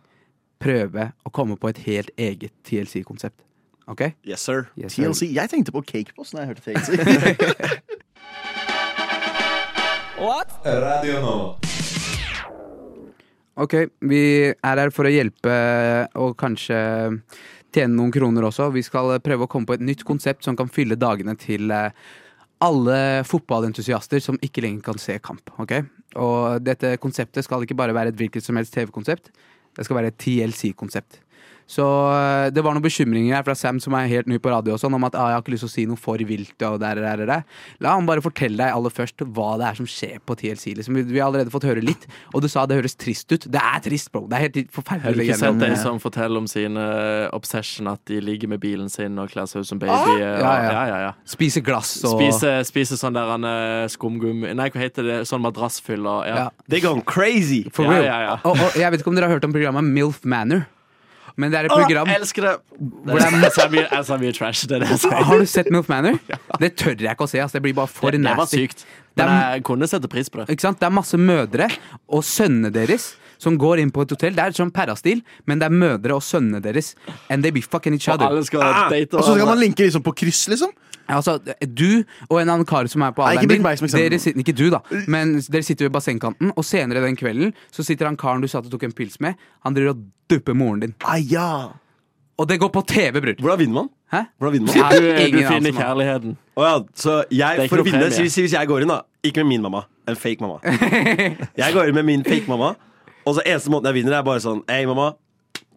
prøve 0.61 1.11
å 1.25 1.31
komme 1.33 1.57
på 1.57 1.71
et 1.71 1.79
helt 1.87 2.11
eget 2.19 2.53
TLC-konsept. 2.67 3.39
OK? 3.89 4.01
Yes, 4.27 4.43
sir. 4.45 4.67
Yes, 4.77 4.93
sir. 4.93 5.09
TLC. 5.09 5.31
Jeg 5.33 5.49
tenkte 5.49 5.73
på 5.73 5.81
Cake 5.87 6.13
Boss 6.15 6.35
når 6.35 6.45
jeg 6.45 6.47
hørte 6.53 6.65
TLC. 6.69 6.89
Ok, 13.61 13.73
vi 14.07 14.21
er 14.53 14.79
her 14.79 14.91
for 14.93 15.09
å 15.09 15.11
hjelpe 15.11 15.55
og 16.21 16.37
kanskje 16.39 16.77
tjene 17.73 17.95
noen 17.95 18.11
kroner 18.13 18.47
også. 18.47 18.69
Vi 18.75 18.83
skal 18.85 19.17
prøve 19.23 19.47
å 19.47 19.51
komme 19.51 19.69
på 19.69 19.77
et 19.77 19.85
nytt 19.85 20.03
konsept 20.07 20.45
som 20.47 20.57
kan 20.59 20.71
fylle 20.71 20.99
dagene 20.99 21.35
til 21.39 21.71
eh, 21.73 21.95
alle 22.61 22.99
fotballentusiaster 23.27 24.21
som 24.23 24.39
ikke 24.43 24.63
lenger 24.65 24.85
kan 24.91 25.01
se 25.01 25.17
kamp. 25.23 25.49
ok? 25.61 25.79
Og 26.21 26.61
dette 26.63 26.97
konseptet 27.01 27.47
skal 27.47 27.63
ikke 27.65 27.77
bare 27.79 27.95
være 27.95 28.13
et 28.13 28.19
hvilket 28.19 28.45
som 28.45 28.59
helst 28.59 28.75
TV-konsept. 28.75 29.31
Det 29.77 29.87
skal 29.87 30.01
være 30.01 30.11
et 30.11 30.19
TLC-konsept. 30.21 31.21
Så 31.71 31.85
eh, 32.11 32.49
det 32.51 32.59
var 32.65 32.75
noen 32.75 32.83
bekymringer 32.83 33.37
her 33.37 33.45
fra 33.47 33.55
Sam 33.55 33.77
som 33.79 33.95
er 33.95 34.09
helt 34.11 34.27
ny 34.27 34.35
på 34.43 34.51
radio 34.51 34.73
og 34.75 34.81
sånn, 34.81 34.95
om 34.97 35.05
at 35.07 35.15
ah, 35.15 35.29
jeg 35.31 35.37
har 35.37 35.43
ikke 35.45 35.53
lyst 35.53 35.63
til 35.63 35.69
å 35.69 35.73
si 35.77 35.85
noe 35.87 35.99
for 36.01 36.19
vilt. 36.27 36.55
og 36.67 36.79
der, 36.81 36.99
der, 36.99 37.21
der, 37.21 37.29
der. 37.29 37.45
La 37.79 37.93
han 37.95 38.09
bare 38.09 38.23
fortelle 38.25 38.59
deg 38.59 38.75
aller 38.75 38.91
først 38.91 39.23
hva 39.23 39.53
det 39.61 39.69
er 39.69 39.79
som 39.79 39.87
skjer 39.87 40.17
på 40.27 40.35
TLC. 40.41 40.73
Liksom. 40.81 40.97
Vi 40.99 41.05
vi 41.13 41.19
har 41.21 41.29
allerede 41.29 41.53
fått 41.53 41.63
høre 41.69 41.83
litt, 41.83 42.03
og 42.33 42.43
du 42.43 42.49
sa 42.51 42.65
det 42.67 42.75
høres 42.81 42.97
trist 42.99 43.31
ut. 43.31 43.47
Det 43.51 43.61
er 43.61 43.79
trist, 43.85 44.11
bro. 44.11 44.25
Det 44.27 44.35
er 44.37 44.45
helt 44.49 44.59
Har 44.91 44.97
Jeg 44.99 45.03
har 45.05 45.21
ikke 45.23 45.37
sett 45.39 45.59
de 45.63 45.71
som 45.79 45.99
forteller 46.03 46.41
om 46.43 46.47
sine 46.51 46.81
eh, 46.81 47.29
obsession, 47.37 47.87
at 47.93 48.03
de 48.11 48.19
ligger 48.19 48.51
med 48.51 48.59
bilen 48.63 48.89
sin 48.91 49.15
og 49.21 49.31
kler 49.31 49.47
seg 49.47 49.63
ut 49.63 49.69
som 49.71 49.79
baby? 49.79 49.95
Ah, 49.95 50.09
og- 50.11 50.19
Ja, 50.19 50.27
ja. 50.41 50.71
ja, 50.71 50.83
ja, 50.91 50.99
ja. 51.07 51.13
Spiser 51.25 51.63
glass 51.63 51.93
og 52.03 52.17
Spiser, 52.19 52.63
spise 52.67 52.97
sånn 52.99 53.15
der 53.15 53.31
en 53.37 53.47
eh, 53.47 53.87
skumgummi 53.91 54.51
Nei, 54.59 54.67
hva 54.73 54.83
heter 54.83 55.07
det? 55.07 55.17
Sånn 55.29 55.41
madrassfyller. 55.47 56.27
ja. 56.27 56.35
Ja. 56.41 56.49
They 56.67 56.81
gone 56.83 57.01
crazy. 57.07 57.63
For 57.71 57.85
Ja, 57.85 57.91
real. 57.95 58.03
ja, 58.05 58.19
ja. 58.27 58.35
Og, 58.43 58.59
og 58.59 58.75
jeg 58.79 58.91
vet 58.91 59.01
ikke 59.03 59.11
om 59.11 59.15
dere 59.15 59.27
har 59.31 59.37
hørt 59.39 59.45
om 59.47 59.53
programmet 59.55 59.83
MILF 59.87 60.23
Manor. 60.25 60.67
Men 61.37 61.51
det 61.51 61.59
er 61.61 61.65
et 61.69 61.71
program 61.71 62.07
Åh, 62.09 62.15
elsker 62.19 62.41
det! 62.41 62.53
det 62.79 63.15
er, 63.15 63.37
jeg 63.41 63.51
sa 63.55 63.67
mye, 63.71 63.85
jeg 63.91 64.05
sa 64.05 64.17
mye 64.17 64.33
trash. 64.35 64.65
Det 64.67 64.75
er 64.75 64.79
det 64.83 64.89
jeg 64.89 64.99
sier. 65.05 65.23
Har 65.29 65.39
du 65.39 65.45
sett 65.45 65.69
MILF 65.71 65.87
Manor? 65.89 66.17
Det 66.61 66.75
tør 66.75 66.95
jeg 66.99 67.11
ikke 67.15 67.27
å 67.27 67.31
se. 67.31 67.39
Altså. 67.39 67.57
Det 67.59 67.61
blir 67.67 67.73
bare 67.77 67.87
for 67.87 68.11
Det, 68.11 68.19
det 68.21 68.29
var 68.29 68.43
nasty. 68.43 68.57
sykt. 68.67 68.85
Det 69.15 69.23
Men 69.25 69.31
er- 69.33 69.55
jeg 69.55 69.63
kunne 69.67 69.87
sette 69.87 70.07
pris 70.11 70.29
på 70.29 70.41
det. 70.41 70.49
Ikke 70.55 70.61
sant? 70.67 70.79
Det 70.79 70.87
er 70.89 70.93
masse 70.95 71.17
mødre 71.17 71.69
og 72.09 72.23
sønnene 72.23 72.71
deres 72.73 73.13
som 73.41 73.55
går 73.57 73.79
inn 73.81 73.89
på 73.91 74.03
et 74.05 74.11
hotell. 74.13 74.35
Det 74.37 74.43
er 74.43 74.51
sånn 74.53 74.69
perastil 74.71 75.23
men 75.49 75.59
det 75.59 75.65
er 75.65 75.73
mødre 75.73 76.13
og 76.19 76.21
sønnene 76.21 76.61
deres. 76.61 76.93
And 77.29 77.41
they 77.43 77.49
be 77.51 77.61
fucking 77.61 77.95
each 77.97 78.07
Og 78.09 78.15
other. 78.19 78.27
alle 78.27 78.43
skal 78.45 78.61
Ah, 78.61 78.89
date 78.89 79.13
Og 79.17 79.23
så 79.25 79.33
skal 79.35 79.47
man 79.49 79.57
linke 79.59 79.81
liksom 79.87 80.03
på 80.05 80.13
kryss, 80.15 80.47
liksom. 80.51 80.69
Altså, 81.11 81.37
du 81.67 82.03
og 82.29 82.39
en 82.41 82.49
annen 82.49 82.65
kar 82.67 82.87
som 82.91 83.03
er 83.05 83.13
på 83.15 83.25
alderen 83.25 83.51
din 83.51 83.63
dere 83.63 84.19
sitter, 84.21 84.39
Ikke 84.39 84.55
du, 84.55 84.69
da. 84.73 84.81
Men 85.11 85.37
dere 85.51 85.65
sitter 85.67 85.87
ved 85.89 85.95
bassengkanten, 85.97 86.53
og 86.55 86.65
senere 86.65 87.03
den 87.05 87.19
kvelden 87.19 87.53
så 87.71 87.85
sitter 87.85 88.09
han 88.09 88.17
karen 88.19 88.41
du 88.43 88.49
satt 88.51 88.67
og 88.67 88.73
tok 88.73 88.87
en 88.87 88.95
pils 88.95 89.19
med, 89.23 89.39
han 89.65 89.77
driver 89.77 89.95
og 89.95 90.05
dupper 90.31 90.57
moren 90.57 90.83
din. 90.85 90.95
Ah, 91.03 91.19
ja. 91.19 91.69
Og 92.41 92.47
det 92.49 92.57
går 92.59 92.71
på 92.73 92.81
TV, 92.87 93.21
bror! 93.21 93.35
Hvordan 93.39 93.59
vinner 93.59 93.73
man? 93.81 93.89
Hæ? 94.13 94.21
Hvordan 94.37 94.53
vinner 94.53 94.77
man? 94.77 94.91
Du, 94.91 95.37
du 95.37 95.41
finner 95.47 95.71
kjærligheten. 95.71 96.37
Oh, 96.55 96.63
ja, 96.65 96.77
så 96.95 97.17
jeg, 97.31 97.67
for 97.69 97.83
å 97.83 97.85
vinne, 97.85 98.07
si, 98.09 98.15
si, 98.15 98.21
hvis, 98.25 98.37
hvis 98.47 98.55
jeg 98.57 98.69
går 98.71 98.85
inn, 98.85 98.93
da 98.93 99.01
Ikke 99.27 99.43
med 99.43 99.51
min 99.51 99.65
mamma, 99.67 99.83
en 100.09 100.17
fake 100.17 100.41
mamma. 100.41 100.57
Jeg 101.61 101.75
går 101.75 101.91
inn 101.91 101.95
med 101.99 102.07
min 102.07 102.23
fake 102.25 102.49
mamma, 102.49 102.71
og 103.21 103.35
så 103.37 103.43
eneste 103.45 103.69
måten 103.69 103.91
jeg 103.91 103.99
vinner, 103.99 104.15
er 104.17 104.25
bare 104.25 104.41
sånn 104.41 104.63
Hei, 104.71 104.81
mamma. 104.89 105.11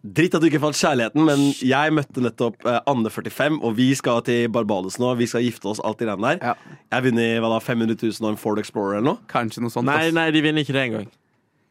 Dritt 0.05 0.35
at 0.37 0.43
du 0.43 0.45
ikke 0.51 0.61
fant 0.61 0.77
kjærligheten, 0.77 1.23
men 1.25 1.47
jeg 1.65 1.93
møtte 1.97 2.21
nettopp 2.21 2.65
eh, 2.69 2.77
Anne 2.91 3.09
45, 3.09 3.57
og 3.65 3.73
vi 3.79 3.87
skal 3.97 4.21
til 4.27 4.51
Barbados 4.53 4.99
nå. 5.01 5.15
Vi 5.17 5.25
skal 5.31 5.45
gifte 5.47 5.71
oss, 5.71 5.81
alt 5.81 6.03
i 6.05 6.09
den 6.09 6.21
der. 6.21 6.37
Ja. 6.43 6.53
Jeg 6.93 7.07
vinner 7.07 7.39
hva 7.41 7.55
da, 7.55 7.61
500 7.63 7.97
000 7.97 8.21
og 8.21 8.35
en 8.35 8.41
Ford 8.41 8.61
Explorer 8.61 8.99
eller 8.99 9.15
noe. 9.15 9.29
Kanskje 9.31 9.65
noe 9.65 9.73
sånt. 9.73 9.89
Nei, 9.89 10.11
ass. 10.11 10.17
nei, 10.17 10.27
de 10.35 10.43
vinner 10.45 10.67
ikke 10.67 10.75
det 10.77 10.83
engang. 10.91 11.09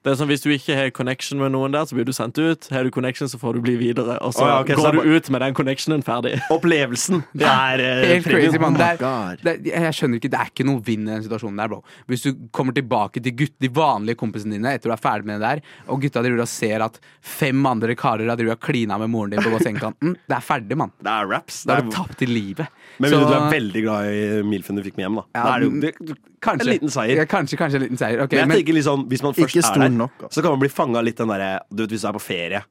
Det 0.05 0.13
er 0.13 0.19
sånn, 0.21 0.29
Hvis 0.29 0.43
du 0.45 0.51
ikke 0.53 0.75
har 0.77 0.91
connection 0.93 1.39
med 1.41 1.55
noen 1.55 1.73
der, 1.73 1.87
så 1.89 1.97
blir 1.97 2.05
du 2.05 2.13
sendt 2.13 2.37
ut. 2.37 2.67
Har 2.69 2.85
du 2.85 2.91
connection, 2.93 3.29
så 3.31 3.39
får 3.41 3.57
du 3.57 3.61
bli 3.65 3.77
videre. 3.81 4.19
Og 4.21 4.35
så 4.37 4.43
oh, 4.45 4.49
ja, 4.51 4.57
okay, 4.61 4.77
går 4.77 4.85
så 4.85 4.91
du 4.93 5.15
ut 5.17 5.31
med 5.33 5.41
den 5.41 5.55
connectionen 5.57 6.05
ferdig. 6.05 6.35
Opplevelsen. 6.53 7.23
Det 7.33 7.47
er 7.49 7.81
Helt 8.11 8.29
crazy, 8.29 8.61
mann. 8.61 8.77
Er- 8.77 9.63
jeg 9.65 9.95
skjønner 9.97 10.21
ikke, 10.21 10.29
det 10.35 10.41
er 10.43 10.51
ikke 10.53 10.67
noe 10.69 10.83
vinn 10.85 11.09
i 11.09 11.15
den 11.15 11.25
situasjonen 11.25 11.63
der, 11.63 11.73
bro. 11.73 11.81
Hvis 12.13 12.27
du 12.27 12.35
kommer 12.53 12.77
tilbake 12.77 13.23
til 13.25 13.33
gutt, 13.39 13.55
de 13.65 13.71
vanlige 13.73 14.21
kompisene 14.21 14.59
dine 14.59 14.75
etter 14.77 14.93
du 14.93 14.97
er 14.99 15.01
ferdig 15.01 15.31
med 15.31 15.41
det 15.41 15.55
der, 15.55 15.65
og 15.89 16.05
gutta 16.05 16.21
driver 16.27 16.45
og 16.45 16.53
ser 16.53 16.85
at 16.85 17.01
fem 17.25 17.65
andre 17.73 17.97
karer 17.97 18.29
har 18.29 18.37
drivet 18.37 18.59
og 18.59 18.63
klina 18.69 19.01
med 19.01 19.09
moren 19.15 19.33
din 19.33 19.41
på 19.45 19.55
bassengkanten, 19.57 20.19
det 20.29 20.37
er 20.37 20.45
ferdig, 20.45 20.77
mann. 20.85 20.93
Det 21.01 21.17
er 21.17 21.33
raps. 21.33 21.63
Da 21.65 21.79
Det 21.79 21.81
har 21.81 21.89
du 21.89 21.97
tapt 21.97 22.29
i 22.29 22.29
livet. 22.29 22.69
men 23.01 23.09
Så- 23.11 23.25
du 23.25 23.33
er 23.33 23.49
veldig 23.57 23.87
glad 23.89 24.13
i 24.13 24.23
milfen 24.53 24.77
du 24.77 24.85
fikk 24.85 25.01
med 25.01 25.09
hjem, 25.09 25.23
da. 25.23 25.27
Ja, 25.33 25.57
da 25.57 26.21
Kanskje. 26.45 26.67
en 26.67 26.73
liten 26.75 26.93
seier. 26.93 27.17
Ja, 27.23 27.25
kanskje, 27.31 27.59
kanskje 27.61 27.81
en 27.81 27.85
liten 27.87 28.01
seier. 28.01 28.23
Okay, 28.25 28.39
Men 28.39 28.45
jeg 28.45 28.49
men, 28.53 28.61
tenker 28.61 28.79
liksom, 28.79 29.05
hvis 29.11 29.25
man 29.25 29.35
først 29.37 29.59
er 29.65 29.83
der, 29.87 29.89
nok, 29.97 30.27
så 30.31 30.45
kan 30.45 30.55
man 30.55 30.63
bli 30.63 30.71
fanga 30.73 31.03
litt 31.05 31.19
den 31.21 31.33
derre 31.33 31.51
Du 31.71 31.83
vet, 31.85 31.95
hvis 31.97 32.05
du 32.05 32.09
er 32.11 32.17
på 32.19 32.23
ferie, 32.23 32.63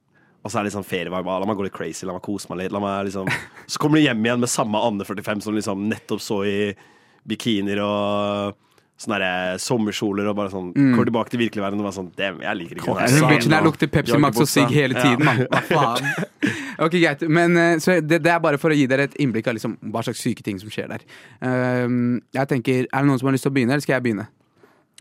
og 0.44 0.52
så 0.52 0.60
er 0.60 0.64
det 0.66 0.72
liksom 0.72 0.84
ferievibe. 0.88 1.30
ah, 1.32 1.40
La 1.40 1.48
meg 1.50 1.58
gå 1.60 1.64
litt 1.68 1.76
crazy, 1.76 2.06
la 2.06 2.14
meg 2.18 2.24
kose 2.26 2.50
meg 2.52 2.64
litt. 2.64 2.74
La 2.76 2.82
meg 2.84 3.08
liksom 3.10 3.30
Så 3.68 3.80
kommer 3.80 3.98
du 4.00 4.04
hjem 4.06 4.26
igjen 4.26 4.40
med 4.44 4.52
samme 4.52 4.82
Anne 4.84 5.06
45 5.08 5.42
som 5.46 5.56
liksom 5.56 5.88
nettopp 5.90 6.22
så 6.22 6.42
i 6.48 6.58
bikinier 7.28 7.80
og 7.84 8.58
sånne 9.02 9.18
der 9.20 9.58
sommerkjoler 9.62 10.28
og 10.30 10.36
bare 10.38 10.52
sånn 10.54 10.70
Kommer 10.76 11.08
tilbake 11.10 11.34
til 11.34 11.42
virkelig 11.42 11.64
verden 11.64 11.82
og 11.82 11.88
bare 11.88 11.96
sånn 11.98 12.12
jeg 12.18 12.60
liker 12.60 12.80
ikke 12.80 12.98
det. 13.00 13.08
den 13.16 13.32
bitchen 13.32 13.56
der 13.56 13.66
lukter 13.66 13.90
Pepsi 13.92 14.20
Max 14.22 14.40
og 14.40 14.50
sigg 14.50 14.72
hele 14.74 14.96
tiden, 15.00 15.26
mann. 15.26 15.44
Hva 15.52 15.64
faen? 15.68 16.30
Ok, 16.84 16.98
greit. 16.98 17.26
Men 17.30 17.58
eh, 17.60 17.76
så 17.84 17.98
det, 18.02 18.22
det 18.26 18.32
er 18.34 18.40
bare 18.44 18.60
for 18.62 18.74
å 18.74 18.78
gi 18.78 18.86
dere 18.90 19.08
et 19.10 19.18
innblikk 19.22 19.50
av 19.50 19.58
liksom, 19.58 19.76
hva 19.94 20.04
slags 20.06 20.22
syke 20.24 20.46
ting 20.46 20.60
som 20.62 20.72
skjer 20.74 20.90
der. 20.92 21.04
Um, 21.40 22.22
jeg 22.34 22.50
tenker, 22.50 22.88
Er 22.88 23.04
det 23.04 23.10
noen 23.10 23.22
som 23.22 23.30
har 23.30 23.36
lyst 23.36 23.46
til 23.48 23.54
å 23.54 23.58
begynne, 23.58 23.76
eller 23.76 23.86
skal 23.86 23.98
jeg 23.98 24.06
begynne? 24.08 24.28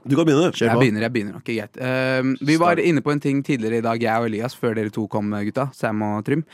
Du 0.02 0.16
kan 0.18 0.26
begynne, 0.26 0.50
du. 0.50 0.58
Jeg 0.58 0.78
begynner, 0.78 1.06
jeg 1.06 1.14
begynner. 1.14 1.38
Ok, 1.38 1.52
greit. 1.54 1.78
Um, 1.78 2.34
vi 2.42 2.58
var 2.60 2.82
inne 2.82 3.04
på 3.04 3.14
en 3.14 3.22
ting 3.22 3.42
tidligere 3.46 3.80
i 3.80 3.86
dag, 3.86 4.02
jeg 4.02 4.24
og 4.24 4.28
Elias, 4.28 4.56
før 4.58 4.76
dere 4.78 4.92
to 4.94 5.06
kom, 5.10 5.30
gutta. 5.46 5.68
Sam 5.78 6.02
og 6.08 6.24
Trym. 6.26 6.44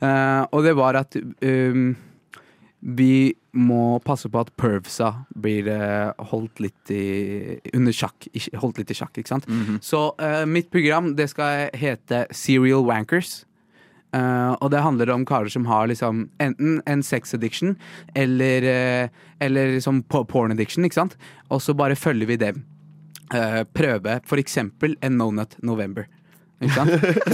Uh, 0.00 0.42
og 0.50 0.64
det 0.66 0.74
var 0.76 0.98
at 1.04 1.16
um, 1.20 1.92
vi 2.84 3.32
må 3.56 3.96
passe 4.04 4.28
på 4.28 4.42
at 4.42 4.50
pervsa 4.60 5.10
blir 5.40 5.70
eh, 5.72 6.10
holdt 6.30 6.60
litt 6.60 6.90
i 6.92 7.56
under 7.72 7.94
sjakk. 7.96 8.26
Holdt 8.60 8.80
litt 8.80 8.92
i 8.92 8.96
sjakk, 8.98 9.16
ikke 9.16 9.32
sant? 9.32 9.48
Så 9.84 10.10
uh, 10.20 10.44
mitt 10.44 10.68
program 10.74 11.14
det 11.16 11.30
skal 11.32 11.70
hete 11.80 12.26
Serial 12.34 12.84
Wankers. 12.84 13.44
Uh, 14.14 14.52
og 14.60 14.68
det 14.70 14.84
handler 14.84 15.10
om 15.10 15.24
karer 15.26 15.50
som 15.50 15.64
har 15.66 15.88
liksom 15.90 16.28
enten 16.38 16.76
en 16.86 17.00
sex 17.02 17.34
addiction 17.34 17.72
eller, 18.14 18.62
uh, 18.62 19.24
eller 19.42 19.72
liksom 19.74 20.04
porn 20.10 20.54
addiction, 20.54 20.84
ikke 20.84 21.00
sant? 21.00 21.16
Og 21.48 21.64
så 21.64 21.74
bare 21.74 21.98
følger 21.98 22.30
vi 22.30 22.40
dem. 22.44 22.62
Prøve 23.74 24.18
for 24.28 24.38
eksempel 24.38 24.92
en 25.02 25.16
No 25.18 25.30
Nut 25.32 25.56
November. 25.64 26.04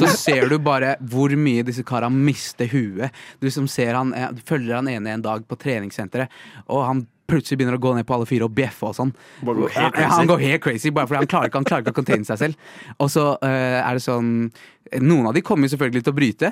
Så 0.01 0.11
ser 0.16 0.49
du 0.51 0.57
bare 0.62 0.95
hvor 1.12 1.33
mye 1.39 1.64
disse 1.66 1.85
kara 1.87 2.11
mister 2.12 2.71
huet. 2.73 3.14
Du 3.41 3.51
som 3.53 3.68
ser 3.71 3.95
han, 3.95 4.14
eh, 4.16 4.33
følger 4.47 4.79
han 4.81 4.89
ene 4.91 5.16
en 5.16 5.25
dag 5.25 5.47
på 5.49 5.59
treningssenteret, 5.61 6.33
og 6.68 6.85
han 6.87 7.05
plutselig 7.31 7.61
begynner 7.61 7.79
å 7.79 7.83
gå 7.83 7.93
ned 7.95 8.07
på 8.09 8.16
alle 8.16 8.27
fire 8.27 8.49
og 8.49 8.55
bjeffe 8.57 8.89
og 8.89 8.97
sånn. 8.97 9.12
Går 9.47 9.61
Ja, 9.77 9.91
han 10.16 10.31
går 10.31 10.43
helt 10.43 10.64
crazy, 10.64 10.91
bare 10.91 11.07
fordi 11.07 11.23
han 11.23 11.31
klarer 11.31 11.51
ikke, 11.51 11.62
han 11.62 11.68
klarer 11.68 11.85
ikke 11.85 11.95
å 11.95 12.01
containe 12.01 12.27
seg 12.27 12.41
selv. 12.41 12.73
Og 12.99 13.12
så 13.12 13.27
uh, 13.39 13.79
er 13.79 13.95
det 13.95 14.03
sånn 14.03 14.51
Noen 14.99 15.29
av 15.31 15.37
de 15.37 15.45
kommer 15.47 15.71
selvfølgelig 15.71 16.03
til 16.03 16.11
å 16.11 16.16
bryte. 16.16 16.49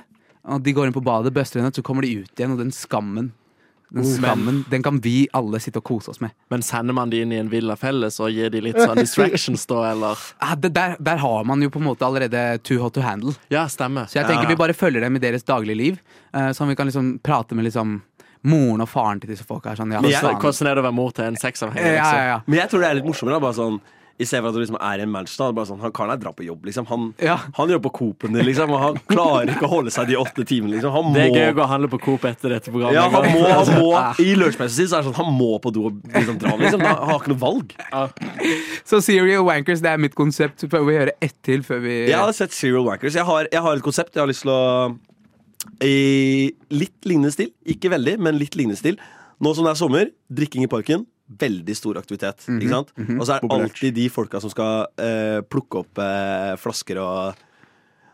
Og 0.54 0.62
de 0.62 0.72
går 0.76 0.86
inn 0.86 0.94
på 0.94 1.02
badet, 1.02 1.32
bøster 1.34 1.58
henne, 1.58 1.74
så 1.74 1.82
kommer 1.82 2.06
de 2.06 2.20
ut 2.22 2.38
igjen, 2.38 2.52
og 2.54 2.60
den 2.62 2.70
skammen 2.70 3.32
den 3.90 4.04
skammen, 4.04 4.64
den 4.70 4.82
kan 4.82 4.98
vi 5.00 5.28
alle 5.32 5.60
sitte 5.60 5.80
og 5.80 5.84
kose 5.88 6.10
oss 6.12 6.20
med. 6.20 6.30
Men 6.52 6.62
sender 6.62 6.92
man 6.96 7.10
de 7.10 7.22
inn 7.24 7.32
i 7.32 7.38
en 7.40 7.48
villa 7.48 7.76
felles 7.76 8.18
og 8.20 8.30
gir 8.34 8.50
de 8.52 8.60
litt 8.60 8.76
sånn 8.76 8.98
distractions, 9.04 9.64
da, 9.70 9.78
eller? 9.92 10.18
Ja, 10.40 10.54
det, 10.60 10.72
der, 10.76 10.96
der 11.00 11.16
har 11.22 11.44
man 11.48 11.62
jo 11.64 11.70
på 11.72 11.80
en 11.80 11.86
måte 11.88 12.04
allerede 12.04 12.58
too 12.62 12.78
hot 12.82 12.94
to 12.98 13.00
handle. 13.06 13.32
Ja, 13.48 13.64
stemmer. 13.72 14.06
Så 14.10 14.20
jeg 14.20 14.28
tenker 14.28 14.44
Ja. 14.44 14.52
vi 14.52 14.56
bare 14.60 14.76
følger 14.76 15.00
dem 15.06 15.16
i 15.16 15.22
deres 15.24 15.44
daglige 15.48 15.76
liv, 15.80 15.98
eh, 16.34 16.50
sånn 16.52 16.68
vi 16.68 16.76
kan 16.76 16.86
liksom 16.90 17.18
prate 17.24 17.56
med 17.56 17.64
liksom 17.70 18.02
moren 18.48 18.80
og 18.84 18.88
faren 18.88 19.18
til 19.20 19.32
disse 19.32 19.44
folka. 19.44 19.72
Sånn, 19.76 19.90
ja. 19.92 20.00
Hvordan 20.00 20.68
er 20.70 20.76
det 20.76 20.82
å 20.84 20.86
være 20.86 20.94
mor 20.94 21.10
til 21.16 21.24
en 21.24 21.36
sexavhengig? 21.36 21.96
ja, 21.96 22.10
ja, 22.14 22.26
ja. 22.34 22.40
Men 22.46 22.60
jeg 22.60 22.70
tror 22.70 22.84
det 22.84 22.90
er 22.92 22.94
litt 23.00 23.08
morsommere. 23.08 23.40
Bare 23.42 23.56
sånn 23.56 23.80
i 24.18 24.26
stedet 24.26 24.42
for 24.42 24.48
at 24.50 24.54
du 24.56 24.60
liksom 24.60 24.76
er 24.82 24.98
i 24.98 25.02
en 25.04 25.10
match. 25.14 25.36
da, 25.38 25.52
bare 25.54 25.68
sånn, 25.68 25.78
han 25.80 25.92
karen 25.94 26.10
her 26.10 26.18
drar 26.18 26.32
på 26.34 26.42
jobb. 26.44 26.64
liksom 26.66 26.86
Han, 26.90 27.14
Ja. 27.22 27.36
han 27.54 27.68
jobber 27.70 27.88
på 27.88 27.92
Coop-en 27.98 28.32
din, 28.34 28.44
liksom, 28.44 28.70
og 28.74 28.80
han 28.82 28.96
klarer 29.06 29.52
ikke 29.54 29.68
å 29.68 29.70
holde 29.76 29.90
seg 29.94 30.08
de 30.08 30.16
åtte 30.18 30.44
timene. 30.44 30.72
liksom 30.74 30.90
Han 30.92 31.12
Det 31.14 31.22
er 31.22 31.28
må 31.30 31.36
gøy 31.36 31.50
å 31.52 31.54
gå 31.54 31.62
og 31.62 31.68
handle 31.68 31.88
på 31.92 32.00
Coop 32.02 32.24
etter 32.24 32.48
dette 32.50 32.70
programmet. 32.72 32.94
ja, 32.98 33.08
han 33.08 33.24
må, 33.32 33.46
han 33.46 33.80
må. 33.80 33.92
I 34.26 34.34
lunsjpausen 34.34 34.74
sin 34.74 34.88
så 34.90 34.98
er 34.98 35.02
det 35.02 35.12
sånn 35.12 35.24
Han 35.24 35.32
må 35.38 35.60
på 35.62 35.72
do 35.72 35.86
og 35.86 36.02
liksom 36.12 36.38
dra. 36.42 36.56
Liksom. 36.58 36.80
Han 36.80 37.08
har 37.12 37.20
ikke 37.20 37.32
noe 37.34 37.42
valg. 37.44 37.74
Så 38.84 39.00
Serial 39.02 39.44
Wankers 39.46 39.80
det 39.80 39.90
er 39.92 39.98
mitt 40.02 40.14
konsept. 40.18 40.58
Så 40.60 40.68
får 40.68 40.84
vi 40.88 40.96
gjøre 40.98 41.14
ett 41.22 41.36
til 41.46 41.62
før 41.62 41.80
vi 41.86 41.94
Jeg 42.08 42.18
har 42.18 42.32
sett 42.32 42.50
Serial 42.52 42.84
Wankers. 42.84 43.14
Jeg 43.14 43.24
har, 43.24 43.46
jeg 43.52 43.60
har 43.62 43.76
et 43.76 43.82
konsept 43.86 44.14
jeg 44.14 44.22
har 44.22 44.26
lyst 44.30 44.42
til 44.42 44.50
å 44.50 44.98
I 45.84 46.52
litt 46.74 47.06
lignende 47.06 47.30
stil. 47.34 47.52
Ikke 47.66 47.90
veldig, 47.92 48.18
men 48.18 48.38
litt 48.38 48.56
lignende 48.58 48.78
stil. 48.78 48.98
Nå 49.40 49.52
som 49.54 49.64
det 49.66 49.72
er 49.76 49.78
sommer, 49.78 50.10
drikking 50.32 50.64
i 50.66 50.70
parken. 50.70 51.06
Veldig 51.28 51.74
stor 51.76 51.98
aktivitet. 52.00 52.46
ikke 52.48 52.70
sant? 52.72 52.92
Og 52.96 53.26
så 53.28 53.34
er 53.36 53.42
det 53.44 53.50
alltid 53.58 53.94
de 53.98 54.06
folka 54.08 54.40
som 54.40 54.48
skal 54.52 54.86
eh, 54.96 55.40
plukke 55.44 55.82
opp 55.82 56.00
eh, 56.00 56.54
flasker 56.56 57.00
og 57.02 57.44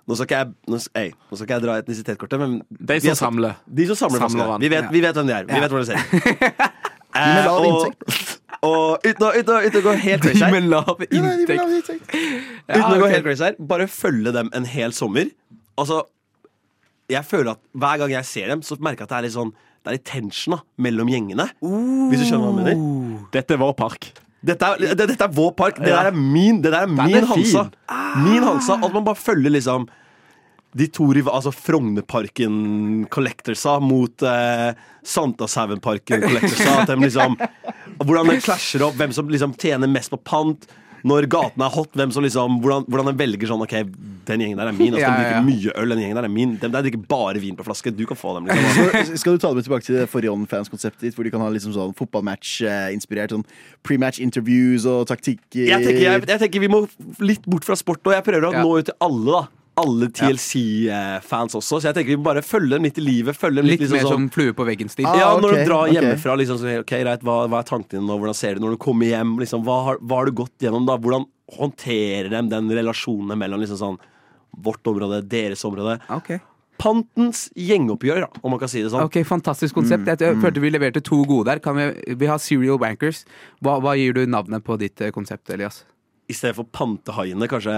nå 0.05 0.17
skal 0.19 0.27
ikke 0.27 0.39
jeg, 0.43 0.49
nå, 0.69 0.79
ei, 1.01 1.07
nå 1.31 1.37
skal 1.39 1.47
ikke 1.47 1.55
jeg 1.57 1.62
dra 1.65 1.75
etnisitetskortet, 1.81 2.41
men 2.43 2.57
De 2.69 2.97
som 3.01 3.12
er- 3.15 3.21
samler. 3.21 3.55
De 3.73 3.87
som 3.89 3.97
samler 3.97 4.21
Samler 4.21 4.43
flaskene. 4.45 4.59
Vi 4.61 4.69
vet, 4.75 4.89
vi 4.93 5.01
vet 5.01 5.15
hvem 5.17 5.31
de 5.31 5.33
er. 5.33 5.47
Vi 5.49 5.55
Ja. 5.55 5.61
vet 5.62 5.73
hvordan 5.73 5.87
de 5.87 5.93
ser 5.93 5.99
ut. 6.03 6.81
Eh, 7.15 7.47
og, 7.47 7.93
og 8.67 9.05
uten 9.07 9.23
å, 9.23 9.29
uten, 9.39 9.51
å, 9.55 9.59
uten 9.62 9.79
å 9.79 9.83
gå 9.85 9.93
helt 10.03 10.25
crazy 10.25 10.43
her, 10.43 10.51
Med 10.51 10.65
lav 10.67 10.99
inntekt. 11.07 12.01
uten 12.75 12.89
å 12.91 12.97
gå 12.99 13.07
helt 13.12 13.23
crazy 13.23 13.45
her, 13.47 13.55
bare 13.71 13.87
følge 13.87 14.33
dem 14.35 14.51
en 14.53 14.67
hel 14.67 14.91
sommer. 14.97 15.31
Altså, 15.79 16.01
jeg 17.09 17.23
føler 17.29 17.53
at 17.55 17.61
hver 17.71 18.01
gang 18.03 18.17
jeg 18.17 18.27
ser 18.27 18.51
dem, 18.51 18.65
så 18.67 18.75
merker 18.83 19.05
jeg 19.05 19.07
at 19.07 19.15
det 19.15 19.21
er 19.21 19.27
litt 19.29 19.37
sånn 19.37 19.55
Det 19.85 19.91
er 19.93 19.97
litt 19.99 20.07
tension 20.09 20.55
da, 20.57 20.62
mellom 20.80 21.11
gjengene. 21.12 21.45
Hvis 21.61 22.22
du 22.22 22.28
skjønner 22.30 22.47
hva 22.47 22.53
jeg 22.55 22.78
mener? 22.78 23.26
Dette 23.35 23.53
er 23.53 23.61
vår 23.61 23.74
park. 23.76 24.07
Dette 24.45 24.70
er, 24.74 24.80
det, 24.97 25.09
dette 25.11 25.24
er 25.26 25.35
vår 25.37 25.53
park. 25.57 25.76
Det 25.80 25.93
der 25.93 26.09
er 26.09 26.16
min, 26.16 26.62
det 26.64 26.72
der 26.72 26.87
er 26.87 26.91
min 26.93 27.18
er 27.20 27.26
Hansa. 27.28 27.66
Min 28.24 28.43
Hansa. 28.45 28.78
At 28.80 28.97
man 28.97 29.05
bare 29.05 29.20
følger 29.20 29.53
liksom 29.53 29.85
de 30.74 30.89
to 30.91 31.05
riva- 31.14 31.30
altså 31.37 31.53
Frognerparken 31.55 33.05
Collectorsa 33.12 33.76
mot 33.85 34.24
eh, 34.26 34.72
Sankthanshaugenparken 35.07 36.24
Collectorsa. 36.24 36.80
At 36.82 36.91
de 36.91 36.97
liksom, 37.05 37.37
hvordan 38.01 38.32
det 38.32 38.41
klasjer 38.45 38.82
opp, 38.89 38.97
hvem 38.99 39.12
som 39.14 39.28
liksom 39.30 39.55
tjener 39.61 39.91
mest 39.91 40.11
på 40.12 40.18
pant. 40.26 40.66
Når 41.05 41.27
gaten 41.29 41.61
er 41.61 41.73
hot, 41.75 41.91
hvem 41.93 42.13
som 42.15 42.25
liksom, 42.25 42.59
hvordan, 42.65 42.87
hvordan 42.89 43.11
de 43.11 43.19
velger 43.21 43.51
sånn 43.51 43.61
OK, 43.65 43.75
den 44.25 44.41
gjengen 44.41 44.61
der 44.61 44.71
er 44.71 44.77
min. 44.77 44.95
Og 44.95 44.99
så 44.99 45.03
Ja, 45.05 45.11
de 45.13 45.25
ja, 45.25 45.29
ja. 45.29 45.41
drikke 45.43 45.45
mye 45.51 45.75
øl. 45.83 45.93
Den 45.93 46.01
gjengen 46.01 46.17
der 46.21 46.29
er 46.29 46.33
min. 46.33 46.55
De 46.63 46.71
der 46.73 46.87
drikker 46.87 47.03
bare 47.11 47.43
vin 47.43 47.59
på 47.59 47.67
flaske. 47.67 47.93
Du 47.93 48.07
kan 48.09 48.17
få 48.17 48.33
dem. 48.39 48.49
liksom 48.49 48.89
Så 49.13 49.19
Skal 49.21 49.37
du 49.37 49.43
ta 49.43 49.51
det 49.53 49.59
med 49.61 49.67
tilbake 49.69 49.85
til 49.85 49.99
det 50.01 50.07
forrige 50.09 50.33
fans-konseptet 50.49 51.05
ditt, 51.05 51.15
hvor 51.19 51.29
de 51.29 51.33
kan 51.35 51.45
ha 51.45 51.51
liksom 51.53 51.75
sånn 51.77 51.93
fotballmatch-inspirert 51.99 53.35
sånn 53.37 53.45
pre-match 53.85 54.21
interviews 54.25 54.87
og 54.89 55.05
taktikk 55.11 55.41
jeg 55.55 55.69
tenker, 55.85 56.01
jeg, 56.07 56.25
jeg 56.29 56.41
tenker 56.41 56.61
vi 56.65 56.71
må 56.73 56.85
litt 57.21 57.45
bort 57.47 57.65
fra 57.69 57.77
sport, 57.77 58.01
og 58.09 58.17
jeg 58.17 58.25
prøver 58.25 58.49
å 58.49 58.55
nå 58.57 58.79
ut 58.81 58.89
til 58.89 58.97
alle. 59.05 59.43
da 59.43 59.43
Alle 59.81 60.07
TLC-fans 60.14 61.57
også. 61.59 61.81
Så 61.81 61.89
jeg 61.89 61.97
tenker 61.97 62.14
vi 62.14 62.18
må 62.20 62.27
bare 62.29 62.43
følge 62.47 62.77
dem 62.77 62.87
litt 62.87 62.99
i 63.01 63.05
livet. 63.05 63.37
Følge 63.39 63.59
dem 63.62 63.66
litt, 63.68 63.81
Litt 63.81 63.89
liksom 63.89 63.99
mer 63.99 64.07
sånn 64.07 64.27
som 64.27 64.31
flue 64.37 64.55
på 64.55 64.66
veggen-stil. 64.68 65.09
Ah, 65.11 65.16
Ja, 65.18 65.29
når 65.41 65.57
okay, 65.57 65.64
du 65.64 65.70
drar 65.70 65.93
hjemmefra, 65.93 66.37
liksom, 66.39 66.61
så, 66.62 66.75
ok, 66.85 66.95
greit, 67.03 67.25
hva, 67.27 67.37
hva 67.51 67.61
er 67.62 67.68
tankene 67.68 67.99
dine 67.99 68.07
nå? 68.07 68.18
Hvordan 68.22 68.39
ser 68.39 68.55
du 68.59 68.64
når 68.64 68.77
du 68.77 68.81
kommer 68.85 69.11
hjem? 69.11 69.37
Liksom, 69.43 69.64
hva, 69.66 69.79
har, 69.89 70.01
hva 70.03 70.20
har 70.20 70.31
du 70.31 70.37
gått 70.45 70.55
gjennom? 70.62 70.87
da? 70.89 70.97
Hvordan 71.03 71.27
håndterer 71.59 72.31
de 72.33 72.43
den 72.55 72.70
relasjonen 72.79 73.39
mellom 73.41 73.62
liksom 73.62 73.81
sånn 73.81 73.99
vårt 74.64 74.87
område, 74.87 75.22
deres 75.27 75.64
område? 75.66 75.99
Okay. 76.20 76.39
Pantens 76.79 77.49
gjengoppgjør, 77.59 78.25
da, 78.27 78.41
om 78.43 78.55
man 78.55 78.61
kan 78.62 78.70
si 78.70 78.83
det 78.83 78.91
sånn. 78.95 79.07
Ok, 79.07 79.20
Fantastisk 79.27 79.75
konsept. 79.79 80.07
Jeg, 80.11 80.22
jeg 80.22 80.39
følte 80.43 80.62
vi 80.62 80.70
leverte 80.75 81.03
to 81.05 81.20
gode 81.27 81.51
der. 81.51 81.62
Kan 81.62 81.79
vi, 81.79 81.91
vi 82.18 82.31
har 82.31 82.39
Serial 82.43 82.79
Bankers. 82.83 83.25
Hva, 83.62 83.77
hva 83.83 83.95
gir 83.99 84.14
du 84.16 84.25
navnet 84.27 84.62
på 84.66 84.79
ditt 84.79 85.03
eh, 85.03 85.12
konsept, 85.14 85.51
Elias? 85.55 85.83
I 86.31 86.35
stedet 86.35 86.57
for 86.57 86.66
pantehaiene, 86.72 87.47
kanskje 87.51 87.75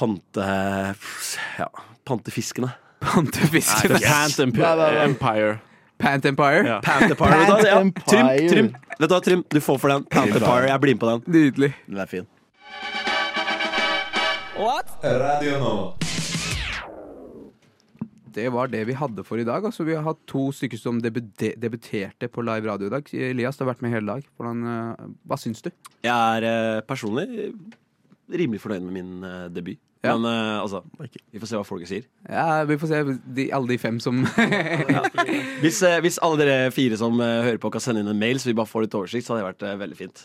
Pante... 0.00 0.44
Ja, 1.60 1.66
pantefiskene. 2.08 2.70
Pantefiskene. 3.04 3.98
Pant 4.00 4.38
Emp- 4.46 4.62
Empire. 5.04 5.58
Pant 6.00 6.24
Empire. 6.24 6.64
Ja. 6.64 6.80
Pantepire. 6.80 7.38
vet 7.44 7.48
Pant? 7.48 7.66
Ja, 7.66 7.80
trim. 8.08 8.28
Trym, 8.48 8.68
vet 8.96 9.08
du 9.10 9.14
hva, 9.14 9.20
Trym, 9.24 9.42
du 9.52 9.60
får 9.60 9.80
for 9.82 9.92
den. 9.92 10.06
Pantepire, 10.08 10.70
jeg 10.70 10.80
blir 10.80 10.96
med 10.96 11.02
på 11.02 11.10
den. 11.10 11.24
Nydelig. 11.34 11.74
Den 11.86 12.00
er 12.00 12.08
fin. 12.08 12.28
What? 14.60 14.88
Radio 15.04 15.58
nå. 15.60 15.74
Det 18.30 18.46
var 18.54 18.70
det 18.70 18.84
vi 18.86 18.94
hadde 18.96 19.24
for 19.26 19.42
i 19.42 19.44
dag. 19.44 19.64
Altså, 19.66 19.84
vi 19.84 19.96
har 19.98 20.04
hatt 20.06 20.20
to 20.30 20.46
stykker 20.54 20.80
som 20.80 21.00
debute 21.02 21.52
debuterte 21.60 22.28
på 22.30 22.44
live 22.46 22.68
radio 22.70 22.88
i 22.88 22.94
dag. 22.94 23.12
Elias, 23.12 23.58
du 23.58 23.64
har 23.66 23.72
vært 23.74 23.84
med 23.84 23.92
hele 23.96 24.14
dag. 24.14 24.24
Hvordan, 24.38 24.60
eh, 24.70 25.08
hva 25.28 25.36
syns 25.40 25.64
du? 25.66 25.70
Jeg 26.06 26.14
er 26.14 26.46
eh, 26.48 26.80
personlig 26.88 27.50
rimelig 28.32 28.60
fornøyd 28.62 28.84
med 28.86 28.94
min 28.94 29.24
uh, 29.24 29.46
debut. 29.52 29.78
Ja. 30.04 30.14
Men 30.16 30.24
uh, 30.24 30.62
altså, 30.62 30.80
vi 31.32 31.40
får 31.40 31.50
se 31.50 31.58
hva 31.58 31.66
folket 31.68 31.90
sier. 31.90 32.08
Ja, 32.24 32.62
Vi 32.68 32.78
får 32.80 32.88
se. 32.88 33.00
De, 33.36 33.46
alle 33.52 33.68
de 33.68 33.76
fem 33.78 33.98
som 34.00 34.22
Hvis, 35.62 35.82
uh, 35.84 35.98
hvis 36.00 36.20
alle 36.24 36.40
dere 36.40 36.74
fire 36.74 36.96
som 37.00 37.20
hører 37.20 37.60
på, 37.60 37.72
kan 37.74 37.84
sende 37.84 38.04
inn 38.04 38.12
en 38.12 38.20
mail, 38.20 38.40
så 38.40 38.48
vi 38.50 38.56
bare 38.56 38.70
får 38.70 38.86
litt 38.86 38.96
oversikt, 38.96 39.26
så 39.26 39.36
hadde 39.36 39.44
det 39.44 39.50
vært 39.50 39.82
veldig 39.84 39.98
fint. 39.98 40.22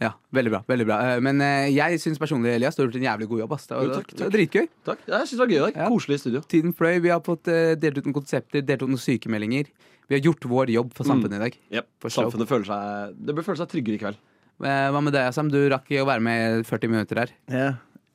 Ja, 0.00 0.14
veldig 0.32 0.48
bra. 0.54 0.58
veldig 0.64 0.84
bra 0.88 0.96
Men 1.20 1.42
jeg 1.68 1.98
syns 2.00 2.16
personlig 2.16 2.54
Elias, 2.54 2.72
du 2.72 2.80
har 2.80 2.86
gjort 2.86 2.96
en 2.96 3.02
jævlig 3.04 3.26
god 3.28 3.42
jobb. 3.42 3.50
ass. 3.52 3.66
Det 3.68 3.76
var, 3.76 3.84
Jo, 3.84 3.98
takk, 3.98 4.14
var 4.22 4.32
dritgøy. 4.32 4.68
Takk. 4.88 5.02
Ja, 5.04 5.18
Jeg 5.18 5.28
synes 5.28 5.34
det 5.34 5.42
var 5.42 5.52
gøy 5.52 5.60
dag. 5.66 5.80
Koselig 5.92 6.16
i 6.16 6.22
studio. 6.22 6.40
Tiden 6.48 6.72
fløy, 6.78 6.94
vi 7.04 7.12
har 7.12 7.20
fått 7.26 7.50
delt 7.82 8.00
ut 8.00 8.08
noen 8.08 8.16
konsepter, 8.16 8.64
delt 8.64 8.86
ut 8.86 8.94
noen 8.94 9.02
sykemeldinger. 9.04 9.68
Vi 10.10 10.16
har 10.16 10.24
gjort 10.24 10.48
vår 10.50 10.72
jobb 10.74 10.96
for 10.96 11.06
samfunnet 11.06 11.36
i 11.36 11.44
dag. 11.44 11.60
Yep. 11.76 11.90
Samfunnet 12.10 12.48
føler 12.50 12.66
seg 12.66 13.20
Det 13.28 13.36
bør 13.36 13.46
føle 13.46 13.60
seg 13.60 13.68
tryggere 13.70 13.98
i 13.98 14.00
kveld. 14.02 14.16
Eh, 14.60 14.88
Hva 14.92 15.00
med 15.02 15.14
deg, 15.16 15.28
Assam? 15.30 15.48
Du 15.52 15.58
rakk 15.72 15.88
å 16.00 16.06
være 16.08 16.20
med 16.24 16.66
40 16.68 16.90
minutter 16.92 17.22
her. 17.22 17.30
Ja. 17.48 17.68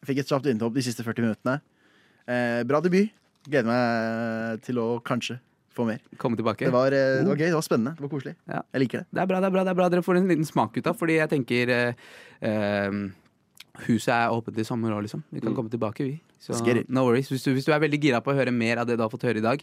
Fikk 0.05 0.19
et 0.21 0.29
kjapt 0.29 0.45
innhopp 0.51 0.75
de 0.75 0.83
siste 0.85 1.01
40 1.05 1.25
minuttene. 1.25 1.59
Eh, 2.29 2.61
bra 2.69 2.81
debut. 2.85 3.09
Gleder 3.45 3.65
meg 3.69 4.61
til 4.65 4.77
å 4.81 4.87
kanskje 5.05 5.39
få 5.75 5.85
mer. 5.89 5.99
Komme 6.21 6.37
tilbake. 6.37 6.65
Det 6.65 6.71
var, 6.73 6.93
eh, 6.93 7.21
det 7.21 7.27
var 7.27 7.35
gøy, 7.41 7.49
det 7.49 7.57
var 7.57 7.65
spennende, 7.65 7.95
det 7.97 8.05
var 8.05 8.09
koselig. 8.13 8.35
Ja. 8.47 8.61
Jeg 8.73 8.81
liker 8.85 8.97
det. 9.03 9.07
Det 9.13 9.21
er 9.21 9.27
bra, 9.27 9.39
det 9.41 9.47
er 9.49 9.51
bra. 9.57 9.63
det 9.63 9.69
er 9.73 9.79
bra 9.81 9.89
Dere 9.89 10.01
får 10.05 10.17
en 10.21 10.27
liten 10.29 10.45
smak 10.47 10.77
ut 10.77 10.87
av 10.87 10.97
fordi 10.97 11.17
jeg 11.19 11.29
tenker 11.33 11.69
eh, 11.69 11.93
eh, 12.41 12.91
Huset 13.85 14.07
er 14.13 14.31
åpent 14.31 14.57
i 14.57 14.63
sommer 14.63 14.93
òg, 14.95 15.01
liksom. 15.03 15.21
Vi 15.33 15.41
kan 15.41 15.51
Mm. 15.51 15.55
komme 15.57 15.69
tilbake, 15.69 15.99
vi. 16.05 16.21
Så 16.39 16.55
no 16.87 17.03
worries. 17.03 17.27
Hvis 17.27 17.43
du, 17.43 17.51
hvis 17.53 17.65
du 17.65 17.73
er 17.73 17.79
veldig 17.79 17.99
gira 17.99 18.21
på 18.23 18.31
å 18.31 18.35
høre 18.37 18.53
mer 18.53 18.77
av 18.77 18.87
det 18.87 18.95
du 18.95 19.03
har 19.03 19.09
fått 19.09 19.23
høre 19.27 19.37
i 19.37 19.41
dag, 19.43 19.61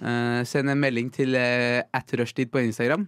eh, 0.00 0.42
send 0.44 0.70
en 0.70 0.80
melding 0.80 1.10
til 1.12 1.36
at 1.36 2.06
rushtid 2.16 2.48
på 2.50 2.64
Instagram, 2.64 3.06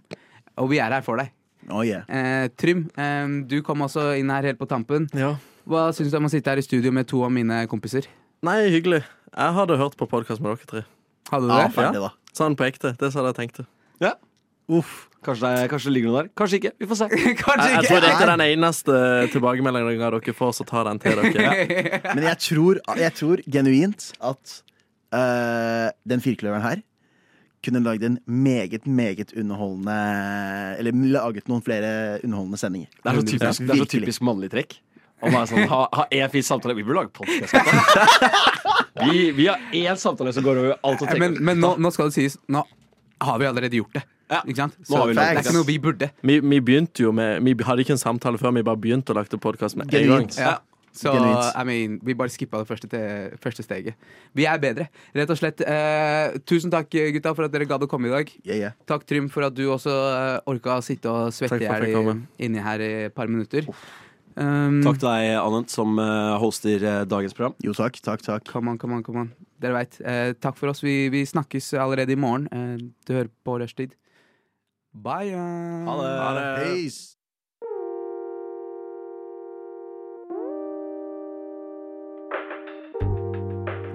og 0.59 0.69
vi 0.69 0.77
er 0.77 0.91
her 0.91 1.01
for 1.01 1.17
deg. 1.17 1.31
Oh, 1.71 1.83
yeah. 1.85 2.03
Eh, 2.09 2.47
Trym, 2.59 2.87
eh, 2.99 3.27
du 3.47 3.61
kom 3.63 3.83
også 3.85 4.09
inn 4.19 4.31
her 4.33 4.43
helt 4.49 4.59
på 4.59 4.67
tampen. 4.67 5.07
Ja. 5.15 5.35
Hva 5.69 5.85
syns 5.95 6.11
du 6.11 6.17
om 6.19 6.27
å 6.27 6.31
sitte 6.33 6.51
her 6.51 6.59
i 6.59 6.65
studio 6.65 6.91
med 6.91 7.07
to 7.07 7.21
av 7.23 7.31
mine 7.31 7.61
kompiser? 7.71 8.09
Nei, 8.43 8.65
hyggelig. 8.73 9.03
Jeg 9.33 9.55
hadde 9.55 9.77
hørt 9.79 9.95
på 9.97 10.07
podkast 10.11 10.43
med 10.43 10.51
dere 10.57 10.67
tre. 10.67 10.83
Hadde 11.31 11.47
du 11.47 11.53
Ja, 11.53 11.61
det? 11.67 11.73
ferdig, 11.77 12.01
da. 12.03 12.11
Sånn 12.35 12.57
på 12.59 12.65
ekte. 12.67 12.91
Det 12.99 13.11
sa 13.13 13.23
jeg 13.25 13.37
tenkte. 13.37 13.65
Ja. 14.03 14.15
Uff. 14.67 15.07
Kanskje 15.23 15.47
det, 15.55 15.69
kanskje 15.71 15.87
det 15.87 15.93
ligger 15.95 16.11
noe 16.11 16.21
der. 16.23 16.29
Kanskje 16.35 16.57
ikke. 16.59 16.71
Vi 16.83 16.87
får 16.89 16.99
se. 16.99 17.07
Kanskje 17.45 17.67
Jeg, 17.69 17.75
jeg 17.77 17.87
tror 17.87 18.01
dette 18.03 18.25
er 18.25 18.31
den 18.33 18.43
eneste 18.49 18.97
tilbakemeldingen 19.31 20.03
dere 20.03 20.35
får, 20.35 20.51
så 20.59 20.65
ta 20.67 20.83
den 20.89 20.99
til 20.99 21.15
dere. 21.21 21.53
Men 22.17 22.27
jeg 22.27 22.37
tror, 22.43 22.81
jeg 22.99 23.15
tror 23.15 23.43
genuint 23.55 24.09
at 24.19 24.57
eh, 25.15 25.87
den 26.11 26.23
firkløveren 26.25 26.65
her 26.67 26.83
kunne 27.63 27.81
lagd 27.83 28.03
en 28.07 28.17
meget, 28.25 28.87
meget 28.87 29.33
underholdende 29.39 29.95
Eller 30.79 30.97
laget 31.13 31.47
noen 31.51 31.63
flere 31.65 32.19
underholdende 32.23 32.59
sendinger. 32.59 32.89
Det 32.99 33.11
er 33.11 33.19
så 33.19 33.27
typisk, 33.27 33.63
det 33.63 33.75
er 33.75 33.83
så 33.83 33.89
typisk 33.95 34.25
mannlig 34.25 34.51
trekk. 34.53 34.77
Å 35.23 35.31
bare 35.31 35.47
sånn, 35.47 35.67
ha, 35.71 35.83
ha 35.95 36.05
én 36.11 36.31
fin 36.33 36.43
samtale. 36.43 36.75
Vi 36.75 36.83
burde 36.83 37.05
lage 37.05 37.13
podkast. 37.15 37.55
Vi, 39.07 39.31
vi 39.33 39.47
har 39.47 39.61
én 39.73 39.99
samtale 39.99 40.33
som 40.35 40.43
går 40.45 40.59
over 40.61 40.73
alt 40.75 40.99
og 41.01 41.07
tenker. 41.07 41.21
Men, 41.23 41.37
men 41.47 41.61
nå, 41.63 41.71
nå 41.81 41.91
skal 41.95 42.11
det 42.11 42.17
sies, 42.17 42.35
nå 42.51 42.61
har 43.23 43.39
vi 43.39 43.47
allerede 43.47 43.79
gjort 43.79 43.95
det. 43.95 44.03
Ja. 44.31 44.41
Ikke 44.43 44.59
sant? 44.59 44.75
Så 44.87 44.99
vi 45.07 45.15
det 45.17 45.23
er 45.23 45.39
ikke 45.41 45.55
noe 45.55 45.67
vi 45.67 45.77
burde. 45.81 46.09
Vi, 46.25 46.37
vi 46.43 46.59
begynte 46.63 47.03
jo 47.05 47.11
med 47.15 47.43
Vi 47.45 47.55
hadde 47.67 47.83
ikke 47.83 47.95
en 47.95 48.01
samtale 48.01 48.39
før, 48.41 48.53
vi 48.55 48.63
bare 48.65 48.79
begynte 48.79 49.13
å 49.13 49.17
lage 49.19 49.39
podkast 49.39 49.79
med 49.79 49.93
en 49.93 50.11
gang. 50.11 50.29
Ja. 50.37 50.57
Så 50.93 51.09
I 51.09 51.63
mean, 51.65 51.97
vi 52.05 52.13
bare 52.17 52.29
skippa 52.29 52.59
det 52.61 52.69
første, 52.69 52.87
til, 52.91 53.33
første 53.41 53.65
steget. 53.65 53.97
Vi 54.37 54.45
er 54.45 54.61
bedre, 54.61 54.87
rett 55.17 55.33
og 55.33 55.39
slett. 55.39 55.63
Eh, 55.65 56.37
tusen 56.45 56.73
takk, 56.73 56.91
gutta, 57.15 57.33
for 57.33 57.47
at 57.47 57.55
dere 57.55 57.65
gadd 57.69 57.85
å 57.85 57.89
komme 57.89 58.11
i 58.11 58.13
dag. 58.13 58.29
Yeah, 58.43 58.59
yeah. 58.59 58.77
Takk, 58.89 59.07
Trym, 59.09 59.31
for 59.33 59.47
at 59.47 59.57
du 59.57 59.65
også 59.73 59.89
uh, 59.89 60.37
orka 60.53 60.77
å 60.77 60.85
sitte 60.85 61.09
og 61.09 61.33
svette 61.33 61.57
inni 62.37 62.61
her 62.61 62.85
i 62.85 62.91
et 63.07 63.15
par 63.17 63.31
minutter. 63.31 63.65
Um, 64.33 64.79
Takk 64.81 64.97
til 64.97 65.09
deg, 65.09 65.31
Anent, 65.37 65.69
som 65.69 65.97
eh, 66.01 66.35
hoster 66.41 66.81
eh, 66.81 67.01
dagens 67.05 67.35
program. 67.37 67.53
Jo 67.61 67.75
takk, 67.77 67.99
takk, 68.01 68.23
takk. 68.25 68.47
Come 68.49 68.71
on, 68.71 68.79
come 68.81 68.97
on, 68.97 69.03
come 69.05 69.25
on. 69.25 69.33
Dere 69.61 69.77
veit. 69.77 69.99
Eh, 70.01 70.33
takk 70.41 70.57
for 70.57 70.71
oss. 70.71 70.81
Vi, 70.81 71.09
vi 71.13 71.21
snakkes 71.29 71.73
allerede 71.77 72.15
i 72.15 72.19
morgen. 72.19 72.47
Eh, 72.49 72.79
du 73.05 73.13
hører 73.13 73.29
på 73.45 73.59
Rushtid. 73.61 73.93
Bye. 74.93 75.33
uh. 75.37 75.85
Ha 75.89 76.31
det. 76.37 76.47
Peace. 76.63 77.13